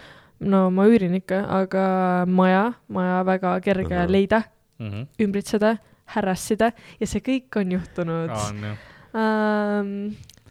no 0.42 0.70
ma 0.74 0.88
üürin 0.89 1.14
ikka, 1.20 1.44
aga 1.54 1.86
maja, 2.28 2.74
maja 2.89 3.20
väga 3.26 3.60
kerge 3.62 3.94
Ahah. 3.96 4.10
leida, 4.10 4.39
Mhm. 4.80 5.04
ümbritseda, 5.22 5.76
härrassida 6.16 6.72
ja 6.99 7.07
see 7.07 7.22
kõik 7.26 7.62
on 7.62 7.72
juhtunud 7.78 8.30
on 8.36 8.62
jah. 8.70 8.78
ähm,. 9.16 9.95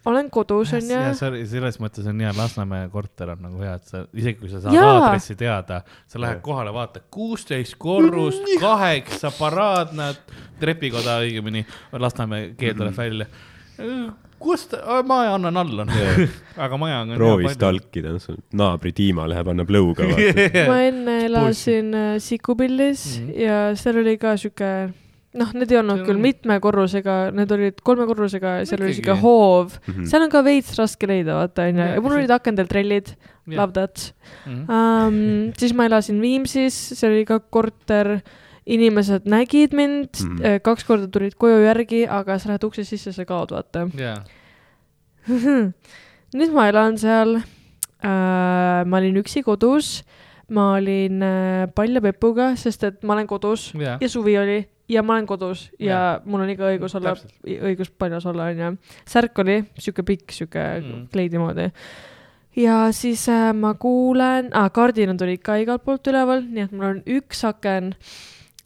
olen 0.05 0.29
kodus, 0.33 0.71
ja 0.73 0.79
onju. 0.81 1.43
selles 1.49 1.77
mõttes 1.83 2.07
on 2.09 2.19
hea, 2.23 2.31
Lasnamäe 2.37 2.87
korter 2.89 3.29
on 3.35 3.43
nagu 3.45 3.59
hea, 3.61 3.75
et 3.77 3.85
sa 3.91 4.03
isegi 4.17 4.39
kui 4.39 4.49
sa 4.49 4.61
saad 4.63 4.73
Jaa. 4.73 4.87
aadressi 4.97 5.35
teada, 5.37 5.81
sa 6.09 6.21
lähed 6.23 6.41
kohale, 6.45 6.73
vaatad 6.73 7.05
kuusteist 7.13 7.75
korrust, 7.81 8.41
kaheksa 8.61 9.29
paraadnad, 9.37 10.17
trepikoda 10.59 11.19
õigemini, 11.25 11.61
Lasnamäe 11.93 12.53
keel 12.57 12.73
tuleb 12.79 12.97
välja. 12.97 13.29
kust, 14.41 14.73
ma 15.05 15.19
annan 15.35 15.57
alla, 15.61 15.85
aga 16.65 16.77
maja 16.81 17.03
on. 17.03 17.13
proovi 17.17 17.49
stalkida, 17.53 18.15
naabri 18.57 18.91
Dima 18.97 19.27
läheb, 19.29 19.47
annab 19.53 19.69
lõuga, 19.69 20.07
ma 20.71 20.79
enne 20.87 21.19
elasin 21.27 21.93
äh, 21.93 22.15
Sikupillis 22.21 23.05
Mhm. 23.21 23.29
ja 23.37 23.59
seal 23.77 24.01
oli 24.01 24.17
ka 24.17 24.33
sihuke, 24.37 24.71
noh, 25.33 25.51
need 25.55 25.71
ei 25.71 25.77
olnud 25.79 26.01
See 26.01 26.05
küll 26.09 26.17
on- 26.19 26.25
mitme 26.25 26.59
korrusega, 26.59 27.31
need 27.33 27.51
olid 27.55 27.77
kolme 27.87 28.05
korrusega 28.09 28.57
ja 28.59 28.65
seal 28.67 28.81
oli 28.83 28.93
sihuke 28.97 29.15
hoov. 29.21 29.77
Mhm. 29.87 30.05
seal 30.11 30.25
on 30.25 30.29
ka 30.33 30.41
veits 30.43 30.75
raske 30.79 31.07
leida, 31.07 31.37
vaata 31.39 31.67
onju, 31.69 31.85
ja 31.95 32.01
mul 32.01 32.11
see- 32.11 32.19
olid 32.23 32.33
akendel 32.35 32.67
trellid, 32.67 33.13
love 33.47 33.71
that 33.73 34.13
Mhm. 34.45 34.65
um,. 34.69 35.53
siis 35.57 35.73
ma 35.73 35.85
elasin 35.87 36.19
Viimsis, 36.21 36.73
seal 36.99 37.11
oli 37.13 37.25
ka 37.25 37.39
korter, 37.39 38.21
inimesed 38.67 39.25
nägid 39.25 39.73
mind 39.73 40.09
mm. 40.21 40.37
-hmm. 40.37 40.59
kaks 40.61 40.83
korda 40.85 41.07
tulid 41.07 41.33
koju 41.35 41.63
järgi, 41.65 42.03
aga 42.07 42.37
sa 42.39 42.49
lähed 42.49 42.63
ukse 42.63 42.83
sisse, 42.83 43.11
sa 43.13 43.25
kaod, 43.25 43.49
vaata. 43.51 43.87
jaa, 43.97 44.23
nüüd 46.37 46.51
ma 46.53 46.67
elan 46.69 46.97
seal 46.97 47.35
äh,. 47.37 48.83
ma 48.85 48.97
olin 48.97 49.17
üksi 49.21 49.43
kodus, 49.45 50.03
ma 50.49 50.73
olin 50.77 51.21
äh, 51.23 51.67
palja 51.75 52.01
pepuga, 52.01 52.55
sest 52.59 52.83
et 52.83 53.03
ma 53.03 53.13
olen 53.13 53.27
kodus 53.29 53.71
jaa. 53.77 53.97
ja 54.01 54.09
suvi 54.09 54.37
oli 54.37 54.59
ja 54.89 55.03
ma 55.03 55.13
olen 55.13 55.25
kodus 55.27 55.69
ja 55.79 55.87
Jaa. 55.87 56.21
mul 56.25 56.41
on 56.41 56.49
ikka 56.49 56.63
õigus 56.73 56.95
olla 56.97 57.13
õigus 57.45 57.91
paljas 57.97 58.25
olla, 58.25 58.45
onju. 58.51 58.77
särk 59.07 59.39
oli 59.39 59.63
sihuke 59.79 60.03
pikk, 60.03 60.31
sihuke 60.31 60.63
Mm. 60.81 61.07
kleidi 61.13 61.37
moodi. 61.39 61.69
ja 62.55 62.87
siis 62.91 63.29
äh, 63.29 63.53
ma 63.53 63.73
kuulen 63.73 64.49
ah,, 64.53 64.69
kardinad 64.71 65.21
olid 65.21 65.41
ka 65.41 65.55
igalt 65.55 65.83
poolt 65.85 66.07
üleval, 66.07 66.43
nii 66.43 66.63
et 66.67 66.71
mul 66.71 66.85
on 66.89 67.01
üks 67.07 67.43
aken 67.47 67.93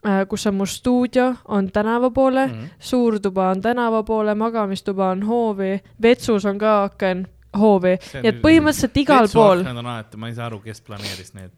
äh,, 0.05 0.23
kus 0.29 0.47
on 0.47 0.55
mu 0.55 0.65
stuudio, 0.65 1.33
on 1.47 1.69
tänava 1.71 2.09
poole 2.11 2.47
mm., 2.47 2.53
Mhm. 2.55 2.65
suur 2.79 3.19
tuba 3.19 3.49
on 3.51 3.61
tänava 3.61 4.03
poole, 4.03 4.35
magamistuba 4.35 5.09
on 5.11 5.23
hoovi, 5.23 5.79
vetsus 6.01 6.45
on 6.45 6.57
ka 6.57 6.83
aken 6.89 7.27
hoovi, 7.57 7.97
nii 8.21 8.27
et 8.33 8.41
põhimõtteliselt 8.41 8.97
igal 8.99 9.27
pool, 9.33 9.61
on 9.67 9.77
alati, 9.85 10.17
ma 10.17 10.27
ei 10.27 10.33
saa 10.35 10.45
aru, 10.49 10.59
kes 10.59 10.81
planeeris 10.81 11.33
need. 11.37 11.51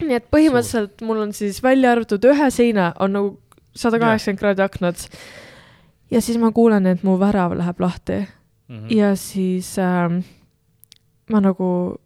nii 0.00 0.16
et 0.16 0.24
põhimõtteliselt 0.32 1.04
mul 1.06 1.20
on 1.22 1.32
siis 1.32 1.60
välja 1.62 1.92
arvatud 1.92 2.24
ühe 2.26 2.48
seina 2.50 2.92
on 3.00 3.12
nagu 3.12 3.28
sada 3.76 3.98
kaheksakümmend 3.98 4.38
kraadi 4.40 4.62
aknad. 4.62 4.96
ja 6.10 6.20
siis 6.20 6.38
ma 6.38 6.52
kuulen, 6.52 6.86
et 6.86 7.02
mu 7.02 7.18
värav 7.20 7.56
läheb 7.58 7.80
lahti 7.80 8.26
Mhm. 8.68 8.86
ja 8.96 9.10
siis 9.16 9.74
ähm, 9.78 10.22
ma 11.30 11.40
nagu 11.40 11.98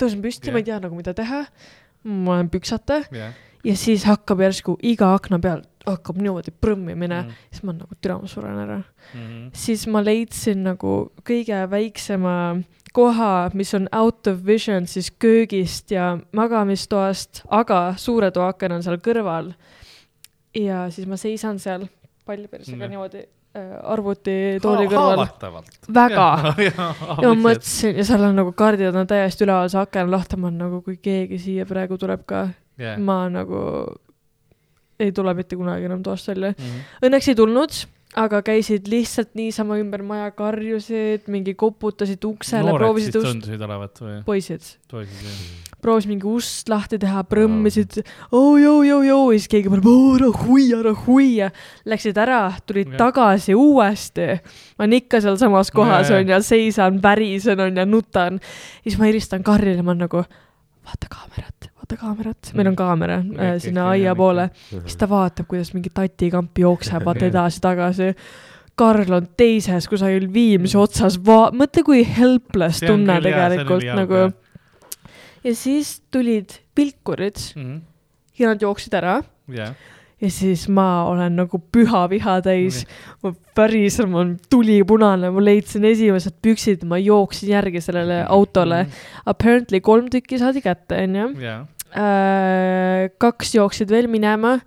tõusen 0.00 0.22
püsti, 0.24 0.48
ma 0.52 0.62
ei 0.62 0.64
tea 0.64 0.78
nagu 0.80 0.96
mida 0.96 1.12
teha. 1.14 1.42
ma 2.04 2.38
olen 2.38 2.48
püksata 2.48 3.02
jah, 3.12 3.34
ja 3.64 3.74
siis 3.76 4.04
hakkab 4.08 4.40
järsku 4.40 4.78
iga 4.82 5.10
akna 5.14 5.38
pealt 5.42 5.66
hakkab 5.88 6.16
niimoodi 6.20 6.52
prõmmimine 6.60 7.18
mm., 7.24 7.36
siis 7.50 7.62
ma 7.64 7.72
nagu 7.72 7.96
türa, 8.00 8.18
ma 8.20 8.28
suren 8.28 8.58
ära. 8.64 8.78
Mhm. 9.14 9.50
siis 9.52 9.86
ma 9.86 10.00
leidsin 10.04 10.62
nagu 10.64 11.10
kõige 11.24 11.58
väiksema 11.70 12.62
koha, 12.96 13.50
mis 13.54 13.74
on 13.74 13.88
out 13.92 14.26
of 14.26 14.40
vision 14.46 14.86
siis 14.86 15.10
köögist 15.10 15.90
ja 15.90 16.18
magamistoast, 16.32 17.42
aga 17.50 17.94
suure 17.96 18.30
toa 18.30 18.48
aken 18.54 18.72
on 18.78 18.82
seal 18.82 18.96
kõrval. 19.04 19.52
Ja 20.56 20.86
siis 20.94 21.08
ma 21.08 21.18
seisan 21.20 21.58
seal 21.62 21.88
pallpersega 22.28 22.84
Jah. 22.84 22.92
niimoodi 22.92 23.20
äh, 23.22 23.74
arvutitooli 23.92 24.88
kõrval. 24.88 25.14
haavatavalt. 25.16 25.90
väga. 25.94 26.28
ja 27.22 27.32
ma 27.32 27.36
mõtlesin 27.48 28.00
ja 28.00 28.06
seal 28.08 28.26
on 28.28 28.40
nagu 28.42 28.54
kardid 28.56 28.96
on 28.96 29.08
täiesti 29.08 29.46
üleval, 29.46 29.70
see 29.72 29.82
aken 29.82 30.10
lahti, 30.12 30.40
ma 30.40 30.50
olen 30.50 30.64
nagu, 30.66 30.82
kui 30.86 30.98
keegi 31.02 31.40
siia 31.42 31.68
praegu 31.68 31.98
tuleb 32.00 32.26
ka, 32.28 32.48
yeah.. 32.80 32.98
ma 33.00 33.24
nagu 33.32 33.62
ei 34.98 35.14
tule 35.14 35.34
mitte 35.38 35.56
kunagi 35.56 35.86
enam 35.86 36.02
toast 36.02 36.28
välja. 36.32 36.52
Mhm. 36.56 36.82
Õnneks 37.06 37.30
ei 37.30 37.38
tulnud, 37.38 37.78
aga 38.18 38.40
käisid 38.46 38.88
lihtsalt 38.90 39.34
niisama 39.38 39.78
ümber 39.78 40.02
maja, 40.06 40.30
karjusid, 40.36 41.28
mingi 41.30 41.54
koputasid 41.58 42.24
uksele, 42.26 42.74
proovisid 42.74 43.18
ust, 43.20 43.30
tundusid 43.30 43.64
olevat 43.68 44.02
või? 44.02 44.20
poisid, 44.26 44.72
poisid 44.90 45.26
jah. 45.28 45.42
Proovisid 45.82 46.10
mingi 46.10 46.26
ust 46.26 46.68
lahti 46.68 46.98
teha, 46.98 47.22
prõmmisid, 47.30 48.00
oo 48.34 48.56
joo 48.58 48.82
joo 48.82 49.02
joo 49.06 49.20
ja 49.30 49.38
siis 49.38 49.48
keegi 49.52 49.70
paneb, 49.70 49.86
oo 49.86 50.16
ära 50.16 50.30
hui, 50.40 50.64
ära 50.74 50.94
hui 51.04 51.28
ja 51.36 51.50
läksid 51.86 52.18
ära, 52.18 52.40
tulid 52.66 52.90
Jah. 52.92 52.98
tagasi 53.04 53.54
uuesti. 53.54 54.26
ma 54.78 54.84
olen 54.86 54.98
ikka 54.98 55.20
sealsamas 55.22 55.70
kohas 55.70 56.10
Jaa, 56.10 56.18
onju, 56.18 56.40
seisan, 56.42 56.98
värisen 57.02 57.60
onju, 57.60 57.84
nutan. 57.86 58.40
siis 58.82 58.98
ma 58.98 59.06
helistan 59.10 59.42
Karlile, 59.46 59.82
ma 59.82 59.94
olen 59.94 60.06
nagu 60.08 60.24
vaata 60.88 61.08
kaamerat, 61.12 61.70
vaata 61.76 61.96
kaamerat, 62.00 62.52
meil 62.58 62.72
on 62.72 62.76
kaamera 62.76 63.20
Kõik- 63.22 63.40
äh, 63.44 63.56
sinna 63.62 63.88
aia 63.92 64.14
poole. 64.18 64.50
siis 64.70 64.96
ta 64.96 65.08
vaatab, 65.08 65.46
kuidas 65.46 65.74
mingi 65.76 65.90
tatikamp 65.94 66.58
jookseb, 66.58 67.04
vaata 67.04 67.28
edasi-tagasi. 67.32 68.14
Karl 68.78 69.10
on 69.12 69.24
teises 69.36 69.88
kusagil 69.90 70.28
Viimsi 70.32 70.76
otsas, 70.78 71.16
mõtle 71.18 71.82
kui 71.82 72.04
helpless 72.06 72.78
tunne 72.86 73.16
tegelikult 73.24 73.82
nagu. 73.94 74.28
Ja 75.48 75.54
siis 75.56 75.98
tulid 76.12 76.58
vilkurid 76.76 77.40
ja 78.38 78.50
nad 78.52 78.62
jooksid 78.62 78.94
ära. 78.98 79.22
Jah, 79.48 79.72
ja 80.20 80.30
siis 80.34 80.66
ma 80.68 81.04
olen 81.08 81.36
nagu 81.38 81.60
püha 81.72 82.02
viha 82.10 82.38
täis. 82.44 82.82
ma 83.22 83.32
päriselt, 83.54 84.10
mul 84.10 84.20
on 84.24 84.34
tuli 84.50 84.80
punane, 84.86 85.30
ma 85.30 85.42
leidsin 85.42 85.86
esimesed 85.88 86.38
püksid, 86.42 86.84
ma 86.84 86.98
jooksin 86.98 87.52
järgi 87.54 87.82
sellele 87.84 88.24
autole. 88.28 88.86
Apparently 89.26 89.80
kolm 89.80 90.10
tükki 90.10 90.38
saadi 90.38 90.62
kätte, 90.64 91.02
onju. 91.06 91.32
Äh, 91.88 93.08
kaks 93.18 93.54
jooksid 93.54 93.90
veel 93.90 94.10
minema. 94.12 94.58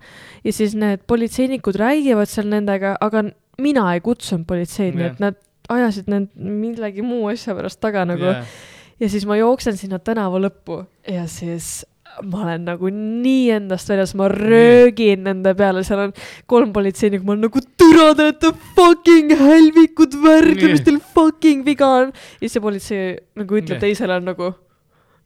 Ja 0.42 0.52
siis 0.52 0.74
need 0.74 1.04
politseinikud 1.06 1.78
räägivad 1.78 2.30
seal 2.32 2.48
nendega, 2.50 2.96
aga 3.00 3.28
mina 3.62 3.92
ei 3.94 4.00
kutsunud 4.02 4.46
politseid, 4.48 4.96
nii 4.96 5.04
Jah. 5.06 5.12
et 5.14 5.20
nad 5.22 5.38
ajasid 5.70 6.08
need 6.10 6.32
millegi 6.36 7.04
muu 7.06 7.28
asja 7.30 7.54
pärast 7.54 7.80
taga 7.80 8.06
nagu. 8.08 8.32
Jah, 8.32 8.56
ja 9.02 9.08
siis 9.10 9.26
ma 9.26 9.36
jooksen 9.40 9.76
sinna 9.78 9.98
tänava 9.98 10.38
lõppu. 10.42 10.84
Ja 11.10 11.26
siis 11.30 11.80
ma 12.20 12.42
olen 12.44 12.66
nagu 12.66 12.90
nii 12.92 13.46
endast 13.56 13.88
väljas, 13.90 14.12
ma 14.18 14.28
röögin 14.30 15.24
nende 15.26 15.54
peale, 15.58 15.84
seal 15.86 16.08
on 16.08 16.16
kolm 16.50 16.72
politseinikku, 16.74 17.24
ma 17.26 17.36
olen 17.36 17.46
nagu 17.48 17.62
türa, 17.80 18.10
te 18.16 18.26
olete 18.26 18.50
fucking 18.76 19.32
hälvikud 19.40 20.18
värk, 20.22 20.60
mis 20.74 20.84
teil 20.84 21.00
fucking 21.14 21.64
viga 21.66 21.88
on. 22.02 22.12
ja 22.12 22.44
siis 22.44 22.58
see 22.58 22.64
politsei 22.64 23.06
nagu 23.38 23.56
ütleb 23.56 23.78
Nii. 23.78 23.84
teisele 23.86 24.18
nagu, 24.22 24.50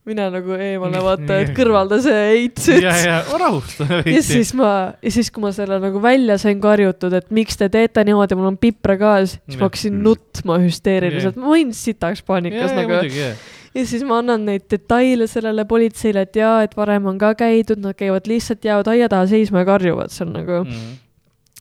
mine 0.06 0.28
nagu 0.30 0.54
eemale 0.68 1.02
vaata, 1.02 1.40
et 1.42 1.50
kõrvalda 1.56 1.98
see 2.04 2.22
heits 2.30 2.70
ja, 2.70 2.94
ja 3.02 3.18
rahusta 3.34 3.88
ja 3.88 4.00
veidi. 4.06 4.22
siis 4.28 4.54
ma, 4.56 4.70
ja 5.02 5.14
siis, 5.18 5.32
kui 5.34 5.42
ma 5.42 5.50
selle 5.56 5.80
nagu 5.82 6.02
välja 6.02 6.38
sain 6.38 6.62
karjutud, 6.62 7.18
et 7.18 7.34
miks 7.34 7.58
te 7.58 7.70
teete 7.72 8.06
niimoodi, 8.06 8.38
mul 8.38 8.52
on 8.52 8.62
pipragas, 8.62 9.40
siis 9.42 9.58
ma 9.58 9.66
hakkasin 9.66 10.00
nutma 10.06 10.62
hüsteeriliselt, 10.62 11.40
ma 11.42 11.50
olin 11.56 11.74
sitaks 11.74 12.22
paanikas 12.26 12.70
nagu. 12.78 12.94
muidugi 12.94 13.24
jah, 13.24 13.46
ja 13.76 13.86
siis 13.86 14.04
ma 14.08 14.20
annan 14.22 14.46
neid 14.48 14.66
detaile 14.72 15.26
sellele 15.30 15.66
politseile, 15.68 16.26
et 16.26 16.36
jaa, 16.40 16.60
et 16.64 16.76
varem 16.76 17.06
on 17.12 17.18
ka 17.20 17.34
käidud, 17.38 17.82
nad 17.84 17.96
käivad 17.98 18.28
lihtsalt, 18.30 18.64
jäävad 18.64 18.88
aia 18.94 19.08
taha 19.12 19.26
seisma 19.30 19.64
ja 19.64 19.72
karjuvad 19.72 20.14
seal 20.14 20.32
nagu 20.32 20.62
mm.. 20.64 20.70
Mhm. 20.70 20.94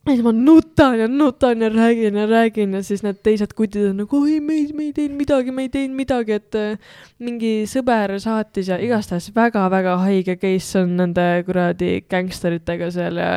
Ja 0.06 0.14
siis 0.14 0.22
ma 0.22 0.32
nutan 0.32 1.00
ja 1.00 1.08
nutan 1.10 1.62
ja 1.62 1.70
räägin 1.70 2.16
ja 2.16 2.28
räägin 2.30 2.74
ja 2.74 2.84
siis 2.84 3.02
need 3.04 3.18
teised 3.26 3.56
kutid 3.58 3.88
on 3.90 3.98
nagu 4.04 4.20
oi, 4.22 4.38
me 4.40 4.54
ei, 4.54 4.68
me 4.74 4.84
ei 4.90 4.94
teinud 4.94 5.18
midagi, 5.18 5.52
me 5.52 5.66
ei 5.66 5.72
teinud 5.74 5.98
midagi, 5.98 6.38
et 6.38 6.58
äh, 6.60 7.00
mingi 7.26 7.54
sõber 7.70 8.14
saatis 8.22 8.70
ja 8.70 8.78
igastahes 8.78 9.32
väga-väga 9.36 9.98
haige 10.04 10.38
case 10.42 10.84
on 10.84 10.94
nende 11.00 11.26
kuradi 11.48 12.04
gängsteritega 12.12 12.92
seal 12.94 13.18
ja 13.18 13.32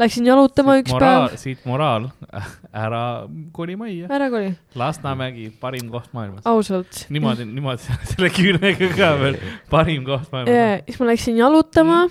läksin 0.00 0.26
jalutama 0.26 0.80
üks 0.82 0.96
moraal, 0.96 1.28
päev. 1.28 1.38
siit 1.44 1.62
moraal, 1.68 2.10
ära 2.86 3.04
koli 3.54 3.78
majja. 3.78 4.10
ära 4.10 4.30
koli, 4.34 4.50
Lasnamägi, 4.78 5.52
parim 5.60 5.86
koht 5.92 6.10
maailmas. 6.18 6.42
ausalt. 6.50 7.04
niimoodi, 7.14 7.46
niimoodi 7.46 7.94
selle 8.10 8.32
küünega 8.34 8.90
ka 8.96 9.14
veel, 9.22 9.38
parim 9.70 10.02
koht 10.08 10.32
maailmas. 10.34 10.50
ja 10.50 10.82
siis 10.82 10.98
ma 10.98 11.12
läksin 11.12 11.38
jalutama 11.38 12.08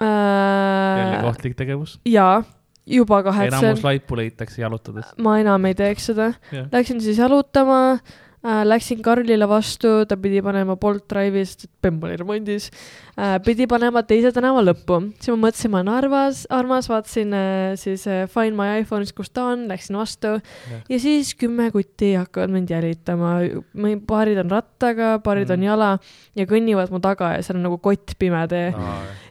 jälle 0.00 1.16
äh,. 1.16 1.22
kohtlik 1.22 1.56
tegevus. 1.56 2.00
jaa, 2.04 2.42
juba 2.86 3.22
kahetsen 3.26 3.58
enamus. 3.58 3.82
laipu 3.84 4.18
leitakse 4.18 4.62
jalutades. 4.62 5.10
ma 5.22 5.40
enam 5.42 5.64
ei 5.68 5.74
teeks 5.78 6.12
seda 6.12 6.30
Jah.. 6.52 6.68
Läksin 6.72 7.00
siis 7.02 7.18
jalutama 7.18 7.98
äh,, 8.46 8.62
läksin 8.64 9.02
Karlile 9.02 9.48
vastu, 9.48 10.04
ta 10.08 10.16
pidi 10.16 10.42
panema 10.42 10.76
Bolt 10.78 11.06
Drive'i, 11.10 11.42
sest 11.46 11.66
Bemm 11.82 12.02
oli 12.06 12.16
remondis 12.20 12.68
äh,. 13.18 13.36
pidi 13.44 13.66
panema 13.70 14.04
teise 14.06 14.30
tänava 14.34 14.62
lõppu, 14.62 15.00
siis 15.18 15.32
ma 15.34 15.48
mõtlesin, 15.48 15.72
ma 15.74 15.82
olen 15.82 15.92
armas, 15.96 16.44
armas, 16.54 16.90
vaatasin 16.92 17.34
äh, 17.34 17.74
siis 17.80 18.06
äh, 18.10 18.24
Find 18.30 18.58
My 18.58 18.78
iPhone'is, 18.84 19.14
kus 19.16 19.34
ta 19.34 19.48
on, 19.54 19.66
läksin 19.70 19.98
vastu 19.98 20.36
Jah. 20.36 20.86
ja 20.92 21.02
siis 21.02 21.34
kümme 21.38 21.72
kutti 21.74 22.14
hakkavad 22.14 22.54
mind 22.54 22.70
jälitama. 22.70 23.36
paarid 24.06 24.44
on 24.44 24.54
rattaga, 24.54 25.16
paarid 25.24 25.50
mm. 25.50 25.58
on 25.58 25.68
jala 25.70 25.92
ja 26.38 26.46
kõnnivad 26.46 26.94
mu 26.94 27.02
taga 27.02 27.34
ja 27.34 27.42
seal 27.42 27.58
on 27.58 27.66
nagu 27.66 27.82
kott 27.82 28.14
pime 28.20 28.46
tee 28.52 28.70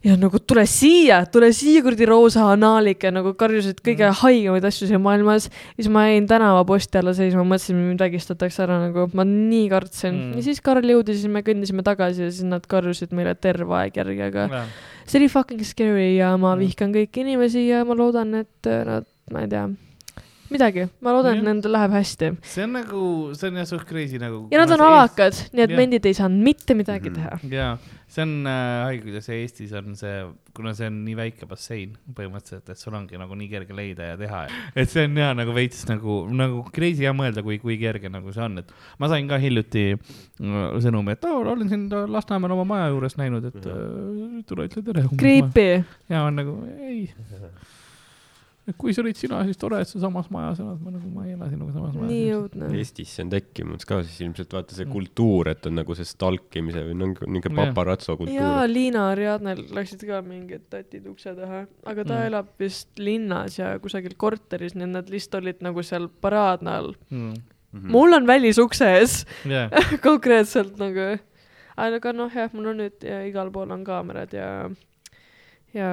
ja 0.05 0.13
nagu 0.21 0.37
tule 0.45 0.63
siia, 0.69 1.23
tule 1.33 1.47
siia 1.55 1.81
kuradi 1.81 2.05
roosa 2.05 2.43
anaalike 2.53 3.09
nagu 3.13 3.31
karjusid 3.37 3.79
kõige 3.81 4.05
mm. 4.05 4.19
haigemaid 4.21 4.67
asju 4.69 4.87
siin 4.91 5.01
maailmas. 5.01 5.47
siis 5.75 5.89
ma 5.89 6.03
jäin 6.05 6.27
tänavaposti 6.29 6.99
alla 7.01 7.13
seisma, 7.17 7.41
mõtlesin, 7.47 7.79
mind 7.79 8.03
vägistatakse 8.05 8.61
ära 8.67 8.77
nagu, 8.87 9.07
ma 9.17 9.25
nii 9.25 9.69
kartsin 9.73 10.13
Mm. 10.15 10.35
ja 10.37 10.43
siis 10.45 10.61
Karl 10.61 10.85
jõudis, 10.85 11.21
siis 11.23 11.31
me 11.31 11.41
kõndisime 11.41 11.81
tagasi 11.83 12.21
ja 12.27 12.29
siis 12.31 12.45
nad 12.45 12.65
karjusid 12.69 13.11
meile 13.17 13.33
terve 13.35 13.73
aeg 13.81 13.97
järgi, 13.97 14.21
aga 14.29 14.45
ja. 14.51 14.61
see 15.07 15.19
oli 15.19 15.27
fucking 15.33 15.63
scary 15.65 16.15
ja 16.19 16.35
ma 16.37 16.53
Mm. 16.55 16.61
vihkan 16.61 16.93
kõiki 16.93 17.25
inimesi 17.25 17.65
ja 17.67 17.81
ma 17.85 17.97
loodan, 17.97 18.35
et 18.45 18.69
äh, 18.69 18.83
nad, 18.85 19.05
ma 19.33 19.41
ei 19.41 19.49
tea, 19.49 19.65
midagi, 20.53 20.85
ma 21.01 21.13
loodan, 21.15 21.39
et 21.39 21.43
nendel 21.47 21.73
läheb 21.73 21.91
hästi. 21.97 22.29
see 22.45 22.63
on 22.63 22.73
nagu, 22.77 23.01
see 23.33 23.49
on 23.49 23.55
jah 23.57 23.65
suht 23.73 23.87
crazy 23.89 24.19
nagu. 24.21 24.45
ja 24.53 24.61
nad 24.61 24.71
on 24.77 24.85
avakad, 24.85 25.33
nii 25.51 25.63
et 25.65 25.69
Jah. 25.73 25.77
mendid 25.81 26.05
ei 26.05 26.13
saanud 26.13 26.43
mitte 26.45 26.77
midagi 26.77 27.09
Mhm. 27.09 27.15
teha. 27.15 27.39
jaa, 27.49 27.77
see 28.15 28.23
on 28.23 28.33
äh, 28.47 28.85
haige, 28.87 29.03
kuidas 29.09 29.27
Eestis 29.33 29.73
on 29.75 29.95
see, 29.99 30.13
kuna 30.55 30.73
see 30.77 30.87
on 30.91 31.01
nii 31.05 31.17
väike 31.19 31.47
bassein 31.49 31.95
põhimõtteliselt, 32.15 32.71
et 32.71 32.81
sul 32.81 32.95
ongi 32.97 33.19
nagu 33.19 33.37
nii 33.37 33.49
kerge 33.51 33.75
leida 33.75 34.11
ja 34.13 34.17
teha. 34.19 34.41
et 34.75 34.91
see 34.91 35.05
on 35.09 35.19
jaa 35.19 35.33
nagu 35.37 35.55
veits 35.55 35.83
nagu, 35.89 36.21
nagu 36.31 36.63
crazy 36.75 37.05
hea 37.05 37.13
mõelda, 37.17 37.43
kui, 37.45 37.59
kui 37.63 37.77
kerge 37.81 38.11
nagu 38.11 38.33
see 38.35 38.45
on, 38.45 38.59
et 38.63 38.73
ma 39.01 39.11
sain 39.11 39.29
ka 39.31 39.39
hiljuti 39.41 39.85
äh, 39.95 40.59
sõnumi, 40.85 41.17
et 41.17 41.29
oo, 41.29 41.43
olen 41.55 41.71
sind 41.71 41.95
Lasnamäel 42.15 42.55
oma 42.55 42.67
maja 42.75 42.91
juures 42.93 43.19
näinud, 43.19 43.49
et 43.51 43.71
äh, 43.71 44.43
tule 44.47 44.69
ütle 44.69 44.85
tere. 44.85 45.07
Creepy. 45.19 45.69
ja 46.11 46.27
on 46.29 46.43
nagu 46.43 46.59
ei. 46.79 47.09
kui 48.81 48.93
see 48.95 49.03
olid 49.03 49.17
sina, 49.19 49.43
siis 49.45 49.59
tore, 49.61 49.77
et 49.83 49.89
sa 49.89 49.99
samas 50.01 50.25
majas 50.33 50.57
elad, 50.63 50.79
ma 50.81 50.89
nagu, 50.95 51.09
ma 51.13 51.25
ei 51.27 51.33
ela 51.35 51.45
sinuga 51.51 51.73
samas 51.75 51.93
majas. 51.93 52.09
nii 52.09 52.29
õudne. 52.33 52.69
Eestisse 52.79 53.21
on 53.21 53.29
tekkimas 53.29 53.85
ka 53.85 53.99
siis 54.03 54.21
ilmselt 54.25 54.55
vaata 54.57 54.73
see 54.77 54.87
kultuur, 54.89 55.49
et 55.51 55.67
on 55.69 55.75
nagu 55.77 55.95
see 55.97 56.07
stalkimise 56.09 56.81
või 56.87 56.95
nagu 56.97 57.27
Jah. 57.29 57.55
paparatso 57.59 58.13
jaa, 58.13 58.17
kultuur. 58.23 58.71
Liina 58.73 59.03
Ariadnel 59.11 59.61
läksid 59.77 60.05
ka 60.09 60.21
mingid 60.25 60.65
tatid 60.73 61.05
ukse 61.11 61.35
taha, 61.37 61.65
aga 61.85 62.03
ta 62.03 62.15
Mm. 62.15 62.25
elab 62.31 62.47
vist 62.59 62.89
linnas 62.97 63.59
ja 63.59 63.75
kusagil 63.79 64.15
korteris, 64.17 64.73
nii 64.75 64.83
et 64.89 64.93
nad 64.97 65.09
lihtsalt 65.13 65.41
olid 65.43 65.61
nagu 65.61 65.83
seal 65.83 66.07
paraadna 66.09 66.77
all 66.79 66.95
Mm. 67.11 67.33
Mm.. 67.75 67.91
mul 67.91 68.13
on 68.17 68.25
välisukse 68.25 68.87
ees 68.97 69.25
jah, 69.45 69.69
konkreetselt 70.07 70.77
nagu, 70.79 71.19
aga 71.77 72.13
noh, 72.13 72.31
jah, 72.33 72.49
mul 72.53 72.67
on 72.71 72.77
nüüd 72.81 73.03
ja 73.03 73.21
igal 73.27 73.51
pool 73.51 73.69
on 73.75 73.83
kaamerad 73.83 74.31
ja 74.33 74.69
ja 75.75 75.89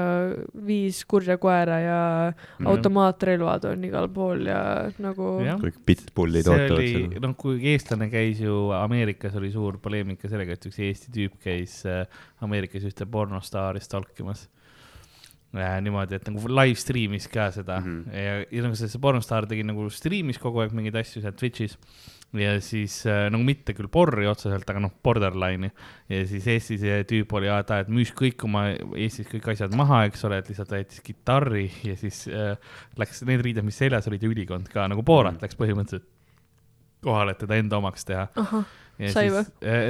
viis 0.66 1.02
kurja 1.10 1.36
koera 1.42 1.78
ja 1.82 2.00
Mhm. 2.32 2.66
automaatrelvad 2.70 3.64
on 3.72 3.84
igal 3.88 4.08
pool 4.12 4.46
ja 4.46 4.62
nagu 5.02 5.34
kõik 5.62 5.80
pitbullid 5.86 6.46
ootavad 6.46 6.76
oli 6.78 6.90
seal., 6.92 7.20
noh, 7.24 7.34
kui 7.38 7.58
eestlane 7.72 8.08
käis 8.12 8.42
ju 8.42 8.70
Ameerikas, 8.76 9.34
oli 9.38 9.50
suur 9.54 9.78
poleemika 9.82 10.30
sellega, 10.30 10.56
et 10.56 10.66
üks 10.70 10.78
Eesti 10.82 11.12
tüüp 11.14 11.38
käis 11.42 11.80
äh, 11.88 12.04
Ameerikas 12.44 12.86
ühte 12.88 13.08
pornostaari 13.10 13.82
stalkimas 13.82 14.46
äh,. 15.56 15.78
niimoodi, 15.84 16.16
et 16.16 16.30
nagu 16.30 16.48
live 16.48 16.78
stream'is 16.80 17.28
ka 17.32 17.50
seda 17.54 17.80
mm. 17.80 17.92
-hmm. 18.06 18.16
ja, 18.16 18.38
ja 18.50 18.66
nagu 18.68 18.78
see, 18.78 18.88
see 18.88 19.02
pornostaar 19.02 19.46
tegi 19.50 19.66
nagu 19.66 19.88
stream'is 19.90 20.40
kogu 20.40 20.62
aeg 20.62 20.72
mingeid 20.76 20.96
asju 21.02 21.24
seal 21.24 21.34
Twitch'is 21.34 21.78
ja 22.38 22.54
siis 22.64 23.02
nagu 23.04 23.44
mitte 23.44 23.74
küll 23.76 23.90
porri 23.92 24.26
otseselt, 24.30 24.64
aga 24.70 24.80
noh, 24.80 24.92
borderline'i 25.04 25.68
ja 26.08 26.22
siis 26.28 26.46
Eestis 26.48 26.80
see 26.80 27.02
tüüp 27.08 27.34
oli, 27.36 27.50
ta, 27.68 27.82
et 27.82 27.90
müüs 27.92 28.14
kõik 28.16 28.46
oma 28.48 28.68
Eestis 28.96 29.28
kõik 29.28 29.50
asjad 29.52 29.74
maha, 29.76 30.04
eks 30.08 30.24
ole, 30.28 30.38
et 30.40 30.48
lihtsalt 30.48 30.72
võttis 30.72 31.02
kitarri 31.04 31.66
ja 31.84 31.96
siis 32.00 32.24
äh, 32.32 32.54
läks 33.00 33.22
need 33.28 33.44
riided, 33.44 33.66
mis 33.66 33.76
seljas 33.82 34.08
olid 34.08 34.24
ja 34.24 34.32
ülikond 34.32 34.70
ka 34.72 34.88
nagu 34.88 35.04
Borat 35.04 35.36
Mm. 35.36 35.44
läks 35.44 35.58
põhimõtteliselt 35.60 36.08
kohale, 37.02 37.34
et 37.34 37.38
teda 37.42 37.58
enda 37.58 37.78
omaks 37.82 38.04
teha. 38.06 38.28
Sai 39.10 39.30
või?? 39.32 39.42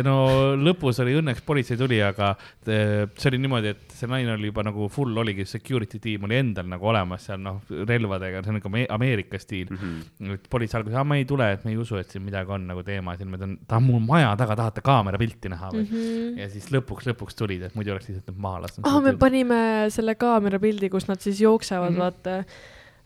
no 0.06 0.16
lõpus 0.56 1.00
oli 1.04 1.16
õnneks 1.20 1.42
politsei 1.46 1.78
tuli, 1.80 1.98
aga 2.04 2.32
eh, 2.66 3.04
see 3.16 3.30
oli 3.32 3.40
niimoodi, 3.42 3.72
et 3.74 3.94
see 3.96 4.10
naine 4.10 4.34
oli 4.36 4.50
juba 4.50 4.64
nagu 4.66 4.88
full 4.92 5.18
oligi 5.22 5.46
security 5.48 6.00
tiim 6.02 6.24
oli 6.28 6.38
endal 6.40 6.68
nagu 6.70 6.88
olemas 6.88 7.26
seal 7.28 7.42
noh, 7.42 7.60
relvadega, 7.68 8.42
see 8.42 8.54
on 8.54 8.58
nagu 8.60 8.72
me- 8.72 8.88
Ameerika 8.92 9.40
stiil 9.42 9.70
mm. 9.70 9.78
-hmm. 10.18 10.42
politsei 10.50 10.80
alguses, 10.80 10.98
aa 10.98 11.04
ma 11.04 11.20
ei 11.20 11.26
tule, 11.28 11.52
et 11.52 11.64
me 11.64 11.74
ei 11.74 11.80
usu, 11.80 11.98
et 12.00 12.10
siin 12.10 12.24
midagi 12.24 12.54
on 12.56 12.66
nagu 12.72 12.82
teema, 12.86 13.16
siin 13.16 13.30
me 13.30 13.40
ta 13.40 13.48
on, 13.48 13.56
ta 13.68 13.80
on 13.80 13.88
mul 13.88 14.02
maja 14.06 14.34
taga, 14.40 14.56
tahate 14.58 14.84
kaamerapilti 14.84 15.52
näha 15.52 15.72
või 15.72 15.84
mm? 15.84 15.96
-hmm. 15.96 16.38
ja 16.42 16.50
siis 16.52 16.70
lõpuks, 16.74 17.08
lõpuks 17.12 17.38
tulid, 17.38 17.62
et 17.68 17.74
muidu 17.78 17.94
oleks 17.94 18.08
lihtsalt 18.10 18.36
maha 18.36 18.64
lasknud. 18.66 18.86
ah, 18.88 19.00
me 19.02 19.16
panime 19.16 19.62
selle 19.94 20.14
kaamera 20.14 20.60
pildi, 20.62 20.90
kus 20.92 21.08
nad 21.08 21.20
siis 21.20 21.40
jooksevad 21.40 21.90
mm. 21.90 21.96
-hmm. 21.96 22.00
vaata 22.00 22.44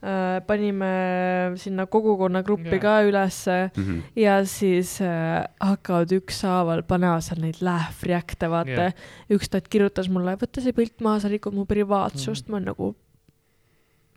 äh,. 0.06 0.40
panime 0.46 0.90
sinna 1.58 1.86
kogukonnagruppi 1.90 2.76
Jaa. 2.76 2.82
ka 2.82 2.94
ülesse 3.08 3.56
Mhm. 3.76 3.98
ja 4.16 4.38
siis 4.46 5.00
äh, 5.02 5.44
hakkavad 5.60 6.12
ükshaaval 6.20 6.84
panema 6.86 7.20
seal 7.20 7.40
neid 7.42 7.58
react'e, 8.06 8.50
vaata 8.50 8.90
yeah.. 8.90 8.94
üks 9.30 9.50
tät 9.50 9.68
kirjutas 9.72 10.08
mulle, 10.12 10.36
võta 10.38 10.62
see 10.62 10.72
pilt 10.76 11.00
maha, 11.04 11.20
sa 11.24 11.32
rikud 11.32 11.54
mu 11.56 11.66
privaatsust 11.66 12.46
mm., 12.46 12.52
ma 12.52 12.56
olen 12.60 12.70
nagu 12.70 12.92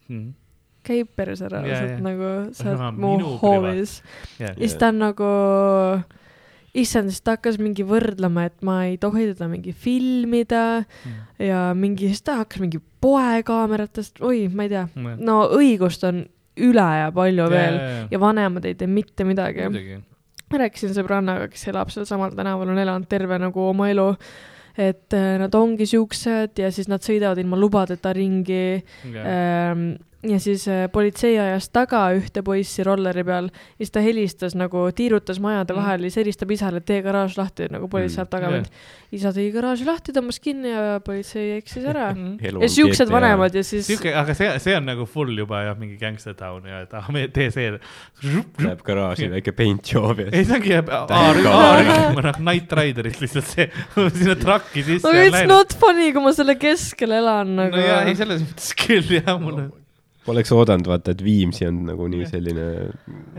mm.. 0.10 0.30
käib 0.86 1.12
perse 1.18 1.46
ära 1.50 1.64
yeah,, 1.66 1.90
jaa. 1.96 2.00
nagu 2.06 2.30
sa 2.54 2.72
oled 2.74 3.02
mu 3.02 3.18
hoovis. 3.42 4.00
Yeah. 4.40 4.54
ja 4.56 4.64
siis 4.64 4.78
ta 4.80 4.94
on 4.94 5.02
nagu, 5.04 5.30
issand, 6.78 7.10
siis 7.10 7.22
ta 7.26 7.36
hakkas 7.38 7.58
mingi 7.62 7.84
võrdlema, 7.88 8.46
et 8.50 8.62
ma 8.66 8.84
ei 8.86 8.98
tohi 9.02 9.28
teda 9.34 9.48
mingi 9.50 9.72
filmida 9.74 10.84
Mm. 11.06 11.16
ja 11.48 11.62
mingi, 11.74 12.08
siis 12.12 12.22
ta 12.22 12.36
hakkas 12.44 12.60
mingi 12.62 12.80
poekaameratest, 13.02 14.22
oi, 14.22 14.48
ma 14.54 14.64
ei 14.68 14.70
tea, 14.70 14.86
Mm. 14.96 15.16
no 15.26 15.40
õigust 15.56 16.04
on 16.08 16.26
üle 16.60 16.86
ja 17.00 17.10
palju 17.16 17.44
Ja, 17.46 17.50
veel 17.50 17.74
ja, 17.80 17.90
ja. 17.90 18.08
ja 18.12 18.20
vanemad 18.20 18.66
ei 18.66 18.76
tee 18.76 18.88
mitte 18.88 19.24
midagi. 19.24 19.62
rääkisin 20.52 20.94
sõbrannaga, 20.96 21.48
kes 21.52 21.68
elab 21.70 21.90
seal 21.94 22.06
samal 22.10 22.32
tänaval, 22.34 22.70
on 22.74 22.78
elanud 22.82 23.08
terve 23.08 23.38
nagu 23.40 23.60
oma 23.70 23.90
elu, 23.92 24.16
et 24.78 25.14
äh, 25.14 25.38
nad 25.38 25.54
ongi 25.56 25.86
siuksed 25.86 26.58
ja 26.58 26.72
siis 26.72 26.88
nad 26.90 27.02
sõidavad 27.06 27.38
ilma 27.38 27.56
lubadeta 27.60 28.14
ringi 28.14 28.84
ähm, 29.06 29.84
ja 30.24 30.40
siis 30.40 30.68
äh, 30.68 30.86
politsei 30.92 31.38
ajas 31.40 31.70
taga 31.72 32.02
ühte 32.18 32.44
poissi 32.44 32.84
rolleri 32.84 33.24
peal 33.24 33.50
ja 33.52 33.86
siis 33.86 33.94
ta 33.96 34.02
helistas 34.04 34.56
nagu, 34.60 34.90
tiirutas 34.96 35.40
majade 35.40 35.74
Mm. 35.74 35.80
vahel 35.80 36.04
ja 36.04 36.10
siis 36.10 36.24
helistab 36.24 36.52
isale, 36.52 36.78
et 36.82 36.86
tee 36.86 37.02
garaaž 37.06 37.38
lahti, 37.38 37.68
nagu 37.72 37.88
politsei 37.88 38.20
saab 38.20 38.30
taga 38.30 38.50
mind. 38.52 38.68
isa 39.12 39.32
tegi 39.34 39.52
garaaži 39.54 39.86
lahti, 39.88 40.14
tõmbas 40.14 40.40
kinni 40.44 40.70
ja 40.70 41.00
politsei 41.06 41.58
eksis 41.58 41.86
ära. 41.90 42.10
ja 42.64 42.70
siuksed 42.70 43.10
vanemad 43.10 43.56
ja 43.56 43.64
siis 43.64 43.88
siuke, 43.88 44.12
aga 44.16 44.36
see, 44.38 44.50
see 44.60 44.76
on 44.78 44.86
nagu 44.90 45.06
full 45.10 45.32
juba 45.38 45.64
jah, 45.68 45.78
mingi 45.80 45.98
gangster 46.02 46.36
town 46.38 46.68
ja, 46.68 46.82
et 46.86 46.94
ah, 46.98 47.08
me 47.14 47.28
tee 47.34 47.50
see. 47.54 47.72
Läheb 48.60 48.84
garaaži 48.86 49.30
väike 49.32 49.54
paint 49.56 49.94
job 49.94 50.20
ja 50.20 50.30
ei, 50.32 50.44
see 50.46 50.60
ongi. 50.60 50.76
A-rühma, 50.80 52.24
noh, 52.28 52.40
Night 52.44 52.74
Riderist 52.76 53.24
lihtsalt 53.24 53.48
see, 53.50 53.70
sinna 54.20 54.36
trakki 54.40 54.84
sisse 54.86 55.14
ja 55.16 55.28
it's 55.30 55.48
not 55.50 55.74
funny, 55.80 56.12
kui 56.16 56.24
ma 56.24 56.34
selle 56.36 56.58
keskel 56.60 57.14
elan 57.20 57.56
nagu 57.60 57.78
no 57.78 57.86
jaa, 57.86 58.02
ei 58.10 58.18
selles 58.20 58.44
mõttes 58.46 58.74
küll 58.80 59.16
jah, 59.20 59.36
mul 59.42 59.64
on. 59.64 59.70
Poleks 60.30 60.52
oodanud 60.56 60.88
vaata, 60.90 61.14
et 61.16 61.24
Viimsi 61.26 61.68
on 61.68 61.82
nagu 61.90 62.08
nii 62.12 62.28
selline 62.30 62.66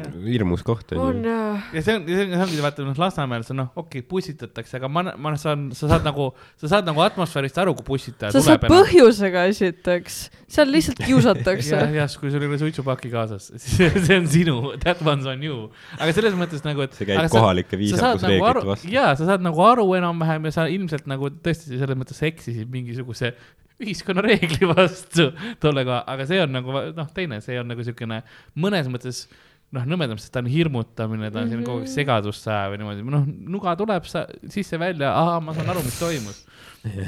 Jah. 0.01 0.09
hirmus 0.25 0.65
koht 0.67 0.93
on 0.97 1.23
jah. 1.25 1.69
ja 1.75 1.83
see 1.85 1.97
on, 1.99 2.07
see 2.09 2.25
on, 2.25 2.33
see 2.35 2.45
ongi 2.47 2.65
vaata 2.65 2.87
noh, 2.87 2.99
Lasnamäel 3.01 3.45
see 3.47 3.55
on 3.55 3.61
noh, 3.63 3.71
okei 3.75 4.03
okay,, 4.03 4.07
pussitatakse, 4.11 4.79
aga 4.81 4.91
ma, 4.93 5.05
ma 5.21 5.33
saan, 5.41 5.69
sa 5.77 5.91
saad 5.93 6.07
nagu, 6.07 6.31
sa 6.61 6.71
saad 6.75 6.89
nagu 6.89 7.03
atmosfäärist 7.05 7.61
aru, 7.63 7.75
kui 7.79 7.87
pussitaja 7.93 8.35
sa 8.35 8.43
saad 8.45 8.65
tuleb. 8.65 8.75
põhjusega 8.75 9.47
esiteks, 9.53 10.19
seal 10.51 10.73
lihtsalt 10.75 11.03
kiusatakse 11.09 11.75
jah, 11.77 11.95
jah, 12.01 12.19
kui 12.21 12.33
sul 12.35 12.45
ei 12.45 12.51
ole 12.51 12.61
suitsupaki 12.63 13.13
kaasas, 13.13 13.51
see 13.77 14.19
on 14.19 14.29
sinu, 14.31 14.59
that 14.85 15.03
one's 15.07 15.29
on 15.31 15.47
you. 15.47 15.69
aga 15.99 16.17
selles 16.17 16.37
mõttes 16.39 16.67
nagu, 16.67 16.85
et. 16.87 16.97
see 16.99 17.09
käib 17.09 17.31
kohalike 17.33 17.81
viisakusreeglite 17.81 18.67
vastu. 18.73 18.93
jaa, 18.95 19.15
sa 19.19 19.33
saad 19.33 19.47
nagu 19.47 19.65
aru 19.67 19.87
enam-vähem 20.01 20.51
ja 20.51 20.57
sa 20.61 20.69
ilmselt 20.71 21.09
nagu 21.11 21.33
tõesti 21.41 21.77
selles 21.77 21.99
mõttes 21.99 22.21
sa 22.21 22.29
eksisid 22.31 22.71
mingisuguse 22.73 23.35
ühiskonnareegli 23.81 24.69
vastu 24.75 25.31
tollega, 25.61 26.03
aga 26.07 26.27
see 26.29 26.41
on 26.43 26.53
nagu 26.53 26.75
noh, 26.97 27.09
teine, 27.17 27.41
see 27.45 27.59
on 27.61 27.69
nagu 27.73 27.83
siukene 27.87 28.23
mõnes 28.61 28.89
mõttes 28.93 29.27
noh, 29.73 29.85
nõmedam, 29.87 30.19
sest 30.19 30.33
ta 30.35 30.41
on 30.43 30.49
hirmutamine, 30.51 31.31
ta 31.31 31.41
on 31.45 31.49
selline 31.51 31.65
kogu 31.67 31.79
aeg 31.85 31.87
Mhm. 31.89 31.95
segadust 31.95 32.49
ajav 32.51 32.73
ja 32.75 32.79
niimoodi, 32.83 33.05
noh, 33.07 33.27
nuga 33.57 33.77
tuleb 33.79 34.05
sa 34.11 34.25
sisse-välja, 34.51 35.13
ahah, 35.15 35.39
ma 35.43 35.55
saan 35.55 35.69
aru, 35.71 35.83
mis 35.87 35.99
toimus. 36.01 36.41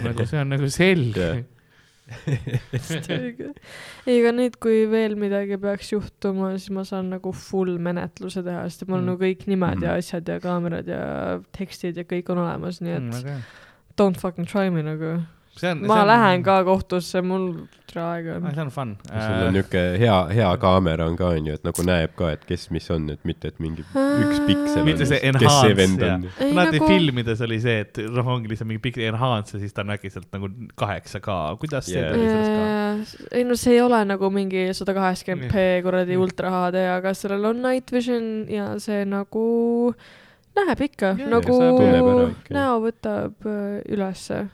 nagu 0.04 0.26
see 0.28 0.38
on 0.40 0.48
nagu 0.52 0.68
selge 0.70 1.44
ei, 4.06 4.16
aga 4.18 4.32
nüüd, 4.34 4.56
kui 4.62 4.82
veel 4.90 5.14
midagi 5.18 5.56
peaks 5.62 5.92
juhtuma, 5.94 6.50
siis 6.58 6.70
ma 6.74 6.82
saan 6.86 7.10
nagu 7.12 7.32
full 7.36 7.76
menetluse 7.82 8.42
teha, 8.44 8.64
sest 8.68 8.86
mul 8.88 8.98
on 8.98 9.04
Mm. 9.04 9.10
nagu 9.12 9.22
kõik 9.22 9.46
nimed 9.48 9.76
Mhm. 9.78 9.84
ja 9.86 9.94
asjad 10.00 10.28
ja 10.28 10.38
kaamerad 10.40 10.86
ja 10.88 11.40
tekstid 11.52 11.96
ja 11.96 12.04
kõik 12.04 12.28
on 12.30 12.38
olemas, 12.38 12.80
nii 12.80 12.96
et 12.96 13.02
Mm, 13.02 13.24
hea. 13.24 13.38
don't 13.96 14.18
fucking 14.18 14.46
try 14.48 14.68
me 14.70 14.82
nagu. 14.82 15.22
See 15.58 15.70
on, 15.70 15.82
ma 15.86 16.02
lähen. 16.08 16.42
ka 16.46 16.62
kohtusse, 16.64 17.20
mul 17.22 17.66
aega 17.92 18.38
on. 18.38 18.46
see 18.54 18.62
on 18.62 18.70
fun. 18.72 18.92
sul 19.04 19.42
on 19.48 19.52
niuke 19.52 19.80
hea, 20.00 20.14
hea 20.32 20.50
kaamera 20.62 21.04
on 21.10 21.16
ka 21.18 21.28
onju, 21.36 21.52
et 21.58 21.66
nagu 21.66 21.84
näeb 21.84 22.14
ka, 22.16 22.30
et 22.36 22.44
kes, 22.48 22.70
mis 22.72 22.86
on, 22.94 23.04
et 23.12 23.20
mitte, 23.28 23.50
et 23.52 23.58
mingi 23.60 23.84
üks 23.84 24.40
piksel 24.46 24.86
mitte 24.86 25.04
on, 25.04 25.10
see 25.10 25.18
see 25.18 25.28
enhance 25.28 26.08
on. 26.08 26.24
Alati 26.48 26.80
nagu- 26.80 26.88
filmides 26.88 27.42
oli 27.44 27.58
see, 27.60 27.82
et 27.84 28.00
noh, 28.16 28.30
ongi 28.36 28.48
lihtsalt 28.48 28.70
mingi 28.70 28.80
pikk 28.86 29.02
enhance 29.10 29.56
ja 29.58 29.60
siis 29.60 29.76
ta 29.76 29.84
on 29.84 29.92
äkitselt 29.96 30.30
nagu 30.32 30.48
kaheksa 30.80 31.20
K, 31.20 31.36
kuidas 31.60 31.84
see 31.90 32.00
Yeah. 32.00 32.14
tuli 32.16 32.30
sellest 32.32 33.20
ka? 33.20 33.36
ei 33.36 33.44
no 33.44 33.54
see 33.60 33.76
ei 33.76 33.80
ole 33.84 34.00
nagu 34.08 34.30
mingi 34.32 34.64
sada 34.74 34.94
kaheksakümmend 34.96 35.52
p 35.52 35.66
kuradi 35.84 36.16
Mm. 36.16 36.22
ultra 36.24 36.50
HD, 36.56 36.86
aga 36.96 37.12
sellel 37.14 37.44
on 37.52 37.60
night 37.62 37.92
vision 37.92 38.46
ja 38.48 38.72
see 38.80 39.04
nagu 39.04 39.94
näeb 40.56 40.80
ikka 40.88 41.12
Jaa, 41.20 41.28
nagu 41.32 41.60
see 41.60 42.56
näo 42.56 42.80
võtab 42.84 43.46
äh, 43.48 43.78
ülesse. 43.92 44.46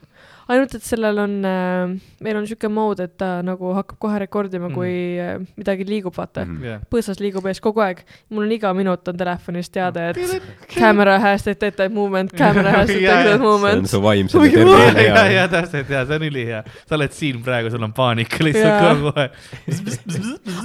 ainult, 0.49 0.75
et 0.75 0.83
sellel 0.87 1.19
on 1.23 1.35
äh,, 1.45 1.95
meil 2.25 2.37
on 2.41 2.47
siuke 2.49 2.69
mode, 2.73 3.05
et 3.05 3.17
ta 3.21 3.43
nagu 3.45 3.73
hakkab 3.77 3.99
kohe 4.01 4.19
rekordima, 4.25 4.69
Mhm. 4.69 4.75
kui 4.75 4.93
äh, 5.21 5.39
midagi 5.57 5.85
liigub, 5.89 6.15
vaata 6.17 6.45
mm. 6.47 6.63
Jah. 6.65 6.81
põõsas 6.91 7.21
liigub 7.21 7.47
ees 7.51 7.61
kogu 7.61 7.83
aeg, 7.85 8.01
mul 8.31 8.45
on 8.47 8.53
iga 8.57 8.73
minut 8.77 9.07
on 9.09 9.17
telefonis 9.21 9.69
teade, 9.71 10.09
et 10.11 10.43
camera 10.75 11.19
has 11.21 11.45
detected 11.47 11.93
movement, 11.93 12.33
camera 12.37 12.71
has 12.81 12.89
detected 12.95 13.29
see 13.29 13.35
on 13.35 13.41
movement. 13.45 13.89
su 13.89 14.01
vaimse 14.03 14.39
tervise 14.39 14.65
Jaa, 14.65 15.05
ja, 15.05 15.15
hea. 15.25 15.33
ja 15.43 15.49
täpselt 15.53 15.91
ja 15.91 16.05
see 16.09 16.17
on 16.21 16.27
ülihea. 16.31 16.63
sa 16.89 16.95
oled 16.99 17.13
siin 17.17 17.43
praegu, 17.45 17.71
sul 17.71 17.83
on 17.85 17.93
paanika 17.93 18.41
lihtsalt 18.45 18.89
kogu 18.89 19.13
aeg. 19.17 19.37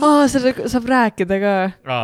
aa, 0.02 0.28
sellega 0.32 0.68
saab 0.72 0.88
rääkida 0.90 1.38
ka 1.44 1.54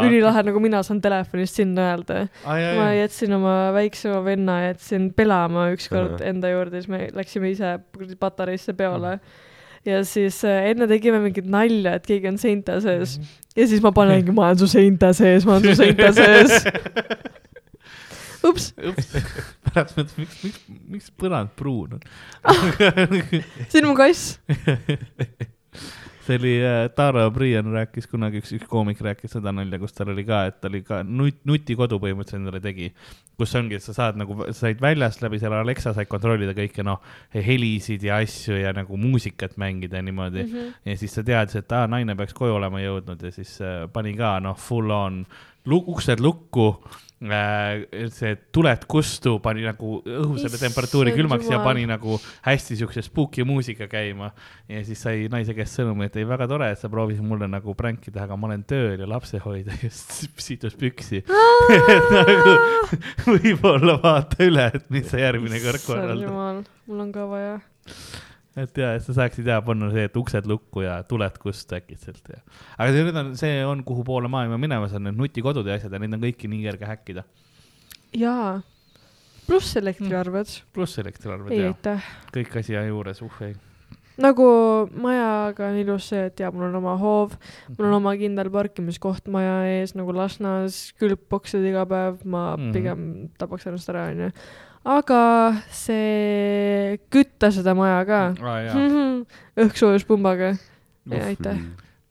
ülilahe, 0.07 0.43
nagu 0.49 0.61
mina 0.63 0.81
saan 0.85 1.01
telefonist 1.03 1.59
sinna 1.59 1.89
öelda. 1.93 2.25
ma 2.45 2.89
jätsin 2.97 3.33
oma 3.35 3.55
väiksema 3.75 4.21
venna, 4.25 4.59
jätsin 4.69 5.09
pelama 5.15 5.69
ükskord 5.75 6.21
enda 6.25 6.51
juurde, 6.53 6.81
siis 6.81 6.89
me 6.91 7.07
läksime 7.15 7.51
ise 7.53 7.68
Patareisse 8.19 8.73
peole. 8.73 9.19
ja 9.85 10.01
siis 10.03 10.41
äh, 10.43 10.71
enne 10.71 10.87
tegime 10.91 11.21
mingit 11.23 11.47
nalja, 11.47 11.95
et 11.95 12.07
keegi 12.07 12.27
on 12.27 12.37
seinte 12.41 12.81
sees 12.83 13.19
ja 13.55 13.67
siis 13.67 13.83
ma 13.83 13.93
panengi, 13.95 14.33
ma 14.35 14.49
olen 14.49 14.59
su 14.59 14.67
seinte 14.67 15.13
sees, 15.15 15.45
ma 15.47 15.57
olen 15.57 15.69
su 15.69 15.83
seinte 15.83 16.13
sees. 16.17 16.65
ups, 18.47 18.69
pärast 19.67 19.97
mõtlesin, 19.97 20.23
miks, 20.23 20.37
miks, 20.43 20.59
miks 20.93 21.09
põrand 21.19 21.51
pruun 21.59 21.97
on? 21.97 22.03
see 23.71 23.81
on 23.81 23.89
mu 23.89 23.95
kass. 23.99 24.37
See 26.29 26.37
oli 26.39 26.53
äh, 26.61 26.89
Taro 26.95 27.25
Brian 27.33 27.71
rääkis 27.73 28.07
kunagi, 28.09 28.43
üks, 28.43 28.51
üks 28.55 28.67
koomik 28.69 29.01
rääkis 29.03 29.33
seda 29.35 29.53
nalja, 29.55 29.79
kus 29.81 29.95
tal 29.95 30.11
oli 30.13 30.25
ka, 30.27 30.43
et 30.49 30.59
ta 30.61 30.69
oli 30.69 30.81
ka 30.85 31.01
nut-, 31.07 31.41
nutikodu 31.49 31.99
põhimõtteliselt 32.01 32.39
endale 32.43 32.61
tegi. 32.63 32.91
kus 33.39 33.55
ongi, 33.55 33.77
et 33.79 33.83
sa 33.83 33.95
saad 33.95 34.17
nagu, 34.19 34.35
sa 34.49 34.55
said 34.57 34.81
väljast 34.83 35.21
läbi 35.23 35.39
selle 35.39 35.61
Alexa 35.63 35.93
said 35.95 36.09
kontrollida 36.11 36.51
kõike 36.57 36.83
noh, 36.83 36.99
helisid 37.33 38.03
ja 38.03 38.19
asju 38.19 38.57
ja 38.59 38.73
nagu 38.75 38.99
muusikat 38.99 39.55
mängida 39.61 40.01
ja 40.01 40.05
niimoodi 40.05 40.43
mm. 40.43 40.55
-hmm. 40.55 40.73
ja 40.91 40.97
siis 40.99 41.15
sa 41.15 41.23
teadsid, 41.23 41.63
et 41.63 41.77
aa, 41.77 41.87
naine 41.87 42.15
peaks 42.19 42.35
koju 42.35 42.57
olema 42.59 42.81
jõudnud 42.83 43.23
ja 43.23 43.31
siis 43.31 43.55
äh, 43.61 43.85
pani 43.93 44.15
ka 44.19 44.39
noh, 44.43 44.57
full 44.57 44.91
on 44.91 45.23
lu 45.65 45.83
uksed 45.87 46.19
lukku 46.19 46.73
see 47.19 48.35
tuled 48.55 48.85
kustu 48.87 49.33
pani 49.43 49.65
nagu 49.65 49.97
õhu 50.07 50.37
selle 50.39 50.55
temperatuuri 50.61 51.11
külmaks 51.17 51.49
ja 51.49 51.57
jumal. 51.57 51.65
pani 51.67 51.83
nagu 51.89 52.15
hästi 52.45 52.77
siukse 52.79 53.03
spooky 53.03 53.43
muusika 53.43 53.89
käima. 53.91 54.31
ja 54.71 54.83
siis 54.87 55.01
sai 55.03 55.27
naise 55.31 55.55
käest 55.57 55.81
sõnumi, 55.81 56.07
et 56.07 56.15
ei, 56.15 56.27
väga 56.27 56.47
tore, 56.47 56.69
et 56.71 56.79
sa 56.79 56.91
proovisid 56.91 57.25
mulle 57.27 57.49
nagu 57.51 57.75
pränki 57.75 58.13
teha, 58.13 58.23
aga 58.23 58.39
ma 58.39 58.47
olen 58.47 58.63
tööl 58.69 59.03
ja 59.03 59.09
lapsehoidja 59.09 59.81
just 59.83 60.15
situs 60.47 60.79
püksi 60.79 61.19
et 61.19 62.09
nagu 62.15 62.55
võib-olla 63.27 63.99
vaata 63.99 64.47
üle, 64.47 64.71
et 64.79 64.89
mis 64.93 65.11
sa 65.11 65.19
järgmine 65.19 65.59
kord 65.65 65.85
korraldad. 65.85 66.65
mul 66.87 67.05
on 67.07 67.13
ka 67.15 67.27
vaja. 67.29 67.59
Et 68.63 68.77
ja, 68.81 68.93
et 68.97 69.05
sa 69.05 69.13
saaksid 69.17 69.47
ja 69.49 69.59
panna 69.65 69.89
see, 69.93 70.07
et 70.09 70.17
uksed 70.19 70.47
lukku 70.49 70.83
ja 70.85 70.99
tuled 71.07 71.37
kustu 71.41 71.77
äkitselt 71.77 72.31
ja. 72.33 72.41
aga 72.77 72.89
see 72.95 73.05
nüüd 73.07 73.21
on, 73.21 73.31
see 73.39 73.61
on, 73.67 73.83
kuhu 73.87 74.03
poole 74.07 74.31
maailma 74.31 74.57
minemas 74.61 74.93
on 74.97 75.07
need 75.07 75.17
nutikodud 75.19 75.67
ja 75.67 75.77
asjad 75.79 75.93
ja 75.95 76.01
neid 76.01 76.17
on 76.17 76.23
kõiki 76.25 76.49
nii 76.51 76.65
kerge 76.67 76.89
häkkida. 76.89 77.23
jaa. 78.17 78.59
pluss 79.47 79.75
elektriarved. 79.79 80.59
pluss 80.73 80.99
elektriarved 81.01 81.57
ja 81.57 81.73
kõik 82.35 82.61
asja 82.61 82.85
juures, 82.87 83.21
uh 83.25 83.41
ei. 83.47 83.55
nagu 84.19 84.45
majaga 84.99 85.69
on 85.71 85.77
ilus 85.79 86.09
see, 86.11 86.25
et 86.29 86.39
jaa, 86.43 86.51
mul 86.51 86.67
on 86.69 86.79
oma 86.81 86.95
hoov, 86.99 87.35
mul 87.77 87.87
on 87.89 87.99
oma 88.01 88.15
kindel 88.19 88.49
parkimiskoht 88.53 89.29
maja 89.31 89.61
ees 89.77 89.95
nagu 89.95 90.11
Lasnas, 90.15 90.89
külgboksed 90.99 91.63
iga 91.69 91.85
päev, 91.89 92.25
ma 92.25 92.49
Mhm. 92.57 92.73
pigem 92.75 93.05
tapaks 93.39 93.67
ennast 93.69 93.89
ära, 93.93 94.09
onju. 94.11 94.31
Aga 94.87 95.21
see, 95.73 96.99
kütta 97.11 97.51
seda 97.55 97.75
maja 97.77 97.99
ka. 98.07 98.21
jaa, 98.39 98.79
õhksoojuspumbaga. 99.65 100.55
aitäh. 101.09 101.61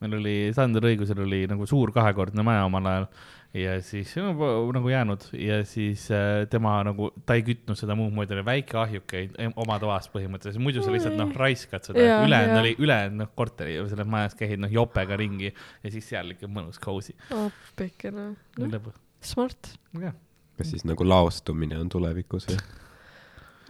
meil 0.02 0.20
oli, 0.20 0.36
Sander 0.56 0.84
Õigusel 0.90 1.24
oli 1.24 1.46
nagu 1.50 1.66
suur 1.66 1.92
kahekordne 1.94 2.44
maja 2.46 2.68
omal 2.68 2.92
ajal 2.92 3.10
ja 3.56 3.78
siis 3.82 4.10
no, 4.20 4.32
nagu 4.72 4.90
jäänud 4.92 5.24
ja 5.32 5.62
siis 5.64 6.10
äh, 6.12 6.44
tema 6.50 6.76
nagu, 6.84 7.10
ta 7.26 7.38
ei 7.38 7.44
kütnud 7.46 7.78
seda 7.80 7.96
muud 7.96 8.12
moodi, 8.12 8.36
oli 8.36 8.44
väike 8.44 8.76
ahjuke 8.76 9.22
oma 9.56 9.78
toas 9.80 10.10
põhimõtteliselt, 10.12 10.62
muidu 10.62 10.84
sa 10.84 10.92
lihtsalt 10.92 11.16
noh, 11.16 11.32
raiskad 11.36 11.88
seda, 11.88 12.04
ülejäänud 12.26 12.60
oli, 12.60 12.74
ülejäänud 12.84 13.22
noh, 13.22 13.32
korteri 13.38 13.78
selles 13.88 14.10
majas 14.10 14.36
käid 14.38 14.60
noh 14.60 14.72
jopega 14.72 15.16
ringi 15.18 15.48
ja 15.48 15.92
siis 15.94 16.10
seal 16.12 16.36
ikka 16.36 16.50
mõnus 16.52 16.80
cozy. 16.82 17.16
appikene. 17.32 18.30
noh, 18.60 18.92
smart. 19.24 19.72
jah, 19.96 20.16
kas 20.58 20.74
siis 20.74 20.84
nagu 20.88 21.06
laostumine 21.06 21.78
on 21.78 21.88
tulevikus 21.88 22.48
või? 22.50 22.58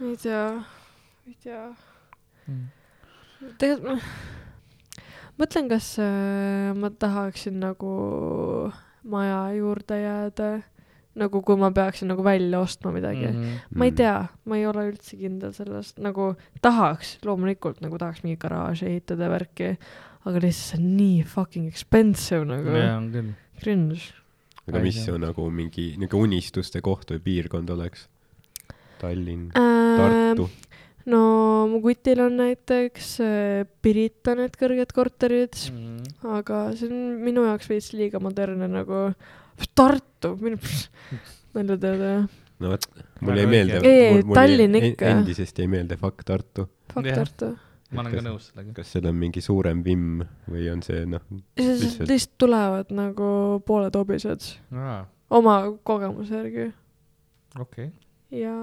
ei 0.09 0.17
tea, 0.17 0.43
ei 1.27 1.37
tea. 1.43 1.63
Mm. 2.49 2.67
tegelikult 3.61 4.03
ma 4.03 5.45
mõtlen, 5.45 5.69
kas 5.71 5.93
äh, 6.03 6.73
ma 6.75 6.91
tahaksin 6.91 7.61
nagu 7.61 7.93
maja 9.09 9.39
juurde 9.55 9.99
jääda, 10.01 10.49
nagu 11.19 11.41
kui 11.43 11.57
ma 11.59 11.71
peaksin 11.75 12.11
nagu 12.11 12.23
välja 12.23 12.59
ostma 12.59 12.91
midagi 12.95 13.27
mm. 13.27 13.41
-hmm. 13.41 13.77
ma 13.79 13.85
ei 13.87 13.91
tea, 13.91 14.27
ma 14.45 14.57
ei 14.57 14.67
ole 14.67 14.85
üldse 14.91 15.17
kindel 15.17 15.53
sellest, 15.55 15.97
nagu 15.99 16.33
tahaks, 16.61 17.17
loomulikult 17.25 17.81
nagu 17.81 17.97
tahaks 17.97 18.23
mingi 18.23 18.39
garaaži 18.39 18.85
ehitada 18.85 19.27
ja 19.27 19.33
värki, 19.33 19.77
aga 20.25 20.39
lihtsalt 20.43 20.69
see 20.69 20.79
on 20.79 20.97
nii 20.97 21.23
fucking 21.23 21.67
expensive 21.67 22.45
nagu 22.45 22.75
jaa, 22.75 22.97
on 22.97 23.11
küll. 23.11 23.33
cringe. 23.59 24.13
Aga 24.69 24.79
mis 24.85 25.01
su 25.05 25.17
nagu 25.21 25.49
mingi 25.51 25.91
niuke 25.99 26.17
unistuste 26.19 26.81
koht 26.85 27.11
või 27.15 27.19
piirkond 27.27 27.69
oleks? 27.75 28.07
Tallinn, 28.99 29.49
Ähm, 29.55 29.95
Tartu, 29.99 30.49
no 31.07 31.21
mu 31.71 31.79
kutil 31.83 32.19
on 32.25 32.35
näiteks 32.41 33.13
äh, 33.23 33.65
Pirita 33.81 34.35
need 34.35 34.57
kõrged 34.59 34.91
korterid, 34.95 35.55
Mhm. 35.71 36.27
aga 36.35 36.65
see 36.75 36.89
on 36.91 37.21
minu 37.23 37.45
jaoks 37.47 37.69
veits 37.71 37.93
liiga 37.95 38.19
modernne 38.19 38.67
nagu 38.67 39.13
Tartu, 39.75 40.35
nalja 41.55 41.77
teada, 41.83 42.27
no 42.59 42.69
vot, 42.73 42.85
mulle 43.21 43.41
ei 43.45 43.47
meelde. 43.47 43.79
õige. 43.79 43.95
Ei, 44.19 44.23
Tallinn 44.35 44.75
ikka. 44.75 45.05
endisest 45.15 45.57
jäi 45.63 45.67
meelde 45.71 45.97
Fuck 45.99 46.23
Tartu. 46.27 46.67
fuck 46.93 47.05
Jah. 47.07 47.15
Tartu. 47.23 47.53
Ma 47.91 48.01
olen 48.03 48.11
kas- 48.13 48.23
ka 48.23 48.29
nõus 48.29 48.49
sellega. 48.51 48.73
kas 48.81 48.91
seal 48.93 49.07
on 49.09 49.15
mingi 49.17 49.41
suurem 49.41 49.83
vimm 49.85 50.21
või 50.49 50.67
on 50.73 50.81
see 50.85 51.05
noh, 51.09 51.23
Lihtsalt- 51.57 52.35
tulevad 52.37 52.91
nagu 52.93 53.29
pooled 53.65 53.95
hobised 53.97 54.45
aa, 54.73 55.05
oma 55.29 55.55
kogemuse 55.83 56.35
järgi 56.43 56.67
okei. 57.59 57.89
ja 58.31 58.53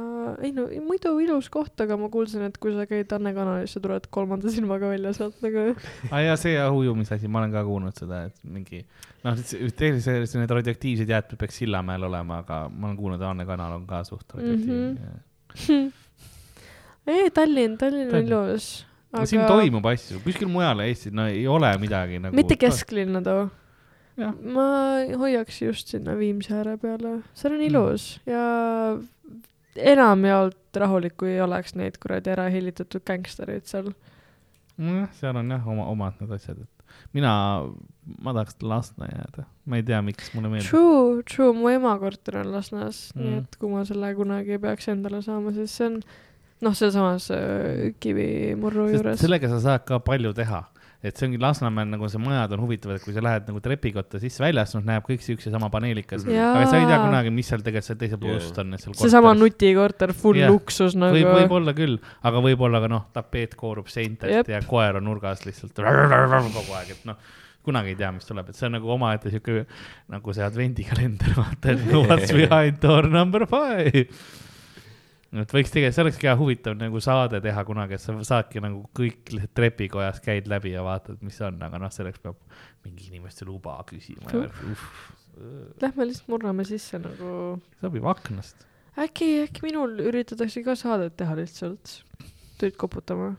ei 0.47 0.53
no 0.55 0.69
muidu 0.87 1.17
ilus 1.25 1.49
koht, 1.51 1.75
aga 1.83 1.97
ma 1.99 2.07
kuulsin, 2.09 2.43
et 2.47 2.59
kui 2.63 2.71
sa 2.77 2.87
käid 2.87 3.11
Anne 3.17 3.33
kanalis, 3.35 3.73
sa 3.75 3.81
tuled 3.83 4.07
kolmanda 4.15 4.49
silmaga 4.55 4.93
välja 4.93 5.11
sealt 5.17 5.43
nagu. 5.43 5.75
aa 6.13 6.21
jaa, 6.23 6.37
see 6.39 6.55
jah 6.55 6.71
ujumisasi, 6.71 7.27
ma 7.29 7.41
olen 7.43 7.51
ka 7.57 7.65
kuulnud 7.67 7.99
seda, 7.99 8.25
et 8.31 8.39
mingi 8.47 8.85
noh, 9.27 9.35
tegelikult 9.35 10.37
need 10.39 10.51
radioaktiivsed 10.61 11.09
jäätmed 11.11 11.39
peaks 11.43 11.59
Sillamäel 11.65 12.07
olema, 12.07 12.39
aga 12.47 12.69
ma 12.71 12.87
olen 12.93 12.97
kuulnud, 13.01 13.19
et 13.21 13.27
Anne 13.27 13.47
kanal 13.49 13.75
on 13.81 13.87
ka 13.91 14.05
suht 14.07 14.31
radioaktiivne 14.39 15.23
Mhm. 15.57 15.93
ei, 17.07 17.31
Tallinn, 17.31 17.77
Tallinn 17.79 18.15
on 18.15 18.27
ilus. 18.27 18.85
Aga 19.17 19.27
siin 19.31 19.45
toimub 19.49 19.87
asju, 19.93 20.21
kuskil 20.25 20.49
mujal 20.53 20.81
Eestis 20.87 21.13
no 21.17 21.27
ei 21.31 21.47
ole 21.51 21.71
midagi 21.83 22.19
nagu. 22.23 22.37
mitte. 22.37 22.57
kesklinna 22.61 23.23
too 23.25 23.49
ma 24.57 24.67
hoiaks 25.21 25.59
just 25.63 25.89
sinna 25.93 26.15
Viimsi 26.17 26.55
ääre 26.57 26.77
peale, 26.81 27.19
seal 27.37 27.53
on 27.53 27.61
Mm. 27.61 27.67
ilus 27.69 28.07
ja 28.27 28.45
enamjaolt 29.77 30.57
rahulik, 30.81 31.17
kui 31.21 31.35
ei 31.35 31.41
oleks 31.45 31.75
neid 31.77 31.99
kuradi 32.01 32.33
ära 32.33 32.47
hellitatud 32.53 33.05
gängstereid 33.07 33.67
seal. 33.69 33.93
nojah, 34.79 35.11
seal 35.17 35.37
on 35.41 35.51
jah 35.53 35.69
oma, 35.69 35.87
omad 35.93 36.19
need 36.21 36.33
asjad, 36.37 36.59
et 36.65 36.85
mina, 37.17 37.31
ma 38.23 38.33
tahaks 38.37 38.57
Lasna 38.63 39.09
jääda, 39.09 39.45
ma 39.67 39.77
ei 39.81 39.85
tea, 39.89 40.01
miks 40.05 40.33
mulle 40.35 40.51
meeldib. 40.53 40.69
True, 40.71 41.23
true, 41.29 41.53
mu 41.57 41.69
ema 41.73 41.95
korter 42.01 42.39
on 42.43 42.53
Lasnas 42.53 43.11
mm., 43.15 43.23
nii 43.23 43.33
Mm. 43.35 43.39
et 43.45 43.57
kui 43.61 43.71
ma 43.73 43.85
selle 43.89 44.15
kunagi 44.19 44.59
peaks 44.61 44.89
endale 44.93 45.23
saama, 45.25 45.53
siis 45.57 45.73
see 45.77 45.87
on 45.91 46.01
noh, 46.65 46.77
sealsamas 46.77 47.29
äh, 47.35 47.93
kivimurru 48.01 48.89
juures. 48.95 49.21
sellega 49.21 49.51
sa 49.53 49.61
saad 49.63 49.85
ka 49.89 49.99
palju 50.05 50.33
teha, 50.37 50.63
et 51.05 51.19
see 51.19 51.29
ongi 51.29 51.41
Lasnamäel 51.41 51.89
nagu 51.93 52.09
see 52.11 52.21
majad 52.23 52.55
on 52.57 52.63
huvitavad, 52.65 52.99
et 52.99 53.05
kui 53.05 53.15
sa 53.15 53.23
lähed 53.25 53.49
nagu 53.51 53.61
trepikotta 53.63 54.21
sisse 54.23 54.43
väljas, 54.43 54.73
noh 54.77 54.85
näeb 54.87 55.05
kõik 55.07 55.25
see 55.25 55.37
üks 55.37 55.49
ja 55.49 55.53
sama 55.55 55.69
paneelikas, 55.73 56.25
Jaa. 56.25 56.53
aga 56.57 56.69
sa 56.71 56.81
ei 56.81 56.89
tea 56.89 57.01
kunagi, 57.05 57.33
mis 57.37 57.51
seal 57.53 57.65
tegelikult 57.67 57.91
seal 57.91 58.01
teisel 58.01 58.21
pool 58.23 58.39
ust 58.41 58.61
on, 58.63 58.77
seesama 58.81 59.35
nutikorter, 59.37 60.15
full 60.17 60.41
Jah. 60.41 60.53
luksus 60.53 60.97
nagu 60.99 61.19
võib, 61.19 61.33
võib-olla 61.43 61.77
küll, 61.77 61.99
aga 62.27 62.45
võib-olla 62.49 62.83
ka 62.85 62.93
noh, 62.93 63.09
tapeet 63.17 63.59
koorub 63.59 63.93
seintelt 63.93 64.41
Jep. 64.41 64.55
ja 64.55 64.63
koer 64.67 65.01
on 65.01 65.07
nurgas 65.11 65.45
lihtsalt 65.49 65.77
kogu 66.57 66.79
aeg, 66.81 66.97
et 66.97 67.05
noh, 67.09 67.21
kunagi 67.67 67.93
ei 67.93 68.01
tea, 68.01 68.13
mis 68.15 68.27
tuleb, 68.29 68.49
et 68.49 68.59
see 68.59 68.69
on 68.69 68.77
nagu 68.79 68.91
omaette 68.95 69.31
sihuke 69.33 69.67
nagu 70.15 70.35
see 70.35 70.45
advendikalender, 70.47 71.37
vaata, 71.37 71.75
et 71.75 71.87
what's 72.07 72.33
behind 72.33 72.81
door 72.83 73.11
number 73.11 73.47
five. 73.51 74.07
Et 75.43 75.53
võiks 75.57 75.73
tegelikult, 75.73 75.97
see 75.97 76.05
olekski 76.05 76.29
hea 76.29 76.37
huvitav 76.39 76.77
nagu 76.79 77.01
saade 77.05 77.41
teha 77.45 77.65
kunagi, 77.69 77.97
et 77.99 78.03
sa 78.03 78.15
saadki 78.31 78.63
nagu 78.65 78.85
kõik 78.97 79.33
lihtsalt 79.35 79.55
trepikojas 79.59 80.21
käid 80.25 80.49
läbi 80.51 80.75
ja 80.75 80.85
vaatad, 80.87 81.21
mis 81.27 81.39
on, 81.45 81.59
aga 81.67 81.81
noh, 81.83 81.93
selleks 81.93 82.23
peab 82.23 82.39
mingi 82.87 83.11
inimeste 83.11 83.49
luba 83.49 83.79
küsima 83.89 84.33
uh, 84.33 84.91
Lähme 85.83 86.09
lihtsalt 86.09 86.31
murrame 86.33 86.65
sisse 86.69 87.01
nagu, 87.03 87.31
sobib 87.83 88.07
aknast. 88.09 88.67
äkki, 88.97 89.31
äkki 89.47 89.67
minul 89.67 89.99
üritatakse 90.07 90.65
ka 90.67 90.77
saadet 90.79 91.17
teha 91.21 91.37
lihtsalt. 91.39 92.01
tulid 92.57 92.77
koputama 92.81 93.35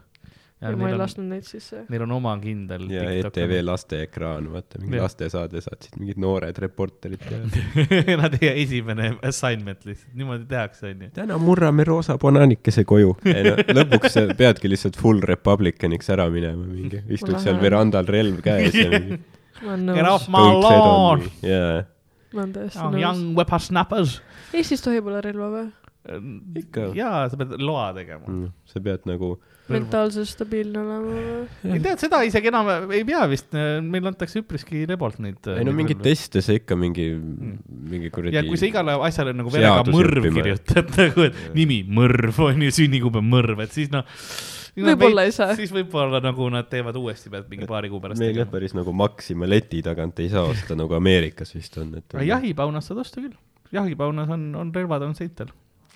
ja, 0.61 0.71
ja 0.71 0.77
ma 0.79 0.87
ei 0.89 0.95
on, 0.95 1.01
lasknud 1.01 1.27
neid 1.29 1.45
sisse. 1.47 1.83
neil 1.91 2.03
on 2.05 2.13
oma 2.17 2.33
kindel. 2.41 2.87
ja 2.91 3.05
ETV 3.19 3.59
lasteekraan, 3.65 4.49
vaata, 4.53 4.81
mingi 4.81 5.01
lastesaade 5.01 5.61
saatsid 5.65 5.99
mingid 6.01 6.21
noored 6.21 6.57
reporterid 6.63 7.23
peale. 7.27 8.17
Nad 8.21 8.37
teie 8.39 8.53
esimene 8.63 9.11
assignment 9.27 9.85
lihtsalt, 9.87 10.13
niimoodi 10.17 10.47
tehakse, 10.49 10.91
onju. 10.91 11.11
täna 11.17 11.39
murrame 11.41 11.85
roosa 11.87 12.17
banaanikese 12.21 12.87
koju. 12.89 13.15
no 13.27 13.77
lõpuks 13.81 14.17
sa 14.17 14.25
peadki 14.37 14.71
lihtsalt 14.71 14.97
full 14.99 15.21
republicaniks 15.25 16.09
ära 16.13 16.29
minema, 16.33 16.65
mingi 16.65 17.03
istud 17.17 17.37
seal 17.43 17.61
verandal 17.61 18.09
relv 18.09 18.41
käes 18.45 18.77
ja 18.77 18.89
mingi. 18.93 19.21
Get 19.57 20.05
off 20.05 20.27
my 20.29 20.49
lawn, 20.61 21.23
jaa, 21.41 21.83
ma 22.33 22.43
olen 22.43 22.53
täiesti 22.53 22.81
oh, 22.81 22.91
nõus. 22.93 23.01
young 23.01 23.37
whippersnappers. 23.37 24.17
Eestis 24.57 24.83
tohib 24.83 25.09
olla 25.09 25.21
relva 25.25 25.49
või? 25.53 25.67
Ikka. 26.61 26.91
jaa, 26.95 27.25
sa 27.31 27.39
pead 27.39 27.55
loa 27.59 27.89
tegema. 27.97 28.27
Mm, 28.29 28.51
sa 28.69 28.81
pead 28.83 29.07
nagu, 29.09 29.33
mentaalselt 29.71 30.29
stabiilne 30.29 30.81
olema 30.81 31.13
või? 31.13 31.75
ei 31.75 31.81
tead, 31.83 32.01
seda 32.01 32.21
isegi 32.27 32.51
enam 32.51 32.69
ei 32.95 33.03
pea 33.07 33.23
vist, 33.29 33.55
meil 33.83 34.09
antakse 34.09 34.41
üpriski 34.43 34.85
lebalt 34.89 35.19
neid. 35.23 35.49
ei 35.53 35.65
no 35.67 35.73
mingeid 35.75 36.03
teste 36.05 36.43
sa 36.45 36.55
ikka 36.55 36.77
mingi, 36.79 37.09
mingi 37.91 38.11
kuradi. 38.13 38.37
ja 38.37 38.45
kui 38.47 38.59
sa 38.59 38.69
igale 38.69 38.97
asjale 39.07 39.35
nagu 39.37 39.51
verega 39.53 39.83
mõrv 39.91 40.29
kirjutad 40.29 40.93
nagu, 41.01 41.27
et 41.27 41.57
nimi 41.57 41.81
mõrv 41.99 42.39
on 42.47 42.63
ju, 42.67 42.75
sünnikuupäev 42.81 43.27
mõrv, 43.27 43.65
et 43.65 43.75
siis 43.75 43.91
noh. 43.93 44.07
Võib-olla 44.77 45.23
ei 45.25 45.31
saa. 45.33 45.55
siis 45.57 45.71
võib-olla 45.73 46.19
nagu 46.21 46.49
nad 46.53 46.67
teevad 46.69 46.97
uuesti, 46.99 47.31
pead 47.33 47.47
mingi 47.49 47.65
paari 47.69 47.89
kuu 47.89 48.01
pärast 48.03 48.21
meil 48.21 48.43
jah, 48.43 48.49
päris 48.51 48.75
nagu 48.77 48.93
Maxima 48.93 49.49
leti 49.49 49.81
tagant 49.85 50.19
ei 50.21 50.29
saa 50.29 50.45
osta, 50.51 50.77
nagu 50.77 50.93
Ameerikas 50.97 51.55
vist 51.57 51.79
on, 51.81 51.95
et. 51.97 52.19
jahipaunas 52.27 52.91
saad 52.91 53.01
osta 53.01 53.23
küll, 53.23 53.33
jahipaunas 53.73 54.29
on, 54.37 54.51
on 54.59 54.75
relvad 54.75 55.07
on 55.09 55.17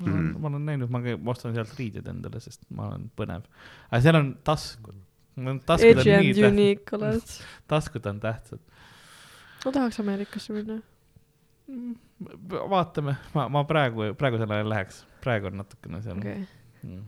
seintel. 0.03 0.31
Mhm. 0.33 0.41
ma 0.41 0.51
olen 0.51 0.65
näinud, 0.65 0.89
ma 1.23 1.31
ostan 1.31 1.53
sealt 1.55 1.73
riided 1.79 2.07
endale, 2.11 2.39
sest 2.43 2.65
ma 2.69 2.89
olen 2.89 3.07
põnev. 3.17 3.47
aga 3.89 4.01
seal 4.01 4.19
on 4.19 4.33
taskud. 4.47 4.97
taskud 5.65 6.01
on 6.01 6.57
nii 6.59 6.75
tähtsad, 6.85 7.45
taskud 7.71 8.05
on 8.11 8.19
tähtsad. 8.19 8.59
ma 9.65 9.71
tahaks 9.71 9.99
Ameerikasse 10.03 10.53
minna. 10.53 10.81
vaatame, 12.69 13.15
ma, 13.33 13.47
ma 13.49 13.63
praegu, 13.67 14.11
praegusel 14.19 14.51
ajal 14.51 14.69
läheks, 14.69 15.05
praegu 15.23 15.49
on 15.51 15.61
natukene 15.61 16.01
seal 16.03 16.17
okei 16.19 16.33
okay.. 16.41 16.49
mm.. 16.83 17.05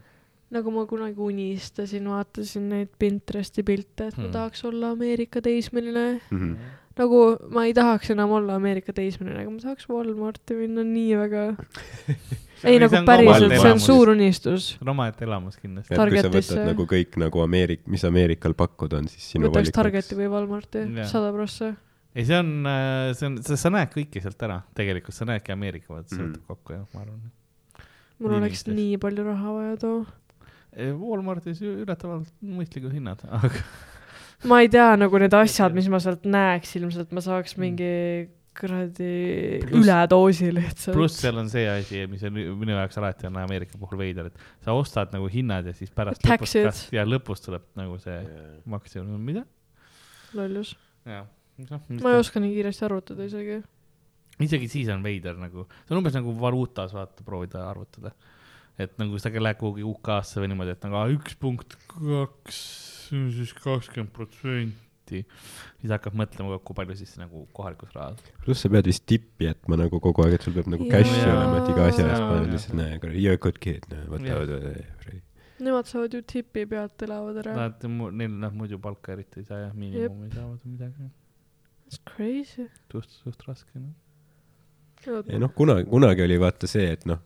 nagu 0.54 0.72
ma 0.72 0.86
kunagi 0.90 1.20
unistasin, 1.20 2.08
vaatasin 2.14 2.70
neid 2.72 2.94
Pinteresti 3.00 3.64
pilte, 3.68 4.08
et 4.12 4.18
ma 4.18 4.24
Hmm. 4.28 4.32
tahaks 4.38 4.64
olla 4.70 4.94
Ameerika 4.96 5.42
teismeline. 5.42 6.22
Mhm. 6.32 6.56
nagu 6.98 7.20
ma 7.50 7.66
ei 7.66 7.74
tahaks 7.74 8.12
enam 8.14 8.32
olla 8.38 8.56
Ameerika 8.56 8.94
teismeline, 8.94 9.42
aga 9.42 9.50
ma 9.50 9.60
tahaks 9.60 9.90
Walmarti 9.90 10.54
minna 10.56 10.84
nii 10.86 11.18
väga. 11.18 11.46
ei 12.70 12.80
nagu 12.82 13.00
päriselt, 13.08 13.54
see 13.62 13.72
on 13.74 13.80
suur 13.84 14.12
unistus. 14.14 14.68
see 14.74 14.84
on 14.86 14.92
omaette 14.96 15.26
elamus 15.28 15.58
kindlasti 15.62 15.94
et. 15.94 16.00
kui 16.00 16.22
sa 16.24 16.32
võtad 16.34 16.70
nagu 16.72 16.86
kõik 16.90 17.18
nagu 17.22 17.44
Ameerik-, 17.46 17.86
mis 17.92 18.04
Ameerikal 18.08 18.54
pakkuda 18.58 19.02
on, 19.02 19.08
siis 19.12 19.32
sinu 19.36 19.50
võtaks 19.50 19.70
valik 19.72 19.78
Targeti 19.80 20.18
või 20.20 20.30
Walmarti 20.34 20.84
sada 21.12 21.32
prossa. 21.36 21.74
ei, 22.16 22.26
see 22.26 22.38
on, 22.40 22.52
see 23.20 23.30
on, 23.30 23.38
sa 23.44 23.74
näed 23.74 23.94
kõike 23.94 24.22
sealt 24.24 24.44
ära, 24.48 24.60
tegelikult 24.78 25.16
sa 25.18 25.28
näedki 25.30 25.56
Ameerika, 25.56 25.94
vaata, 25.94 26.10
see 26.16 26.22
Mhm. 26.24 26.34
võtab 26.34 26.54
kokku 26.56 26.74
jah, 26.78 26.84
ma 26.94 27.02
arvan. 27.06 27.24
mul 28.20 28.32
Nii 28.36 28.42
oleks 28.44 28.68
nii 28.68 28.98
palju 29.02 29.24
raha 29.28 29.54
vaja 29.60 29.78
too. 29.82 30.06
Walmartis 30.74 31.60
üllatavalt 31.62 32.32
mõistlikud 32.42 32.94
hinnad, 32.96 33.20
aga 33.30 33.60
ma 34.50 34.62
ei 34.64 34.70
tea 34.74 34.96
nagu 34.98 35.20
need 35.22 35.34
asjad, 35.38 35.74
mis 35.76 35.86
ma 35.92 36.00
sealt 36.02 36.24
näeks, 36.26 36.72
ilmselt 36.80 37.12
ma 37.14 37.22
saaks 37.22 37.58
mingi 37.62 38.28
kuradi 38.58 39.10
üledoosi 39.74 40.52
lihtsalt. 40.54 40.96
pluss 40.96 41.20
seal 41.24 41.40
on 41.42 41.50
see 41.52 41.66
asi, 41.70 42.04
mis 42.10 42.24
on 42.28 42.36
minu 42.36 42.76
jaoks 42.76 43.00
alati 43.02 43.28
on 43.30 43.40
Ameerika 43.42 43.80
puhul 43.82 44.00
veider, 44.00 44.30
et 44.30 44.66
sa 44.66 44.76
ostad 44.78 45.14
nagu 45.16 45.28
hinnad 45.32 45.68
ja 45.70 45.74
siis 45.78 45.94
pärast 45.94 46.22
Taxid. 46.24 46.68
lõpus, 46.68 46.84
ja 46.94 47.06
lõpus 47.08 47.44
tuleb 47.46 47.66
nagu 47.80 47.98
see 48.04 48.20
maksimum, 48.70 49.18
mida? 49.32 49.46
lollus. 50.38 50.76
jah, 51.10 51.26
noh, 51.70 51.90
ma 52.02 52.14
ei 52.14 52.22
oska 52.22 52.42
nii 52.44 52.54
kiiresti 52.56 52.88
arvutada 52.88 53.28
isegi. 53.30 53.60
isegi 54.46 54.70
siis 54.72 54.94
on 54.94 55.04
veider 55.06 55.38
nagu, 55.42 55.68
see 55.84 55.96
on 55.96 56.04
umbes 56.04 56.18
nagu 56.18 56.38
valuutas 56.40 56.94
vaata, 56.96 57.26
proovida 57.26 57.66
arvutada. 57.70 58.14
et 58.78 58.96
nagu 59.02 59.20
sa 59.22 59.34
lähed 59.34 59.60
kuhugi 59.60 59.86
UK-sse 59.86 60.42
või 60.42 60.54
niimoodi, 60.54 60.78
et 60.78 60.88
nagu 60.88 61.04
üks 61.18 61.38
punkt 61.42 61.78
kaks, 61.90 62.64
siis 63.10 63.54
kakskümmend 63.58 64.14
protsenti. 64.16 64.83
Siis 65.12 65.92
hakkad 65.92 66.16
mõtlema, 66.18 66.60
kui 66.64 66.78
palju 66.78 66.96
siis 67.00 67.14
nagu 67.20 67.44
kohalikus 67.58 67.92
rahas. 67.98 68.24
pluss 68.46 68.64
sa 68.64 68.72
pead 68.74 68.88
vist 68.90 69.06
tippi 69.10 69.50
jätma 69.50 69.80
nagu 69.80 70.00
kogu 70.04 70.26
aeg, 70.26 70.38
et 70.38 70.48
sul 70.48 70.56
peab 70.56 70.70
nagu 70.72 70.88
cash'i 70.92 71.26
olema, 71.28 71.60
et 71.62 71.74
iga 71.74 71.90
asja 71.92 72.08
eest 72.08 72.26
paned 72.30 72.54
lihtsalt 72.54 72.78
näe, 72.80 73.00
kurat, 73.04 73.20
you 73.20 73.42
good 73.44 73.60
kid, 73.64 73.88
võtavad. 74.12 74.54
Nemad 75.64 75.88
saavad 75.88 76.14
ju 76.14 76.22
tipi 76.28 76.66
pealt 76.68 77.04
elavad 77.06 77.38
ära. 77.44 77.54
Nad, 77.56 77.84
neil 78.18 78.40
nad 78.42 78.56
muidu 78.58 78.80
palka 78.84 79.14
eriti 79.14 79.44
ei 79.44 79.46
saa 79.48 79.60
jah, 79.62 79.76
miinimumi 79.78 80.32
saavad 80.34 80.64
või 80.64 80.74
midagi. 80.74 81.12
It's 81.88 82.02
crazy. 82.10 82.66
suht, 82.92 83.12
suht 83.22 83.46
raske 83.48 83.80
noh. 83.80 83.94
ei 85.30 85.40
noh, 85.40 85.52
kunagi, 85.56 85.86
kunagi 85.92 86.24
oli 86.26 86.40
vaata 86.42 86.68
see, 86.70 86.88
et 86.96 87.06
noh, 87.10 87.22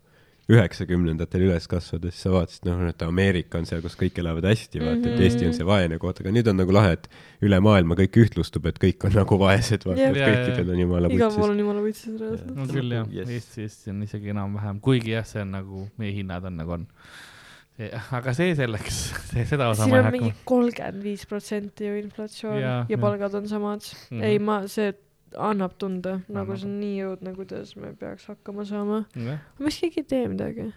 üheksakümnendatel 0.47 1.43
üles 1.43 1.65
kasvades 1.67 2.15
sa 2.23 2.31
vaatasid, 2.31 2.63
noh, 2.69 2.79
et 2.87 3.01
Ameerika 3.03 3.59
on 3.59 3.65
seal, 3.67 3.81
kus 3.83 3.97
kõik 3.99 4.19
elavad 4.21 4.45
hästi, 4.47 4.79
vaata, 4.79 5.01
et 5.03 5.17
Mhm. 5.17 5.23
Eesti 5.27 5.47
on 5.49 5.53
see 5.57 5.65
vaene 5.67 5.97
koht, 5.99 6.21
aga 6.21 6.31
nüüd 6.31 6.47
on 6.47 6.55
nagu 6.61 6.71
lahe, 6.71 6.93
et 6.95 7.09
üle 7.43 7.59
maailma 7.59 7.95
kõik 7.99 8.15
ühtlustub, 8.23 8.65
et 8.71 8.79
kõik 8.79 9.03
on 9.09 9.11
nagu 9.17 9.37
vaesed, 9.41 9.83
vaata, 9.83 10.07
et 10.07 10.15
kõikidel 10.23 10.71
on 10.71 10.79
jumala 10.85 11.07
igal 11.11 11.29
pool 11.29 11.35
putsis. 11.35 11.49
on 11.51 11.59
jumala 11.59 11.81
võitses 11.83 12.19
reaalselt. 12.21 12.55
no 12.55 12.67
küll 12.71 12.91
jah 12.95 13.07
Yes. 13.11 13.29
Eesti, 13.29 13.61
Eesti 13.67 13.89
on 13.91 14.03
isegi 14.03 14.29
enam-vähem, 14.35 14.79
kuigi 14.79 15.11
jah, 15.17 15.25
see 15.25 15.41
on 15.41 15.51
nagu, 15.51 15.89
meie 15.97 16.13
hinnad 16.15 16.45
on 16.45 16.55
nagu 16.57 16.71
on. 16.71 16.87
aga 18.11 18.33
see 18.33 18.55
selleks, 18.57 19.01
see, 19.31 19.43
seda 19.45 19.67
osa 19.69 19.83
siin 19.83 19.91
ma 19.91 19.97
ei 19.97 19.99
on 19.99 20.07
hakka 20.07 20.21
mingi. 20.21 20.33
kolmkümmend 20.49 21.03
viis 21.03 21.25
protsenti 21.29 21.85
ju 21.85 21.99
inflatsioon 21.99 22.55
ja 22.61 22.85
jah. 22.89 22.99
palgad 23.01 23.35
on 23.35 23.47
samad. 23.51 23.83
Mhm. 24.11 24.23
ei, 24.23 24.39
ma, 24.39 24.61
see 24.71 24.93
annab 25.35 25.73
tunda, 25.77 26.19
nagu 26.31 26.55
see 26.57 26.67
on 26.69 26.75
nii 26.79 26.99
õudne, 27.07 27.33
kuidas 27.35 27.75
me 27.75 27.93
peaks 27.99 28.25
hakkama 28.31 28.63
saama. 28.65 29.05
jah, 29.15 29.39
miks 29.59 29.79
keegi 29.81 29.99
ei 30.03 30.07
tee 30.13 30.27
midagi? 30.31 30.67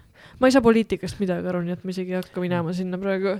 ma 0.40 0.48
ei 0.48 0.52
saa 0.56 0.60
poliitikast 0.64 1.20
midagi 1.20 1.46
aru, 1.48 1.60
nii 1.66 1.72
et 1.78 1.84
ma 1.84 1.90
isegi 1.94 2.10
ei 2.16 2.20
hakka 2.22 2.40
minema 2.42 2.72
sinna 2.76 2.98
praegu. 2.98 3.36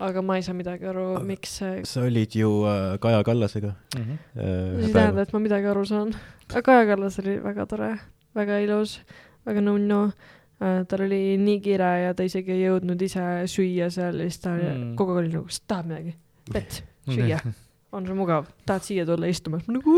aga 0.00 0.22
ma 0.22 0.36
ei 0.38 0.42
saa 0.46 0.54
midagi 0.54 0.86
aru, 0.86 1.04
Aga- 1.16 1.24
miks 1.26 1.58
see, 1.60 1.82
sa 1.84 2.00
olid 2.06 2.30
ju 2.38 2.50
äh, 2.70 2.98
Kaja 3.02 3.22
Kallasega 3.26 3.74
Mhm. 3.98 4.18
äh, 4.38 4.76
mis 4.78 4.86
ei 4.88 4.92
tähenda, 4.92 5.22
et 5.22 5.32
ma 5.32 5.38
midagi 5.42 5.66
aru 5.66 5.84
saan. 5.84 6.14
aga 6.50 6.62
Kaja 6.62 6.86
Kallas 6.94 7.18
oli 7.18 7.38
väga 7.42 7.66
tore, 7.66 7.92
väga 8.34 8.58
ilus, 8.64 9.00
väga 9.46 9.60
nunnu. 9.60 10.12
tal 10.58 11.02
oli 11.04 11.36
nii 11.38 11.60
kiire 11.62 11.88
ja 12.02 12.14
ta 12.18 12.24
isegi 12.26 12.50
ei 12.50 12.64
jõudnud 12.66 13.02
ise 13.02 13.20
süüa 13.46 13.90
seal 13.94 14.16
ja 14.18 14.24
siis 14.26 14.40
ta 14.42 14.56
Mm. 14.56 14.96
kogu 14.98 15.12
aeg 15.14 15.18
oli 15.26 15.28
nagu, 15.36 15.44
kas 15.46 15.60
tahad 15.70 15.86
midagi? 15.86 16.14
vett, 16.52 16.82
süüa, 17.06 17.38
on 17.92 18.04
sul 18.06 18.16
mugav, 18.18 18.44
tahad 18.68 18.84
siia 18.84 19.04
tulla 19.08 19.26
istuma? 19.30 19.58
nagu. 19.68 19.94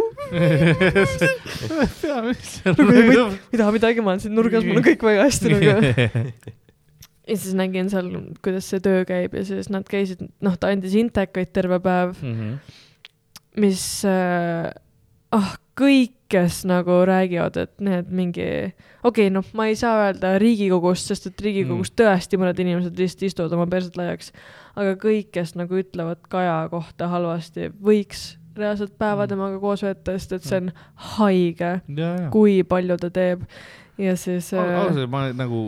Nagu 2.65 3.27
ei 3.53 3.59
taha 3.59 3.73
midagi, 3.75 4.03
ma 4.05 4.13
olen 4.15 4.23
siin 4.23 4.35
nurgas, 4.37 4.65
mul 4.67 4.79
on 4.81 4.87
kõik 4.87 5.03
väga 5.07 5.27
hästi 5.27 5.53
nagu. 5.55 5.71
ja 7.31 7.37
siis 7.39 7.55
nägin 7.59 7.91
seal, 7.93 8.09
kuidas 8.45 8.69
see 8.71 8.81
töö 8.85 9.03
käib 9.09 9.35
ja 9.39 9.43
siis 9.47 9.71
nad 9.73 9.87
käisid, 9.91 10.23
noh, 10.45 10.55
ta 10.61 10.71
andis 10.75 10.95
intekaid 10.99 11.53
terve 11.57 11.81
päev, 11.85 12.15
Mhm. 12.23 12.55
mis 13.61 13.83
äh,, 14.07 14.71
ah, 15.35 15.51
kõik, 15.79 16.15
kes 16.31 16.63
nagu 16.69 17.01
räägivad, 17.09 17.57
et 17.61 17.73
need 17.83 18.11
mingi, 18.15 18.47
okei 19.03 19.29
okay,, 19.29 19.31
noh, 19.35 19.47
ma 19.59 19.67
ei 19.71 19.77
saa 19.79 20.07
öelda 20.07 20.37
Riigikogust, 20.43 21.11
sest 21.11 21.31
et 21.31 21.43
Riigikogus 21.45 21.91
mm. 21.91 21.99
tõesti 22.01 22.41
mõned 22.41 22.63
inimesed 22.63 23.01
lihtsalt 23.01 23.27
istuvad 23.29 23.57
oma 23.57 23.67
perset 23.71 23.99
laiaks, 23.99 24.31
aga 24.79 24.95
kõik, 25.01 25.33
kes 25.35 25.57
nagu 25.59 25.81
ütlevad 25.81 26.23
Kaja 26.31 26.63
kohta 26.73 27.11
halvasti, 27.11 27.73
võiks 27.83 28.35
reaalselt 28.57 28.97
päeva 28.99 29.25
Mm. 29.25 29.29
temaga 29.35 29.61
koos 29.63 29.83
veeta, 29.83 30.17
sest 30.19 30.33
et 30.39 30.47
see 30.47 30.59
on 30.63 30.73
haige, 31.17 31.75
kui 32.35 32.61
palju 32.67 32.97
ta 33.01 33.11
teeb 33.15 33.47
ja 34.01 34.17
siis 34.17 34.53
äh, 34.55 34.61
ausalt 34.61 34.97
öeldes 34.97 35.11
ma 35.13 35.29
nagu 35.37 35.63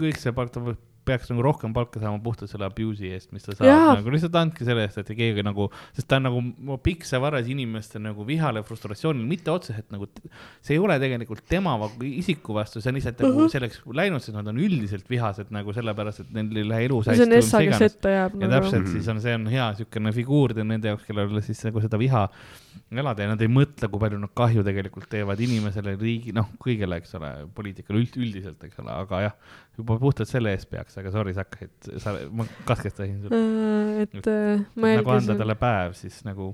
kõik 0.00 0.18
see 0.20 0.32
part 0.34 0.56
peaks 1.04 1.30
nagu 1.32 1.42
rohkem 1.42 1.72
palka 1.74 1.98
saama 2.00 2.20
puhtalt 2.22 2.50
selle 2.50 2.66
abuse'i 2.68 3.10
eest, 3.16 3.32
mis 3.34 3.42
ta 3.42 3.54
saab 3.56 3.66
Jaa. 3.66 3.94
nagu 3.98 4.12
lihtsalt 4.14 4.36
andke 4.38 4.64
selle 4.64 4.84
eest, 4.86 4.98
et 5.02 5.10
keegi 5.18 5.42
nagu, 5.42 5.68
sest 5.96 6.06
ta 6.08 6.16
on 6.20 6.26
nagu 6.28 6.42
see 7.08 7.18
varas 7.22 7.48
inimeste 7.50 7.98
nagu 8.02 8.24
vihale, 8.28 8.62
frustratsioonile, 8.62 9.26
mitte 9.26 9.50
otseselt 9.50 9.90
nagu, 9.90 10.06
see 10.62 10.76
ei 10.76 10.78
ole 10.82 10.98
tegelikult 11.02 11.42
tema 11.50 11.74
isiku 12.22 12.54
vastu, 12.54 12.80
see 12.80 12.90
on 12.92 12.98
lihtsalt 13.00 13.20
nagu 13.26 13.40
Mhm. 13.40 13.52
selleks 13.56 13.82
läinud, 13.98 14.20
sest 14.22 14.34
nad 14.36 14.46
on 14.48 14.56
üldiselt 14.62 15.08
vihased 15.10 15.50
nagu 15.50 15.72
sellepärast, 15.72 16.20
et 16.20 16.32
neil 16.32 16.56
ei 16.56 16.68
lähe 16.68 16.88
see 17.18 17.26
on 17.26 17.30
hästi 17.32 17.32
või 17.32 17.36
mis 17.36 17.44
Essa, 17.44 17.58
kes 17.58 17.80
ette 17.96 18.08
jääb 18.08 18.32
ja 18.40 18.46
nagu. 18.48 18.52
täpselt, 18.60 18.82
Mhm. 18.86 18.92
siis 18.92 19.08
on, 19.08 19.20
see 19.20 19.34
on 19.34 19.46
hea 19.46 19.70
niisugune 19.72 20.12
figuur 20.12 20.54
nende 20.54 20.88
jaoks, 20.88 21.04
kellel 21.06 21.40
siis 21.42 21.64
nagu 21.64 21.80
seda 21.80 21.98
viha 21.98 22.28
elada 22.92 23.22
ja 23.24 23.28
nad 23.32 23.40
ei 23.44 23.48
mõtle, 23.52 23.88
kui 23.90 24.00
palju 24.02 24.18
nad 24.22 24.32
kahju 24.34 24.64
tegelikult 24.66 25.08
teevad 25.12 25.40
inimesele, 25.40 25.94
riigi, 26.00 26.32
noh, 26.36 26.48
kõigele, 26.62 26.98
eks 27.02 27.14
ole, 27.18 27.30
poliitikale 27.56 28.00
üld, 28.02 28.16
üldiselt, 28.20 28.62
eks 28.68 28.78
ole, 28.82 28.90
aga 28.92 29.20
jah, 29.26 29.36
juba 29.78 29.96
puhtalt 30.02 30.28
selle 30.30 30.52
eest 30.56 30.68
peaks, 30.70 30.98
aga 31.00 31.12
sorry, 31.14 31.32
sa 31.36 31.44
hakkasid, 31.46 31.90
sa, 32.02 32.14
ma 32.32 32.46
katkestasin 32.68 33.22
sul. 33.24 33.32
Äh, 33.38 34.04
et 34.06 34.28
äh, 34.30 34.62
ma 34.76 34.92
nagu 34.96 35.10
anda 35.14 35.20
jälgisin, 35.22 35.40
talle 35.42 35.56
päev, 35.60 35.96
siis 35.98 36.20
nagu 36.28 36.52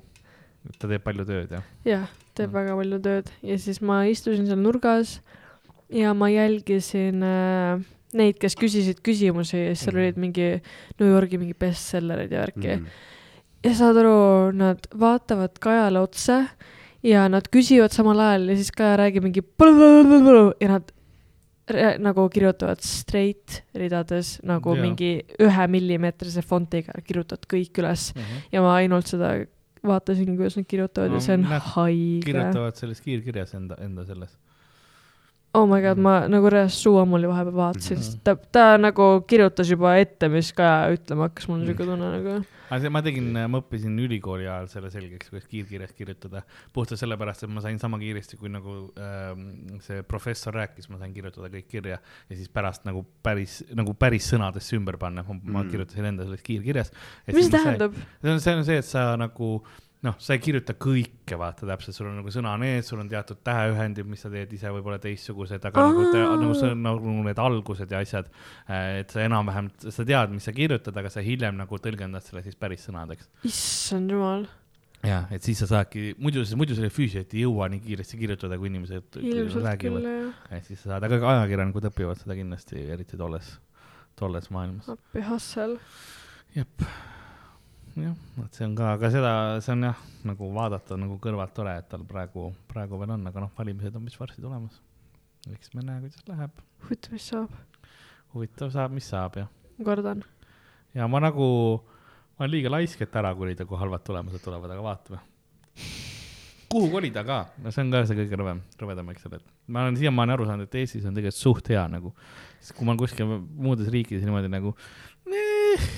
ta 0.79 0.89
teeb 0.91 1.05
palju 1.07 1.25
tööd 1.29 1.53
ja. 1.55 1.63
jah, 1.87 2.09
teeb 2.37 2.51
Mm. 2.51 2.57
väga 2.61 2.75
palju 2.79 2.99
tööd 3.03 3.31
ja 3.43 3.59
siis 3.59 3.79
ma 3.83 4.03
istusin 4.11 4.47
seal 4.47 4.59
nurgas 4.63 5.19
ja 5.91 6.11
ma 6.15 6.29
jälgisin 6.31 7.23
äh, 7.25 7.81
neid, 8.19 8.37
kes 8.43 8.55
küsisid 8.59 9.01
küsimusi 9.05 9.57
ja 9.57 9.71
siis 9.75 9.85
seal 9.87 9.95
Mhm. 9.97 10.03
olid 10.05 10.19
mingi 10.21 10.49
New 11.01 11.09
Yorgi 11.13 11.39
mingi 11.41 11.55
bestsellerid 11.59 12.33
ja 12.33 12.45
värki 12.47 12.75
Mhm. 12.79 12.87
Ja 13.65 13.75
saad 13.75 13.99
aru, 14.03 14.19
nad 14.57 14.87
vaatavad 15.01 15.59
Kajale 15.63 16.01
otsa 16.01 16.45
ja 17.07 17.27
nad 17.31 17.49
küsivad 17.53 17.95
samal 17.95 18.21
ajal 18.23 18.49
ja 18.53 18.57
siis 18.61 18.71
Kaja 18.75 18.97
räägib 19.01 19.27
mingi 19.27 19.45
ja 20.61 20.73
nad 20.77 20.95
nagu 22.01 22.25
kirjutavad 22.33 22.81
straight 22.81 23.63
ridades 23.77 24.39
nagu 24.47 24.75
ja. 24.77 24.83
mingi 24.83 25.11
ühe 25.43 25.67
millimeetrise 25.69 26.43
fontiga 26.43 26.97
kirjutavad 27.05 27.45
kõik 27.51 27.81
üles 27.83 28.13
ja 28.53 28.63
ma 28.65 28.79
ainult 28.81 29.11
seda 29.11 29.35
vaatasin, 29.85 30.37
kuidas 30.37 30.57
nad 30.59 30.67
kirjutavad 30.69 31.13
No 31.13 31.21
ja 31.21 31.25
see 31.27 31.37
on 31.37 31.45
haige. 31.45 32.25
kirjutavad 32.25 32.79
selles 32.81 33.03
kiirkirjas 33.05 33.55
enda, 33.59 33.77
enda 33.85 34.05
selles. 34.09 34.33
Oh 35.55 35.67
my 35.67 35.81
god, 35.83 35.99
ma 36.03 36.15
nagu 36.29 36.51
reaalselt 36.53 36.85
suu 36.85 36.99
ammuli 37.01 37.29
vahepeal 37.31 37.57
vaatasin, 37.57 38.01
sest 38.03 38.21
ta, 38.27 38.35
ta 38.37 38.65
nagu 38.81 39.07
kirjutas 39.29 39.71
juba 39.73 39.95
ette, 40.01 40.29
mis 40.33 40.51
Kaja 40.57 40.93
ütlema 40.93 41.29
hakkas, 41.29 41.49
mul 41.49 41.63
on 41.63 41.71
siuke 41.71 41.87
tunne 41.89 42.11
nagu. 42.13 42.35
aga 42.69 42.81
see, 42.83 42.93
ma 42.93 43.03
tegin, 43.05 43.31
ma 43.39 43.63
õppisin 43.63 43.97
ülikooli 44.05 44.45
ajal 44.45 44.69
selle 44.73 44.93
selgeks, 44.93 45.33
kuidas 45.33 45.49
kiirkirjas 45.49 45.97
kirjutada. 45.97 46.45
puhtalt 46.77 47.01
sellepärast, 47.01 47.47
et 47.47 47.55
ma 47.55 47.65
sain 47.65 47.81
sama 47.81 48.01
kiiresti, 48.03 48.37
kui 48.41 48.53
nagu 48.53 48.77
ähm, 49.01 49.49
see 49.85 50.05
professor 50.09 50.55
rääkis, 50.55 50.91
ma 50.93 51.01
sain 51.01 51.17
kirjutada 51.17 51.51
kõik 51.55 51.69
kirja 51.73 51.99
ja 51.99 52.37
siis 52.37 52.53
pärast 52.53 52.85
nagu 52.89 53.07
päris, 53.25 53.63
nagu 53.73 53.97
päris 53.97 54.29
sõnadesse 54.35 54.77
ümber 54.77 55.01
panna, 55.01 55.25
ma 55.25 55.39
mm. 55.39 55.53
Mm. 55.55 55.73
kirjutasin 55.73 56.13
enda 56.13 56.29
selles 56.29 56.45
kiirkirjas. 56.45 56.93
mis 57.33 57.49
see 57.49 57.57
tähendab? 57.57 57.97
see 58.21 58.35
on, 58.37 58.43
see 58.45 58.59
on 58.61 58.67
see, 58.69 58.83
et 58.85 58.89
sa 58.89 59.11
nagu 59.21 59.55
noh, 60.07 60.15
sa 60.23 60.37
ei 60.37 60.43
kirjuta 60.43 60.75
kõike, 60.79 61.39
vaata 61.39 61.67
täpselt, 61.67 61.97
sul 61.97 62.09
on 62.11 62.21
nagu 62.21 62.31
sõnaneed, 62.33 62.85
sul 62.87 63.01
on 63.03 63.09
teatud 63.11 63.41
täheühendid, 63.47 64.07
mis 64.09 64.23
sa 64.23 64.31
teed 64.31 64.53
ise 64.55 64.71
võib-olla 64.75 65.01
teistsugused, 65.03 65.65
aga 65.71 65.83
Aa. 65.83 65.91
nagu, 65.91 66.05
te, 66.13 66.23
nagu 66.45 66.59
see 66.59 66.71
on 66.75 66.87
nagu 66.87 67.15
need 67.27 67.43
algused 67.43 67.95
ja 67.95 68.03
asjad. 68.05 68.31
et 68.69 69.11
sa 69.15 69.25
enam-vähem, 69.25 69.73
sa 69.83 70.07
tead, 70.07 70.37
mis 70.37 70.47
sa 70.47 70.55
kirjutad, 70.55 70.97
aga 71.03 71.11
sa 71.13 71.25
hiljem 71.25 71.59
nagu 71.59 71.83
tõlgendad 71.83 72.27
selle 72.27 72.45
siis 72.47 72.59
päris 72.59 72.87
sõnadeks. 72.87 73.31
issand 73.49 74.15
jumal. 74.15 74.47
ja 75.03 75.25
et 75.35 75.43
siis 75.43 75.59
sa 75.65 75.71
saadki, 75.71 76.13
muidu, 76.23 76.47
muidu 76.59 76.79
selle 76.79 76.93
füüsiliselt 76.95 77.35
ei 77.35 77.47
jõua 77.47 77.71
nii 77.73 77.83
kiiresti 77.83 78.23
kirjutada, 78.23 78.59
kui 78.59 78.71
inimesed 78.71 79.19
räägivad 79.67 80.07
jah. 80.07 80.41
et 80.61 80.71
siis 80.71 80.83
sa 80.85 80.95
saad, 80.95 81.11
aga 81.11 81.19
ka 81.19 81.35
ajakirjanikud 81.35 81.91
õpivad 81.91 82.23
seda 82.23 82.39
kindlasti, 82.39 82.87
eriti 82.95 83.19
tolles, 83.19 83.57
tolles 84.19 84.51
maailmas. 84.55 84.95
appi 84.95 85.27
Hassel. 85.27 85.79
jep, 86.55 86.87
jah, 88.03 88.17
et 88.45 88.59
see 88.59 88.67
on 88.67 88.75
ka, 88.79 88.93
aga 88.97 89.11
seda, 89.13 89.33
see 89.65 89.75
on 89.75 89.87
jah, 89.89 90.01
nagu 90.29 90.49
vaadata 90.55 90.99
nagu 91.01 91.19
kõrvalt 91.23 91.55
tore, 91.57 91.75
et 91.81 91.89
tal 91.91 92.05
praegu, 92.09 92.49
praegu 92.71 93.01
veel 93.01 93.15
on, 93.17 93.27
aga 93.31 93.45
noh, 93.45 93.53
valimised 93.59 93.97
on 93.99 94.07
vist 94.09 94.21
varsti 94.21 94.45
tulemas. 94.45 94.81
eks 95.49 95.73
me 95.75 95.85
näe, 95.87 96.01
kuidas 96.05 96.27
läheb. 96.29 96.63
huvitav, 96.85 97.15
mis 97.17 97.29
saab. 97.33 97.55
huvitav 98.35 98.73
saab, 98.75 98.97
mis 98.97 99.09
saab 99.09 99.41
ja, 99.41 99.47
kordan. 99.85 100.25
ja 100.95 101.09
ma 101.09 101.23
nagu, 101.25 101.49
ma 102.37 102.47
olen 102.47 102.55
liiga 102.57 102.73
laisk, 102.73 103.03
et 103.03 103.21
ära 103.23 103.35
kolida, 103.35 103.67
kui 103.67 103.81
halvad 103.81 104.05
tulemused 104.07 104.45
tulevad, 104.45 104.75
aga 104.75 104.85
vaatame. 104.85 105.23
kuhu 106.69 106.91
kolida 106.93 107.25
ka, 107.25 107.45
no 107.65 107.73
see 107.73 107.87
on 107.87 107.95
ka 107.95 108.05
see 108.07 108.19
kõige 108.19 108.41
rõvem, 108.41 108.65
rõvedam, 108.81 109.15
eks 109.15 109.31
ole, 109.31 109.41
et 109.41 109.73
ma 109.73 109.85
olen 109.87 109.97
siiamaani 110.01 110.35
aru 110.35 110.49
saanud, 110.49 110.69
et 110.69 110.81
Eestis 110.83 111.07
on 111.09 111.17
tegelikult 111.17 111.41
suht 111.41 111.71
hea 111.73 111.85
nagu, 111.93 112.13
sest 112.61 112.75
kui 112.77 112.85
ma 112.85 112.93
olen 112.93 113.01
kuskil 113.01 113.29
muudes 113.29 113.89
riikides 113.93 114.25
niimoodi 114.27 114.51
nagu, 114.53 114.75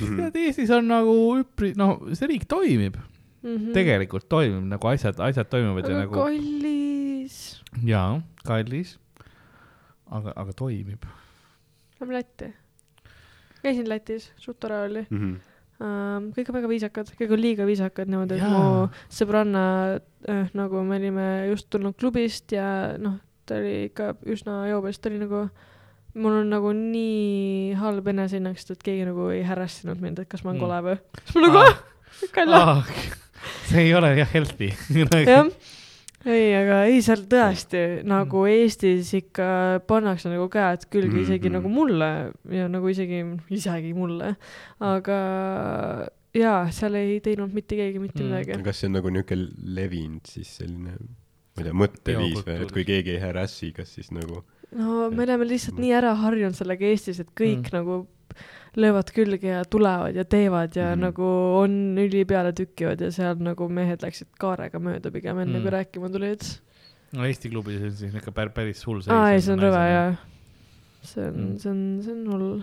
tead 0.00 0.36
Eestis 0.44 0.70
on 0.74 0.88
nagu 0.90 1.14
üpri, 1.40 1.72
no 1.78 1.92
see 2.12 2.28
riik 2.30 2.46
toimib 2.50 2.98
mm, 3.42 3.56
-hmm. 3.56 3.72
tegelikult 3.76 4.28
toimib 4.28 4.64
nagu 4.70 4.90
asjad, 4.92 5.20
asjad 5.20 5.48
toimivad 5.50 5.84
aga 5.84 5.92
ja 5.92 6.02
nagu 6.04 6.14
kallis. 6.14 7.36
jaa, 7.86 8.20
kallis, 8.46 8.98
aga, 10.10 10.34
aga 10.36 10.52
toimib. 10.52 11.06
Lähme 12.00 12.14
Lätti. 12.14 12.52
käisin 13.62 13.88
Lätis, 13.88 14.32
suht 14.36 14.60
tore 14.60 14.84
oli. 14.88 15.06
Mhm. 15.10 15.34
kõik 16.36 16.48
on 16.48 16.54
väga 16.54 16.68
viisakad, 16.68 17.10
kõik 17.16 17.32
on 17.32 17.40
liiga 17.40 17.66
viisakad 17.66 18.08
niimoodi, 18.08 18.36
et 18.36 18.48
mu 18.52 18.88
sõbranna 19.08 20.00
äh, 20.28 20.50
nagu 20.52 20.82
me 20.84 20.96
olime 20.96 21.26
just 21.48 21.70
tulnud 21.70 21.96
klubist 21.96 22.52
ja 22.52 22.98
noh, 22.98 23.16
ta 23.46 23.56
oli 23.56 23.86
ikka 23.88 24.14
üsna 24.28 24.66
joobes, 24.68 24.98
ta 25.00 25.08
oli 25.08 25.22
nagu, 25.22 25.48
mul 26.14 26.40
on 26.40 26.48
nagu 26.50 26.72
nii 26.74 27.74
halb 27.78 28.08
enesehinnang, 28.10 28.56
sest 28.58 28.70
et 28.76 28.82
keegi 28.82 29.04
nagu 29.06 29.28
ei 29.34 29.42
harassinud 29.46 30.00
mind, 30.02 30.18
et 30.18 30.28
kas 30.28 30.42
ma 30.44 30.50
olen 30.50 30.60
Mm. 30.60 30.64
kole 30.64 30.80
või. 30.82 30.96
siis 31.24 31.34
ma 31.36 31.42
nagu 31.46 31.58
ah,, 31.58 31.82
kalla. 32.32 32.62
see 33.70 33.84
ei 33.86 33.94
ole 33.94 34.14
jah 34.18 34.28
healthy. 34.34 34.70
jah, 35.30 35.46
ei, 36.26 36.50
aga 36.58 36.82
ei, 36.90 36.98
seal 37.00 37.22
tõesti 37.30 38.02
nagu 38.04 38.42
Eestis 38.50 39.14
ikka 39.16 39.80
pannakse 39.88 40.28
nagu 40.28 40.48
käed 40.52 40.84
külge 40.92 41.22
isegi 41.22 41.48
Mhm. 41.48 41.54
nagu 41.56 41.68
mulle 41.72 42.10
ja 42.50 42.66
nagu 42.68 42.88
isegi, 42.92 43.22
isegi 43.56 43.94
mulle, 43.96 44.34
aga 44.84 45.20
jaa, 46.36 46.66
seal 46.74 46.94
ei 47.00 47.20
teinud 47.24 47.54
mitte 47.56 47.76
keegi 47.78 47.98
mitte 48.02 48.22
Mm. 48.22 48.28
midagi. 48.30 48.62
kas 48.64 48.76
see 48.82 48.86
on 48.90 48.98
nagu 48.98 49.10
niuke 49.10 49.36
levinud 49.78 50.26
siis 50.28 50.56
selline, 50.60 50.92
ma 50.98 51.62
ei 51.62 51.64
tea, 51.64 51.72
mõtteviis 51.72 52.42
või, 52.44 52.60
et 52.66 52.72
kui 52.72 52.84
keegi 52.84 53.16
ei 53.16 53.20
harassi, 53.24 53.72
kas 53.72 53.94
siis 53.96 54.10
nagu 54.12 54.44
no 54.78 55.10
me 55.10 55.24
oleme 55.26 55.46
lihtsalt 55.50 55.78
nii 55.82 55.92
ära 55.98 56.14
harjunud 56.14 56.54
sellega 56.58 56.86
Eestis, 56.86 57.20
et 57.20 57.30
kõik 57.34 57.70
Mm. 57.70 57.70
mm. 57.70 57.76
nagu 57.78 58.06
löövad 58.78 59.08
külge 59.10 59.48
ja 59.50 59.64
tulevad 59.66 60.14
ja 60.14 60.22
teevad 60.24 60.76
ja 60.78 60.92
mm. 60.94 61.00
nagu 61.02 61.26
on 61.58 61.72
üli 61.98 62.24
peale 62.24 62.52
tükivad 62.54 63.00
ja 63.02 63.08
seal 63.10 63.34
nagu 63.42 63.66
mehed 63.68 64.02
läksid 64.04 64.28
kaarega 64.38 64.78
mööda 64.78 65.10
pigem 65.10 65.38
enne 65.42 65.58
Mm. 65.58 65.58
mm. 65.58 65.62
kui 65.62 65.70
rääkima 65.74 66.10
tulid. 66.14 66.42
no 67.12 67.24
Eesti 67.26 67.50
klubis 67.50 67.80
on 67.82 67.90
siis 67.98 68.14
ikka 68.14 68.30
päris, 68.32 68.52
päris 68.54 68.84
hull 68.86 69.00
seis. 69.02 69.10
aa 69.14 69.32
ei, 69.32 69.40
see 69.42 69.52
on 69.56 69.60
rõve 69.64 69.80
jaa. 69.90 70.12
see 71.02 71.24
on 71.26 71.34
Mm. 71.34 71.48
mm., 71.48 71.58
see 71.58 71.70
on, 71.70 71.80
see 72.04 72.12
on 72.12 72.26
hull. 72.32 72.62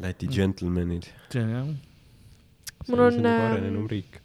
Läti 0.00 0.26
Mm. 0.26 0.32
džentelmenid. 0.32 1.06
jah, 1.34 1.66
Mul 2.88 3.00
on, 3.00 3.12
see 3.12 3.20
on 3.20 3.26
ähm, 3.26 3.52
arenenum 3.52 3.86
riik. 3.90 4.20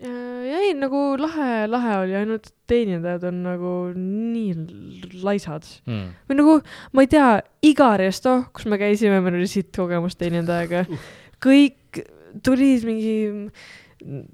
Ja 0.00 0.60
ei, 0.64 0.72
nagu 0.78 1.00
lahe, 1.20 1.66
lahe 1.70 1.96
oli, 2.04 2.14
ainult 2.20 2.48
teenindajad 2.70 3.26
on 3.28 3.42
nagu 3.44 3.74
nii 3.96 5.20
laisad. 5.26 5.66
Mm. 5.88 6.06
või 6.30 6.40
nagu, 6.40 6.56
ma 6.96 7.04
ei 7.04 7.12
tea, 7.12 7.28
iga 7.66 7.92
resto, 8.00 8.38
kus 8.56 8.68
me 8.70 8.80
käisime, 8.80 9.20
meil 9.24 9.40
oli 9.40 9.50
sitt 9.50 9.72
kogemus 9.76 10.16
teenindajaga. 10.20 10.86
kõik 11.44 12.02
tulid 12.46 12.84
mingi 12.88 13.14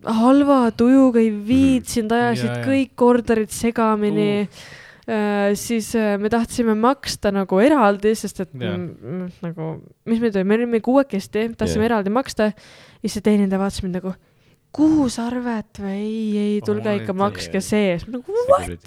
halva 0.06 0.70
tujuga, 0.76 1.22
ei 1.22 1.30
viitsinud, 1.30 2.14
ajasid 2.14 2.50
Ja, 2.50 2.58
ja. 2.60 2.66
kõik 2.66 2.98
korterid 2.98 3.54
segamini 3.54 4.46
Uh, 5.06 5.52
siis 5.54 5.92
uh, 5.94 6.16
me 6.18 6.26
tahtsime 6.26 6.72
maksta 6.74 7.30
nagu 7.30 7.60
eraldi, 7.62 8.10
sest 8.18 8.40
et 8.42 8.56
mm, 8.58 9.28
nagu, 9.38 9.68
mis 10.10 10.18
me 10.18 10.32
tegime, 10.34 10.48
me 10.48 10.56
olime 10.58 10.80
kuuekesti, 10.82 11.44
tahtsime 11.54 11.84
Jaa. 11.84 11.92
eraldi 11.92 12.10
maksta. 12.10 12.48
ja 12.50 13.04
siis 13.04 13.14
see 13.14 13.26
teenindaja 13.28 13.60
vaatas 13.60 13.84
mind 13.84 14.00
nagu, 14.00 14.16
kuhu 14.76 15.06
sa 15.12 15.26
arvad 15.30 15.80
või? 15.80 15.96
Ei, 15.96 16.38
ei, 16.40 16.54
tulge 16.64 16.92
ikka 17.00 17.14
makske 17.16 17.62
sees. 17.64 18.04
nagu 18.10 18.36
what? 18.50 18.86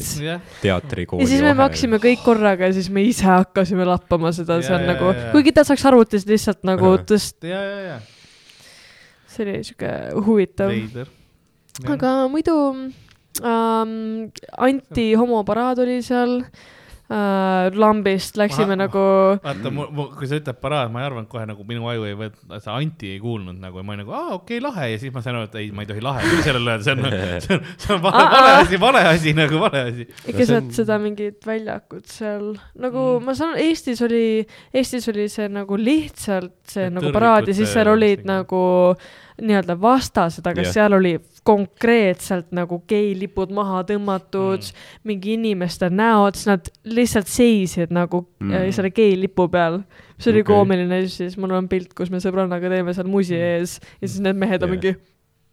teatrikooli 0.62 1.26
ja 1.26 1.30
siis 1.32 1.44
me 1.46 1.54
maksime 1.58 2.00
kõik 2.04 2.24
korraga 2.26 2.70
ja 2.70 2.78
siis 2.78 2.92
me 2.94 3.04
ise 3.08 3.28
hakkasime 3.28 3.88
lappama 3.90 4.32
seda, 4.36 4.60
see 4.66 4.76
on 4.76 4.86
jaa, 4.86 4.94
nagu 4.94 5.14
kuigi 5.34 5.54
ta 5.56 5.66
saaks 5.68 5.86
arvutist 5.90 6.30
lihtsalt 6.30 6.62
nagu 6.68 6.94
tõst-, 7.10 7.42
ja, 7.48 7.62
ja, 7.66 7.80
ja, 7.88 8.00
see 9.30 9.48
oli 9.48 9.62
siuke 9.68 9.94
huvitav. 10.28 10.74
aga 11.90 12.16
muidu 12.32 12.58
ähm, 13.42 13.96
anti-homoparaad 14.70 15.86
oli 15.86 16.02
seal. 16.06 16.42
äh,, 16.44 16.76
lambist 17.10 18.38
läksime 18.38 18.76
Ma- 18.76 18.84
nagu, 18.84 19.02
vaata, 19.42 19.72
kui 20.18 20.28
sa 20.30 20.38
ütled 20.38 20.60
paraad, 20.62 20.92
ma 20.94 21.02
ei 21.02 21.08
arvanud 21.08 21.30
kohe 21.32 21.46
nagu 21.50 21.64
minu 21.68 21.88
aju 21.90 22.04
ei 22.06 22.14
võta, 22.20 22.60
see 22.62 22.74
anti 22.76 23.10
ei 23.16 23.20
kuulnud 23.24 23.58
nagu 23.64 23.82
ja 23.82 23.86
ma 23.88 23.96
olin 23.96 24.04
nagu 24.04 24.14
aa 24.14 24.36
okei 24.38 24.60
okay, 24.60 24.64
lahe 24.68 24.90
ja 24.94 25.00
siis 25.02 25.14
ma 25.16 25.24
sain 25.26 25.40
aru, 25.40 25.48
et 25.50 25.56
ei, 25.62 25.72
ma 25.74 25.82
ei 25.86 25.90
tohi 25.90 26.04
lahe 26.06 26.22
küll 26.28 26.44
sellele 26.46 26.76
öelda, 26.76 26.86
see 26.86 26.94
on, 26.94 27.02
see 27.48 27.58
on, 27.58 27.66
see 27.86 27.94
on 27.96 28.04
vale, 28.06 28.26
vale 28.36 28.52
asi, 28.60 28.82
vale 28.86 29.02
asi 29.14 29.34
nagu 29.38 29.62
vale 29.64 29.82
asi. 29.88 30.08
keset 30.28 30.58
on- 30.60 30.70
seda 30.78 31.00
mingit 31.02 31.50
väljakut 31.50 32.06
seal, 32.14 32.52
nagu 32.78 33.08
Mm. 33.20 33.26
ma 33.26 33.34
saan, 33.38 33.56
Eestis 33.58 34.02
oli, 34.06 34.46
Eestis 34.76 35.08
oli 35.10 35.26
see 35.32 35.48
nagu 35.50 35.78
lihtsalt 35.80 36.54
see 36.70 36.86
Et 36.90 36.94
nagu 36.94 37.10
paraad 37.16 37.48
ja 37.50 37.56
siis 37.58 37.72
seal 37.74 37.90
olid 37.90 38.22
nagu 38.30 38.62
nii-öelda 39.42 39.76
vastased, 39.82 40.46
aga 40.48 40.62
yeah. 40.62 40.74
seal 40.74 40.94
oli 40.98 41.14
konkreetselt 41.48 42.52
nagu 42.56 42.82
geilipud 42.90 43.52
maha 43.56 43.84
tõmmatud 43.88 44.60
Mm. 44.70 44.88
mingi 45.12 45.34
inimeste 45.38 45.90
näod, 45.90 46.36
siis 46.36 46.48
nad 46.52 46.68
lihtsalt 46.86 47.28
seisid 47.32 47.92
nagu 47.96 48.26
Mm. 48.40 48.52
mm. 48.52 48.72
selle 48.76 48.92
geilipu 48.92 49.48
peal. 49.50 49.82
see 50.20 50.32
oli 50.34 50.42
okay. 50.44 50.54
koomiline, 50.56 51.08
siis 51.08 51.38
mul 51.38 51.52
on 51.56 51.68
pilt, 51.72 51.94
kus 51.96 52.10
me 52.12 52.18
sõbrannaga 52.20 52.70
teeme 52.70 52.94
seal 52.94 53.08
musi 53.08 53.36
Mm. 53.36 53.42
ees 53.60 53.80
ja 54.02 54.08
siis 54.08 54.20
need 54.22 54.36
mehed 54.36 54.64
on 54.64 54.70
Jah. 54.70 54.78
mingi 54.78 54.96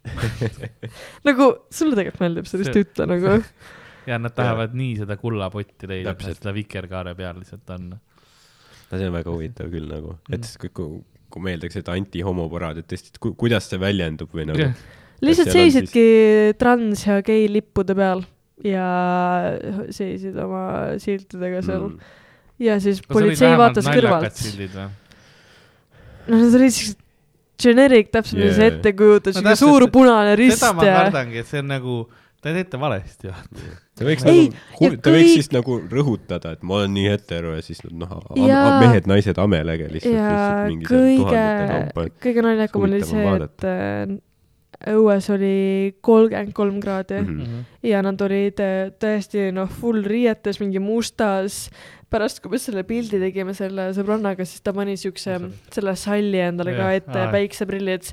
nagu 1.27 1.47
sulle 1.73 1.95
tegelikult 1.97 2.21
meeldib, 2.23 2.45
lihtsalt 2.47 2.73
See- 2.73 2.83
ütle 2.85 3.07
nagu. 3.09 3.37
ja 4.09 4.17
nad 4.21 4.31
tahavad 4.35 4.75
nii 4.77 4.95
seda 5.01 5.17
kullapotti 5.19 5.87
leida, 5.89 6.13
mis 6.15 6.37
seda 6.39 6.53
vikerkaare 6.55 7.15
peal 7.17 7.39
lihtsalt 7.41 7.69
on. 7.75 7.89
no 7.91 8.97
see 8.97 9.07
on 9.09 9.15
väga 9.17 9.33
huvitav 9.33 9.71
küll 9.73 9.87
nagu, 9.91 10.17
et 10.31 10.39
Mm. 10.45 11.03
Siis 11.27 11.33
kui, 11.33 11.43
meeldakse, 11.43 11.83
et 11.83 11.89
anti-homoparaad, 11.91 12.81
et 12.81 12.87
tõesti, 12.87 13.11
et 13.13 13.19
ku, 13.19 13.33
kuidas 13.35 13.67
see 13.69 13.79
väljendub 13.81 14.31
või 14.33 14.47
nagu. 14.47 14.69
lihtsalt 15.21 15.51
seal 15.51 15.65
on 15.65 15.71
seisidki 15.71 16.05
trans 16.57 17.05
ja 17.05 17.21
gei 17.25 17.47
lippude 17.51 17.95
peal 17.97 18.23
ja 18.63 18.87
seisid 19.93 20.37
oma 20.41 20.95
siltidega 21.01 21.61
seal 21.65 21.89
mm. 21.89 22.15
ja 22.65 22.77
siis 22.81 23.01
politsei 23.05 23.57
vaatas 23.57 23.85
kõrvalt. 23.85 24.45
no 26.27 26.39
need 26.41 26.57
olid 26.57 26.73
siuksed 26.73 27.03
generic, 27.57 28.11
täpselt 28.13 28.39
yeah. 28.39 28.49
Jaa. 28.51 28.57
see 28.57 28.71
ette 28.71 28.93
kujutas 28.97 29.37
No 29.37 29.43
täpselt, 29.49 29.63
suur 29.63 29.87
punane 29.93 30.35
rist 30.37 30.61
seda 30.61 30.73
ma 30.77 30.85
kardangi, 30.85 31.41
et 31.41 31.49
see 31.49 31.61
on 31.63 31.71
nagu, 31.73 31.97
te 32.47 32.53
teete 32.55 32.79
valesti, 32.81 33.31
vaata. 33.31 33.65
ta 33.97 34.07
võiks 34.07 34.27
Ei, 34.29 34.45
nagu 34.51 35.01
ta 35.01 35.11
võiks 35.13 35.31
kõik- 35.31 35.33
siis 35.33 35.51
nagu 35.55 35.79
rõhutada, 35.91 36.53
et 36.55 36.63
ma 36.63 36.79
olen 36.79 36.93
nii 36.95 37.09
hetero 37.11 37.55
ja 37.57 37.65
siis 37.65 37.83
noh, 37.91 38.13
mehed-naised 38.37 39.41
amelege 39.43 39.89
lihtsalt, 39.91 40.15
ja 40.15 40.69
kõige 40.87 41.43
kõige 42.23 42.45
naljakam 42.45 42.87
oli 42.87 43.03
see, 43.05 43.27
et 43.43 43.67
äh, 43.67 44.15
õues 44.93 45.27
oli 45.33 45.95
kolmkümmend 46.05 46.53
kolm 46.53 46.79
kraadi 46.83 47.21
mm. 47.21 47.37
-hmm. 47.37 47.63
ja 47.89 48.01
nad 48.05 48.21
olid 48.21 48.59
äh, 48.61 48.91
tõesti 49.01 49.49
noh, 49.55 49.69
full 49.69 50.05
riietes, 50.05 50.59
mingi 50.61 50.79
mustas. 50.79 51.69
pärast, 52.11 52.39
kui 52.41 52.53
me 52.53 52.59
selle 52.61 52.83
pildi 52.87 53.19
tegime 53.19 53.53
selle 53.57 53.89
sõbrannaga, 53.95 54.45
siis 54.47 54.63
ta 54.63 54.73
pani 54.75 54.95
siukse 54.99 55.37
selle 55.73 55.93
salli 55.99 56.39
endale 56.39 56.73
ka 56.77 56.89
ette 56.95 57.19
aa., 57.19 57.29
päikseprillid. 57.33 58.11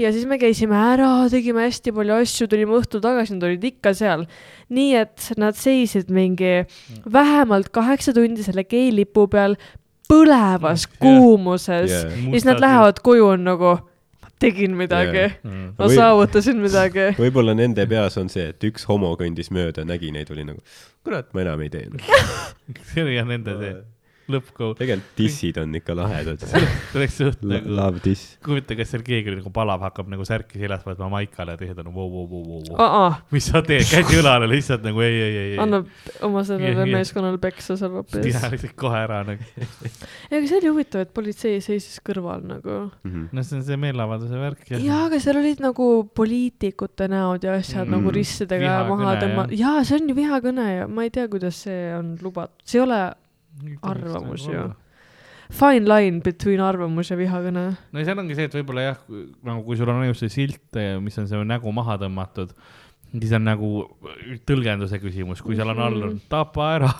Ja 0.00 0.12
siis 0.14 0.24
me 0.30 0.38
käisime 0.40 0.78
ära, 0.78 1.10
tegime 1.32 1.66
hästi 1.66 1.92
palju 1.96 2.16
asju, 2.22 2.48
tulime 2.50 2.76
õhtul 2.78 3.04
tagasi, 3.04 3.36
nad 3.36 3.48
olid 3.50 3.64
ikka 3.70 3.94
seal. 3.96 4.26
nii 4.74 4.94
et 4.96 5.30
nad 5.36 5.56
seisid 5.58 6.08
mingi 6.12 6.64
vähemalt 7.12 7.68
kaheksa 7.74 8.14
tundi 8.16 8.42
selle 8.46 8.64
geilipu 8.64 9.26
peal 9.30 9.58
põlevas 10.08 10.86
kuumuses. 11.00 11.92
Ja 11.92 12.04
siis 12.08 12.48
nad 12.48 12.62
lähevad 12.62 13.00
koju 13.04 13.28
on 13.34 13.44
nagu, 13.50 13.76
tegin 14.44 14.76
midagi 14.78 15.22
Jah. 15.24 15.36
mm.. 15.42 15.72
ma 15.78 15.88
Või- 15.88 15.98
saavutasin 15.98 16.60
midagi. 16.62 17.08
võib-olla 17.24 17.56
nende 17.58 17.86
peas 17.90 18.18
on 18.20 18.30
see, 18.32 18.50
et 18.54 18.68
üks 18.70 18.86
homo 18.90 19.14
kõndis 19.20 19.50
mööda, 19.54 19.86
nägi 19.88 20.12
neid, 20.14 20.30
oli 20.34 20.46
nagu, 20.48 20.62
kurat, 21.06 21.32
ma 21.34 21.44
enam 21.46 21.64
ei 21.64 21.72
tee. 21.72 21.88
see 22.92 23.04
oli 23.04 23.18
jah 23.18 23.28
nende 23.28 23.58
see. 23.60 23.74
lõppkool. 24.32 24.74
tegelikult 24.78 25.18
dissid 25.18 25.58
on 25.62 25.74
ikka 25.78 25.96
lahedad. 25.98 26.44
oleks 26.96 27.16
suht 27.20 27.44
nagu, 27.46 27.70
Love 27.76 28.02
diss. 28.04 28.36
kujuta, 28.44 28.76
kas 28.78 28.92
seal 28.94 29.04
keegi 29.06 29.34
nagu 29.36 29.52
palav 29.54 29.82
hakkab 29.84 30.08
nagu 30.12 30.24
särki 30.28 30.60
seljas 30.62 30.84
võtma 30.86 31.08
maikale 31.12 31.54
ja 31.56 31.60
teised 31.60 31.80
on 31.84 31.90
vau, 31.94 32.08
vau, 32.12 32.26
vau, 32.30 32.60
vau. 32.68 32.78
aa, 32.84 33.08
mis 33.34 33.48
sa 33.50 33.62
teed, 33.64 33.86
käsi 33.90 34.18
õlale 34.20 34.48
lihtsalt 34.50 34.84
nagu 34.86 35.04
ei, 35.04 35.14
ei, 35.20 35.36
ei, 35.44 35.56
annab 35.62 35.88
oma 36.26 36.44
sellele 36.46 36.86
meeskonnale 36.90 37.40
peksa 37.42 37.76
seal 37.80 37.94
hoopis. 38.00 38.28
ja 38.32 38.50
lihtsalt 38.52 38.76
kohe 38.80 39.00
ära 39.04 39.22
nagu. 39.28 39.48
ei, 40.30 40.38
aga 40.38 40.42
see 40.48 40.58
oli 40.60 40.72
huvitav, 40.72 41.04
et 41.06 41.14
politsei 41.16 41.60
seisis 41.64 42.00
kõrval 42.04 42.44
nagu. 42.48 42.78
Mhm. 43.06 43.28
no 43.32 43.42
see 43.46 43.58
on 43.60 43.64
see 43.66 43.78
meeleavalduse 43.80 44.40
värk 44.40 44.70
ja. 44.74 44.80
jaa, 44.82 45.02
aga 45.08 45.20
seal 45.22 45.38
olid 45.40 45.60
nagu 45.64 45.88
poliitikute 46.14 47.08
näod 47.12 47.44
ja 47.46 47.58
asjad 47.60 47.84
Mm. 47.84 47.90
nagu 47.98 48.10
rissidega 48.14 48.64
Vihakõne, 48.64 49.04
maha 49.04 49.14
tõmma-, 49.20 49.44
jah. 49.52 49.74
jaa, 49.74 49.82
see 49.84 49.98
on 50.00 50.08
ju 50.08 50.14
vihakõne 50.16 50.64
ja 50.70 50.86
ma 50.88 51.04
ei 51.04 51.10
tea, 51.12 51.26
kuidas 51.28 51.58
see 51.66 51.82
on 51.96 52.14
lubatud, 52.22 52.54
see 52.64 52.78
ei 52.80 52.84
ole 52.86 53.00
arvamus 53.82 54.46
ju.. 54.48 54.64
fine 55.54 55.88
line 55.88 56.22
between 56.24 56.62
arvamus 56.64 57.10
ja 57.12 57.18
vihakõne. 57.18 57.64
no 57.74 58.00
ja 58.00 58.08
seal 58.08 58.22
ongi 58.22 58.36
see, 58.38 58.48
et 58.48 58.56
võib-olla 58.58 58.86
jah, 58.88 59.02
nagu 59.46 59.64
kui 59.66 59.78
sul 59.78 59.92
on 59.92 60.02
ainult 60.02 60.20
see 60.20 60.32
silt, 60.32 60.80
mis 61.04 61.18
on 61.20 61.28
see 61.30 61.42
nägu 61.48 61.74
maha 61.74 61.98
tõmmatud, 62.02 62.54
siis 63.14 63.34
on 63.36 63.44
nagu 63.46 63.72
tõlgenduse 64.48 65.00
küsimus, 65.02 65.42
kui 65.44 65.58
seal 65.58 65.74
on 65.74 65.82
all 65.84 66.08
on 66.10 66.16
tapa 66.30 66.70
ära, 66.78 66.94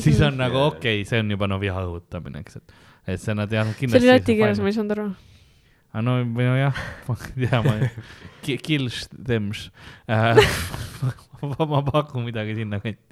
siis 0.00 0.20
on 0.26 0.38
nagu 0.40 0.62
okei 0.70 1.00
okay,, 1.02 1.08
see 1.08 1.22
on 1.24 1.34
juba 1.36 1.50
no 1.50 1.60
viha 1.62 1.84
õhutamine, 1.88 2.44
eks, 2.44 2.60
et, 2.60 2.78
et 3.16 3.22
see 3.22 3.36
nad 3.36 3.52
jah 3.52 3.68
see 3.68 3.82
kindlasti. 3.84 4.06
oli 4.06 4.14
läti 4.14 4.38
keeles, 4.38 4.62
ma 4.62 4.72
ei 4.72 4.78
saanud 4.78 4.96
aru. 4.96 5.08
aga 5.90 6.06
no, 6.06 6.16
või 6.38 6.48
nojah, 6.48 6.82
ma 7.08 7.18
ei 7.26 7.46
tea, 7.46 7.62
ma 7.66 7.76
ei, 7.76 8.58
kills 8.64 9.04
them 9.14 9.52
äh. 10.08 10.40
ma, 11.50 11.64
ma 11.64 11.84
pakun 11.86 12.24
midagi 12.26 12.56
sinnakanti 12.62 13.09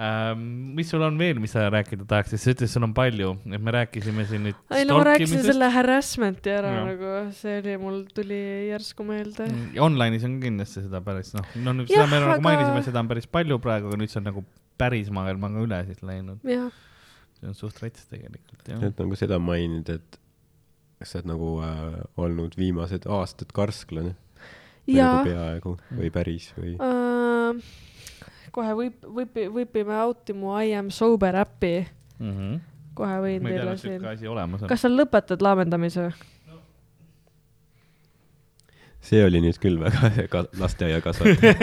ähm,. 0.00 0.42
mis 0.76 0.90
sul 0.92 1.02
on 1.06 1.16
veel, 1.20 1.38
mis 1.40 1.54
sa 1.56 1.66
rääkida 1.72 2.04
tahaks, 2.08 2.34
sest 2.34 2.44
sa 2.44 2.54
ütlesid, 2.54 2.74
sul 2.74 2.86
on 2.88 2.94
palju, 2.96 3.32
et 3.48 3.62
me 3.64 3.74
rääkisime 3.76 4.26
siin 4.28 4.44
nüüd. 4.48 4.58
ei 4.76 4.84
no 4.88 4.98
ma 5.00 5.06
rääkisin 5.10 5.44
selle 5.46 5.70
harassment'i 5.72 6.52
ära 6.52 6.72
Jah. 6.74 6.90
nagu, 6.90 7.14
see 7.38 7.56
oli, 7.62 7.76
mul 7.80 8.02
tuli 8.16 8.40
järsku 8.72 9.06
meelde. 9.08 9.48
Mm, 9.48 9.78
Online'is 9.86 10.26
on 10.28 10.36
kindlasti 10.42 10.84
seda 10.84 11.00
päris 11.06 11.32
noh, 11.36 11.48
no 11.64 11.76
nüüd 11.80 11.92
seda 11.92 12.08
me 12.10 12.20
nagu 12.20 12.34
aga- 12.36 12.46
mainisime, 12.48 12.84
seda 12.88 13.02
on 13.04 13.10
päris 13.14 13.30
palju 13.38 13.58
praegu, 13.64 13.92
aga 13.92 14.02
nüüd 14.02 14.12
see 14.12 14.20
on 14.20 14.28
nagu 14.32 14.44
päris 14.76 15.08
maailmaga 15.14 15.64
üle 15.64 15.80
siis 15.88 16.04
läinud. 16.04 16.44
see 16.44 17.48
on 17.48 17.56
suht 17.56 17.80
rets 17.84 18.04
tegelikult 18.12 18.68
jah. 18.68 18.84
et 18.84 19.00
nagu 19.00 19.16
seda 19.18 19.40
mainida, 19.40 19.96
et 20.00 20.20
kas 21.00 21.12
sa 21.12 21.20
oled 21.20 21.32
nagu 21.32 21.50
äh, 21.64 21.98
olnud 22.20 22.56
viimased 22.56 23.08
aastad 23.08 23.52
karsklane? 23.56 24.14
ja 24.86 25.08
nagu 25.08 25.30
peaaegu 25.30 25.74
või 25.98 26.12
päris 26.14 26.52
või? 26.56 26.76
äh, 26.78 27.95
kohe 28.56 28.78
võib, 28.78 29.10
võib, 29.18 29.42
võipime 29.58 29.98
out'i 30.04 30.36
mu 30.36 30.54
I 30.56 30.72
am 30.78 30.88
sober 30.94 31.36
äppi, 31.42 31.74
mm. 32.18 32.32
-hmm. 32.32 32.62
kohe 32.96 33.20
võin 33.24 33.50
teile 33.50 33.76
siin 33.80 34.08
kas 34.68 34.86
sa 34.86 34.92
lõpetad 34.92 35.44
laamendamise? 35.44 36.10
see 39.06 39.22
oli 39.22 39.38
nüüd 39.44 39.58
küll 39.62 39.78
väga 39.78 40.08
ka 40.32 40.42
lasteaiakasvataja. 40.58 41.54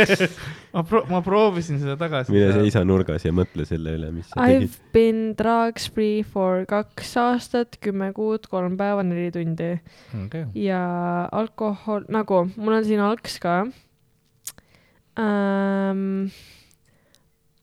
ma 0.74 0.84
pro-, 0.86 1.02
ma 1.10 1.20
proovisin 1.24 1.80
seda 1.82 1.96
tagasi. 2.00 2.32
mine 2.32 2.54
seisa 2.56 2.84
nurgas 2.88 3.26
ja 3.26 3.34
mõtle 3.36 3.66
selle 3.68 3.96
üle, 3.98 4.08
mis 4.14 4.30
sa 4.30 4.46
I've 4.46 4.70
tegid. 4.70 4.78
been 4.94 5.20
drugs 5.38 5.90
free 5.92 6.22
for 6.24 6.64
kaks 6.70 7.12
aastat, 7.20 7.76
kümme 7.84 8.12
kuud, 8.16 8.48
kolm 8.48 8.78
päeva, 8.80 9.04
neli 9.06 9.28
tundi 9.34 9.74
okay.. 10.22 10.46
ja 10.56 10.80
alkohol, 11.36 12.08
nagu 12.12 12.46
mul 12.56 12.80
on 12.80 12.88
siin 12.88 13.04
alks 13.04 13.36
ka 13.42 13.62
ähm,. 15.20 16.30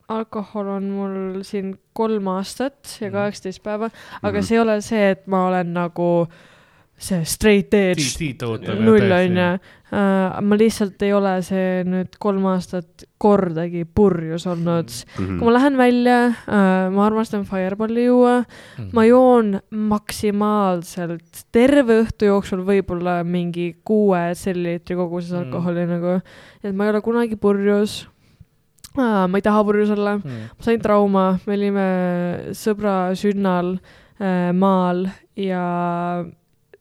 alkohol 0.08 0.68
on 0.72 0.84
mul 0.90 1.42
siin 1.44 1.74
kolm 1.92 2.28
aastat 2.32 2.94
ja 3.00 3.08
Mhm. 3.08 3.12
kaheksateist 3.16 3.62
päeva, 3.62 3.90
aga 4.22 4.38
Mhm. 4.38 4.46
see 4.46 4.56
ei 4.56 4.60
ole 4.62 4.80
see, 4.80 5.10
et 5.10 5.26
ma 5.26 5.46
olen 5.48 5.74
nagu 5.74 6.28
see 6.98 7.24
straight 7.24 7.74
edge 7.78 8.02
siit 8.02 8.42
ootab. 8.42 8.80
null 8.82 9.12
onju. 9.14 9.48
ma 10.48 10.56
lihtsalt 10.58 11.00
ei 11.06 11.12
ole 11.14 11.36
see 11.46 11.84
nüüd 11.86 12.16
kolm 12.20 12.44
aastat 12.50 13.04
kordagi 13.22 13.84
purjus 13.86 14.44
olnud. 14.50 14.90
Mhm. 15.18 15.38
kui 15.38 15.46
ma 15.46 15.52
lähen 15.54 15.76
välja, 15.78 16.16
ma 16.92 17.06
armastan 17.06 17.44
Fireballi 17.48 18.04
juua, 18.08 18.44
Mhm. 18.78 18.90
ma 18.92 19.04
joon 19.06 19.60
maksimaalselt 19.70 21.44
terve 21.54 22.02
õhtu 22.04 22.28
jooksul 22.28 22.64
võib-olla 22.66 23.22
mingi 23.24 23.76
kuue 23.84 24.32
tselliliitri 24.34 24.96
koguses 24.98 25.32
Mm. 25.32 25.46
alkoholi 25.46 25.86
nagu, 25.86 26.20
et 26.64 26.74
ma 26.74 26.84
ei 26.84 26.90
ole 26.90 27.00
kunagi 27.00 27.36
purjus. 27.36 28.06
ma 28.98 29.28
ei 29.36 29.42
taha 29.42 29.62
purjus 29.64 29.90
olla, 29.90 30.16
Mhm. 30.18 30.40
ma 30.58 30.62
sain 30.64 30.80
trauma, 30.80 31.38
me 31.46 31.54
olime 31.54 31.88
sõbra 32.50 33.14
sünnal 33.14 33.78
äh, 34.20 34.50
maal 34.52 35.06
ja 35.36 36.24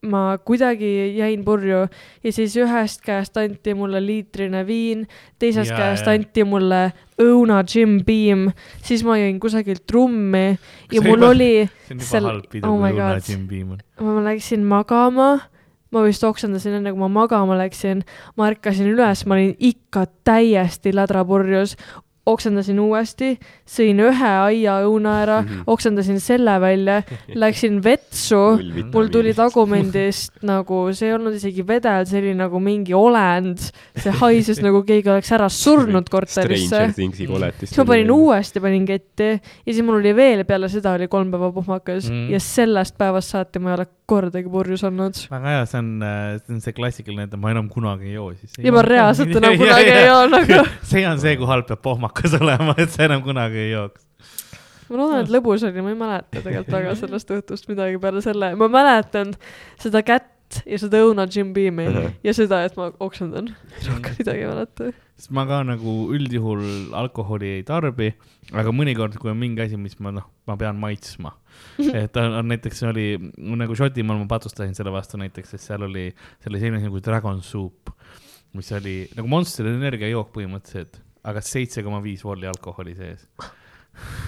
ma 0.09 0.37
kuidagi 0.45 0.89
jäin 1.17 1.43
purju. 1.45 1.83
Ja 2.23 2.31
siis 2.33 2.55
ühest 2.59 3.01
käest 3.05 3.37
anti 3.37 3.73
mulle 3.77 3.99
liitrine 4.05 4.63
viin, 4.67 5.05
teisest 5.39 5.71
Jaa, 5.71 5.77
käest 5.77 6.07
jaa. 6.07 6.15
anti 6.17 6.43
mulle 6.47 6.81
õuna 7.21 7.63
Jim 7.75 7.99
Beam, 8.05 8.47
siis 8.83 9.03
ma 9.03 9.17
jõin 9.19 9.39
kusagilt 9.41 9.85
trummi 9.87 10.45
ja 10.47 10.57
See 11.01 11.03
mul 11.03 11.17
juba- 11.17 11.29
oli, 11.33 11.51
pidu, 12.51 12.67
oh 12.67 12.79
my 12.81 12.91
God. 12.93 13.21
Ma 14.01 14.23
läksin 14.31 14.63
magama, 14.65 15.29
ma 15.91 16.03
vist 16.03 16.23
oksendasin 16.27 16.79
enne, 16.81 16.91
kui 16.91 16.99
ma 16.99 17.07
magama 17.07 17.55
läksin, 17.57 18.03
ma 18.37 18.49
ärkasin 18.51 18.89
üles, 18.93 19.25
ma 19.25 19.37
olin 19.37 19.55
ikka 19.59 20.05
täiesti 20.27 20.91
lädrapurjus, 20.93 21.77
oksendasin 22.27 22.79
uuesti, 22.83 23.29
sõin 23.67 23.99
ühe 24.03 24.31
aiaõuna 24.47 25.13
ära, 25.23 25.37
Mhm. 25.43 25.61
oksendasin 25.67 26.19
selle 26.19 26.57
välja, 26.61 27.01
läksin 27.35 27.79
vetsu, 27.83 28.41
mul 28.93 29.07
tuli 29.13 29.33
tagumendist 29.37 30.41
nagu, 30.47 30.81
see 30.93 31.07
ei 31.09 31.13
olnud 31.15 31.33
isegi 31.37 31.63
vedel, 31.67 32.05
see 32.09 32.19
oli 32.21 32.33
nagu 32.37 32.59
mingi 32.63 32.93
olend, 32.97 33.59
see 33.95 34.11
haises 34.21 34.59
nagu 34.63 34.83
keegi 34.87 35.09
oleks 35.13 35.31
ära 35.31 35.47
surnud 35.49 36.09
korterisse 36.11 36.91
siis 36.95 37.77
ma 37.77 37.85
panin. 37.85 38.11
uuesti, 38.11 38.59
panin 38.63 38.85
ketti 38.87 39.29
ja 39.37 39.73
siis 39.73 39.81
mul 39.85 39.99
oli 40.01 40.13
veel 40.17 40.43
peale 40.47 40.69
seda 40.71 40.93
oli 40.97 41.07
kolm 41.07 41.31
päeva 41.31 41.51
pohmakas 41.55 42.07
Mm. 42.07 42.13
mm. 42.15 42.29
ja 42.33 42.39
sellest 42.39 42.97
päevast 42.97 43.31
saati 43.33 43.59
ma 43.59 43.71
ei 43.71 43.75
ole 43.79 43.85
kordagi 44.07 44.49
purjus 44.49 44.83
olnud. 44.87 45.15
väga 45.31 45.47
hea, 45.51 45.65
see 45.65 45.79
on, 45.79 45.89
see 46.45 46.53
on 46.55 46.61
see 46.63 46.73
klassikaline, 46.73 47.23
et 47.27 47.35
ma 47.39 47.51
enam 47.51 47.67
kunagi 47.69 48.07
ei 48.07 48.13
joo 48.13 48.31
siis. 48.33 48.53
ja 48.63 48.71
ma 48.71 48.81
reaalselt 48.85 49.35
enam 49.35 49.57
kunagi 49.61 49.91
ei 49.91 50.05
joo 50.07 50.27
nagu. 50.31 50.61
see 50.91 51.05
on 51.07 51.19
see, 51.19 51.35
kui 51.37 51.45
halb 51.49 51.67
peab 51.67 51.81
pohmakas 51.83 52.16
olema, 52.39 52.75
et 52.77 52.93
sa 52.93 53.05
enam 53.07 53.23
kunagi 53.25 53.61
ei 53.65 53.71
jooks. 53.71 54.07
ma 54.89 55.01
loodan, 55.01 55.25
et 55.25 55.33
lõbus 55.33 55.65
oli, 55.67 55.83
ma 55.83 55.93
ei 55.93 55.99
mäleta 55.99 56.41
tegelikult 56.41 56.73
väga 56.79 56.95
sellest 57.01 57.35
õhtust 57.37 57.69
midagi 57.71 58.01
peale 58.01 58.23
selle, 58.25 58.53
ma 58.59 58.71
mäletan 58.71 59.35
seda 59.81 60.03
kätt 60.05 60.61
ja 60.67 60.79
seda 60.79 61.01
õuna 61.05 61.25
Jim 61.31 61.51
Beami 61.55 61.87
Ahah. 61.89 62.13
ja 62.23 62.33
seda, 62.35 62.61
et 62.67 62.77
ma 62.79 62.89
oksendan. 63.03 63.49
rohkem 63.87 64.15
midagi 64.19 64.43
ei 64.43 64.49
mäleta. 64.49 64.91
sest 65.17 65.31
ma 65.35 65.45
ka 65.49 65.61
nagu 65.67 65.95
üldjuhul 66.15 66.93
alkoholi 66.97 67.57
ei 67.57 67.65
tarbi, 67.67 68.11
aga 68.53 68.73
mõnikord, 68.75 69.17
kui 69.19 69.31
on 69.33 69.39
mingi 69.39 69.63
asi, 69.65 69.79
mis 69.81 69.97
ma 70.03 70.13
noh, 70.15 70.27
ma 70.47 70.57
pean 70.59 70.79
maitsma. 70.79 71.33
et 72.03 72.21
on, 72.21 72.37
on 72.41 72.51
näiteks 72.53 72.83
oli 72.87 73.09
nagu 73.37 73.75
Šotimaal 73.75 74.21
ma 74.21 74.29
patsustasin 74.35 74.77
selle 74.77 74.93
vastu 74.93 75.19
näiteks, 75.21 75.55
sest 75.55 75.71
seal 75.71 75.87
oli, 75.87 76.07
seal 76.43 76.53
oli 76.53 76.63
selline 76.63 76.81
asi 76.81 76.89
nagu 76.89 77.03
Dragon 77.03 77.43
Soup, 77.43 77.91
mis 78.57 78.71
oli 78.77 79.01
nagu 79.17 79.29
Monster 79.31 79.67
energiajook 79.73 80.31
põhimõtteliselt, 80.35 81.01
aga 81.27 81.41
seitse 81.43 81.83
koma 81.85 81.99
viis 82.03 82.23
volli 82.25 82.47
alkoholi 82.49 82.95
sees 82.97 83.27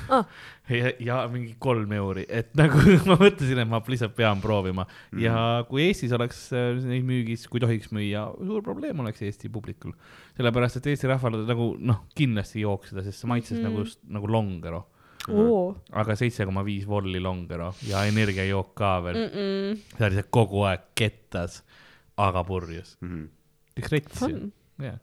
Ah. 0.09 0.25
ja, 0.73 0.91
ja 0.99 1.17
mingi 1.29 1.51
kolm 1.61 1.91
euri, 1.93 2.23
et 2.25 2.55
nagu 2.57 2.79
ma 3.09 3.17
mõtlesin, 3.19 3.59
et 3.61 3.69
ma 3.69 3.77
lihtsalt 3.85 4.15
pean 4.17 4.41
proovima 4.41 4.85
mm. 4.87 5.19
ja 5.21 5.41
kui 5.69 5.83
Eestis 5.85 6.13
oleks 6.17 6.47
äh, 6.57 6.71
neid 6.89 7.05
müügis, 7.05 7.43
kui 7.51 7.61
tohiks 7.61 7.91
müüa, 7.93 8.23
suur 8.41 8.63
probleem 8.65 9.03
oleks 9.03 9.21
Eesti 9.27 9.51
publikul. 9.53 9.93
sellepärast, 10.39 10.79
et 10.81 10.89
Eesti 10.89 11.09
rahval 11.11 11.43
nagu 11.45 11.71
noh, 11.77 12.01
kindlasti 12.17 12.63
jooks 12.63 12.93
seda, 12.93 13.03
sest 13.05 13.21
see 13.21 13.29
maitses 13.29 13.59
mm. 13.59 13.67
Nagu, 13.69 13.85
nagu 14.17 14.31
longero, 14.33 14.79
oo. 15.29 15.59
aga 16.01 16.17
seitse 16.17 16.47
koma 16.49 16.63
viis 16.65 16.87
volli 16.89 17.21
longero 17.21 17.69
ja 17.85 18.01
energiajook 18.09 18.73
ka 18.79 18.95
veel 19.05 19.19
mm., 19.21 19.43
Mm-mm. 19.43 19.83
see 19.99 20.07
oli 20.09 20.17
see 20.17 20.29
kogu 20.39 20.65
aeg 20.71 20.89
kettas, 20.97 21.61
aga 22.17 22.41
purjus, 22.47 22.95
Mhm. 23.05 23.27
üks 23.79 23.93
rets 23.93 24.25
ju, 24.25 24.47
jah. 24.81 24.97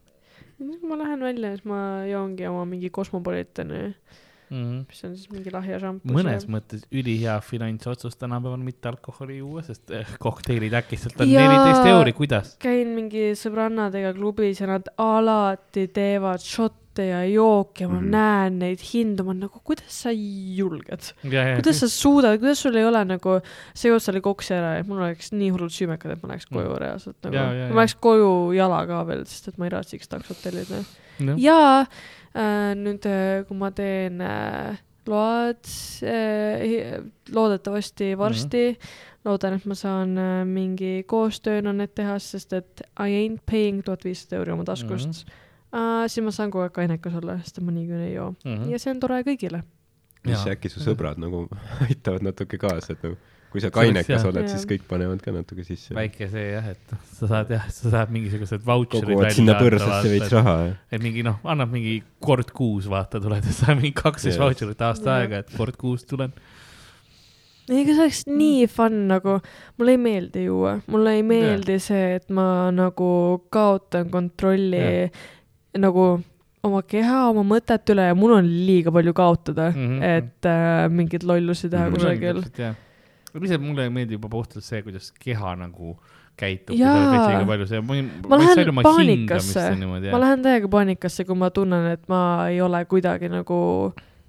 Ma 0.59 0.97
lähen 0.97 1.21
välja, 1.23 1.51
siis 1.55 1.65
ma 1.65 1.79
joongi 2.09 2.47
oma 2.49 2.65
mingi 2.65 2.89
Cosmopolitani, 2.89 3.95
Mm. 4.47 4.85
mis 4.87 5.03
on 5.03 5.11
siis 5.17 5.27
mingi 5.27 5.51
lahja 5.51 5.75
šampus. 5.81 6.13
mõnes 6.15 6.45
mõttes 6.47 6.85
ülihea 6.95 7.35
finantsotsus 7.43 8.15
tänapäeval 8.15 8.61
mitte 8.63 8.87
alkoholi 8.87 9.41
juua, 9.41 9.63
sest 9.65 9.91
eh, 9.91 10.07
kokteilid 10.23 10.75
äkitselt 10.79 11.19
on 11.19 11.27
Jaa. 11.27 11.49
neliteist 11.49 11.87
euri, 11.91 12.13
kuidas? 12.15 12.53
käin 12.63 12.93
mingi 12.95 13.33
sõbrannadega 13.35 14.13
klubis 14.15 14.61
ja 14.63 14.69
nad 14.71 14.87
alati 15.03 15.89
teevad 15.91 16.39
šotte 16.43 17.09
ja 17.09 17.19
jooke 17.27 17.83
ja 17.83 17.89
ma 17.91 17.99
mm. 17.99 18.13
näen 18.13 18.59
neid 18.63 18.85
hindu, 18.87 19.25
ma 19.27 19.33
olen 19.33 19.43
nagu, 19.49 19.59
kuidas 19.67 19.99
sa 20.05 20.13
julged, 20.15 21.11
kuidas 21.27 21.81
sa 21.83 21.89
suudad, 21.91 22.39
kuidas 22.39 22.63
sul 22.63 22.79
ei 22.79 22.87
ole 22.87 23.03
nagu, 23.09 23.39
see 23.75 23.91
otsa 23.93 24.13
oli 24.13 24.23
koksi 24.25 24.55
ära 24.55 24.77
ja 24.77 24.85
mul 24.87 25.03
oleks 25.03 25.33
nii 25.35 25.51
hullult 25.51 25.75
süümekad, 25.75 26.15
et 26.15 26.23
ma 26.23 26.31
läheks 26.31 26.47
koju 26.47 26.69
Mm. 26.71 26.79
reaalselt 26.85 27.19
nagu 27.27 27.35
Jaa, 27.35 27.51
jaa,, 27.53 27.73
ma 27.73 27.83
läheks 27.83 27.97
koju 27.99 28.31
jalaga 28.55 29.03
veel, 29.11 29.27
sest 29.27 29.51
et 29.51 29.59
ma 29.59 29.67
ei 29.67 29.75
raatsiks 29.75 30.07
taksot 30.07 30.39
tellida. 30.41 30.85
no.? 31.19 31.35
ja 31.41 31.59
äh, 31.83 31.99
nüüd, 32.77 33.05
kui 33.47 33.57
ma 33.57 33.71
teen 33.73 34.21
äh, 34.21 34.77
load 35.07 35.67
äh, 36.03 37.03
loodetavasti 37.33 38.17
varsti 38.17 38.69
mm. 38.69 38.75
-hmm. 38.75 38.87
loodan, 39.25 39.53
et 39.53 39.65
ma 39.65 39.75
saan 39.75 40.17
äh, 40.17 40.45
mingi 40.45 41.03
koostööna 41.07 41.73
need 41.73 41.95
teha, 41.95 42.19
sest 42.19 42.53
et 42.53 42.81
I 42.99 43.09
ain't 43.23 43.41
paying 43.51 43.83
tuhat 43.83 44.05
viissada 44.05 44.41
euri 44.41 44.51
oma 44.51 44.63
taskust 44.63 45.25
mm. 45.25 45.31
-hmm. 45.31 46.03
uh, 46.03 46.07
siis 46.07 46.23
ma 46.23 46.31
saan 46.31 46.51
kogu 46.51 46.63
aeg 46.63 46.73
kainekas 46.73 47.15
olla, 47.15 47.39
sest 47.43 47.59
ma 47.61 47.71
niikuinii 47.71 48.07
ei 48.07 48.13
joo 48.13 48.33
mm. 48.45 48.55
-hmm. 48.55 48.69
ja 48.71 48.79
see 48.79 48.91
on 48.91 48.99
tore 48.99 49.21
kõigile. 49.21 49.61
mis 50.25 50.45
Jaa. 50.45 50.53
äkki 50.53 50.69
su 50.69 50.79
sõbrad 50.79 51.17
nagu 51.17 51.47
aitavad 51.89 52.21
natuke 52.21 52.57
kaasa, 52.57 52.93
et 52.93 53.03
nagu 53.03 53.17
kui 53.51 53.63
sa 53.63 53.71
kainekas 53.73 54.09
jah. 54.11 54.27
oled, 54.29 54.47
siis 54.51 54.65
kõik 54.69 54.83
panevad 54.89 55.21
ka 55.23 55.31
natuke 55.35 55.63
sisse. 55.67 55.95
väike 55.95 56.27
see 56.31 56.45
jah, 56.51 56.67
et 56.73 56.93
sa 57.15 57.29
saad 57.31 57.51
jah, 57.55 57.65
sa 57.71 57.93
saad 57.93 58.13
mingisugused 58.13 58.65
vautšerid 58.67 59.07
koguvad 59.07 59.35
sinna 59.37 59.57
põrsasse 59.61 60.11
veits. 60.11 60.31
raha 60.35 60.55
ja 60.65 60.75
et 60.91 61.03
mingi 61.03 61.23
noh, 61.25 61.39
annab 61.47 61.73
mingi 61.73 61.97
kord 62.23 62.51
kuus 62.55 62.89
vaata 62.91 63.21
tuled 63.23 63.47
ja 63.47 63.55
saad 63.55 63.79
mingi 63.79 63.95
kaksteist 63.97 64.35
Jah. 64.35 64.45
vautšerit 64.45 64.85
aasta 64.89 65.09
Jah. 65.09 65.25
aega, 65.25 65.43
et 65.45 65.57
kord 65.57 65.79
kuus 65.79 66.03
tulen. 66.09 66.33
ega 67.67 67.93
see 67.93 68.03
oleks 68.03 68.23
nii 68.31 68.65
fun 68.71 69.05
nagu, 69.11 69.37
mulle 69.79 69.95
ei 69.95 70.01
meeldi 70.07 70.47
juua, 70.47 70.77
mulle 70.91 71.17
ei 71.19 71.27
meeldi 71.27 71.77
see, 71.83 72.17
et 72.19 72.27
ma 72.33 72.67
nagu 72.75 73.11
kaotan 73.53 74.11
kontrolli 74.11 74.81
Jah. 74.83 75.21
nagu 75.79 76.09
oma 76.67 76.81
keha, 76.83 77.21
oma 77.31 77.45
mõtete 77.47 77.95
üle 77.95 78.09
ja 78.09 78.17
mul 78.17 78.33
on 78.39 78.49
liiga 78.67 78.91
palju 78.91 79.13
kaotada 79.15 79.69
mm. 79.71 79.87
-hmm. 79.87 80.17
et 80.17 80.49
äh, 80.51 80.89
mingeid 80.91 81.23
lollusi 81.23 81.69
teha 81.69 81.87
mm 81.87 81.93
-hmm. 81.93 81.95
kusagil. 81.95 82.83
Lihtsalt 83.43 83.63
mulle 83.63 83.89
meeldib 83.93 84.17
juba 84.17 84.29
puhtalt 84.31 84.65
see, 84.65 84.81
kuidas 84.85 85.11
keha 85.23 85.55
nagu 85.59 85.95
käitub. 86.37 86.77
Ma 86.77 87.97
ma 88.29 88.39
lähen 88.41 88.83
paanikasse 88.83 89.63
ma 89.85 90.21
lähen 90.21 90.45
täiega 90.45 90.69
paanikasse, 90.71 91.25
kui 91.25 91.39
ma 91.39 91.49
tunnen, 91.53 91.89
et 91.95 92.05
ma 92.11 92.21
ei 92.51 92.61
ole 92.61 92.83
kuidagi 92.85 93.31
nagu, 93.33 93.57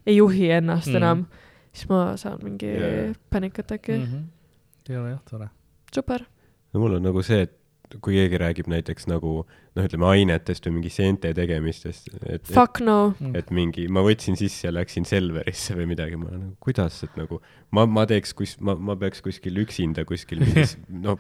ei 0.06 0.16
juhi 0.16 0.50
ennast 0.58 0.88
mm. 0.88 1.00
enam, 1.02 1.26
siis 1.72 1.90
ma 1.90 2.02
saan 2.20 2.40
mingi 2.44 2.72
yeah. 2.72 3.14
panic 3.30 3.60
attack'i 3.60 3.98
mm.. 3.98 4.04
-hmm. 4.04 4.92
ei 4.92 4.96
ole 4.96 5.10
jah 5.10 5.22
tore. 5.30 5.48
super. 5.94 6.24
no 6.72 6.80
mul 6.80 6.98
on 6.98 7.08
nagu 7.10 7.22
see, 7.22 7.42
et 7.42 7.57
kui 8.00 8.14
keegi 8.18 8.38
räägib 8.40 8.66
näiteks 8.70 9.06
nagu 9.08 9.44
noh, 9.76 9.84
ütleme 9.86 10.06
ainetest 10.10 10.66
või 10.66 10.74
mingi 10.78 10.90
seente 10.90 11.30
tegemistest, 11.36 12.08
et, 12.14 12.24
et 12.38 12.50
Fuck 12.52 12.80
no. 12.84 13.14
et 13.38 13.50
mingi, 13.54 13.86
ma 13.88 14.02
võtsin 14.04 14.36
sisse 14.38 14.66
ja 14.68 14.72
läksin 14.74 15.06
Selverisse 15.08 15.76
või 15.78 15.86
midagi, 15.92 16.16
ma 16.20 16.30
nagu 16.32 16.52
kuidas, 16.60 17.00
et 17.06 17.14
nagu 17.16 17.40
ma, 17.70 17.86
ma 17.86 18.04
teeks 18.10 18.34
kus-, 18.36 18.56
ma, 18.60 18.74
ma 18.74 18.96
peaks 19.00 19.22
kuskil 19.24 19.56
üksinda 19.62 20.04
kuskil 20.08 20.42
mingis 20.44 20.76
noh, 21.06 21.16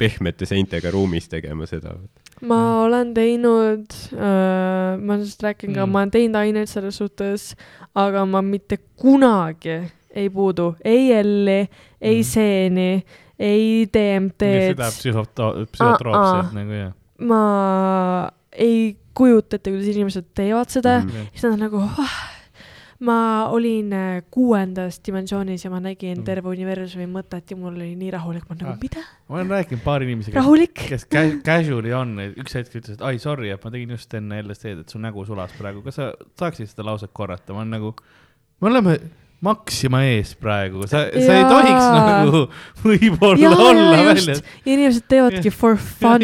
pehmete 0.00 0.46
seintega 0.48 0.90
ruumis 0.94 1.28
tegema 1.30 1.66
seda. 1.70 1.94
ma 2.40 2.56
Mm. 2.60 2.82
olen 2.86 3.14
teinud 3.14 3.94
äh,, 4.16 4.96
ma 4.98 5.16
just 5.20 5.42
räägin 5.42 5.74
ka 5.74 5.84
Mm. 5.84 5.86
mm., 5.86 5.92
ma 5.92 5.98
olen 6.00 6.10
teinud 6.10 6.36
aineid 6.40 6.68
selles 6.68 6.96
suhtes, 6.96 7.54
aga 7.94 8.24
ma 8.26 8.40
mitte 8.42 8.78
kunagi 8.96 9.80
ei 10.14 10.28
puudu 10.30 10.74
ei 10.84 11.10
L-i, 11.22 11.68
ei 12.00 12.16
Mm. 12.18 12.22
seeni, 12.24 13.04
ei 13.40 13.86
DMT-d 13.88 14.74
seda. 14.74 14.90
psühhoto-, 14.92 15.52
psühhotroopset 15.72 16.52
nagu 16.58 16.76
jah. 16.76 16.92
ma 17.24 17.40
ei 18.52 18.96
kujuta 19.16 19.56
ette, 19.58 19.72
kuidas 19.72 19.88
inimesed 19.94 20.28
teevad 20.36 20.68
seda 20.72 20.98
mm. 21.00 21.06
Mhm. 21.08 21.16
-hmm. 21.16 21.32
siis 21.32 21.44
nad 21.48 21.56
on 21.56 21.64
nagu 21.66 21.80
ah,, 22.04 22.18
ma 23.00 23.16
olin 23.48 23.92
äh, 23.96 24.22
kuuendas 24.30 24.98
dimensioonis 25.06 25.64
ja 25.64 25.70
ma 25.72 25.80
nägin 25.80 26.18
Mm. 26.18 26.24
terve 26.24 26.48
universumi 26.52 27.06
mõtet 27.08 27.50
ja 27.50 27.56
mul 27.56 27.72
oli 27.78 27.94
nii 27.96 28.10
rahulik, 28.12 28.44
ma 28.48 28.56
nagu 28.60 28.72
Ah. 28.74 28.78
mida? 28.82 29.00
ma 29.28 29.36
olen 29.38 29.48
rääkinud 29.50 29.80
paari 29.84 30.04
inimesega, 30.04 30.42
kes 30.74 31.06
ca- 31.08 31.40
casual'i 31.46 31.92
on, 31.96 32.12
üks 32.36 32.54
hetk 32.54 32.74
ütles, 32.76 32.92
et 32.98 33.02
ai 33.02 33.18
sorry, 33.18 33.48
et 33.50 33.64
ma 33.64 33.70
tegin 33.70 33.90
just 33.96 34.14
enne 34.14 34.42
LSD-d, 34.42 34.80
et 34.84 34.88
su 34.92 34.98
nägu 34.98 35.24
sulas 35.26 35.50
praegu, 35.58 35.80
kas 35.82 35.94
sa 35.96 36.12
saaksid 36.38 36.68
seda 36.68 36.84
lauset 36.84 37.10
korrata, 37.12 37.52
ma 37.54 37.60
olen 37.64 37.70
nagu, 37.70 37.94
me 38.60 38.68
oleme 38.68 38.98
Maxima 39.40 40.02
ees 40.04 40.34
praegu, 40.36 40.82
sa, 40.90 41.06
sa 41.08 41.36
ei 41.38 41.44
tohiks 41.48 41.86
nagu 41.96 42.40
võib-olla 42.84 43.40
Jaa, 43.40 43.60
olla 43.70 44.02
väljas 44.10 44.42
ja 44.42 44.74
inimesed 44.74 45.06
teevadki 45.08 45.50
for 45.54 45.78
fun. 46.00 46.20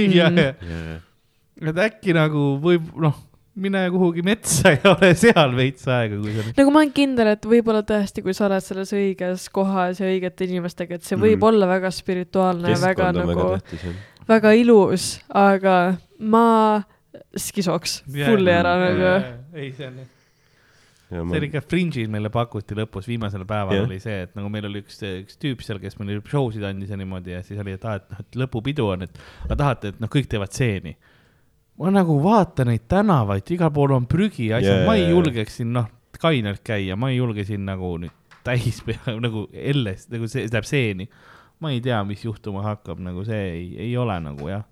et 1.65 1.79
äkki 1.87 2.13
nagu 2.17 2.43
võib, 2.61 2.91
noh, 3.01 3.15
mine 3.57 3.87
kuhugi 3.95 4.21
metsa 4.27 4.75
ja 4.75 4.91
ole 4.93 5.15
seal 5.17 5.55
veits 5.57 5.87
aega, 5.89 6.19
kui 6.21 6.35
sa 6.37 6.45
nagu 6.59 6.75
ma 6.75 6.83
olen 6.83 6.93
kindel, 6.97 7.31
et 7.33 7.47
võib-olla 7.49 7.81
tõesti, 7.89 8.21
kui 8.27 8.35
sa 8.37 8.51
oled 8.51 8.65
selles 8.67 8.93
õiges 8.93 9.47
kohas 9.55 10.03
ja 10.03 10.11
õigete 10.11 10.45
inimestega, 10.51 10.99
et 11.01 11.09
see 11.09 11.17
võib 11.17 11.39
Mhm. 11.41 11.47
olla 11.55 11.71
väga 11.73 11.93
spirituaalne 11.97 12.75
ja 12.75 12.83
väga 12.83 13.13
nagu 13.17 13.49
väga, 14.29 14.53
jah. 14.53 14.61
ilus, 14.61 15.09
aga 15.33 15.79
ma 16.21 16.83
skisoks 17.37 18.03
fulli 18.13 18.53
ära 18.53 18.77
nagu. 18.83 19.09
ei, 19.57 19.73
see 19.73 19.89
on, 19.89 19.97
ja 20.05 20.13
see 21.09 21.23
ma 21.23 21.39
oli 21.39 21.51
ikka 21.51 21.63
Fringe'il 21.65 22.13
meile 22.13 22.31
pakuti 22.35 22.77
lõpus, 22.79 23.09
viimasel 23.11 23.45
päeval 23.49 23.79
Jah. 23.79 23.89
oli 23.89 23.99
see, 24.03 24.23
et 24.27 24.37
nagu 24.39 24.51
meil 24.53 24.69
oli 24.69 24.83
üks, 24.85 24.99
üks 25.07 25.39
tüüp 25.43 25.65
seal, 25.65 25.81
kes 25.83 25.99
meile 26.01 26.23
show 26.27 26.51
sid 26.55 26.67
andis 26.67 26.91
ja 26.93 26.99
niimoodi 27.01 27.37
ja 27.37 27.43
siis 27.47 27.61
oli, 27.63 27.77
et 27.79 27.85
aa, 27.87 28.01
et 28.01 28.09
noh, 28.13 28.23
et 28.25 28.41
lõpupidu 28.45 28.89
on, 28.95 29.07
et 29.07 29.21
aga 29.47 29.61
tahate, 29.63 29.95
et 29.95 30.03
noh, 30.03 30.11
kõik 30.13 30.31
teevad 30.33 30.55
stseeni. 30.55 30.97
ma 31.79 31.93
nagu 31.93 32.19
vaatan 32.25 32.73
neid 32.73 32.87
tänavaid, 32.91 33.55
igal 33.55 33.73
pool 33.75 33.95
on 33.99 34.07
prügi 34.11 34.51
ja 34.51 34.61
asjad 34.61 34.81
yeah., 34.81 34.87
ma 34.89 34.97
ei 34.99 35.11
julgeks 35.11 35.61
siin 35.61 35.75
noh, 35.77 35.91
kainelt 36.21 36.63
käia, 36.65 36.97
ma 36.97 37.13
ei 37.13 37.21
julge 37.21 37.45
siin 37.45 37.67
nagu 37.69 37.97
nüüd 38.01 38.15
täis 38.47 38.83
pea 38.87 39.17
nagu 39.25 39.47
L-st 39.53 40.15
nagu 40.15 40.31
see 40.31 40.47
läheb 40.47 40.67
stseeni. 40.69 41.09
ma 41.61 41.73
ei 41.73 41.81
tea, 41.81 42.03
mis 42.05 42.21
juhtuma 42.25 42.61
hakkab, 42.67 43.01
nagu 43.01 43.25
see 43.25 43.45
ei, 43.49 43.69
ei 43.87 43.95
ole 43.97 44.19
nagu 44.21 44.51
jah. 44.51 44.67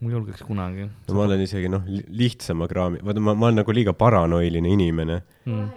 Ma 0.00 0.10
ei 0.10 0.14
julgeks 0.16 0.42
kunagi 0.46 0.88
no 0.88 1.14
ma 1.16 1.26
olen 1.28 1.40
isegi 1.44 1.68
noh, 1.72 1.84
lihtsama 2.08 2.68
kraami, 2.70 3.00
vaata 3.04 3.22
ma, 3.22 3.34
ma 3.34 3.48
olen 3.50 3.60
nagu 3.62 3.72
liiga 3.76 3.94
paranoiline 3.96 4.68
inimene. 4.74 5.22
mm.. 5.46 5.68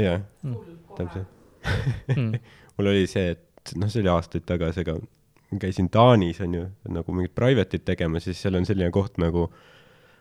jah, 0.00 0.20
Mm. 0.42 0.56
täpselt. 0.96 1.26
Mm. 2.16 2.34
mul 2.78 2.86
oli 2.92 3.06
see, 3.10 3.34
et 3.36 3.74
noh, 3.76 3.90
see 3.92 4.00
oli 4.02 4.08
aastaid 4.12 4.46
tagasi, 4.48 4.80
aga 4.84 4.96
käisin 5.60 5.90
Taanis 5.92 6.40
on 6.40 6.54
ju 6.54 6.62
nagu 6.88 7.12
mingit 7.12 7.34
private'it 7.36 7.84
tegemas 7.84 8.24
siis 8.24 8.40
seal 8.40 8.56
on 8.56 8.64
selline 8.68 8.90
koht 8.94 9.18
nagu 9.20 9.50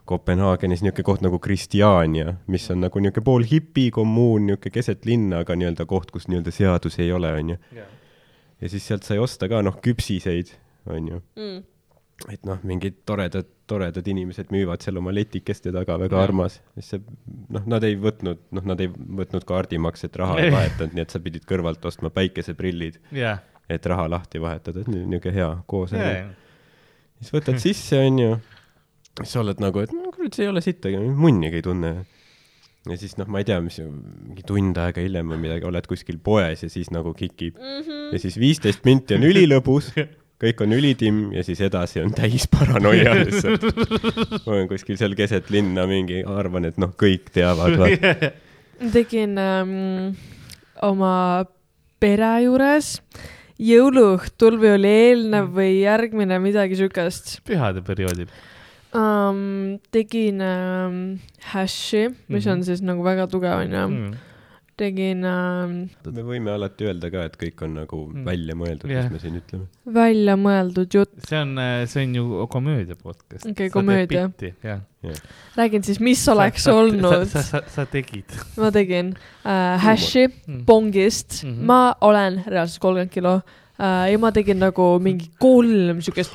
Kopenhaagenis 0.10 0.82
niisugune 0.82 1.06
koht 1.06 1.22
nagu 1.22 1.38
Kristjania, 1.40 2.34
mis 2.50 2.64
on 2.74 2.80
nagu 2.82 3.00
niisugune 3.00 3.24
pool 3.28 3.44
hipi 3.46 3.90
kommuun, 3.94 4.48
niisugune 4.50 4.74
keset 4.74 5.06
linna, 5.06 5.44
aga 5.46 5.54
nii-öelda 5.60 5.86
koht, 5.90 6.10
kus 6.12 6.26
nii-öelda 6.32 6.52
seadusi 6.56 7.04
ei 7.06 7.12
ole, 7.14 7.30
on 7.38 7.52
ju. 7.54 7.58
ja 8.62 8.70
siis 8.74 8.88
sealt 8.90 9.06
sai 9.06 9.20
osta 9.22 9.48
ka 9.52 9.62
noh, 9.62 9.78
küpsiseid, 9.86 10.56
on 10.90 11.12
ju. 11.14 11.22
Mm. 11.38 11.60
Et 12.28 12.44
noh, 12.46 12.58
mingid 12.68 12.98
toredad, 13.08 13.48
toredad 13.70 14.08
inimesed 14.12 14.50
müüvad 14.52 14.82
seal 14.84 14.98
oma 15.00 15.14
letikeste 15.16 15.72
taga, 15.72 15.96
väga 16.02 16.18
Jah. 16.18 16.24
armas. 16.28 16.58
siis 16.76 16.90
see, 16.96 17.00
noh, 17.56 17.64
nad 17.72 17.86
ei 17.88 17.96
võtnud, 17.96 18.42
noh, 18.52 18.66
nad 18.68 18.82
ei 18.84 18.90
võtnud 18.92 19.46
kaardimakset, 19.48 20.16
raha 20.20 20.36
ei 20.44 20.52
vahetanud, 20.52 20.94
nii 20.98 21.06
et 21.06 21.16
sa 21.16 21.22
pidid 21.24 21.46
kõrvalt 21.48 21.86
ostma 21.88 22.12
päikeseprillid, 22.12 23.00
jah, 23.16 23.40
et 23.70 23.86
raha 23.88 24.10
lahti 24.12 24.42
vahetada, 24.44 24.82
et 24.84 24.92
niisugune 24.92 25.34
hea 25.38 25.50
koos 25.70 25.94
on. 25.96 26.00
jah, 26.04 26.30
siis 27.22 27.32
võtad 27.38 27.60
sisse, 27.64 28.00
onju, 28.10 28.36
siis 29.22 29.32
sa 29.38 29.44
oled 29.46 29.60
nagu, 29.64 29.80
et 29.86 29.92
no 29.96 30.12
kurat, 30.12 30.34
see 30.36 30.44
ei 30.48 30.52
ole 30.52 30.62
sittagi, 30.66 31.00
munnigi 31.00 31.62
ei 31.62 31.66
tunne. 31.66 31.94
ja 32.90 32.96
siis 32.98 33.16
noh, 33.20 33.28
ma 33.32 33.40
ei 33.40 33.46
tea, 33.48 33.60
mis 33.62 33.80
mingi 33.80 34.44
tund 34.48 34.78
aega 34.82 35.02
hiljem 35.04 35.28
või 35.36 35.40
midagi, 35.48 35.66
oled 35.68 35.88
kuskil 35.88 36.18
poes 36.24 36.64
ja 36.64 36.70
siis 36.72 36.92
nagu 36.92 37.14
kikib 37.14 37.56
Mhm. 37.60 38.14
ja 38.14 38.20
siis 38.20 38.36
viisteist 38.40 38.84
minti 38.88 39.16
on 39.16 39.24
ülilõbus, 39.28 39.92
kõik 40.40 40.62
on 40.64 40.72
ülitimm 40.78 41.34
ja 41.36 41.44
siis 41.44 41.60
edasi 41.66 42.00
on 42.04 42.14
täis 42.16 42.46
paranoia 42.48 43.16
lihtsalt. 43.20 43.66
ma 44.46 44.54
olen 44.56 44.70
kuskil 44.72 44.98
seal 45.00 45.16
keset 45.20 45.50
linna 45.52 45.84
mingi, 45.90 46.22
arvan, 46.24 46.70
et 46.70 46.78
noh, 46.80 46.94
kõik 47.00 47.28
teavad, 47.36 47.76
tegin 48.96 49.36
ähm, 49.42 49.74
oma 50.88 51.44
pere 52.00 52.32
juures 52.46 52.94
jõuluõhtul 53.60 54.56
või 54.62 54.70
oli 54.78 54.92
eelnev 55.10 55.50
või 55.58 55.82
järgmine 55.82 56.38
midagi 56.40 56.78
siukest 56.80 57.42
pühade 57.48 57.84
perioodil. 57.84 58.30
um,. 58.96 59.76
tegin 59.92 60.40
um, 60.42 60.96
hash'i, 61.52 62.06
mis 62.32 62.46
Mhm. 62.48 62.54
on 62.54 62.64
siis 62.64 62.82
nagu 62.82 63.04
väga 63.04 63.28
tugev 63.28 63.60
onju. 63.66 63.84
Mm. 63.90 64.14
Tegin 64.80 65.26
um, 65.28 65.76
me 66.16 66.26
võime 66.26 66.54
alati 66.56 66.88
öelda 66.90 67.12
ka, 67.14 67.26
et 67.30 67.38
kõik 67.40 67.66
on 67.68 67.76
nagu 67.82 68.00
Mm. 68.10 68.26
välja 68.26 68.56
mõeldud, 68.58 68.90
Jah. 68.90 69.06
mis 69.06 69.12
me 69.14 69.20
siin 69.22 69.40
ütleme. 69.40 69.66
välja 69.94 70.36
mõeldud 70.40 70.96
jutt. 70.96 71.12
see 71.28 71.40
on, 71.40 71.56
see 71.90 72.06
on 72.06 72.16
ju 72.16 72.48
komöödia 72.52 72.96
podcast. 72.96 73.46
Okei, 73.50 73.70
komöödia. 73.70 74.30
jah. 74.64 74.82
räägin 75.56 75.84
siis, 75.84 76.00
mis 76.00 76.28
oleks 76.28 76.64
sa, 76.64 76.74
olnud. 76.76 77.28
sa, 77.32 77.44
sa, 77.44 77.62
sa 77.68 77.86
tegid 77.86 78.36
ma 78.58 78.72
tegin 78.76 79.14
uh, 79.46 79.78
hash'i 79.80 80.28
mm.. 80.28 80.66
pongist 80.66 81.44
mm. 81.44 81.54
-hmm. 81.54 81.66
ma 81.66 81.96
olen 82.02 82.44
reaalselt 82.48 82.82
kolmkümmend 82.84 83.14
kilo 83.14 83.36
uh, 83.80 84.06
ja 84.12 84.20
ma 84.20 84.32
tegin 84.32 84.60
nagu 84.60 85.00
mingi 85.00 85.32
kolm 85.40 86.02
siukest. 86.02 86.34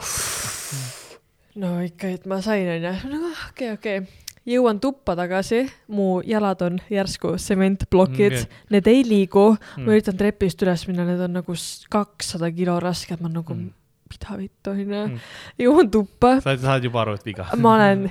no 1.56 1.80
ikka, 1.84 2.08
et 2.08 2.26
ma 2.26 2.40
sain 2.42 2.68
onju, 2.68 2.88
ah, 2.88 3.48
okei, 3.50 3.72
okei. 3.72 4.23
Jõuan 4.48 4.80
tuppa 4.82 5.14
tagasi, 5.16 5.62
mu 5.88 6.18
jalad 6.26 6.62
on 6.66 6.80
järsku 6.92 7.36
sementplokid 7.40 8.36
okay., 8.40 8.50
need 8.74 8.90
ei 8.90 9.04
liigu 9.06 9.46
mm., 9.54 9.62
Mm. 9.78 9.86
ma 9.86 9.96
üritan 9.96 10.18
trepist 10.18 10.60
üles 10.62 10.84
minna, 10.88 11.06
need 11.08 11.22
on 11.24 11.32
nagu 11.40 11.56
kakssada 11.90 12.50
kilo 12.54 12.76
rasked, 12.80 13.20
ma 13.20 13.28
nagu 13.28 13.54
Mm. 13.54 13.70
mm. 13.70 13.72
mida 14.10 14.36
vittu 14.38 14.70
onju 14.70 14.84
Mm. 14.84 15.14
mm., 15.14 15.18
jõuan 15.64 15.90
tuppa, 15.90 16.40
sa 16.44 16.56
saad 16.56 16.84
juba 16.84 17.02
aru, 17.02 17.14
et 17.14 17.24
viga. 17.24 17.48
ma 17.56 17.74
olen 17.78 18.10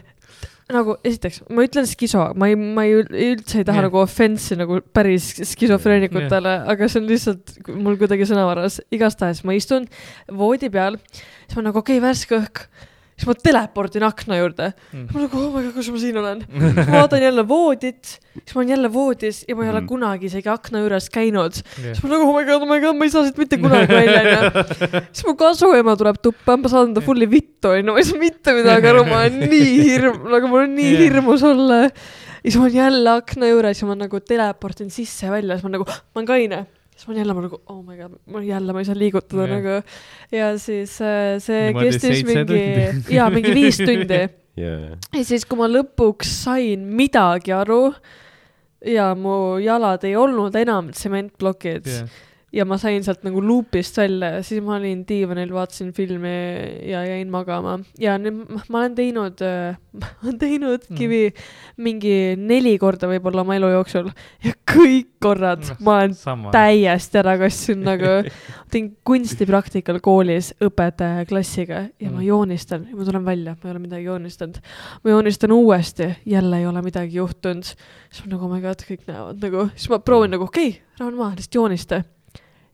nagu 0.74 0.96
esiteks, 1.06 1.42
ma 1.54 1.66
ütlen 1.68 1.86
skiso, 1.86 2.24
ma 2.40 2.48
ei, 2.50 2.56
ma 2.56 2.86
ei 2.88 2.96
üldse 3.04 3.60
ei 3.60 3.66
taha 3.68 3.82
yeah. 3.82 3.86
nagu 3.86 4.00
offense'i 4.00 4.58
nagu 4.58 4.80
päris 4.96 5.28
skisofreenikutele 5.52 6.54
yeah., 6.56 6.70
aga 6.72 6.88
see 6.90 7.02
on 7.02 7.10
lihtsalt 7.12 7.54
mul 7.76 8.00
kuidagi 8.00 8.26
sõnavaras. 8.26 8.80
igastahes 8.90 9.44
ma 9.44 9.54
istun 9.54 9.86
voodi 10.32 10.72
peal, 10.74 10.98
siis 11.46 11.60
ma 11.60 11.68
nagu 11.68 11.84
okei 11.84 12.00
okay,, 12.00 12.08
värske 12.08 12.40
õhk, 12.40 12.64
siis 13.24 13.30
ma 13.32 13.36
teleportin 13.40 14.04
akna 14.04 14.36
juurde 14.42 14.66
Mm. 14.92 15.08
ma 15.14 15.22
nagu 15.24 15.38
oh 15.40 15.52
my 15.56 15.62
god, 15.64 15.74
kus 15.78 15.88
ma 15.96 16.00
siin 16.02 16.18
olen. 16.20 16.42
vaatan 16.92 17.22
jälle 17.24 17.46
voodit, 17.48 18.04
siis 18.36 18.52
ma 18.56 18.60
olen 18.62 18.74
jälle 18.76 18.90
voodis 18.94 19.38
ja 19.48 19.56
ma 19.56 19.64
ei 19.64 19.70
ole 19.72 19.80
Mhm. 19.82 19.88
kunagi 19.88 20.26
isegi 20.28 20.50
akna 20.52 20.82
juures 20.84 21.08
käinud. 21.14 21.54
siis 21.64 22.04
ma 22.04 22.10
nagu 22.12 22.28
oh 22.28 22.36
my 22.36 22.44
god, 22.50 22.62
oh 22.62 22.68
my 22.70 22.80
god, 22.84 22.98
ma 23.00 23.08
ei 23.08 23.14
saa 23.16 23.24
siit 23.24 23.38
mitte 23.40 23.58
kunagi 23.64 23.88
välja, 24.00 24.20
onju. 24.28 24.66
siis 25.14 25.24
mu 25.28 25.36
kasuema 25.40 25.96
tuleb 26.00 26.20
tuppa, 26.22 26.58
ma 26.60 26.68
saan 26.70 26.94
ta 26.94 27.02
fully 27.02 27.30
vittu, 27.32 27.72
onju, 27.78 27.96
ma 27.96 28.04
ei 28.04 28.10
saa 28.12 28.20
mitte 28.20 28.54
midagi 28.60 28.92
aru, 28.92 29.06
ma 29.08 29.24
olen 29.24 29.40
nii 29.50 29.74
hirm, 29.88 30.20
nagu 30.36 30.52
mul 30.52 30.66
on 30.68 30.76
nii 30.76 30.92
Jah. 30.94 31.02
hirmus 31.08 31.44
olla. 31.48 31.82
ja 31.88 31.90
siis 32.44 32.58
ma 32.60 32.68
olen 32.68 32.76
jälle 32.82 33.10
akna 33.18 33.48
juures 33.54 33.82
ja 33.82 33.88
ma 33.88 33.96
nagu 33.96 34.20
teleportin 34.20 34.90
sisse 34.92 35.26
ja 35.30 35.32
välja, 35.32 35.56
siis 35.56 35.64
ma 35.64 35.78
nagu, 35.78 35.88
ma 35.88 36.20
olen 36.20 36.28
kaine. 36.28 36.66
Siis 37.04 37.08
ma 37.08 37.14
olen 37.14 37.22
jälle 37.26 37.34
nagu 37.42 37.62
oh 37.68 37.84
my 37.84 37.98
god, 37.98 38.16
ma 38.32 38.42
jälle, 38.42 38.74
ma 38.74 38.80
ei 38.80 38.86
saa 38.86 38.98
liigutada 38.98 39.48
Jah. 39.48 39.58
nagu. 39.58 39.76
ja 40.32 40.58
siis 40.58 41.02
äh, 41.02 41.40
see 41.44 41.68
Niimoodi 41.68 41.90
kestis 41.90 42.24
mingi 42.28 42.64
jaa, 43.18 43.30
mingi 43.34 43.54
viis 43.54 43.78
tundi 43.78 44.20
ja, 44.64 44.74
ja 45.14 45.24
siis, 45.24 45.46
kui 45.46 45.60
ma 45.60 45.68
lõpuks 45.68 46.32
sain 46.46 46.86
midagi 46.96 47.54
aru 47.56 47.94
ja 48.88 49.12
mu 49.16 49.58
jalad 49.64 50.04
ei 50.08 50.16
olnud 50.20 50.56
enam 50.56 50.92
tsementplokid 50.96 51.90
yeah. 51.92 52.08
Ja 52.54 52.66
ma 52.70 52.78
sain 52.78 53.02
sealt 53.04 53.24
nagu 53.26 53.42
luupist 53.42 53.98
välja, 53.98 54.44
siis 54.46 54.62
ma 54.62 54.76
olin 54.78 55.00
diivanil, 55.10 55.50
vaatasin 55.56 55.90
filmi 55.98 56.34
ja 56.92 57.00
jäin 57.08 57.32
magama 57.34 57.80
ja 58.00 58.18
nüüd 58.22 58.44
ma- 58.46 58.62
ma 58.70 58.80
olen 58.84 58.96
teinud, 59.00 59.42
ma 60.00 60.12
olen 60.24 60.38
teinud 60.40 60.84
Mm. 60.90 60.98
kivi 61.00 61.22
mingi 61.82 62.14
neli 62.38 62.76
korda 62.82 63.08
võib-olla 63.10 63.42
oma 63.42 63.56
elu 63.58 63.72
jooksul 63.74 64.12
ja 64.46 64.54
kõik 64.70 65.10
korrad 65.24 65.64
ma 65.82 65.98
olen 66.02 66.14
sama. 66.14 66.52
täiesti 66.54 67.18
ära 67.24 67.34
kassinud 67.42 67.86
nagu, 67.92 68.30
teen 68.70 68.92
kunstipraktikal 69.08 70.00
koolis 70.04 70.52
õpetaja 70.62 71.26
klassiga 71.30 71.88
ja 72.00 72.10
ma 72.12 72.20
Mm. 72.22 72.28
joonistan 72.30 72.86
ja 72.90 72.96
ma 72.96 73.04
tulen 73.10 73.26
välja, 73.26 73.56
ma 73.58 73.70
ei 73.70 73.72
ole 73.76 73.80
midagi 73.80 74.04
joonistanud. 74.12 74.58
ma 75.04 75.10
joonistan 75.16 75.52
uuesti, 75.52 76.12
jälle 76.26 76.60
ei 76.60 76.68
ole 76.70 76.82
midagi 76.86 77.18
juhtunud. 77.18 77.64
siis 77.64 78.26
ma 78.26 78.32
nagu 78.36 78.46
oh 78.46 78.52
my 78.54 78.62
god, 78.62 78.84
kõik 78.86 79.08
näevad 79.08 79.42
nagu, 79.42 79.70
siis 79.76 79.90
ma 79.90 80.00
proovin 80.00 80.32
nagu 80.32 80.44
okei 80.44 80.70
okay,, 80.70 80.82
rahune 81.00 81.18
maha, 81.18 81.36
lihtsalt 81.36 81.56
joonista. 81.56 82.04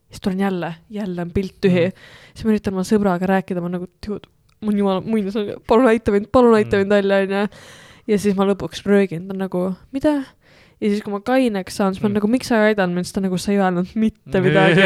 Siis 0.09 0.21
tulen 0.25 0.39
jälle, 0.41 0.73
jälle 0.89 1.21
on 1.21 1.31
pilt 1.31 1.55
tühi 1.61 1.85
Mm. 1.89 2.09
siis 2.33 2.45
ma 2.45 2.51
üritan 2.55 2.73
oma 2.73 2.83
sõbraga 2.87 3.27
rääkida, 3.29 3.61
ma 3.61 3.69
nagu, 3.69 3.87
mul 4.61 4.75
jumala 4.81 5.01
muinas 5.05 5.35
on, 5.39 5.53
palun 5.67 5.87
aita 5.91 6.11
mind, 6.11 6.27
palun 6.31 6.55
aita 6.57 6.77
Mm. 6.77 6.81
mind 6.87 6.91
välja, 6.97 7.21
onju. 7.23 7.47
ja 8.07 8.17
siis 8.19 8.35
ma 8.35 8.45
lõpuks 8.49 8.83
röögin, 8.85 9.27
ta 9.27 9.33
on 9.37 9.39
nagu, 9.45 9.63
mida? 9.93 10.13
ja 10.81 10.89
siis, 10.89 11.01
kui 11.03 11.11
ma 11.11 11.19
kaineks 11.19 11.75
saan, 11.75 11.93
siis 11.93 12.01
ma 12.03 12.07
Mm. 12.09 12.11
mm. 12.13 12.19
nagu, 12.21 12.27
miks 12.27 12.47
sa 12.47 12.55
ei 12.63 12.73
aidanud 12.73 12.95
mind, 12.95 13.05
siis 13.05 13.13
ta 13.13 13.21
nagu, 13.21 13.37
sa 13.37 13.51
ei 13.51 13.57
öelnud 13.59 13.91
mitte 13.95 14.41
midagi. 14.41 14.81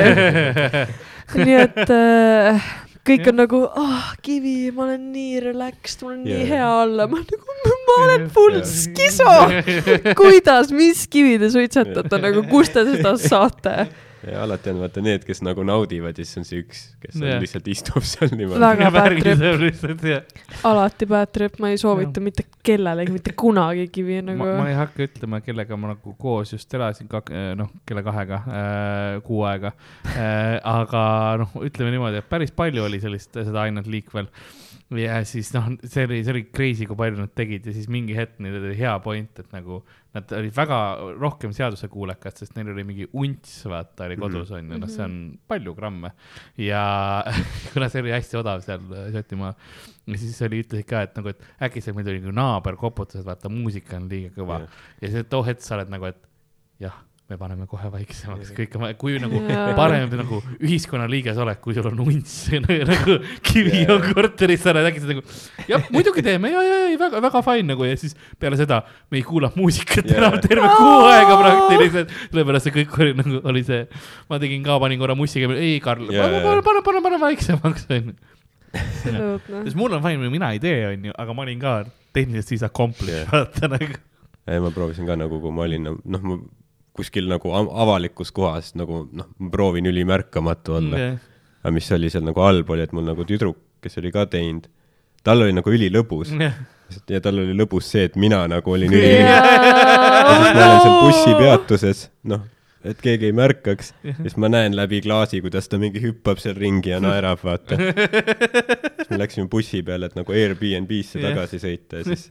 nii 1.46 1.56
et 1.62 1.90
äh, 1.94 2.64
kõik 3.08 3.28
on 3.32 3.36
nagu, 3.40 3.60
ah, 3.80 4.14
kivi, 4.26 4.72
ma 4.76 4.86
olen 4.88 5.10
nii 5.14 5.40
relaxed, 5.44 6.02
mul 6.04 6.14
on 6.18 6.24
yeah. 6.28 6.40
Nii 6.40 6.50
hea 6.50 6.70
olla, 6.84 7.08
ma 7.12 7.20
nagu, 7.22 7.58
ma 7.88 7.98
olen 8.06 8.30
full 8.34 8.58
Jaa. 8.60 8.66
skiso. 8.66 9.36
kuidas, 10.22 10.72
mis 10.76 11.06
kivi 11.12 11.38
te 11.42 11.50
suitsetate, 11.54 12.20
nagu 12.24 12.44
kust 12.52 12.74
te 12.78 12.86
seda 12.90 13.16
saate? 13.22 13.76
Ja 14.32 14.44
alati 14.44 14.72
on 14.72 14.80
vaata 14.84 15.02
need, 15.04 15.24
kes 15.28 15.42
nagu 15.46 15.64
naudivad 15.68 16.18
ja 16.18 16.26
siis 16.26 16.40
on 16.40 16.48
see 16.48 16.62
üks, 16.64 16.84
kes 17.02 17.18
on 17.20 17.28
Jah. 17.28 17.42
lihtsalt 17.44 17.68
istub 17.72 18.06
seal 18.08 18.32
niimoodi. 18.38 18.62
Väga 18.64 18.92
bad 18.94 19.16
trip. 19.20 20.06
ja. 20.08 20.20
alati 20.70 21.08
bad 21.10 21.32
trip, 21.36 21.60
ma 21.64 21.74
ei 21.74 21.80
soovita 21.82 22.24
mitte 22.24 22.46
kellelegi 22.64 23.14
mitte 23.14 23.36
kunagi 23.40 23.88
kivi 23.94 24.22
ma, 24.22 24.28
nagu. 24.32 24.50
ma 24.62 24.68
ei 24.72 24.78
hakka 24.78 25.08
ütlema, 25.08 25.42
kellega 25.44 25.80
ma 25.80 25.94
nagu 25.94 26.16
koos 26.20 26.54
just 26.56 26.74
elasin 26.78 27.10
kak-, 27.12 27.34
noh, 27.60 27.72
kella 27.90 28.04
kahega 28.06 28.42
äh,, 28.44 29.22
kuu 29.28 29.44
aega 29.50 29.74
äh,. 30.14 30.60
aga 30.74 31.06
noh, 31.44 31.58
ütleme 31.68 31.94
niimoodi, 31.96 32.22
et 32.24 32.30
päris 32.32 32.54
palju 32.56 32.86
oli 32.88 33.02
sellist, 33.04 33.34
seda 33.36 33.66
ainet 33.66 33.90
liikvel. 33.92 34.30
ja 35.00 35.20
siis 35.28 35.52
noh, 35.56 35.74
see 35.84 36.08
oli, 36.08 36.22
see 36.24 36.38
oli 36.38 36.46
crazy, 36.54 36.88
kui 36.88 37.00
palju 37.00 37.20
nad 37.26 37.36
tegid 37.36 37.68
ja 37.68 37.76
siis 37.76 37.92
mingi 37.92 38.16
hetk 38.18 38.40
neil 38.44 38.62
oli 38.62 38.78
hea 38.80 38.96
point, 39.04 39.44
et 39.44 39.52
nagu 39.56 39.84
nad 40.14 40.34
olid 40.38 40.54
väga 40.54 40.80
rohkem 41.18 41.54
seadusekuulekad, 41.58 42.38
sest 42.38 42.54
neil 42.58 42.70
oli 42.74 42.86
mingi 42.86 43.08
unts, 43.18 43.56
vaata, 43.70 44.06
oli 44.06 44.18
kodus 44.22 44.52
on 44.54 44.70
ju, 44.70 44.80
noh, 44.84 44.92
see 44.92 45.06
on 45.06 45.16
palju 45.50 45.74
gramme. 45.78 46.14
ja 46.62 46.84
kuna 47.74 47.90
see 47.90 48.04
oli 48.04 48.14
hästi 48.14 48.40
odav 48.42 48.62
seal 48.66 48.84
Šotimaal, 49.16 49.56
ja 50.06 50.20
siis 50.22 50.38
oli, 50.46 50.62
ütlesid 50.66 50.90
ka, 50.90 51.02
et 51.08 51.18
nagu, 51.18 51.34
et 51.34 51.66
äkki 51.70 51.82
see 51.82 51.96
meil 51.98 52.06
tuli 52.10 52.22
nagu 52.22 52.36
naaber 52.38 52.78
koputas, 52.80 53.24
et 53.24 53.28
vaata, 53.30 53.52
muusika 53.54 53.98
on 53.98 54.06
liiga 54.12 54.34
kõva 54.38 54.62
Jah. 54.64 54.78
ja 55.02 55.14
siis 55.16 55.32
too 55.32 55.42
hetk 55.48 55.66
sa 55.66 55.80
oled 55.80 55.94
nagu, 55.94 56.12
et 56.14 56.22
jah, 56.84 57.02
me 57.34 57.40
paneme 57.40 57.66
kohe 57.70 57.90
vaiksemaks. 57.92 58.52
Kõik, 58.56 58.76
kui 59.02 59.18
nagu 59.22 59.42
parem 59.78 60.12
nagu 60.20 60.40
ühiskonnaliige 60.60 61.34
sa 61.34 61.44
oled, 61.46 61.60
kui 61.64 61.76
sul 61.76 61.90
on 61.90 62.02
unts 62.06 62.36
nagu, 62.64 62.78
nagu 62.90 63.18
kivi 63.46 63.84
on 63.92 64.04
korteris, 64.06 64.62
sa 64.64 64.74
oled 64.74 64.90
äkki 64.92 65.04
nagu 65.10 65.24
jah, 65.70 65.88
muidugi 65.94 66.24
teeme. 66.26 66.52
Ja, 66.54 66.62
ja, 66.66 66.80
ja 66.92 67.00
väga, 67.02 67.24
väga 67.24 67.44
fine 67.46 67.74
nagu. 67.74 67.88
Ja 67.90 67.98
siis 68.00 68.16
peale 68.40 68.60
seda 68.60 68.84
me 69.12 69.20
ei 69.20 69.26
kuula 69.26 69.52
muusikat 69.56 70.10
Jaa. 70.10 70.22
enam 70.22 70.38
terve 70.44 70.70
kuu 70.78 71.10
aega 71.10 71.40
praktiliselt, 71.42 72.16
sellepärast 72.30 72.70
see 72.70 72.78
kõik 72.80 72.98
oli 73.00 73.18
nagu 73.20 73.42
oli 73.50 73.66
see, 73.68 73.84
ma 74.30 74.40
tegin 74.42 74.64
ka, 74.66 74.78
panin 74.84 75.02
korra 75.02 75.18
mussiga, 75.18 75.50
ei 75.58 75.78
Karl, 75.84 76.08
pane, 76.10 76.62
pane, 76.66 76.86
pane, 76.86 77.04
pane, 77.06 77.22
vaiksemaks 77.24 77.88
onju. 77.90 78.16
õudne. 78.74 79.62
sest 79.68 79.78
mul 79.78 79.94
on 79.98 80.04
fine, 80.06 80.32
mina 80.34 80.54
ei 80.56 80.62
tee 80.64 80.80
onju, 80.90 81.14
aga 81.22 81.36
ma 81.38 81.46
olin 81.46 81.62
ka 81.62 81.78
tehniliselt 82.16 82.56
siis 82.56 82.66
accomplished, 82.66 83.26
Jaa. 83.26 83.30
vaata 83.34 83.70
nagu. 83.76 84.02
ei, 84.48 84.60
ma 84.60 84.74
proovisin 84.76 85.10
ka 85.10 85.18
nagu, 85.20 85.42
kui 85.44 85.56
ma 85.56 85.66
olin, 85.68 85.90
noh, 85.90 86.28
ma 86.30 86.40
kuskil 86.94 87.26
nagu 87.32 87.50
av- 87.56 87.72
avalikus 87.86 88.32
kohas 88.32 88.74
nagu 88.78 89.08
noh, 89.12 89.28
ma 89.40 89.50
proovin 89.54 89.86
ülimärkamatu 89.90 90.76
olla. 90.80 90.98
aga 91.64 91.72
mis 91.74 91.92
oli 91.96 92.10
seal 92.14 92.24
nagu 92.28 92.42
halb 92.44 92.70
oli, 92.70 92.84
et 92.86 92.94
mul 92.94 93.06
nagu 93.08 93.26
tüdruk, 93.26 93.58
kes 93.82 93.98
oli 94.02 94.12
ka 94.12 94.26
teinud, 94.30 94.66
tal 95.24 95.42
oli 95.46 95.54
nagu 95.56 95.70
ülilõbus. 95.74 96.34
Ja 97.10 97.20
tal 97.24 97.40
oli 97.42 97.56
lõbus 97.58 97.88
see, 97.90 98.04
et 98.06 98.16
mina 98.20 98.44
nagu 98.52 98.70
olin 98.76 98.92
üli- 98.94 99.16
ja 99.24 99.38
siis 99.42 100.52
ma 100.54 100.66
olen 100.68 100.82
seal 100.84 100.98
bussipeatuses, 101.02 102.02
noh, 102.30 102.44
et 102.86 103.00
keegi 103.02 103.30
ei 103.32 103.34
märkaks, 103.34 103.94
siis 104.22 104.36
ma 104.38 104.50
näen 104.52 104.76
läbi 104.78 105.00
klaasi, 105.02 105.40
kuidas 105.42 105.72
ta 105.72 105.80
mingi 105.82 106.02
hüppab 106.04 106.38
seal 106.44 106.54
ringi 106.60 106.92
ja 106.92 107.00
naerab, 107.02 107.40
vaata. 107.48 107.80
siis 107.80 109.10
me 109.10 109.18
läksime 109.24 109.48
bussi 109.50 109.82
peale, 109.88 110.12
et 110.12 110.20
nagu 110.20 110.36
Airbnb-sse 110.36 111.24
Jah. 111.24 111.32
tagasi 111.32 111.62
sõita 111.64 112.04
ja 112.04 112.12
siis 112.12 112.28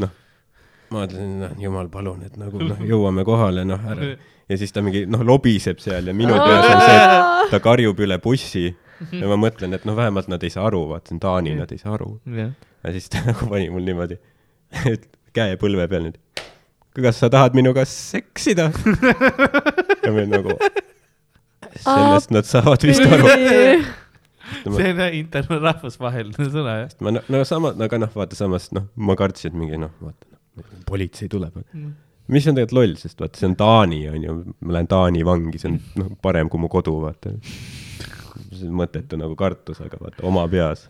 noh, 0.00 0.14
ma 0.92 1.06
ütlesin, 1.06 1.32
noh, 1.40 1.56
jumal, 1.60 1.88
palun, 1.92 2.22
et 2.26 2.36
nagu 2.40 2.60
noh, 2.62 2.84
jõuame 2.92 3.24
kohale, 3.28 3.64
noh, 3.68 3.82
ära. 3.94 4.12
ja 4.50 4.58
siis 4.60 4.74
ta 4.74 4.84
mingi 4.84 5.04
noh, 5.10 5.24
lobiseb 5.26 5.80
seal 5.82 6.10
ja 6.10 6.16
minu 6.16 6.36
peas 6.36 6.68
on 6.68 6.82
see, 6.84 6.98
et 6.98 7.50
ta 7.54 7.62
karjub 7.64 8.02
üle 8.04 8.18
bussi 8.22 8.68
ja 9.10 9.30
ma 9.30 9.38
mõtlen, 9.40 9.74
et 9.76 9.86
noh, 9.88 9.96
vähemalt 9.98 10.28
nad 10.30 10.42
ei 10.44 10.52
saa 10.52 10.66
aru, 10.68 10.84
vaata, 10.92 11.10
see 11.10 11.16
on 11.16 11.22
Taani, 11.24 11.56
nad 11.58 11.72
ei 11.74 11.80
saa 11.80 11.96
aru. 11.96 12.14
ja 12.36 12.94
siis 12.94 13.08
ta 13.12 13.22
nagu 13.28 13.48
pani 13.50 13.70
mul 13.72 13.86
niimoodi 13.88 14.18
käe 15.36 15.56
põlve 15.60 15.88
peal 15.90 16.08
nüüd. 16.08 16.20
kas 17.00 17.20
sa 17.22 17.30
tahad 17.32 17.56
minuga 17.58 17.86
seksida? 17.88 18.70
ja 20.04 20.12
me 20.14 20.26
nagu, 20.28 20.56
sellest 21.80 22.34
nad 22.34 22.48
saavad 22.48 22.84
vist 22.88 23.06
aru. 23.06 23.30
see 24.62 24.90
on 24.92 25.06
internet 25.16 25.64
rahvusvaheline 25.70 26.50
sõna 26.52 26.82
jah. 26.84 26.98
ma 27.00 27.16
no, 27.16 27.24
no 27.32 27.46
sama, 27.48 27.72
aga 27.88 28.04
noh, 28.04 28.12
vaata 28.14 28.38
samas 28.38 28.70
noh, 28.76 28.90
ma 28.96 29.16
kartsin, 29.18 29.52
et 29.52 29.58
mingi 29.64 29.80
noh, 29.80 29.94
vaata 30.02 30.31
politsei 30.88 31.28
tuleb. 31.32 31.60
mis 32.32 32.46
on 32.48 32.56
tegelikult 32.56 32.78
loll, 32.78 32.96
sest 33.00 33.20
vaata, 33.20 33.40
see 33.40 33.50
on 33.50 33.58
Taani 33.58 34.00
onju, 34.12 34.38
ma 34.60 34.78
lähen 34.78 34.90
Taani 34.90 35.24
vangi, 35.26 35.60
see 35.60 35.72
on 35.72 35.78
noh, 36.00 36.16
parem 36.22 36.50
kui 36.52 36.60
mu 36.62 36.70
kodu, 36.72 36.96
vaata. 37.02 37.34
see 37.42 38.68
on 38.68 38.76
mõttetu 38.82 39.20
nagu 39.20 39.36
kartus, 39.38 39.82
aga 39.84 40.00
vaata 40.00 40.26
oma 40.28 40.46
peas, 40.52 40.88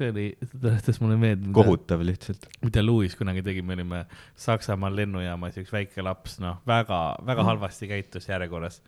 see 0.00 0.10
oli, 0.12 0.26
see 0.40 0.60
tuletas 0.60 1.00
mulle 1.02 1.18
meelde. 1.20 1.52
kohutav 1.54 2.02
lihtsalt. 2.06 2.48
mida 2.64 2.82
Louis 2.84 3.14
kunagi 3.16 3.44
tegi, 3.44 3.62
me 3.62 3.76
olime 3.76 4.04
Saksamaal 4.38 4.96
lennujaamas 4.96 5.56
ja 5.56 5.64
üks 5.64 5.72
väike 5.74 6.04
laps, 6.04 6.38
noh, 6.42 6.60
väga, 6.68 7.00
väga 7.26 7.46
halvasti 7.50 7.90
käitus 7.90 8.28
järjekorras. 8.30 8.80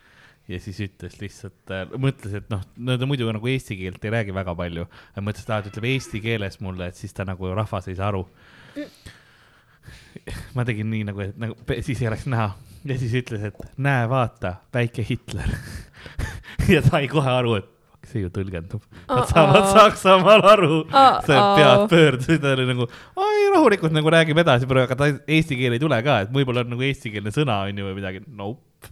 ja 0.51 0.59
siis 0.61 0.81
ütles 0.83 1.21
lihtsalt 1.21 1.71
äh,, 1.71 1.85
mõtles, 2.03 2.35
et 2.41 2.49
noh, 2.51 2.63
no 2.77 2.97
ta 2.99 3.07
muidu 3.07 3.29
nagu 3.31 3.51
eesti 3.53 3.77
keelt 3.79 4.05
ei 4.05 4.15
räägi 4.17 4.35
väga 4.35 4.55
palju. 4.59 4.89
mõtles, 5.21 5.45
et 5.45 5.53
aa, 5.53 5.63
ta 5.63 5.73
ütleb 5.73 5.91
eesti 5.93 6.23
keeles 6.25 6.61
mulle, 6.65 6.91
et 6.91 6.99
siis 6.99 7.15
ta 7.15 7.29
nagu 7.29 7.53
rahvas 7.55 7.89
ei 7.89 7.99
saa 7.99 8.11
aru. 8.11 8.25
ma 10.57 10.67
tegin 10.69 10.91
nii 10.93 11.07
nagu, 11.09 11.25
et 11.25 11.39
nagu 11.41 11.57
siis 11.85 12.03
ei 12.03 12.11
oleks 12.11 12.29
näha 12.31 12.53
ja 12.89 12.97
siis 12.99 13.15
ütles, 13.23 13.45
et 13.51 13.79
näe, 13.83 14.09
vaata, 14.11 14.57
väike 14.75 15.05
Hitler. 15.07 15.53
ja 16.75 16.83
sai 16.85 17.07
kohe 17.11 17.31
aru, 17.31 17.55
et 17.61 18.09
see 18.11 18.25
ju 18.25 18.31
tõlgendub. 18.35 18.83
Nad 19.07 19.29
saavad 19.31 19.69
Saksamaal 19.71 20.43
aru, 20.53 20.81
see 21.27 21.39
pead 21.59 21.85
pöördusid, 21.93 22.43
ta 22.43 22.57
oli 22.57 22.67
nagu, 22.73 22.89
oi 23.23 23.45
rahulikult 23.55 23.95
nagu 23.95 24.11
räägib 24.13 24.43
edasi, 24.43 24.67
aga 24.83 24.99
ta 24.99 25.11
eesti 25.23 25.59
keel 25.61 25.79
ei 25.79 25.83
tule 25.83 26.01
ka, 26.05 26.23
et 26.27 26.35
võib-olla 26.35 26.67
on 26.67 26.75
nagu 26.75 26.87
eestikeelne 26.89 27.35
sõna 27.35 27.63
on 27.69 27.79
ju 27.79 27.87
või 27.87 27.99
midagi, 28.01 28.25
nope. 28.27 28.91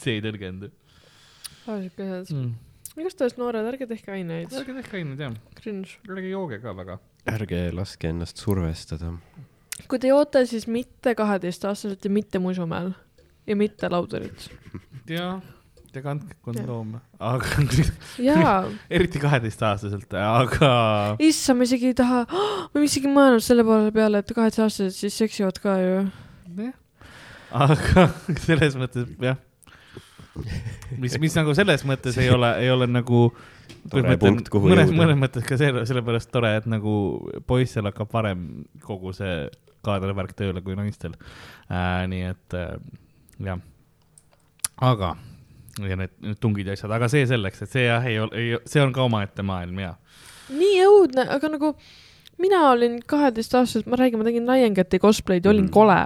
see 0.00 0.20
ei 0.20 0.24
tõlgendu 0.24 0.70
mm.. 1.70 2.50
igastahes 2.98 3.36
noored, 3.40 3.66
ärge 3.72 3.86
tehke 3.90 4.14
aineid. 4.14 4.52
ärge 4.54 4.74
tehke 4.80 5.00
ainult 5.00 5.22
jah, 5.22 5.36
Cringe. 5.58 5.98
ärge 6.08 6.32
jooge 6.32 6.60
ka 6.62 6.74
väga. 6.76 6.98
ärge 7.30 7.62
laske 7.76 8.10
ennast 8.10 8.40
survestada. 8.42 9.14
Kui 9.88 10.00
te 10.02 10.10
joote, 10.10 10.44
siis 10.48 10.66
mitte 10.70 11.14
kaheteistaastaselt 11.18 12.04
ja 12.04 12.10
mitte 12.10 12.38
Musumäel 12.42 12.92
ja 13.46 13.56
mitte 13.56 13.88
Laudarit. 13.90 14.48
jaa, 15.10 15.40
te 15.92 16.02
kandke 16.04 16.36
kondoome, 16.44 17.00
aga 17.18 17.64
eriti 18.96 19.22
kaheteistaastaselt, 19.22 20.14
aga 20.14 20.72
issand, 21.22 21.60
ma 21.60 21.68
isegi 21.68 21.90
ei 21.90 21.98
taha, 21.98 22.24
ma 22.70 22.82
ei 22.82 22.88
isegi 22.88 23.10
mõelnud 23.10 23.44
selle 23.44 23.66
poole 23.66 23.92
peale, 23.94 24.22
et 24.22 24.34
kaheteistaastased 24.36 24.96
siis 24.96 25.20
seksivad 25.24 25.60
ka 25.62 25.76
ju. 25.82 26.02
jah, 26.66 26.74
aga 27.66 28.08
selles 28.46 28.76
mõttes 28.80 29.08
jah, 29.22 29.40
mis, 30.98 31.16
mis 31.22 31.38
nagu 31.38 31.56
selles 31.58 31.86
mõttes 31.88 32.18
ei 32.22 32.30
ole, 32.34 32.54
ei 32.62 32.70
ole 32.72 32.90
nagu 32.90 33.30
Tore 33.90 34.16
punkt, 34.20 34.50
kuhu 34.52 34.68
mõnes, 34.68 34.90
jõuda. 34.90 34.98
mõnes 34.98 35.18
mõttes 35.20 35.44
ka 35.46 35.56
selle, 35.56 35.84
sellepärast 35.88 36.30
tore, 36.34 36.50
et 36.58 36.66
nagu 36.68 36.92
poistel 37.48 37.86
hakkab 37.88 38.10
varem 38.12 38.42
kogu 38.84 39.14
see 39.16 39.46
kaadrivärk 39.86 40.32
tööle 40.38 40.62
kui 40.64 40.76
naistel 40.78 41.14
äh,. 41.70 42.06
nii 42.10 42.22
et 42.34 42.56
äh, 42.58 42.76
jah, 43.46 43.60
aga 44.80 45.14
ja 45.80 45.96
need, 45.96 46.12
need 46.24 46.38
tungid 46.42 46.68
ja 46.68 46.74
asjad, 46.76 46.92
aga 46.92 47.08
see 47.08 47.24
selleks, 47.30 47.62
et 47.64 47.72
see 47.72 47.86
jah, 47.86 48.04
ei 48.06 48.18
ole, 48.20 48.36
ei, 48.36 48.58
see 48.68 48.82
on 48.84 48.92
ka 48.96 49.04
omaette 49.06 49.42
maailm 49.46 49.78
ja 49.80 49.94
nii 50.50 50.80
õudne, 50.88 51.24
aga 51.36 51.48
nagu 51.52 51.74
mina 52.40 52.64
olin 52.72 52.98
kaheteistaastaselt, 53.06 53.86
ma 53.86 53.98
räägin, 54.00 54.18
ma 54.20 54.24
tegin 54.26 54.48
Lion-Cati 54.48 54.98
cosplay'd 55.02 55.44
ja 55.46 55.52
olin 55.52 55.68
Mm. 55.68 55.74
kole. 55.76 55.98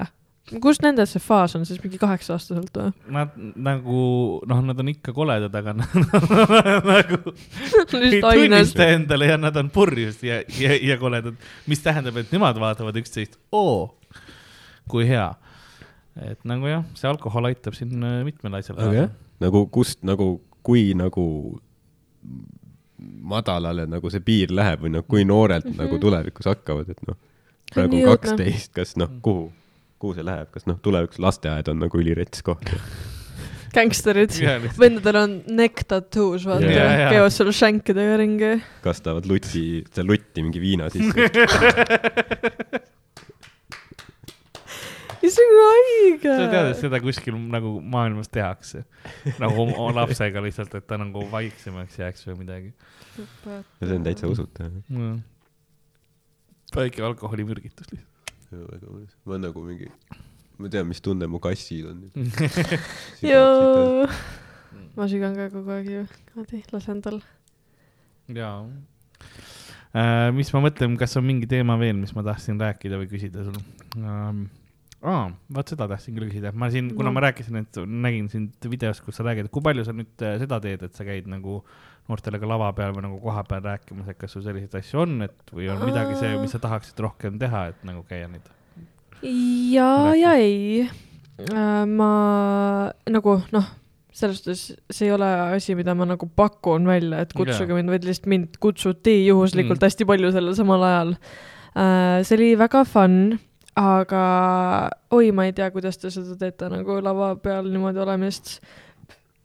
Kus 0.45 0.81
nendel 0.85 1.07
see 1.09 1.23
faas 1.25 1.55
on 1.57 1.65
siis 1.65 1.81
mingi 1.83 1.99
kaheksa 2.01 2.35
aastaselt 2.37 2.77
või? 2.77 2.91
nad 3.17 3.33
nagu 3.65 4.01
noh, 4.51 4.61
nad 4.69 4.81
on 4.83 4.91
ikka 4.93 5.15
koledad, 5.17 5.55
aga 5.57 5.73
nagu 5.81 7.35
ei 8.01 8.21
tunnista 8.21 8.89
endale 8.93 9.31
ja 9.31 9.39
nad 9.41 9.57
on 9.61 9.71
purjus 9.73 10.21
ja, 10.27 10.43
ja, 10.61 10.77
ja 10.77 10.99
koledad, 11.01 11.39
mis 11.71 11.81
tähendab, 11.85 12.21
et 12.21 12.33
nemad 12.35 12.61
vaatavad 12.61 13.01
üksteist, 13.01 13.39
oo, 13.57 13.95
kui 14.91 15.09
hea. 15.09 15.31
et 16.21 16.41
nagu 16.49 16.69
jah, 16.69 16.85
see 16.99 17.09
alkohol 17.09 17.49
aitab 17.49 17.77
siin 17.79 17.97
äh, 18.05 18.21
mitmel 18.27 18.61
asjal 18.61 18.79
aga 18.85 19.07
jah, 19.07 19.15
nagu 19.45 19.65
kust 19.73 20.05
nagu, 20.05 20.37
kui 20.65 20.91
nagu 20.99 21.27
madalale 23.25 23.89
nagu 23.89 24.13
see 24.13 24.23
piir 24.25 24.53
läheb 24.55 24.85
või 24.85 24.93
noh, 24.99 25.05
kui 25.09 25.25
noorelt 25.25 25.65
mm. 25.65 25.73
-hmm. 25.73 25.87
nagu 25.87 25.99
tulevikus 26.01 26.53
hakkavad, 26.53 26.93
et 26.93 27.09
noh, 27.09 27.17
praegu 27.73 28.01
on 28.05 28.19
kaksteist, 28.19 28.73
kas 28.77 28.97
noh, 29.01 29.11
kuhu, 29.25 29.49
kuhu 30.03 30.17
see 30.17 30.27
läheb, 30.27 30.51
kas 30.55 30.67
noh, 30.71 30.79
tulevikus 30.85 31.21
lasteaed 31.23 31.69
on 31.73 31.83
nagu 31.85 32.01
ülirets 32.01 32.45
koht? 32.47 32.73
gängsterid. 33.75 34.31
Vendadel 34.79 35.17
on 35.19 35.33
neck 35.59 35.83
tattoos, 35.91 36.45
vaata 36.47 36.71
Jaa, 36.71 36.91
jaa. 36.95 37.11
käivad 37.11 37.35
seal 37.35 37.51
šankidega 37.59 38.19
ringi. 38.21 38.53
kastavad 38.85 39.27
luti, 39.27 39.83
seda 39.91 40.07
lutti 40.07 40.45
mingi 40.47 40.63
viina 40.63 40.91
sisse. 40.95 41.27
see 45.25 45.45
on 45.49 45.59
haige. 45.59 46.31
sa 46.31 46.49
tead, 46.53 46.71
et 46.71 46.81
seda 46.81 47.01
kuskil 47.03 47.37
nagu 47.51 47.77
maailmas 47.81 48.31
tehakse 48.33 48.85
nagu 49.41 49.65
oma, 49.65 49.89
lapsega 50.03 50.43
lihtsalt, 50.45 50.75
et 50.79 50.87
ta 50.87 50.99
nagu 51.01 51.25
vaiksemaks 51.33 51.99
jääks 52.03 52.27
või 52.29 52.41
midagi 52.45 52.73
see 53.17 53.95
on 53.97 54.05
täitsa 54.07 54.31
usutav. 54.31 54.75
väike 56.75 57.05
alkoholimürgitus 57.07 57.93
lihtsalt. 57.93 58.14
Väga 58.63 58.89
mõnus. 58.89 59.13
ma 59.27 59.39
nagu 59.43 59.65
mingi, 59.67 59.91
ma 60.59 60.71
tean, 60.73 60.89
mis 60.91 61.03
tunne 61.05 61.29
mu 61.31 61.41
kassil 61.43 61.91
on. 61.93 62.03
joo. 63.33 64.09
ma 64.97 65.09
sügan 65.11 65.37
ka 65.39 65.51
kogu 65.53 65.77
aeg 65.77 65.93
ju. 65.93 66.03
niimoodi, 66.31 66.65
lasen 66.73 67.05
tal. 67.05 67.21
jaa 68.33 68.59
äh,. 69.95 70.29
mis 70.37 70.53
ma 70.55 70.65
mõtlen, 70.67 70.99
kas 71.01 71.17
on 71.21 71.27
mingi 71.27 71.51
teema 71.51 71.79
veel, 71.81 71.97
mis 72.01 72.15
ma 72.17 72.27
tahtsin 72.27 72.61
rääkida 72.61 73.01
või 73.01 73.11
küsida 73.11 73.47
sul 73.47 73.59
ähm,? 74.01 74.47
aa, 75.05 75.29
vot 75.53 75.69
seda 75.69 75.89
tahtsin 75.91 76.17
küll 76.17 76.31
küsida, 76.31 76.53
ma 76.57 76.71
siin, 76.73 76.95
kuna 76.97 77.11
No. 77.11 77.19
ma 77.19 77.27
rääkisin, 77.27 77.61
et 77.61 77.81
nägin 77.85 78.31
sind 78.33 78.69
videos, 78.73 79.03
kus 79.05 79.19
sa 79.19 79.27
räägid, 79.27 79.51
kui 79.53 79.65
palju 79.65 79.85
sa 79.85 79.93
nüüd 79.93 80.25
äh, 80.25 80.39
seda 80.41 80.61
teed, 80.65 80.87
et 80.87 80.97
sa 80.97 81.05
käid 81.05 81.29
nagu 81.29 81.61
noortele 82.09 82.39
ka 82.43 82.49
lava 82.51 82.73
peal 82.77 82.93
või 82.97 83.07
nagu 83.07 83.21
kohapeal 83.23 83.63
rääkimas, 83.65 84.09
et 84.13 84.19
kas 84.21 84.35
sul 84.37 84.43
selliseid 84.45 84.75
asju 84.81 85.01
on, 85.05 85.15
et 85.25 85.55
või 85.55 85.71
on 85.73 85.81
midagi 85.87 86.19
see, 86.21 86.35
mis 86.43 86.53
sa 86.53 86.61
tahaksid 86.61 86.99
rohkem 87.01 87.39
teha, 87.41 87.69
et 87.73 87.87
nagu 87.89 88.03
käia 88.09 88.29
neid? 88.29 88.51
ja, 89.73 90.13
ja 90.19 90.35
ei. 90.37 90.85
ma 91.89 92.11
nagu 93.11 93.39
noh, 93.55 93.71
selles 94.15 94.39
suhtes 94.43 94.67
see 94.95 95.09
ei 95.09 95.15
ole 95.15 95.27
asi, 95.57 95.75
mida 95.75 95.95
ma 95.99 96.07
nagu 96.07 96.29
pakun 96.37 96.87
välja, 96.87 97.25
et 97.25 97.33
kutsuge 97.35 97.73
Jaa. 97.73 97.81
mind, 97.81 97.91
vaid 97.91 98.05
lihtsalt 98.07 98.29
mind 98.31 98.61
kutsuti 98.63 99.17
juhuslikult 99.27 99.81
Mm. 99.81 99.89
hästi 99.89 100.07
palju 100.07 100.31
sellel 100.37 100.55
samal 100.55 100.83
ajal. 100.87 101.15
see 102.23 102.37
oli 102.37 102.53
väga 102.59 102.85
fun, 102.87 103.39
aga 103.75 104.23
oi, 105.11 105.33
ma 105.33 105.49
ei 105.49 105.53
tea, 105.53 105.71
kuidas 105.75 105.99
te 105.99 106.11
seda 106.15 106.37
teete 106.39 106.69
nagu 106.71 107.01
lava 107.03 107.35
peal 107.37 107.67
niimoodi 107.67 107.99
olemist. 107.99 108.61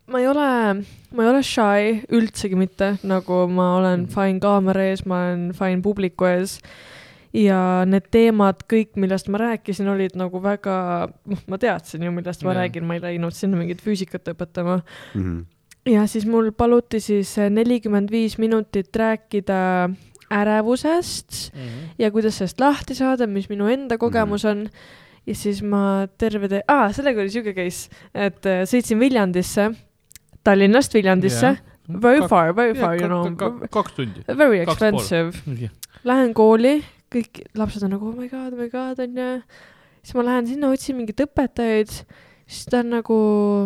Ma 0.09 0.19
ei 0.21 0.27
ole, 0.27 0.45
ma 1.15 1.23
ei 1.25 1.29
ole 1.29 1.41
shy 1.45 1.99
üldsegi 2.17 2.57
mitte, 2.57 2.95
nagu 3.07 3.43
ma 3.47 3.75
olen 3.77 4.05
Mm. 4.07 4.13
fine 4.13 4.39
kaamera 4.43 4.87
ees, 4.89 5.05
ma 5.05 5.19
olen 5.27 5.51
fine 5.53 5.81
publiku 5.85 6.25
ees 6.25 6.59
ja 7.33 7.85
need 7.85 8.07
teemad 8.11 8.63
kõik, 8.71 8.95
millest 8.97 9.27
ma 9.29 9.37
rääkisin, 9.37 9.87
olid 9.91 10.15
nagu 10.17 10.41
väga, 10.41 11.09
noh, 11.29 11.43
ma 11.47 11.57
teadsin 11.61 12.01
ju, 12.03 12.11
millest 12.11 12.41
ma 12.43 12.53
Jaa. 12.55 12.63
räägin, 12.63 12.83
ma 12.89 12.95
ei 12.97 13.03
läinud 13.03 13.33
sinna 13.37 13.57
mingit 13.57 13.81
füüsikat 13.85 14.31
õpetama. 14.33 14.81
Mhm. 15.15 15.39
ja 15.89 16.03
siis 16.07 16.25
mul 16.25 16.51
paluti 16.51 16.99
siis 16.99 17.35
nelikümmend 17.49 18.11
viis 18.11 18.37
minutit 18.37 18.89
rääkida 18.95 19.89
ärevusest 20.31 21.51
ja 21.99 22.11
kuidas 22.11 22.37
sellest 22.37 22.59
lahti 22.61 22.95
saada, 22.97 23.27
mis 23.27 23.47
minu 23.49 23.67
enda 23.71 23.97
kogemus 23.97 24.45
on. 24.45 24.67
ja 25.25 25.35
siis 25.35 25.61
ma 25.61 26.07
terve 26.17 26.47
tee, 26.49 26.61
aa, 26.67 26.91
sellega 26.93 27.21
oli 27.21 27.29
siuke 27.29 27.53
case, 27.53 27.89
et 28.15 28.45
äh, 28.49 28.63
sõitsin 28.65 28.97
Viljandisse, 28.99 29.69
Tallinnast 30.43 30.93
Viljandisse, 30.95 31.57
very 31.89 32.27
far, 32.27 32.53
very 32.55 32.73
far, 32.77 32.95
you 32.99 33.07
know, 33.09 33.25
kaks 33.73 33.93
tundi. 33.97 34.23
very 34.37 34.59
expensive. 34.63 35.41
Lähen 36.07 36.33
kooli, 36.37 36.79
kõik 37.11 37.41
lapsed 37.59 37.83
on 37.83 37.91
nagu 37.97 38.09
oh 38.11 38.15
my 38.15 38.27
god, 38.31 38.53
oh 38.53 38.59
my 38.59 38.69
god 38.71 38.99
onju. 39.03 39.41
siis 40.03 40.15
ma 40.15 40.23
lähen 40.23 40.47
sinna, 40.47 40.69
otsin 40.71 40.95
mingeid 40.95 41.19
õpetajaid, 41.25 41.91
siis 42.49 42.65
ta 42.71 42.79
on 42.79 42.89
nagu, 42.95 43.17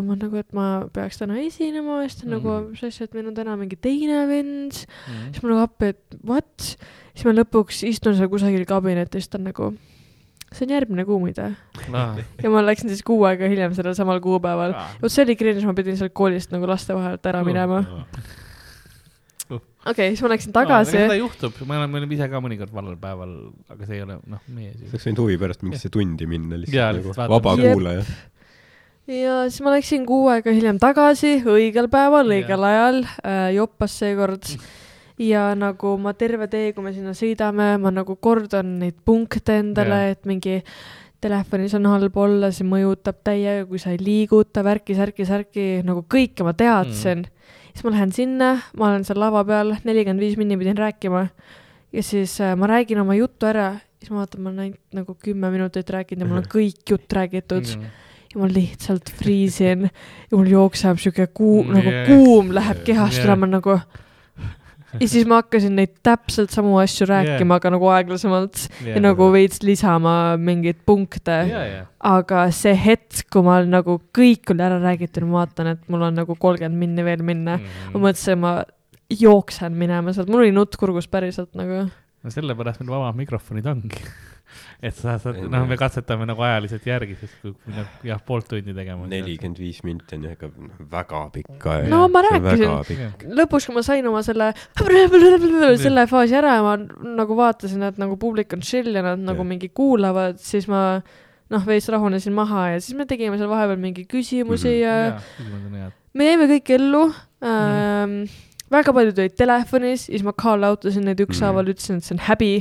ma 0.08 0.16
nagu, 0.20 0.36
et 0.42 0.50
ma 0.58 0.66
peaks 0.94 1.20
täna 1.22 1.38
esinema, 1.44 2.02
siis 2.08 2.22
ta 2.22 2.26
on 2.28 2.34
nagu, 2.40 2.50
Mhm. 2.50 2.70
mis 2.72 2.84
asja, 2.90 3.04
et 3.06 3.14
meil 3.14 3.28
on 3.30 3.36
täna 3.38 3.56
mingi 3.60 3.76
teine 3.80 4.26
vend. 4.28 4.74
siis 4.74 5.44
ma 5.44 5.50
nagu 5.54 5.62
appi, 5.68 5.86
et 5.94 6.18
what? 6.26 6.76
siis 7.14 7.26
ma 7.26 7.32
lõpuks 7.38 7.84
istun 7.88 8.16
seal 8.18 8.28
kusagil 8.30 8.66
kabinetis, 8.66 9.28
ta 9.30 9.38
on 9.38 9.44
nagu, 9.52 9.74
see 10.54 10.68
on 10.68 10.76
järgmine 10.76 11.06
kuu 11.08 11.20
muide. 11.22 11.50
ja 12.44 12.52
ma 12.54 12.64
läksin 12.66 12.92
siis 12.92 13.04
kuu 13.06 13.24
aega 13.30 13.50
hiljem 13.50 13.74
sellel 13.78 13.96
samal 13.98 14.22
kuupäeval. 14.24 14.76
vot 15.02 15.14
see 15.14 15.26
oli 15.26 15.36
cringe, 15.40 15.66
ma 15.68 15.76
pidin 15.78 15.98
sealt 16.00 16.16
koolist 16.18 16.54
nagu 16.54 16.70
laste 16.70 16.96
vahelt 16.98 17.26
ära 17.30 17.44
minema. 17.48 17.84
okei 19.50 19.60
okay,, 19.92 20.12
siis 20.12 20.24
ma 20.26 20.34
läksin 20.34 20.56
tagasi 20.56 20.98
seda 20.98 21.18
juhtub, 21.20 21.58
me 21.66 21.78
oleme, 21.78 21.92
me 21.96 22.04
oleme 22.04 22.18
ise 22.18 22.30
ka 22.32 22.44
mõnikord 22.44 22.76
valel 22.76 23.00
päeval, 23.02 23.34
aga 23.74 23.90
see 23.90 23.98
ei 24.00 24.06
ole, 24.06 24.20
noh, 24.36 24.44
meie 24.54 24.76
sa 24.76 24.84
siis. 24.84 24.94
oleks 24.94 25.10
võinud 25.10 25.26
huvi 25.26 25.42
pärast 25.42 25.66
mingisse 25.66 25.92
tundi 25.94 26.30
minna 26.30 26.62
lihtsalt 26.62 27.02
nagu 27.02 27.18
vaba 27.34 27.58
kuulaja. 27.60 28.06
ja 29.10 29.42
siis 29.50 29.66
ma 29.66 29.76
läksin 29.76 30.08
kuu 30.10 30.30
aega 30.34 30.54
hiljem 30.56 30.80
tagasi, 30.84 31.36
õigel 31.42 31.92
päeval, 31.94 32.38
õigel 32.38 32.70
ajal 32.70 33.04
äh,, 33.04 33.52
joppas 33.58 34.00
seekord. 34.04 34.56
Ja 35.24 35.54
nagu 35.56 35.96
ma 36.02 36.14
terve 36.18 36.48
tee, 36.52 36.74
kui 36.74 36.84
me 36.86 36.94
sinna 36.96 37.14
sõidame, 37.18 37.78
ma 37.82 37.92
nagu 37.94 38.16
kordan 38.22 38.78
neid 38.82 38.98
punkte 39.06 39.60
endale 39.62 40.02
et 40.12 40.26
mingi 40.30 40.60
telefonis 41.24 41.74
on 41.78 41.88
halb 41.88 42.18
olla, 42.20 42.50
see 42.52 42.68
mõjutab 42.68 43.22
täiega, 43.24 43.64
kui 43.70 43.80
sa 43.80 43.94
ei 43.94 44.00
liiguta, 44.02 44.64
värki, 44.66 44.96
särki, 44.98 45.26
särki, 45.26 45.66
nagu 45.88 46.04
kõike 46.12 46.44
ma 46.44 46.52
teadsin 46.60 47.24
mm.. 47.24 47.50
siis 47.72 47.86
ma 47.88 47.94
lähen 47.96 48.12
sinna, 48.12 48.50
ma 48.78 48.90
olen 48.90 49.06
seal 49.08 49.22
lava 49.24 49.44
peal, 49.48 49.76
nelikümmend 49.88 50.20
viis 50.24 50.36
minni 50.40 50.58
pidin 50.60 50.78
rääkima 50.78 51.24
ja 51.94 52.04
siis 52.04 52.36
äh, 52.44 52.56
ma 52.60 52.68
räägin 52.68 53.00
oma 53.00 53.16
jutu 53.16 53.48
ära, 53.48 53.70
siis 54.02 54.12
ma 54.12 54.24
vaatan, 54.24 54.44
ma 54.44 54.52
olen 54.52 54.64
ainult 54.68 54.98
nagu 55.00 55.16
kümme 55.24 55.52
minutit 55.54 55.90
rääkinud 55.96 56.26
ja 56.26 56.30
mul 56.32 56.42
on 56.44 56.50
kõik 56.58 56.84
jutt 56.92 57.20
räägitud 57.20 57.76
Mm. 57.78 57.92
ja 58.34 58.40
ma 58.42 58.48
lihtsalt 58.50 59.12
friisin 59.20 59.84
ja 59.88 60.36
mul 60.38 60.48
jookseb 60.50 60.98
siuke 61.00 61.28
kuum 61.38 61.68
Mm, 61.70 61.76
nagu 61.78 61.92
yeah. 61.92 62.08
kuum 62.10 62.52
läheb 62.52 62.84
kehast 62.84 63.22
Yeah. 63.22 63.28
üle, 63.30 63.36
ma 63.40 63.48
nagu. 63.48 63.80
Ja 65.00 65.10
siis 65.10 65.28
ma 65.30 65.42
hakkasin 65.42 65.76
neid 65.78 65.96
täpselt 66.06 66.54
samu 66.54 66.76
asju 66.82 67.08
rääkima, 67.10 67.58
aga 67.60 67.72
nagu 67.74 67.90
aeglasemalt 67.94 68.68
ja 68.86 69.02
nagu 69.04 69.30
veits 69.34 69.64
lisama 69.66 70.36
mingeid 70.42 70.84
punkte. 70.86 71.40
ja, 71.50 71.64
ja, 71.70 71.86
aga 72.14 72.46
see 72.56 72.76
hetk, 72.78 73.26
kui 73.34 73.46
ma 73.46 73.60
olen 73.60 73.74
nagu 73.78 74.00
kõik 74.16 74.54
oli 74.54 74.66
ära 74.66 74.80
räägitud, 74.84 75.26
ma 75.30 75.44
vaatan, 75.44 75.74
et 75.76 75.90
mul 75.92 76.08
on 76.10 76.22
nagu 76.22 76.38
kolmkümmend 76.40 76.80
minni 76.80 77.06
veel 77.06 77.24
minna 77.26 77.58
mm.. 77.58 77.64
Mm. 77.64 77.96
ma 77.96 78.08
mõtlesin, 78.08 78.42
ma 78.44 78.54
jooksen 79.14 79.76
minema 79.78 80.14
sealt, 80.16 80.32
mul 80.32 80.46
oli 80.46 80.54
nutt 80.56 80.78
kurgus 80.80 81.10
päriselt 81.12 81.54
nagu. 81.60 81.86
no 82.24 82.34
sellepärast 82.34 82.84
meil 82.84 82.96
vabad 82.98 83.20
mikrofonid 83.24 83.68
ongi. 83.74 84.04
et 84.82 84.96
sa 84.96 85.18
saad, 85.22 85.40
noh, 85.52 85.66
me 85.70 85.78
katsetame 85.80 86.26
nagu 86.30 86.42
ajaliselt 86.46 86.86
järgi, 86.88 87.16
sest 87.22 87.40
kui 87.42 87.54
nagu 87.74 88.08
jah, 88.08 88.20
poolt 88.26 88.48
tundi 88.52 88.74
tegema. 88.76 89.08
nelikümmend 89.12 89.60
viis 89.60 89.82
minti 89.88 90.16
on 90.18 90.26
ikka 90.32 90.50
noh, 90.54 90.80
väga 90.92 91.24
pikk 91.34 91.68
aeg. 91.74 91.90
No 91.92 92.06
ma 92.12 92.22
rääkisin. 92.28 93.12
lõpuks, 93.40 93.68
kui 93.70 93.76
ma 93.76 93.84
sain 93.86 94.08
oma 94.08 94.22
selle, 94.26 94.52
selle 95.84 96.08
faasi 96.12 96.36
ära 96.40 96.56
ja 96.60 96.64
ma 96.66 96.78
nagu 97.18 97.38
vaatasin, 97.38 97.84
et 97.90 98.00
nagu 98.02 98.18
publik 98.22 98.54
on 98.56 98.62
chill 98.66 98.94
ja 98.96 99.04
nad 99.06 99.22
nagu 99.24 99.46
mingi 99.48 99.70
kuulavad, 99.74 100.40
siis 100.44 100.68
ma 100.72 101.02
noh, 101.54 101.66
veits 101.68 101.90
rahunesin 101.92 102.34
maha 102.34 102.70
ja 102.74 102.80
siis 102.82 102.96
me 102.98 103.06
tegime 103.10 103.38
seal 103.38 103.52
vahepeal 103.52 103.78
mingi 103.82 104.08
küsimusi 104.10 104.72
Mhm. 104.72 104.80
ja 104.82 104.94
jaa, 105.06 105.20
küsimused 105.38 105.68
on 105.70 105.76
head. 105.82 105.92
me 106.14 106.30
jäime 106.32 106.48
kõik 106.50 106.72
ellu 106.78 107.04
ähm,. 107.44 108.16
väga 108.74 108.94
paljud 108.96 109.20
olid 109.22 109.36
telefonis, 109.38 110.08
siis 110.08 110.24
ma 110.26 110.32
call 110.34 110.64
out 110.66 110.86
isin 110.90 111.06
neid 111.06 111.20
ükshaaval, 111.22 111.68
ütlesin, 111.70 112.00
et 112.02 112.08
see 112.08 112.16
on 112.16 112.24
häbi 112.26 112.52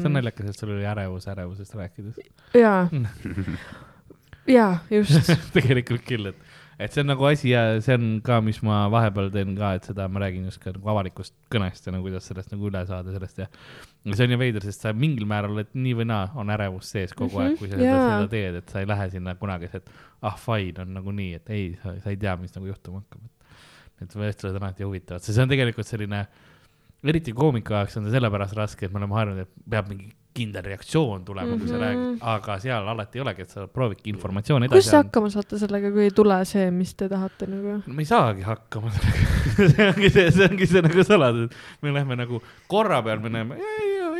see 0.00 0.08
on 0.08 0.16
naljakas, 0.16 0.48
et 0.52 0.58
sul 0.62 0.70
oli 0.76 0.86
ärevus 0.88 1.26
ärevusest 1.32 1.74
rääkides. 1.78 2.18
jaa, 2.54 2.88
jaa, 4.56 4.78
just. 4.90 5.30
tegelikult 5.56 6.04
küll, 6.06 6.30
et, 6.32 6.38
et 6.82 6.92
see 6.94 7.02
on 7.04 7.10
nagu 7.12 7.26
asi 7.28 7.52
ja 7.52 7.62
see 7.84 7.94
on 7.98 8.06
ka, 8.24 8.40
mis 8.44 8.58
ma 8.66 8.84
vahepeal 8.92 9.30
teen 9.34 9.52
ka, 9.58 9.74
et 9.78 9.86
seda 9.90 10.08
ma 10.10 10.22
räägin 10.24 10.46
just 10.48 10.62
ka 10.62 10.72
nagu 10.74 10.92
avalikust 10.94 11.34
kõnest 11.52 11.86
ja 11.86 11.94
nagu 11.94 12.06
kuidas 12.08 12.26
sellest 12.30 12.54
nagu 12.54 12.70
üle 12.70 12.82
saada 12.88 13.14
sellest 13.14 13.42
ja. 13.44 13.48
ja 14.08 14.16
see 14.18 14.26
on 14.26 14.34
ju 14.34 14.40
veider, 14.40 14.64
sest 14.66 14.86
sa 14.86 14.94
mingil 14.96 15.28
määral 15.30 15.54
oled 15.56 15.70
nii 15.78 15.94
või 16.00 16.08
naa, 16.10 16.30
on 16.38 16.50
ärevus 16.54 16.90
sees 16.94 17.14
kogu 17.14 17.38
Mhm, 17.38 17.44
aeg, 17.52 17.58
kui 17.60 17.70
sa 17.70 17.76
seda, 17.78 17.98
seda 18.08 18.30
teed, 18.32 18.58
et 18.62 18.72
sa 18.74 18.82
ei 18.82 18.88
lähe 18.90 19.10
sinna 19.14 19.36
kunagi, 19.38 19.70
et 19.78 19.92
ah 20.26 20.38
fine 20.40 20.82
on 20.86 20.96
nagu 20.98 21.14
nii, 21.18 21.36
et 21.38 21.52
ei, 21.54 21.68
sa, 21.82 21.94
ei 22.10 22.16
tea, 22.18 22.34
mis 22.40 22.54
nagu 22.56 22.66
juhtuma 22.72 23.02
hakkab. 23.04 23.28
et 24.02 24.16
vestlused 24.18 24.56
on 24.58 24.64
alati 24.66 24.82
huvitavad, 24.82 25.22
see 25.22 25.42
on 25.44 25.50
tegelikult 25.52 25.86
selline, 25.86 26.24
eriti 27.04 27.32
koomiku 27.32 27.72
jaoks 27.74 27.96
on 27.98 28.04
see 28.06 28.12
sellepärast 28.16 28.54
raske, 28.56 28.86
et 28.86 28.92
me 28.92 29.00
oleme 29.02 29.14
harjunud, 29.18 29.40
et 29.46 29.70
peab 29.70 29.88
mingi 29.90 30.10
kindel 30.32 30.62
reaktsioon 30.64 31.24
tulema 31.26 31.46
mm, 31.46 31.54
-hmm. 31.54 31.58
kui 31.60 31.68
sa 31.68 31.74
Mhm. 31.74 31.82
räägid, 31.82 32.18
aga 32.20 32.58
seal 32.58 32.86
alati 32.88 33.18
ei 33.18 33.22
olegi, 33.22 33.42
et 33.42 33.50
sa 33.50 33.66
proovidki 33.68 34.10
informatsiooni 34.10 34.68
kuidas 34.68 34.86
edasi 34.86 34.90
te 34.90 34.96
anda 34.96 35.08
hakkama 35.08 35.30
saate 35.30 35.58
sellega, 35.58 35.90
kui 35.92 36.02
ei 36.02 36.10
tule 36.10 36.44
see, 36.44 36.70
mis 36.70 36.94
te 36.94 37.08
tahate 37.08 37.46
nagu? 37.46 37.82
no 37.86 37.94
me 37.94 38.02
ei 38.02 38.06
saagi 38.06 38.42
hakkama 38.42 38.90
sellega 38.90 39.68
see 39.76 39.88
ongi 39.90 40.10
see, 40.10 40.30
see 40.30 40.46
ongi 40.48 40.66
see 40.66 40.82
nagu 40.82 41.04
saladus, 41.04 41.50
me 41.82 41.92
lähme 41.92 42.16
nagu 42.16 42.40
korra 42.66 43.02
peal, 43.02 43.20
me 43.20 43.28
näeme, 43.28 43.58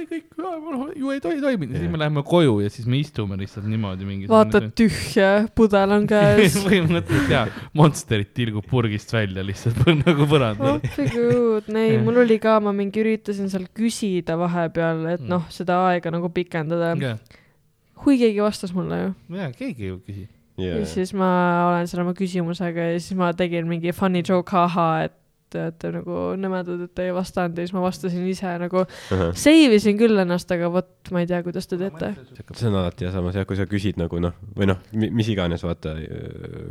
ei, 0.02 0.06
ei 0.06 0.10
kõik, 0.10 0.96
ju 0.98 1.10
ei 1.14 1.20
tohi 1.22 1.40
toimida, 1.42 1.78
siis 1.78 1.90
me 1.92 1.98
läheme 2.00 2.22
koju 2.26 2.56
ja 2.64 2.70
siis 2.72 2.86
me 2.90 2.98
istume 3.00 3.36
lihtsalt 3.40 3.66
niimoodi 3.70 4.06
mingi. 4.08 4.28
vaatad 4.30 4.68
tühja, 4.78 5.28
pudel 5.56 5.94
on 5.96 6.06
käes. 6.10 6.56
põhimõtteliselt 6.66 7.30
jaa, 7.32 7.44
Monsterit 7.78 8.32
tilgub 8.36 8.66
purgist 8.70 9.12
välja 9.14 9.44
lihtsalt 9.46 9.80
nagu 10.04 10.26
põrandal. 10.30 10.80
appi 10.82 11.06
good, 11.14 11.70
ei, 11.74 11.94
Jah. 11.94 12.02
mul 12.06 12.22
oli 12.24 12.38
ka, 12.42 12.58
ma 12.64 12.72
mingi 12.76 13.02
üritasin 13.04 13.50
seal 13.52 13.68
küsida 13.76 14.36
vahepeal, 14.40 15.06
et 15.14 15.20
Mm. 15.22 15.28
noh, 15.30 15.44
seda 15.54 15.76
aega 15.92 16.10
nagu 16.10 16.28
pikendada. 16.34 16.94
jaa, 16.98 17.16
kui 18.02 18.16
keegi 18.18 18.40
vastas 18.42 18.72
mulle 18.74 18.98
ju. 19.04 19.10
jaa, 19.38 19.50
keegi 19.54 19.86
ei 19.88 19.96
küsi. 20.02 20.28
ja 20.58 20.84
siis 20.88 21.12
ma 21.14 21.28
olen 21.70 21.86
seal 21.88 22.02
oma 22.02 22.12
küsimusega 22.18 22.90
ja 22.92 22.98
siis 23.00 23.16
ma 23.18 23.30
tegin 23.36 23.68
mingi 23.70 23.92
funny 23.94 24.22
joke, 24.26 24.52
ahhaa, 24.56 25.04
et 25.06 25.14
te 25.52 25.62
olete 25.66 25.92
nagu 25.98 26.18
nõmedad, 26.40 26.86
et 26.86 26.94
te 26.96 27.08
ei 27.08 27.14
vastanud 27.14 27.58
ja 27.58 27.66
siis 27.66 27.74
ma 27.76 27.84
vastasin 27.84 28.24
ise 28.28 28.56
nagu, 28.62 28.84
save 29.10 29.78
isin 29.78 29.98
küll 30.00 30.24
ennast, 30.24 30.50
aga 30.54 30.70
vot 30.72 31.12
ma 31.12 31.22
ei 31.22 31.28
tea, 31.28 31.42
kuidas 31.44 31.68
te 31.68 31.78
teete. 31.80 32.12
see 32.56 32.68
on 32.68 32.78
alati 32.80 33.06
ja 33.06 33.12
samas 33.14 33.36
jah, 33.36 33.46
kui 33.48 33.58
sa 33.58 33.66
küsid 33.68 33.98
nagu 34.00 34.20
noh, 34.22 34.34
või 34.56 34.68
noh, 34.70 34.80
mis 34.92 35.28
iganes, 35.32 35.64
vaata. 35.66 35.94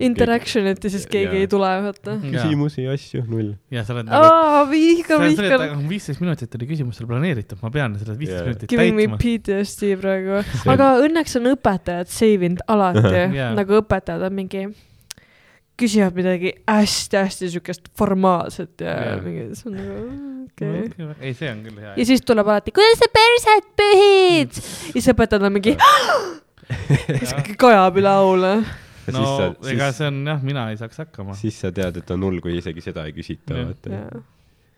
Interaction'it 0.01 0.83
ja 0.83 0.91
siis 0.93 1.07
keegi 1.09 1.37
Jaa. 1.37 1.45
ei 1.45 1.49
tule, 1.51 1.71
vaata. 1.85 2.17
küsimusi, 2.23 2.85
asju, 2.91 3.23
null. 3.29 3.53
ja 3.73 3.85
sa 3.87 3.95
oled 3.95 4.09
nagu. 4.09 4.29
aa, 4.29 4.63
vihkan, 4.71 5.25
vihkan. 5.27 5.85
viisteist 5.89 6.23
minutit 6.23 6.57
oli 6.57 6.69
küsimusele 6.71 7.09
planeeritud, 7.09 7.59
ma 7.63 7.73
pean 7.73 7.97
selle 8.01 8.17
viisteist 8.19 8.47
minutit 8.47 8.71
Giving 8.71 8.97
me 8.97 9.07
täitma. 9.07 9.21
PTSD 9.25 9.91
praegu, 10.01 10.39
aga 10.73 10.93
õnneks 11.05 11.37
on 11.41 11.51
õpetajad 11.53 12.13
save 12.13 12.49
inud 12.49 12.63
alati 12.71 13.27
nagu 13.59 13.81
õpetajad 13.81 14.25
on 14.29 14.37
mingi, 14.37 14.65
küsivad 15.79 16.17
midagi 16.17 16.53
hästi-hästi 16.69 17.49
siukest 17.55 17.89
formaalset 17.97 18.83
ja 18.83 18.93
Jaa. 18.95 19.17
mingi, 19.23 19.47
see 19.57 19.71
on 19.71 19.77
nagu 19.79 19.95
okei 20.51 20.83
okay.. 20.85 21.15
ei, 21.19 21.33
see 21.37 21.49
on 21.51 21.63
küll 21.65 21.81
hea 21.81 21.95
ja. 21.95 22.05
siis 22.11 22.23
tuleb 22.27 22.51
alati, 22.51 22.73
kuidas 22.75 23.01
sa 23.01 23.09
perset 23.15 23.73
pühid? 23.79 24.61
ja 24.91 24.93
siis 24.99 25.09
õpetajad 25.13 25.47
on 25.47 25.57
mingi, 25.57 25.75
siis 27.23 27.35
kajab 27.61 27.99
üle 28.01 28.13
aule. 28.21 28.53
no 28.61 29.17
siis 29.17 29.33
sa, 29.41 29.49
ega 29.73 29.89
siis, 29.89 29.97
see 30.01 30.11
on 30.11 30.21
jah, 30.33 30.45
mina 30.51 30.67
ei 30.73 30.79
saaks 30.81 31.03
hakkama. 31.05 31.35
siis 31.39 31.59
sa 31.63 31.73
tead, 31.75 32.01
et 32.03 32.15
on 32.15 32.29
hull, 32.29 32.41
kui 32.43 32.57
isegi 32.59 32.83
seda 32.85 33.07
ei 33.09 33.15
küsita, 33.17 33.57
Jah. 33.57 33.69
vaata. 33.71 33.93
jah, 33.97 34.23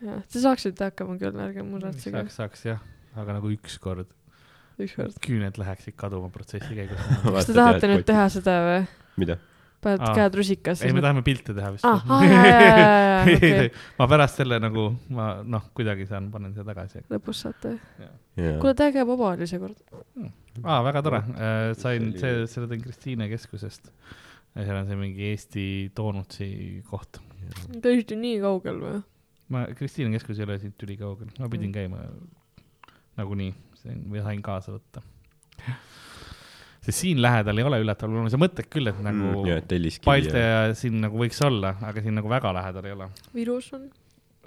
jah, 0.10 0.26
te 0.32 0.44
saaksite 0.48 0.92
hakkama 0.92 1.18
küll, 1.22 1.40
ärge 1.48 1.66
muretsege 1.68 2.16
saaks, 2.18 2.38
saaks 2.42 2.68
jah, 2.72 2.84
aga 3.20 3.40
nagu 3.40 3.52
ükskord 3.54 4.12
ükskord. 4.82 5.18
küüned 5.24 5.58
läheksid 5.60 5.98
kaduma 6.00 6.30
protsessi 6.34 6.76
käigus. 6.78 7.02
kas 7.24 7.50
te 7.50 7.58
tahate 7.58 7.90
nüüd? 7.92 8.06
teha 8.08 8.28
seda 8.34 8.60
või? 8.68 8.86
mida? 9.22 9.38
Paned 9.84 10.04
Aa. 10.04 10.14
käed 10.18 10.38
rusikasse 10.40 10.88
ei, 10.88 10.96
me. 10.96 11.04
tahame 11.04 11.24
pilte 11.26 11.56
teha 11.56 11.72
vist. 11.76 11.86
ei, 13.28 13.36
okei 13.36 13.52
ei, 13.66 13.72
ma 14.00 14.08
pärast 14.12 14.42
selle 14.42 14.60
nagu, 14.64 14.88
ma 15.16 15.30
noh, 15.44 15.70
kuidagi 15.78 16.08
saan, 16.10 16.30
panen 16.34 16.54
selle 16.56 16.68
tagasi. 16.72 17.04
lõpus 17.12 17.44
saate. 17.46 17.76
jaa. 18.02 18.12
kuule, 18.62 18.76
täiega 18.80 19.06
vaba 19.10 19.34
oli 19.34 19.48
seekord. 19.50 19.80
aa, 20.64 20.80
väga 20.88 21.04
tore, 21.06 21.24
sain, 21.80 22.12
See 22.14 22.22
see 22.22 22.36
oli-, 22.36 22.52
selle 22.56 22.70
tõin 22.72 22.86
Kristiine 22.86 23.30
keskusest. 23.32 23.92
seal 24.54 24.78
on 24.78 24.90
see 24.90 25.00
mingi 25.00 25.32
Eesti 25.32 25.66
doonutsi 25.98 26.48
koht. 26.90 27.22
tõesti 27.74 28.20
nii 28.20 28.40
kaugel 28.44 28.80
või? 28.84 29.02
ma, 29.54 29.66
Kristiine 29.78 30.14
keskus 30.16 30.40
ei 30.40 30.48
ole 30.48 30.60
siit 30.62 30.88
ülikaugel, 30.88 31.34
ma 31.40 31.52
pidin 31.52 31.74
käima 31.76 32.06
nagunii, 33.20 33.52
või 33.84 34.24
sain 34.24 34.42
kaasa 34.46 34.78
võtta. 34.78 35.04
sest 36.84 37.00
siin 37.00 37.22
lähedal 37.24 37.58
ei 37.58 37.64
ole 37.68 37.80
üllataval, 37.84 38.12
mul 38.14 38.28
on 38.28 38.34
see 38.34 38.42
mõte 38.42 38.66
küll, 38.68 38.90
et 38.92 39.00
nagu 39.04 39.24
Mm, 39.34 39.48
jaa, 39.48 39.62
telliskivi 39.72 40.06
Palte 40.10 40.42
ja 40.44 40.62
siin 40.78 41.00
nagu 41.04 41.18
võiks 41.22 41.40
olla, 41.48 41.76
aga 41.82 42.02
siin 42.04 42.16
nagu 42.20 42.30
väga 42.32 42.52
lähedal 42.60 42.86
ei 42.90 42.96
ole. 42.98 43.10
Virus 43.34 43.72
on? 43.78 43.90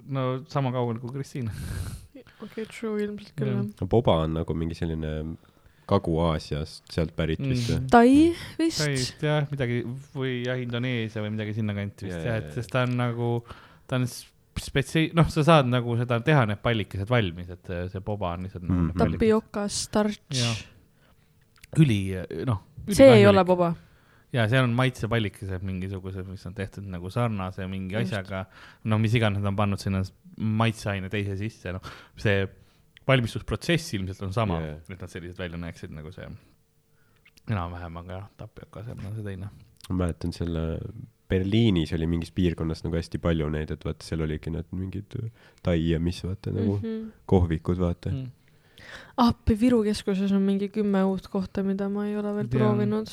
no 0.08 0.26
sama 0.52 0.70
kaugel 0.74 1.00
kui 1.02 1.10
Kristiine. 1.16 1.50
okei 2.44 2.62
okay,, 2.62 2.66
true, 2.70 3.00
ilmselt 3.02 3.32
küll 3.38 3.48
Jah. 3.54 3.64
no 3.80 3.86
Boba 3.90 4.18
on 4.26 4.36
nagu 4.38 4.54
mingi 4.54 4.76
selline 4.78 5.36
Kagu-Aasiast, 5.86 6.82
sealt 6.90 7.12
pärit 7.16 7.38
vist 7.40 7.70
Mm. 7.70 7.84
või? 7.86 7.90
Tai 7.90 8.08
vist. 8.58 8.80
täist 8.82 9.22
jah, 9.22 9.44
midagi 9.52 9.80
või 10.14 10.40
jah, 10.44 10.58
Indoneesia 10.58 11.22
või 11.22 11.30
midagi 11.36 11.54
sinnakanti 11.54 12.08
vist 12.08 12.24
jah, 12.26 12.40
et 12.42 12.52
sest 12.58 12.72
ta 12.74 12.82
on 12.88 12.96
nagu, 12.98 13.28
ta 13.86 14.00
on 14.00 14.06
spetsi-, 14.06 15.12
noh, 15.14 15.28
sa 15.30 15.44
saad 15.46 15.68
nagu 15.70 15.94
seda 16.00 16.18
teha, 16.26 16.42
need 16.50 16.58
pallikesed 16.64 17.08
valmis, 17.10 17.50
et 17.54 17.70
see- 17.92 18.02
boba 18.02 18.32
on 18.34 18.46
lihtsalt 18.48 18.66
nagu 18.66 18.92
pallikesed. 18.98 19.20
tapioka, 19.20 19.66
starch. 19.70 20.66
üli, 21.82 21.98
noh. 22.48 22.62
see 22.88 23.08
ei 23.18 23.26
ole 23.26 23.44
boba. 23.44 23.72
ja 24.32 24.44
seal 24.50 24.64
on 24.66 24.74
maitsepallikesed 24.76 25.62
mingisugused, 25.66 26.26
mis 26.28 26.44
on 26.48 26.54
tehtud 26.54 26.84
nagu 26.92 27.10
sarnase 27.10 27.66
mingi 27.70 27.94
Just. 27.96 28.12
asjaga, 28.12 28.44
no 28.84 28.98
mis 28.98 29.14
iganes 29.14 29.40
nad 29.42 29.52
on 29.52 29.56
pannud 29.56 29.80
sinna 29.82 30.02
maitseaine 30.36 31.08
teise 31.12 31.36
sisse, 31.40 31.72
noh, 31.72 31.80
see 32.20 32.44
valmistusprotsess 33.08 33.94
ilmselt 33.96 34.22
on 34.26 34.32
sama 34.34 34.60
yeah., 34.60 34.80
et 34.90 35.00
nad 35.00 35.08
sellised 35.12 35.38
välja 35.38 35.58
näeksid 35.62 35.92
nagu 35.94 36.10
see 36.12 36.26
enam-vähem, 37.46 37.96
aga 38.02 38.16
jah, 38.20 38.24
tapioka 38.40 38.82
asemel 38.82 39.06
on 39.10 39.14
see 39.18 39.26
teine. 39.26 39.50
ma 39.88 40.00
mäletan 40.02 40.32
selle 40.34 40.64
Berliinis 41.26 41.90
oli 41.96 42.06
mingis 42.06 42.30
piirkonnas 42.30 42.84
nagu 42.84 42.94
hästi 42.94 43.18
palju 43.22 43.48
neid, 43.50 43.70
et 43.74 43.82
vaata, 43.86 44.06
seal 44.06 44.20
oligi 44.22 44.50
need 44.54 44.68
mingid 44.78 45.14
tai 45.66 45.74
ja 45.88 45.98
mis 46.02 46.20
vaata 46.22 46.52
nagu 46.54 46.76
Mhm. 46.78 47.08
kohvikud, 47.26 47.78
vaata. 47.82 48.10
Mm. 48.14 48.28
appi, 49.16 49.56
Viru 49.60 49.82
keskuses 49.86 50.32
on 50.32 50.43
mingi 50.43 50.68
kümme 50.68 51.02
uut 51.09 51.28
kohta, 51.32 51.62
mida 51.62 51.89
ma 51.89 52.06
ei 52.06 52.16
ole 52.16 52.35
veel 52.35 52.48
Tean. 52.48 52.60
proovinud. 52.62 53.12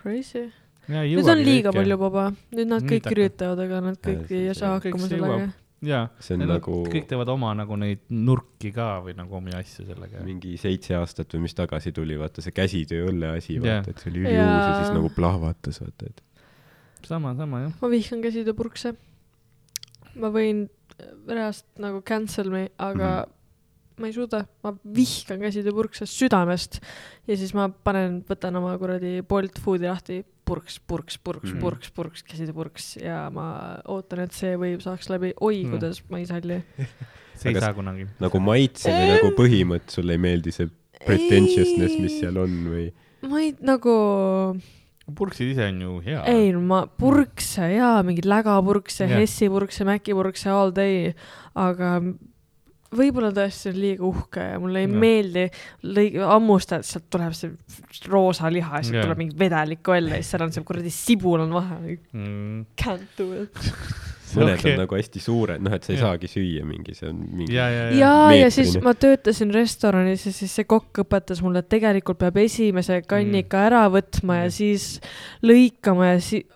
Crazy. 0.00 0.50
ja 0.88 1.02
nüüd 1.04 1.28
on 1.28 1.38
liiga 1.44 1.72
palju 1.74 1.96
boba, 2.00 2.28
nüüd 2.56 2.70
nad 2.70 2.82
kõik 2.88 3.10
üritavad, 3.12 3.58
aga 3.66 3.80
nad 3.80 3.98
kõik 4.02 4.26
see- 4.28 4.46
ei 4.48 4.54
saa 4.54 4.78
hakkama 4.78 5.08
sellega 5.10 5.50
jaa, 5.86 6.08
nagu 6.44 6.80
kõik 6.92 7.06
teevad 7.08 7.28
oma 7.32 7.52
nagu 7.56 7.76
neid 7.80 8.00
nurki 8.12 8.72
ka 8.74 9.00
või 9.04 9.14
nagu 9.16 9.36
omi 9.38 9.52
asju 9.56 9.86
sellega. 9.88 10.22
mingi 10.24 10.56
seitse 10.60 10.94
aastat 10.98 11.32
või 11.34 11.40
mis 11.46 11.54
tagasi 11.54 11.92
tuli, 11.92 12.16
vaata 12.20 12.42
see 12.44 12.52
käsitööõlle 12.52 13.36
asi, 13.36 13.54
Jaa. 13.56 13.62
vaata, 13.80 13.90
et 13.90 13.98
see 14.02 14.10
oli 14.10 14.18
üliuus 14.24 14.34
ja 14.34 14.48
Jaa. 14.48 14.82
siis 14.82 14.94
nagu 14.96 15.08
plahvatas, 15.16 15.80
vaata, 15.80 16.06
et 16.06 16.22
sama, 17.06 17.34
sama 17.36 17.62
jah. 17.62 17.72
ma 17.80 17.88
vihkan 17.88 18.20
käsitööpurkse. 18.22 18.94
ma 20.16 20.28
võin 20.30 20.68
reaalselt 21.28 21.78
nagu 21.78 22.02
cancel 22.02 22.50
me, 22.50 22.68
aga 22.78 23.10
Mhm. 23.26 23.39
Ma 24.00 24.08
ei 24.08 24.14
suuda, 24.16 24.42
ma 24.64 24.72
vihkan 24.96 25.40
käsitööpurkse 25.44 26.06
südamest 26.08 26.80
ja 27.28 27.36
siis 27.36 27.52
ma 27.56 27.68
panen, 27.70 28.20
võtan 28.28 28.56
oma 28.60 28.72
kuradi 28.80 29.20
Bolt 29.28 29.60
Foodi 29.62 29.86
lahti, 29.90 30.20
purks, 30.48 30.80
purks, 30.82 31.18
purks 31.22 31.52
mm., 31.52 31.60
purks, 31.62 31.92
purks, 31.94 32.24
käsitööpurks 32.26 32.94
ja 33.02 33.26
ma 33.34 33.46
ootan, 33.92 34.24
et 34.26 34.34
see 34.34 34.56
võib 34.58 34.82
saaks 34.82 35.10
läbi, 35.12 35.34
oi 35.40 35.60
Mm. 35.64 35.76
kuidas 35.76 36.02
ma 36.10 36.18
ei 36.18 36.26
salli. 36.26 36.58
see 37.40 37.50
ei 37.52 37.54
Aga 37.54 37.66
saa 37.68 37.76
kunagi. 37.76 38.08
nagu 38.20 38.40
maitse 38.42 38.90
või 38.90 39.12
nagu 39.14 39.30
põhimõte 39.38 39.94
sulle 39.94 40.16
ei 40.18 40.22
meeldi 40.26 40.52
see 40.52 40.66
pretentiousness, 41.06 41.96
mis 42.02 42.18
seal 42.20 42.36
on 42.42 42.58
või? 42.72 42.88
ma 43.30 43.40
ei 43.44 43.54
nagu, 43.64 43.94
purksid 45.16 45.52
ise 45.54 45.66
on 45.70 45.80
ju 45.84 45.94
hea. 46.04 46.24
ei 46.30 46.50
no 46.56 46.60
ma 46.64 46.82
purkse 46.86 47.68
jaa, 47.74 48.00
mingeid 48.06 48.28
lägapurkse 48.30 49.06
yeah., 49.06 49.20
Hessi 49.22 49.48
purkse, 49.52 49.84
Mäki 49.88 50.14
purkse 50.16 50.50
all 50.52 50.72
day, 50.76 51.12
aga 51.58 51.98
võib-olla 52.96 53.30
tõesti 53.34 53.70
on 53.70 53.80
liiga 53.80 54.06
uhke 54.08 54.46
ja 54.52 54.60
mulle 54.62 54.84
ei 54.84 54.90
no. 54.90 55.00
meeldi 55.02 55.46
lõi-, 55.86 56.18
hammustada, 56.26 56.82
et 56.82 56.90
sealt 56.90 57.08
tuleb 57.12 57.34
see 57.38 57.52
roosa 58.10 58.50
liha 58.52 58.80
ja 58.80 58.86
sealt 58.86 59.00
Jah. 59.00 59.08
tuleb 59.08 59.24
mingi 59.24 59.38
vedelikku 59.38 59.94
välja 59.94 60.16
ja 60.16 60.22
siis 60.22 60.34
seal 60.34 60.46
on 60.46 60.54
see 60.56 60.66
kuradi 60.66 60.94
sibul 60.94 61.44
on 61.46 61.54
vahel. 61.54 61.98
mm.. 62.12 62.64
Can't 62.80 63.18
do 63.18 63.44
it. 63.44 63.60
mõned 64.36 64.60
Okei. 64.60 64.74
on 64.74 64.82
nagu 64.84 64.94
hästi 64.94 65.22
suured, 65.22 65.62
noh, 65.64 65.74
et 65.74 65.86
sa 65.86 65.90
ei 65.90 65.98
Jah. 65.98 66.04
saagi 66.06 66.30
süüa 66.30 66.66
mingi, 66.66 66.94
see 66.94 67.08
on 67.10 67.18
mingi. 67.24 67.54
ja, 67.54 67.66
ja, 67.72 67.84
ja. 67.90 67.96
ja, 67.98 68.12
ja 68.44 68.50
siis 68.54 68.76
ma 68.82 68.94
töötasin 68.94 69.50
restoranis 69.54 70.26
ja 70.28 70.34
siis 70.34 70.54
see 70.54 70.68
kokk 70.70 71.02
õpetas 71.04 71.42
mulle, 71.42 71.64
et 71.64 71.70
tegelikult 71.72 72.20
peab 72.20 72.38
esimese 72.42 73.00
kannika 73.10 73.66
ära 73.70 73.84
võtma 73.92 74.42
ja 74.44 74.48
Mm. 74.50 74.54
siis 74.54 74.84
lõikama 75.46 76.14
ja 76.14 76.20
siis 76.24 76.46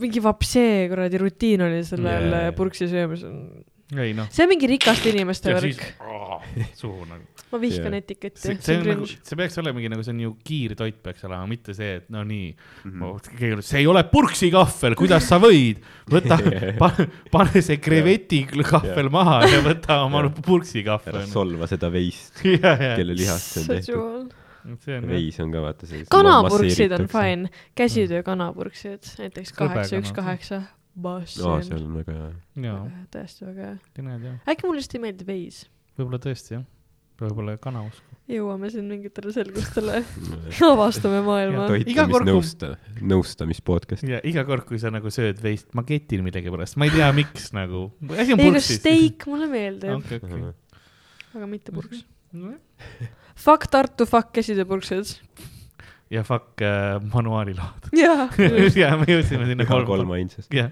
mingi 0.00 0.22
vapsee 0.22 0.86
kuradi 0.90 1.18
rutiin 1.20 1.62
oli 1.66 1.82
sellel 1.84 2.30
yeah. 2.30 2.54
purksi 2.56 2.88
söömisel. 2.88 3.34
Ei 3.94 4.14
noh. 4.18 4.26
see 4.34 4.42
on 4.42 4.50
mingi 4.50 4.66
rikaste 4.66 5.12
inimeste 5.12 5.52
värk 5.54 5.82
suhu 6.74 7.04
nagu. 7.06 7.22
ma 7.52 7.60
vihkan 7.62 7.94
Jaa. 7.94 8.00
etiketti 8.02 8.40
see, 8.42 8.56
see 8.60 8.78
on 8.80 8.88
nagu, 8.90 9.06
see 9.06 9.38
peaks 9.38 9.58
olemegi 9.62 9.90
nagu, 9.92 10.02
see 10.02 10.14
on 10.14 10.22
ju 10.24 10.32
kiirtoit 10.46 10.98
peaks 11.04 11.26
olema, 11.28 11.46
mitte 11.50 11.74
see, 11.76 12.00
et 12.00 12.08
no 12.10 12.24
nii 12.26 12.48
mm., 12.90 13.60
see 13.62 13.84
ei 13.84 13.90
ole 13.90 14.02
purksikahvel, 14.10 14.96
kuidas 14.98 15.28
sa 15.30 15.38
võid, 15.42 15.84
võta, 16.10 16.40
pane, 16.82 17.06
pane 17.30 17.62
see 17.62 17.78
kreveti 17.82 18.42
kahvel 18.50 19.10
maha 19.14 19.38
ja 19.46 19.62
võta 19.64 20.00
oma 20.08 20.24
purksikahvel 20.34 21.20
ära. 21.22 21.30
solva 21.30 21.70
seda 21.70 21.92
veist, 21.94 22.42
kelle 22.98 23.14
lihast 23.14 23.54
see 23.54 23.62
on 23.62 23.70
tehtud. 23.70 24.34
see 24.82 24.98
on 24.98 25.10
veis 25.12 25.38
on 25.44 25.54
ka 25.54 25.62
vaata 25.62 25.86
see. 25.86 26.02
kanapurksid 26.10 26.96
on. 26.98 27.06
fine, 27.12 27.54
käsitöö 27.78 28.26
kanapurksid, 28.26 29.14
näiteks 29.22 29.54
kaheksa, 29.54 30.02
üks, 30.02 30.10
kaheksa. 30.16 30.64
Boss 30.96 31.36
aa, 31.44 31.60
seal 31.64 31.82
on 31.84 31.98
väga 31.98 32.14
hea. 32.16 32.30
jaa, 32.64 32.80
tõesti 33.12 33.44
väga 33.44 33.68
hea. 33.68 34.34
äkki 34.48 34.64
mulle 34.64 34.80
lihtsalt 34.80 34.96
ei 34.96 35.02
meeldi 35.02 35.26
veis. 35.28 35.58
võib-olla 35.98 36.20
tõesti 36.24 36.54
jah, 36.54 36.62
võib-olla 37.20 37.56
kanausku. 37.60 38.16
jõuame 38.32 38.70
siin 38.72 38.88
mingitele 38.88 39.34
selgustele, 39.34 40.00
avastame 40.72 41.20
maailma. 41.26 41.66
Toitumisnõusta, 41.72 42.72
nõustamis 43.12 43.60
podcast. 43.66 44.06
ja 44.08 44.22
iga 44.24 44.46
kord, 44.48 44.64
kui 44.68 44.80
sa 44.80 44.92
nagu 44.94 45.12
sööd 45.12 45.42
veist, 45.44 45.68
ma 45.76 45.84
ketin 45.88 46.24
millegipärast, 46.26 46.78
ma 46.80 46.88
ei 46.88 46.94
tea, 46.96 47.10
miks 47.16 47.50
nagu. 47.56 47.90
asi 48.16 48.32
on 48.32 48.40
ei, 48.40 48.48
aga 48.48 48.54
purksis. 48.56 48.80
steik 48.80 49.28
mulle 49.28 49.50
meeldib, 49.52 49.98
okei, 50.00 50.22
okei. 50.22 50.54
aga 51.36 51.50
mitte 51.50 51.76
purks. 51.76 52.06
Fuck 53.36 53.68
Tartu, 53.68 54.08
fuck 54.08 54.32
käsitööpurksed. 54.32 55.12
Ja 56.12 56.22
fuck 56.26 56.62
äh, 56.62 56.96
manuaaliload. 57.12 57.88
jaa, 57.96 58.28
ja 58.82 58.92
me 59.00 59.08
jõudsime 59.10 59.48
sinna 59.48 59.66
kolm, 59.66 59.86
kolm 59.88 60.12
ainsast. 60.14 60.52
jah, 60.54 60.70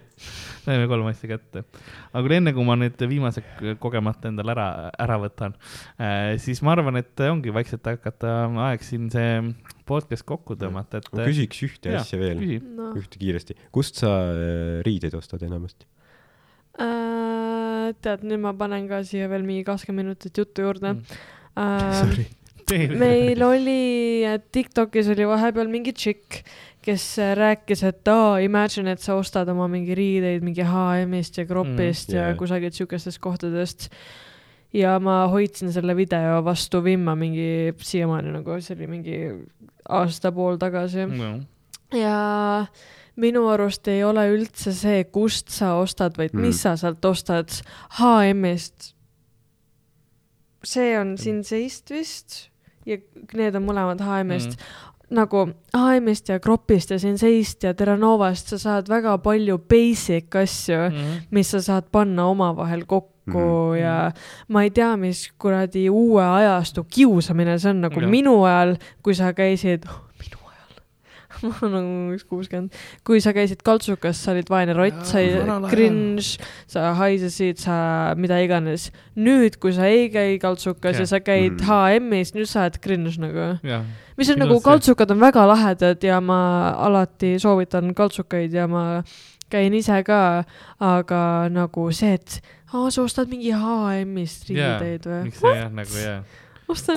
saime 0.65 0.86
kolm 0.90 1.09
asja 1.11 1.31
kätte. 1.32 1.65
aga 2.12 2.23
kuule, 2.23 2.39
enne 2.39 2.52
kui 2.55 2.66
ma 2.69 2.77
nüüd 2.78 3.02
viimase 3.11 3.43
kogemata 3.82 4.31
endale 4.31 4.55
ära, 4.55 4.69
ära 5.06 5.19
võtan 5.23 5.56
äh,, 5.98 6.36
siis 6.43 6.62
ma 6.62 6.77
arvan, 6.77 7.01
et 7.02 7.24
ongi 7.27 7.55
vaikselt 7.55 7.86
hakata 7.90 8.36
aeg 8.69 8.86
siin 8.86 9.11
see 9.15 9.40
podcast 9.89 10.27
kokku 10.28 10.55
tõmmata, 10.61 11.02
et. 11.02 11.11
ma 11.12 11.27
küsiks 11.27 11.65
ühte 11.66 11.93
Jaa, 11.97 12.05
asja 12.05 12.20
veel, 12.20 12.44
noh. 12.78 12.94
ühte 13.01 13.19
kiiresti. 13.19 13.59
kust 13.74 13.98
sa 14.05 14.15
äh, 14.31 14.78
riideid 14.86 15.19
ostad 15.19 15.43
enamasti? 15.47 15.89
Äh, 16.78 17.90
tead, 18.02 18.24
nüüd 18.27 18.43
ma 18.43 18.55
panen 18.59 18.86
ka 18.90 19.02
siia 19.06 19.28
veel 19.31 19.44
mingi 19.47 19.66
kakskümmend 19.66 20.15
minutit 20.15 20.39
juttu 20.39 20.65
juurde 20.66 20.94
Mm. 20.94 21.20
äh. 21.59 21.93
Sorry. 22.01 22.27
Meil 22.99 23.43
oli, 23.43 24.24
Tiktokis 24.53 25.09
oli 25.12 25.27
vahepeal 25.28 25.69
mingi 25.69 25.93
tšikk, 25.93 26.39
kes 26.85 27.05
äh, 27.23 27.32
rääkis, 27.39 27.82
et 27.89 28.09
aa, 28.12 28.39
imagine, 28.45 28.93
et 28.93 29.01
sa 29.01 29.15
ostad 29.16 29.49
oma 29.49 29.66
mingi 29.73 29.95
riideid 29.97 30.43
mingi 30.45 30.65
HM-ist 30.69 31.39
ja 31.41 31.47
Kroppist 31.49 32.11
mm, 32.12 32.15
Mm, 32.15 32.20
ja 32.20 32.35
kusagilt 32.39 32.74
siukestest 32.77 33.19
kohtadest. 33.24 33.89
ja 34.74 34.99
ma 35.01 35.27
hoidsin 35.31 35.73
selle 35.73 35.95
video 35.97 36.41
vastu 36.45 36.81
vimma 36.85 37.15
mingi 37.15 37.73
siiamaani 37.78 38.32
nagu, 38.35 38.57
see 38.61 38.74
oli 38.77 38.86
mingi 38.91 39.19
aasta-pool 39.89 40.57
tagasi 40.59 41.05
ja 41.95 42.66
minu 43.16 43.45
arust 43.49 43.86
ei 43.89 44.01
ole 44.05 44.24
üldse 44.35 44.73
see, 44.74 45.05
kust 45.05 45.49
sa 45.55 45.77
ostad, 45.78 46.16
vaid 46.19 46.35
Mm. 46.35 46.41
mis 46.49 46.62
sa 46.62 46.74
sealt 46.77 47.05
ostad 47.05 47.49
HM-ist. 48.01 48.95
see 50.65 50.99
on 50.99 51.16
siin 51.19 51.43
seist 51.45 51.91
vist 51.93 52.49
ja 52.86 52.98
need 53.35 53.56
on 53.56 53.65
mõlemad 53.69 54.02
HM-ist 54.05 54.56
mm.. 54.56 54.93
nagu 55.15 55.47
HM-ist 55.77 56.28
ja 56.32 56.40
Kroppist 56.43 56.94
ja 56.94 56.98
siin 57.02 57.19
seist 57.20 57.65
ja 57.65 57.74
Terranovast 57.74 58.55
sa 58.55 58.61
saad 58.61 58.90
väga 58.93 59.16
palju 59.24 59.59
basic 59.59 60.35
asju 60.43 60.78
mm., 60.89 61.02
mm.. 61.02 61.27
mis 61.35 61.52
sa 61.55 61.62
saad 61.65 61.90
panna 61.93 62.28
omavahel 62.32 62.86
kokku 62.86 63.11
mm 63.11 63.15
ja 63.78 64.12
ma 64.52 64.62
ei 64.66 64.70
tea, 64.70 64.97
mis 65.01 65.32
kuradi 65.40 65.86
uue 65.90 66.24
ajastu 66.24 66.85
kiusamine 66.85 67.59
see 67.59 67.70
on, 67.73 67.81
nagu 67.86 68.01
Jah. 68.02 68.11
minu 68.11 68.35
ajal, 68.44 68.77
kui 69.02 69.16
sa 69.16 69.32
käisid 69.32 69.86
ma 71.45 71.53
olen 71.62 71.75
nagu 71.77 72.15
üks 72.16 72.25
kuuskümmend, 72.31 72.73
kui 73.07 73.21
sa 73.25 73.33
käisid 73.37 73.61
kaltsukas, 73.66 74.19
sa 74.25 74.33
olid 74.35 74.49
vaene 74.53 74.75
rott, 74.77 75.03
sa 75.09 75.21
olid 75.21 75.69
cringe, 75.71 76.39
sa 76.71 76.93
haisesid, 76.99 77.59
sa 77.62 77.77
mida 78.16 78.39
iganes. 78.45 78.91
nüüd, 79.16 79.59
kui 79.62 79.73
sa 79.77 79.87
ei 79.91 80.09
käi 80.12 80.39
kaltsukas 80.43 80.97
ja, 80.99 81.05
ja 81.05 81.07
sa 81.07 81.21
käid 81.21 81.61
Mhm. 81.61 81.69
HM-is, 81.69 82.35
nüüd 82.35 82.49
sa 82.51 82.65
oled 82.66 82.81
cringe 82.83 83.19
nagu. 83.21 83.59
mis 84.16 84.31
on 84.31 84.39
Minu 84.39 84.47
nagu 84.47 84.61
kaltsukad 84.62 85.11
on 85.11 85.21
väga 85.21 85.47
lahedad 85.47 86.03
ja 86.05 86.21
ma 86.21 86.71
alati 86.87 87.35
soovitan 87.39 87.95
kaltsukaid 87.95 88.53
ja 88.55 88.66
ma 88.71 89.03
käin 89.51 89.75
ise 89.75 90.03
ka, 90.07 90.45
aga 90.81 91.49
nagu 91.53 91.91
see, 91.93 92.15
et 92.15 92.41
aa, 92.73 92.91
sa 92.91 93.03
ostad 93.05 93.29
mingi 93.31 93.53
HM-ist 93.55 94.49
riideid 94.49 95.05
või? 95.07 95.21
miks 95.29 95.39
see 95.43 95.53
jah, 95.55 95.69
nagu 95.71 95.95
jah, 96.01 96.23
ostan 96.23 96.44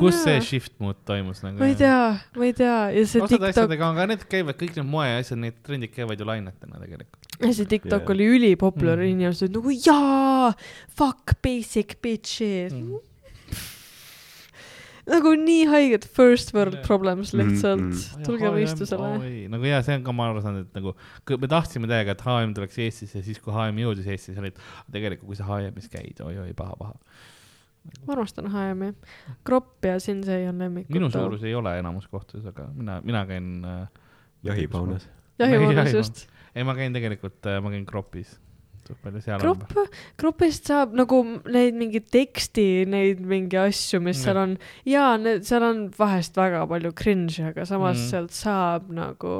kus 0.02 0.18
see 0.24 0.36
ära. 0.38 0.44
shift 0.44 0.74
mood 0.84 0.98
toimus 1.06 1.44
nagu. 1.46 1.60
ma 1.62 1.68
ei 1.70 1.76
tea, 1.80 2.00
ma 2.38 2.46
ei 2.50 2.54
tea 2.58 2.78
ja 2.96 3.04
see 3.06 3.22
osad 3.22 3.30
TikTok, 3.36 3.50
asjadega 3.54 3.90
on 3.92 3.96
ka, 4.02 4.06
need 4.14 4.24
käivad, 4.32 4.58
kõik 4.60 4.76
need 4.80 4.90
moeasjad, 4.92 5.40
need 5.44 5.60
trendid 5.68 5.94
käivad 5.96 6.20
ju 6.20 6.26
lainetena 6.30 6.82
tegelikult. 6.84 7.28
ja 7.44 7.54
see 7.54 7.66
TikTok 7.76 8.02
Jaa. 8.08 8.16
oli 8.16 8.30
ülipopulaar 8.38 8.98
Mm. 9.04 9.12
inimesed 9.18 9.48
olid 9.48 9.60
nagu 9.60 9.76
jaa, 9.86 10.54
fuck 10.98 11.38
basic 11.44 11.98
bitches 12.02 12.74
Mm. 12.74 12.98
nagu 15.14 15.32
nii 15.40 15.68
haiged 15.72 16.04
first 16.18 16.50
world 16.56 16.76
problems 16.84 17.30
Mm, 17.34 17.40
lihtsalt 17.54 17.80
mm. 17.80 17.92
mm,, 17.96 18.24
tulge 18.28 18.50
mõistusele. 18.52 19.12
nagu 19.54 19.70
jaa, 19.70 19.80
see 19.86 19.96
on 19.96 20.04
ka, 20.04 20.12
ma 20.16 20.26
aru 20.32 20.42
saan, 20.44 20.58
et 20.66 20.74
nagu 20.76 20.92
me 21.40 21.48
tahtsime 21.52 21.88
täiega, 21.88 22.12
et 22.18 22.24
HM 22.26 22.52
tuleks 22.58 22.76
Eestisse 22.84 23.22
ja 23.22 23.24
siis, 23.24 23.40
kui 23.44 23.54
HM 23.56 23.80
jõudis 23.86 24.10
Eestisse, 24.12 24.36
olid 24.42 24.60
tegelikult, 24.92 25.30
kui 25.32 25.40
sa 25.40 25.48
HM-is 25.48 25.88
käid, 25.94 26.20
oi-oi, 26.26 26.52
paha-paha. 26.60 26.98
Ma 28.06 28.16
armastan 28.16 28.50
HM-i, 28.54 28.94
Kropp 29.48 29.86
ja 29.86 30.00
Sinsei 30.04 30.48
on 30.50 30.60
lemmikud. 30.64 30.94
minu 30.96 31.12
suurus 31.14 31.44
ei 31.44 31.56
ole 31.56 31.78
enamus 31.80 32.08
kohtades, 32.12 32.46
aga 32.50 32.68
mina, 32.74 33.00
mina 33.04 33.26
käin 33.30 33.54
äh,. 33.66 33.88
jahipaunas. 34.44 35.08
jahipaunas 35.40 35.76
Jahipaun. 35.76 35.96
just. 35.98 36.28
ei, 36.56 36.64
ma 36.68 36.76
käin 36.76 36.94
tegelikult 36.94 37.46
äh,, 37.46 37.62
ma 37.64 37.74
käin 37.74 37.86
Kropis. 37.86 38.38
palju 39.04 39.22
seal 39.22 39.42
Kropp, 39.44 39.74
Kropist 40.18 40.70
saab 40.72 40.96
nagu 40.96 41.20
neid 41.52 41.76
mingi 41.76 42.00
teksti, 42.00 42.86
neid 42.88 43.20
mingi 43.20 43.60
asju, 43.60 44.00
mis 44.00 44.22
Jah. 44.22 44.30
seal 44.30 44.42
on 44.44 44.58
ja 44.88 45.10
need, 45.20 45.44
seal 45.48 45.66
on 45.68 45.86
vahest 45.98 46.40
väga 46.40 46.64
palju 46.70 46.94
cringe'i, 46.96 47.50
aga 47.52 47.68
samas 47.68 48.00
mm. 48.00 48.10
sealt 48.14 48.36
saab 48.38 48.92
nagu 48.96 49.36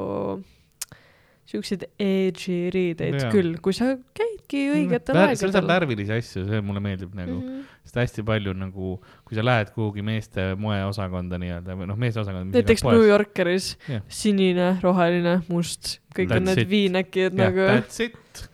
siukseid 1.48 1.86
edgy 1.98 2.56
riideid 2.74 3.14
ja. 3.22 3.30
küll, 3.32 3.54
kui 3.64 3.72
sa 3.72 3.94
käidki 4.16 4.66
õigetel 4.74 5.16
Vär, 5.16 5.30
seal 5.32 5.48
saab 5.54 5.64
aegadel. 5.64 5.70
värvilisi 5.72 6.12
asju, 6.18 6.42
see 6.50 6.60
mulle 6.60 6.82
meeldib 6.84 7.14
nagu 7.16 7.38
mm, 7.38 7.46
Mhm. 7.46 7.54
-hmm. 7.60 7.78
sest 7.88 7.96
hästi 8.02 8.24
palju 8.28 8.52
nagu, 8.52 8.90
kui 9.24 9.34
sa 9.38 9.42
lähed 9.46 9.70
kuhugi 9.72 10.02
meeste 10.04 10.50
moeosakonda 10.60 11.38
nii-öelda 11.40 11.76
või 11.80 11.86
noh, 11.88 11.96
meeste 11.96 12.20
osakonda. 12.20 12.52
näiteks 12.58 12.84
New. 12.84 13.06
Yorkeris 13.08 13.76
Jah. 13.88 14.02
sinine, 14.08 14.78
roheline, 14.82 15.40
must, 15.48 15.98
kõik 16.14 16.30
on 16.36 16.44
That's 16.44 16.56
need 16.56 16.58
it. 16.58 16.68
V-neck'id 16.68 17.32
jah, 17.32 17.48
nagu. 17.48 17.66
that's 17.80 18.00
it. 18.04 18.48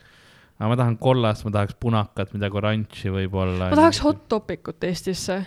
aga 0.60 0.68
ma 0.70 0.76
tahan 0.76 0.96
kollast, 0.98 1.44
ma 1.44 1.50
tahaks 1.50 1.74
punakat, 1.80 2.30
midagi 2.32 2.56
oranži 2.56 3.10
võib-olla. 3.10 3.70
ma 3.70 3.76
tahaks 3.76 3.98
Hot 4.06 4.28
Topicut 4.28 4.84
Eestisse. 4.84 5.44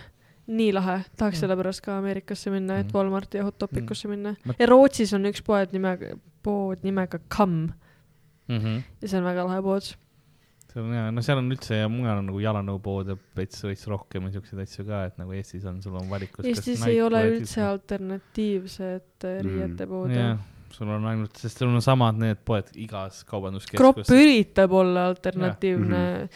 nii 0.48 0.72
lahe, 0.72 1.04
tahaks 1.16 1.36
Mm. 1.36 1.40
sellepärast 1.46 1.80
ka 1.84 1.98
Ameerikasse 1.98 2.50
minna, 2.50 2.78
et 2.80 2.86
Mm. 2.86 2.92
Walmarti 2.94 3.36
ja 3.38 3.44
Hot 3.44 3.58
Topicusse 3.58 4.08
minna 4.08 4.34
Ma-. 4.44 4.54
ja 4.58 4.66
Rootsis 4.66 5.12
on 5.12 5.24
üks 5.24 5.42
poed 5.44 5.72
nimega, 5.72 6.14
pood 6.42 6.84
nimega 6.86 7.18
Come 7.36 7.68
mm. 8.48 8.58
-hmm. 8.58 8.82
ja 9.02 9.08
see 9.08 9.18
on 9.20 9.24
väga 9.24 9.44
lahe 9.48 9.62
pood. 9.62 9.82
see 10.72 10.82
on 10.82 10.92
hea, 10.92 11.06
no 11.10 11.22
seal 11.24 11.38
on 11.40 11.50
üldse 11.52 11.78
ja 11.80 11.88
mujal 11.88 12.18
on 12.20 12.26
nagu 12.28 12.40
jalanõupoode 12.42 13.16
veits, 13.36 13.62
veits 13.64 13.86
rohkem 13.88 14.28
ja 14.28 14.34
siukseid 14.36 14.60
asju 14.66 14.84
ka, 14.88 15.04
et 15.08 15.18
nagu 15.18 15.32
Eestis 15.32 15.64
on, 15.64 15.80
sul 15.82 15.96
on 15.96 16.10
valikus. 16.10 16.44
Eestis 16.44 16.82
ei 16.86 17.00
ole 17.02 17.22
üldse 17.30 17.62
alternatiivset 17.64 19.24
äh, 19.24 19.38
Mm. 19.42 19.48
riiete 19.48 19.86
poodi 19.86 20.14
jah, 20.18 20.38
sul 20.70 20.88
on 20.92 21.06
ainult, 21.08 21.36
sest 21.40 21.58
sul 21.58 21.72
on 21.72 21.82
samad 21.82 22.18
need 22.20 22.38
poed 22.44 22.68
igas 22.76 23.22
Kropp 23.24 23.30
kaubanduskeskuses. 23.30 24.12
üritab 24.12 24.72
olla 24.72 25.06
alternatiivne, 25.08 26.28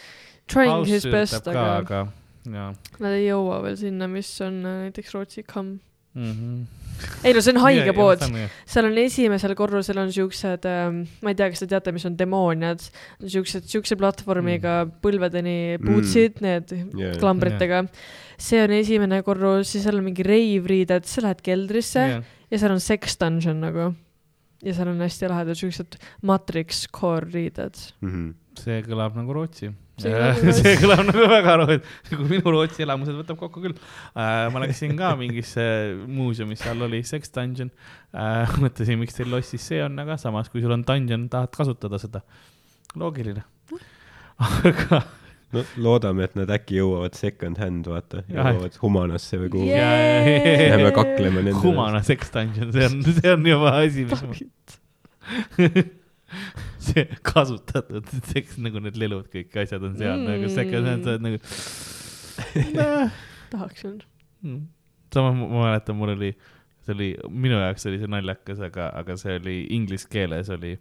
trying 0.47 0.85
his 0.87 1.05
best, 1.05 1.47
aga 1.47 1.65
aga 1.77 2.01
jaa 2.49 2.73
nad 2.99 3.11
ei 3.15 3.27
jõua 3.29 3.61
veel 3.63 3.77
sinna, 3.79 4.07
mis 4.07 4.29
on 4.41 4.63
äh, 4.65 4.79
näiteks 4.87 5.13
Rootsi 5.13 5.43
Come. 5.43 5.77
mm. 6.15 6.31
-hmm. 6.31 6.65
Ei 7.23 7.33
no 7.35 7.41
see 7.43 7.53
on 7.53 7.61
haige 7.63 7.85
Ja- 7.89 7.95
pood 7.97 8.23
seal 8.65 8.87
on 8.89 8.97
esimesel 9.03 9.55
korrusel 9.59 9.99
on 10.01 10.11
siuksed 10.13 10.67
ähm,, 10.69 11.03
ma 11.21 11.33
ei 11.33 11.37
tea, 11.39 11.49
kas 11.53 11.63
te 11.63 11.69
teate, 11.71 11.93
mis 11.95 12.05
on 12.09 12.17
demooniad, 12.19 12.83
siuksed, 13.21 13.67
siukse 13.71 13.97
platvormiga 13.99 14.83
põlvedeni 15.03 15.77
bootsid 15.83 16.39
mm., 16.41 16.45
need 16.47 16.73
Jaa. 17.01 17.17
klambritega. 17.21 17.83
see 18.37 18.61
on 18.63 18.71
esimene 18.75 19.21
korrus, 19.23 19.71
siis 19.73 19.83
seal 19.85 19.99
on 19.99 20.07
mingi 20.07 20.25
reivriided, 20.27 21.05
sa 21.09 21.21
lähed 21.27 21.43
keldrisse 21.45 21.99
yeah. 22.07 22.23
Ja 22.53 22.59
seal 22.61 22.75
on 22.75 22.81
sex 22.83 23.15
dungeon 23.17 23.63
nagu. 23.63 23.93
ja 24.63 24.73
seal 24.77 24.91
on 24.91 24.99
hästi 25.01 25.27
lahedad 25.31 25.57
siuksed 25.57 25.97
matrix 26.21 26.85
core 26.93 27.25
riided. 27.33 27.79
Mhm. 28.01 28.33
see 28.59 28.81
kõlab 28.85 29.15
nagu 29.17 29.33
Rootsi. 29.33 29.71
See 30.01 30.09
kõlab 30.09 30.39
nagu 30.41 30.81
kõlab 30.81 31.03
nagu 31.11 31.25
väga 31.29 31.55
Rootsi, 31.61 32.15
kui 32.15 32.25
minu 32.31 32.53
Rootsi 32.55 32.85
elamused 32.85 33.17
võtab 33.19 33.37
kokku 33.37 33.61
küll. 33.61 33.75
ma 34.15 34.63
läksin 34.63 34.95
ka 34.97 35.13
mingisse 35.19 35.65
muuseumi, 36.09 36.57
seal 36.57 36.81
oli 36.85 37.03
Sex 37.05 37.29
Dungeon. 37.35 37.69
mõtlesin, 38.63 38.97
miks 39.01 39.17
teil 39.17 39.29
lossis 39.33 39.65
see 39.69 39.81
on, 39.85 39.97
aga 40.01 40.17
samas, 40.21 40.49
kui 40.53 40.63
sul 40.63 40.73
on 40.73 40.85
dungeon, 40.87 41.27
tahad 41.33 41.53
kasutada 41.53 42.01
seda. 42.01 42.23
loogiline. 42.97 43.45
aga 44.41 45.03
no 45.53 45.63
loodame, 45.85 46.25
et 46.25 46.37
nad 46.37 46.51
äkki 46.53 46.79
jõuavad 46.79 47.17
second 47.17 47.61
hand, 47.61 47.87
vaata, 47.89 48.23
jõuavad 48.33 48.77
Humanasse 48.81 49.39
või 49.43 49.51
kuhugi 49.53 49.73
yeah.. 49.73 50.69
Jääme 50.73 50.93
kaklema 50.95 51.43
nende 51.45 51.59
Humana 51.61 52.01
Sex 52.05 52.33
Dungeon, 52.33 52.73
see 52.73 52.87
on, 52.89 53.01
see 53.09 53.33
on 53.33 53.51
juba 53.53 53.75
asi, 53.83 54.07
mis 54.09 54.25
ma, 54.25 54.33
see 56.87 57.05
kasutatud 57.25 58.09
seks, 58.31 58.57
nagu 58.63 58.81
need 58.83 58.97
lelud, 58.99 59.27
kõik 59.33 59.55
asjad 59.63 59.83
on 59.87 59.95
seal 59.99 60.17
mm. 60.17 60.27
nagu 60.31 60.49
second 60.53 60.89
hand, 60.91 61.05
sa 61.07 61.15
oled 61.15 61.27
nagu 61.29 61.39
tahaks 63.53 63.81
küll. 63.85 64.01
Mm. 64.43 64.65
sama 65.13 65.31
ma 65.37 65.47
mäletan, 65.67 65.95
mul 65.99 66.11
oli, 66.15 66.31
see 66.83 66.93
oli, 66.95 67.09
minu 67.29 67.59
jaoks 67.61 67.85
oli 67.89 67.99
see 68.01 68.09
naljakas, 68.11 68.59
aga, 68.65 68.89
aga 68.99 69.15
see 69.21 69.37
oli 69.39 69.55
inglise 69.75 70.09
keeles 70.11 70.49
oli, 70.53 70.73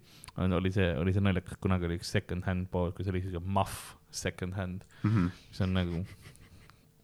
oli 0.42 0.72
see, 0.74 0.88
oli 0.98 1.12
see 1.14 1.22
naljakas, 1.24 1.58
kunagi 1.62 1.86
oli 1.90 1.98
üks 2.00 2.10
second 2.16 2.46
hand 2.48 2.70
pood, 2.72 2.94
kus 2.96 3.10
oli 3.12 3.20
siuke 3.24 3.42
muff 3.44 3.92
second 4.12 4.56
hand, 4.58 4.82
Mhm. 5.04 5.28
mis 5.50 5.60
on 5.64 5.72
nagu, 5.76 6.02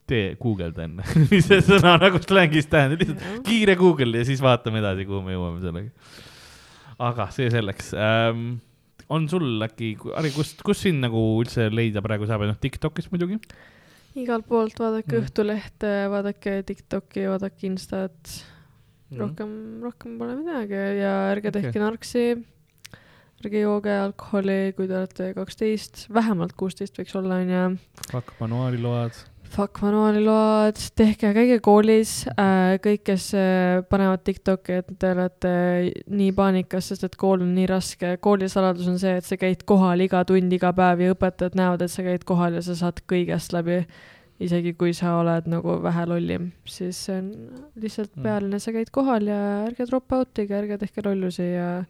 tee, 0.09 0.33
guugelda 0.41 0.83
enne, 0.87 1.05
mis 1.31 1.45
see 1.47 1.61
sõna 1.69 1.95
nagu 2.01 2.19
slängis 2.25 2.67
tähendab, 2.71 3.05
lihtsalt 3.05 3.45
kiire 3.45 3.77
Google 3.79 4.17
ja 4.23 4.25
siis 4.27 4.41
vaatame 4.41 4.81
edasi, 4.81 5.05
kuhu 5.07 5.21
me 5.25 5.37
jõuame 5.37 5.61
sellega. 5.63 5.93
Aga 6.99 7.29
see 7.35 7.49
selleks 7.53 7.93
ähm,. 7.95 8.59
on 9.09 9.25
sul 9.31 9.61
äkki, 9.65 9.95
Harri, 10.13 10.31
kust, 10.35 10.61
kus 10.65 10.83
sind 10.85 11.01
nagu 11.01 11.19
üldse 11.41 11.69
leida 11.73 12.03
praegu 12.05 12.27
saab, 12.29 12.45
noh 12.45 12.59
TikTokis 12.61 13.09
muidugi 13.13 13.39
igalt 14.17 14.47
poolt 14.49 14.79
vaadake 14.79 15.15
Mm. 15.15 15.25
Õhtulehte, 15.25 15.91
vaadake 16.11 16.53
Tiktoki, 16.65 17.25
vaadake 17.29 17.67
Instat, 17.67 18.31
mm.. 19.11 19.19
rohkem, 19.21 19.51
rohkem 19.85 20.17
pole 20.19 20.37
midagi 20.39 20.79
ja 20.99 21.13
ärge 21.33 21.53
tehke 21.55 21.81
narksi. 21.81 22.25
ärge 23.39 23.61
jooge 23.61 23.93
alkoholi, 23.95 24.73
kui 24.75 24.87
te 24.89 24.97
olete 24.97 25.33
kaksteist, 25.37 26.07
vähemalt 26.11 26.55
kuusteist 26.59 26.97
võiks 26.99 27.15
olla, 27.15 27.39
onju. 27.39 27.77
Fuck 28.11 28.33
manuaaliload. 28.41 29.21
Fuck 29.49 29.81
manuaaliload, 29.81 30.77
tehke, 30.99 31.31
käige 31.33 31.55
koolis 31.65 32.11
äh,, 32.35 32.75
kõik, 32.83 33.01
kes 33.07 33.31
äh, 33.33 33.79
panevad 33.89 34.21
Tiktoki, 34.27 34.75
et 34.83 34.91
te 35.01 35.09
olete 35.15 35.53
nii 36.05 36.29
paanikas, 36.37 36.91
sest 36.91 37.07
et 37.07 37.17
kool 37.17 37.41
on 37.41 37.55
nii 37.55 37.65
raske. 37.71 38.11
kooli 38.21 38.49
saladus 38.51 38.87
on 38.91 38.99
see, 39.01 39.15
et 39.17 39.25
sa 39.25 39.39
käid 39.41 39.65
kohal 39.69 40.05
iga 40.05 40.21
tund, 40.29 40.53
iga 40.53 40.69
päev 40.77 41.01
ja 41.01 41.15
õpetajad 41.15 41.57
näevad, 41.57 41.81
et 41.81 41.93
sa 41.95 42.05
käid 42.05 42.27
kohal 42.29 42.59
ja 42.59 42.63
sa 42.65 42.77
saad 42.77 43.01
kõigest 43.09 43.55
läbi. 43.57 43.81
isegi 44.39 44.71
kui 44.79 44.93
sa 44.95 45.17
oled 45.19 45.49
nagu 45.51 45.73
vähe 45.83 46.05
lollim, 46.07 46.51
siis 46.63 46.95
see 47.09 47.17
on 47.19 47.25
lihtsalt 47.75 48.13
Mm. 48.15 48.23
pealine, 48.23 48.59
sa 48.59 48.71
käid 48.71 48.91
kohal 48.95 49.27
ja 49.27 49.39
ärge 49.65 49.89
drop 49.89 50.13
out'ige, 50.15 50.55
ärge 50.61 50.77
tehke 50.79 51.03
lollusi 51.03 51.43
ja 51.57 51.83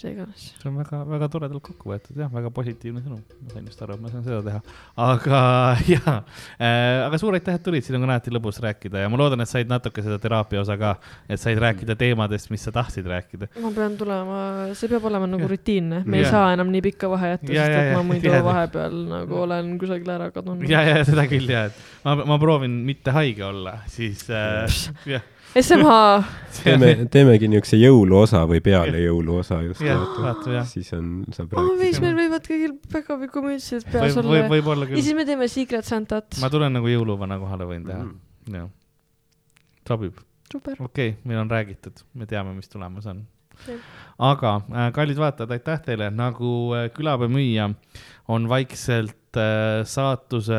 mis 0.00 0.12
iganes. 0.12 0.44
see 0.60 0.68
on 0.68 0.76
väga, 0.80 1.00
väga 1.08 1.28
toredalt 1.32 1.62
kokku 1.64 1.90
võetud 1.92 2.18
jah, 2.20 2.30
väga 2.32 2.50
positiivne 2.54 3.02
sõnum, 3.04 3.20
ma 3.44 3.52
sain 3.52 3.66
just 3.68 3.82
aru, 3.84 3.96
et 3.96 4.02
ma 4.04 4.12
saan 4.12 4.24
seda 4.24 4.40
teha. 4.46 4.60
aga 5.04 5.40
jaa 5.94 6.14
äh,, 6.56 7.06
aga 7.06 7.20
suur 7.20 7.36
aitäh, 7.36 7.58
et 7.58 7.64
tulid, 7.64 7.84
siin 7.84 7.98
on 7.98 8.06
ka 8.06 8.10
alati 8.10 8.34
lõbus 8.34 8.60
rääkida 8.64 9.04
ja 9.04 9.10
ma 9.12 9.20
loodan, 9.20 9.44
et 9.44 9.50
said 9.50 9.70
natuke 9.70 10.04
seda 10.04 10.18
teraapia 10.22 10.62
osa 10.62 10.76
ka, 10.80 10.94
et 11.28 11.40
said 11.42 11.60
rääkida 11.60 11.96
teemadest, 12.00 12.50
mis 12.52 12.64
sa 12.66 12.72
tahtsid 12.74 13.08
rääkida. 13.10 13.50
ma 13.60 13.72
pean 13.76 13.96
tulema, 14.00 14.40
see 14.78 14.90
peab 14.92 15.08
olema 15.10 15.28
nagu 15.30 15.44
Jah. 15.44 15.52
rutiinne, 15.54 16.02
me 16.06 16.20
ei 16.20 16.24
Jah. 16.26 16.36
saa 16.36 16.54
enam 16.56 16.72
nii 16.72 16.84
pikka 16.90 17.10
vahe 17.12 17.34
jätta, 17.34 17.50
Ja, 17.50 17.66
sest 17.66 17.74
ja, 17.74 17.82
et 17.82 17.90
ja, 17.92 17.98
ma 17.98 18.06
muidu 18.06 18.36
vahepeal 18.46 19.00
nagu 19.10 19.42
olen 19.44 19.74
kusagile 19.80 20.16
ära 20.16 20.30
kadunud. 20.34 20.68
ja, 20.70 20.84
ja 20.86 21.04
seda 21.08 21.26
küll 21.30 21.50
ja, 21.50 21.66
et 21.70 21.84
ma, 22.06 22.16
ma 22.34 22.40
proovin 22.40 22.80
mitte 22.86 23.14
haige 23.14 23.44
olla, 23.50 23.80
siis 23.90 24.24
äh, 24.30 24.80
jah. 25.16 25.28
SMH, 25.50 25.94
teeme, 26.62 26.90
teemegi 27.14 27.48
niisuguse 27.50 27.78
jõuluosa 27.80 28.44
või 28.50 28.60
peale 28.62 29.00
jõuluosa 29.02 29.60
just 29.64 29.82
jah, 29.82 29.98
vaata. 29.98 30.22
vaata 30.26 30.54
jah. 30.54 30.68
siis 30.70 30.92
on, 30.94 31.08
saab 31.34 31.56
oh 31.58 31.72
rääkida. 31.72 32.04
meil 32.04 32.18
võivad 32.20 32.46
kõigil 32.46 32.76
päkapikkumütsid 32.92 33.82
võib, 33.82 33.92
peas 33.96 34.14
võib, 34.14 34.22
olla. 34.22 34.44
võib-olla 34.54 34.86
ja 34.86 34.92
küll. 34.92 35.02
siis 35.08 35.18
me 35.18 35.26
teeme 35.26 35.48
Secret 35.50 35.88
Santat. 35.88 36.38
ma 36.42 36.52
tulen 36.52 36.78
nagu 36.78 36.90
jõuluvana 36.92 37.40
kohale 37.42 37.66
võin 37.70 37.84
teha, 37.88 38.04
Mhm. 38.06 38.54
jah. 38.60 38.70
sobib, 39.90 40.22
okei 40.54 40.78
okay,, 40.86 41.12
meil 41.24 41.42
on 41.42 41.50
räägitud, 41.50 42.04
me 42.14 42.30
teame, 42.30 42.54
mis 42.54 42.70
tulemas 42.70 43.10
on 43.10 43.26
aga 44.18 44.54
äh, 44.70 44.90
kallid 44.96 45.18
vaatajad, 45.20 45.50
aitäh 45.56 45.82
teile, 45.84 46.10
nagu 46.14 46.52
äh, 46.76 46.88
külapäeva 46.94 47.30
müüja 47.32 47.70
on 48.28 48.48
vaikselt 48.48 49.16
äh, 49.36 49.82
saatuse 49.86 50.58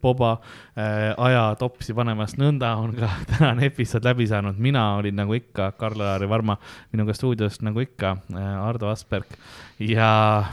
poba 0.00 0.32
äh, 0.76 1.14
aja 1.16 1.54
topsi 1.60 1.94
panemas, 1.96 2.36
nõnda 2.40 2.72
on 2.80 2.94
ka 2.98 3.10
tänane 3.32 3.68
episood 3.70 4.04
läbi 4.06 4.26
saanud, 4.30 4.58
mina 4.60 4.84
olin 4.98 5.16
nagu 5.22 5.36
ikka 5.36 5.70
Karl-Lari 5.80 6.28
Varma, 6.30 6.58
minuga 6.92 7.14
stuudios 7.16 7.60
nagu 7.64 7.82
ikka 7.84 8.16
äh, 8.34 8.50
Ardo 8.66 8.90
Asperg 8.92 9.38
ja 9.80 10.10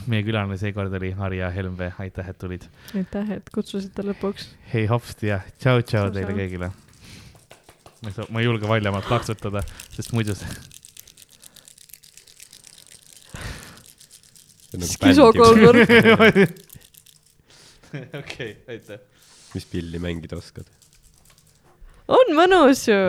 meie 0.08 0.24
külaline 0.28 0.58
seekord 0.62 0.94
oli 1.00 1.12
Harja 1.18 1.52
Helmvee, 1.52 1.92
aitäh, 2.00 2.30
et 2.32 2.40
tulid. 2.40 2.70
aitäh, 2.96 3.38
et 3.40 3.52
kutsusite 3.54 4.06
lõpuks. 4.08 4.50
hei 4.74 4.88
hopsti 4.88 5.34
ja 5.34 5.42
tšau-tšau 5.58 6.08
Tšau, 6.08 6.16
teile 6.16 6.32
tšau. 6.32 6.40
kõigile. 6.42 6.72
ma 8.02 8.12
ei 8.12 8.18
saa, 8.18 8.32
ma 8.32 8.44
ei 8.44 8.50
julge 8.50 8.70
valjemalt 8.70 9.08
plaksutada, 9.10 9.66
sest 9.92 10.14
muidu 10.16 10.36
see 10.38 10.76
skisokolmnurk. 14.78 15.90
okei, 18.20 18.64
aitäh. 18.68 19.00
mis 19.54 19.66
pilli 19.66 20.00
mängida 20.00 20.38
oskad? 20.38 20.68
on 22.08 22.34
mõnus 22.36 22.88
ju. 22.88 23.00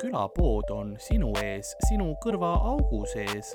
külapood 0.00 0.70
on 0.70 0.96
sinu 1.00 1.32
ees, 1.42 1.72
sinu 1.88 2.12
kõrvaaugu 2.22 3.06
sees 3.10 3.54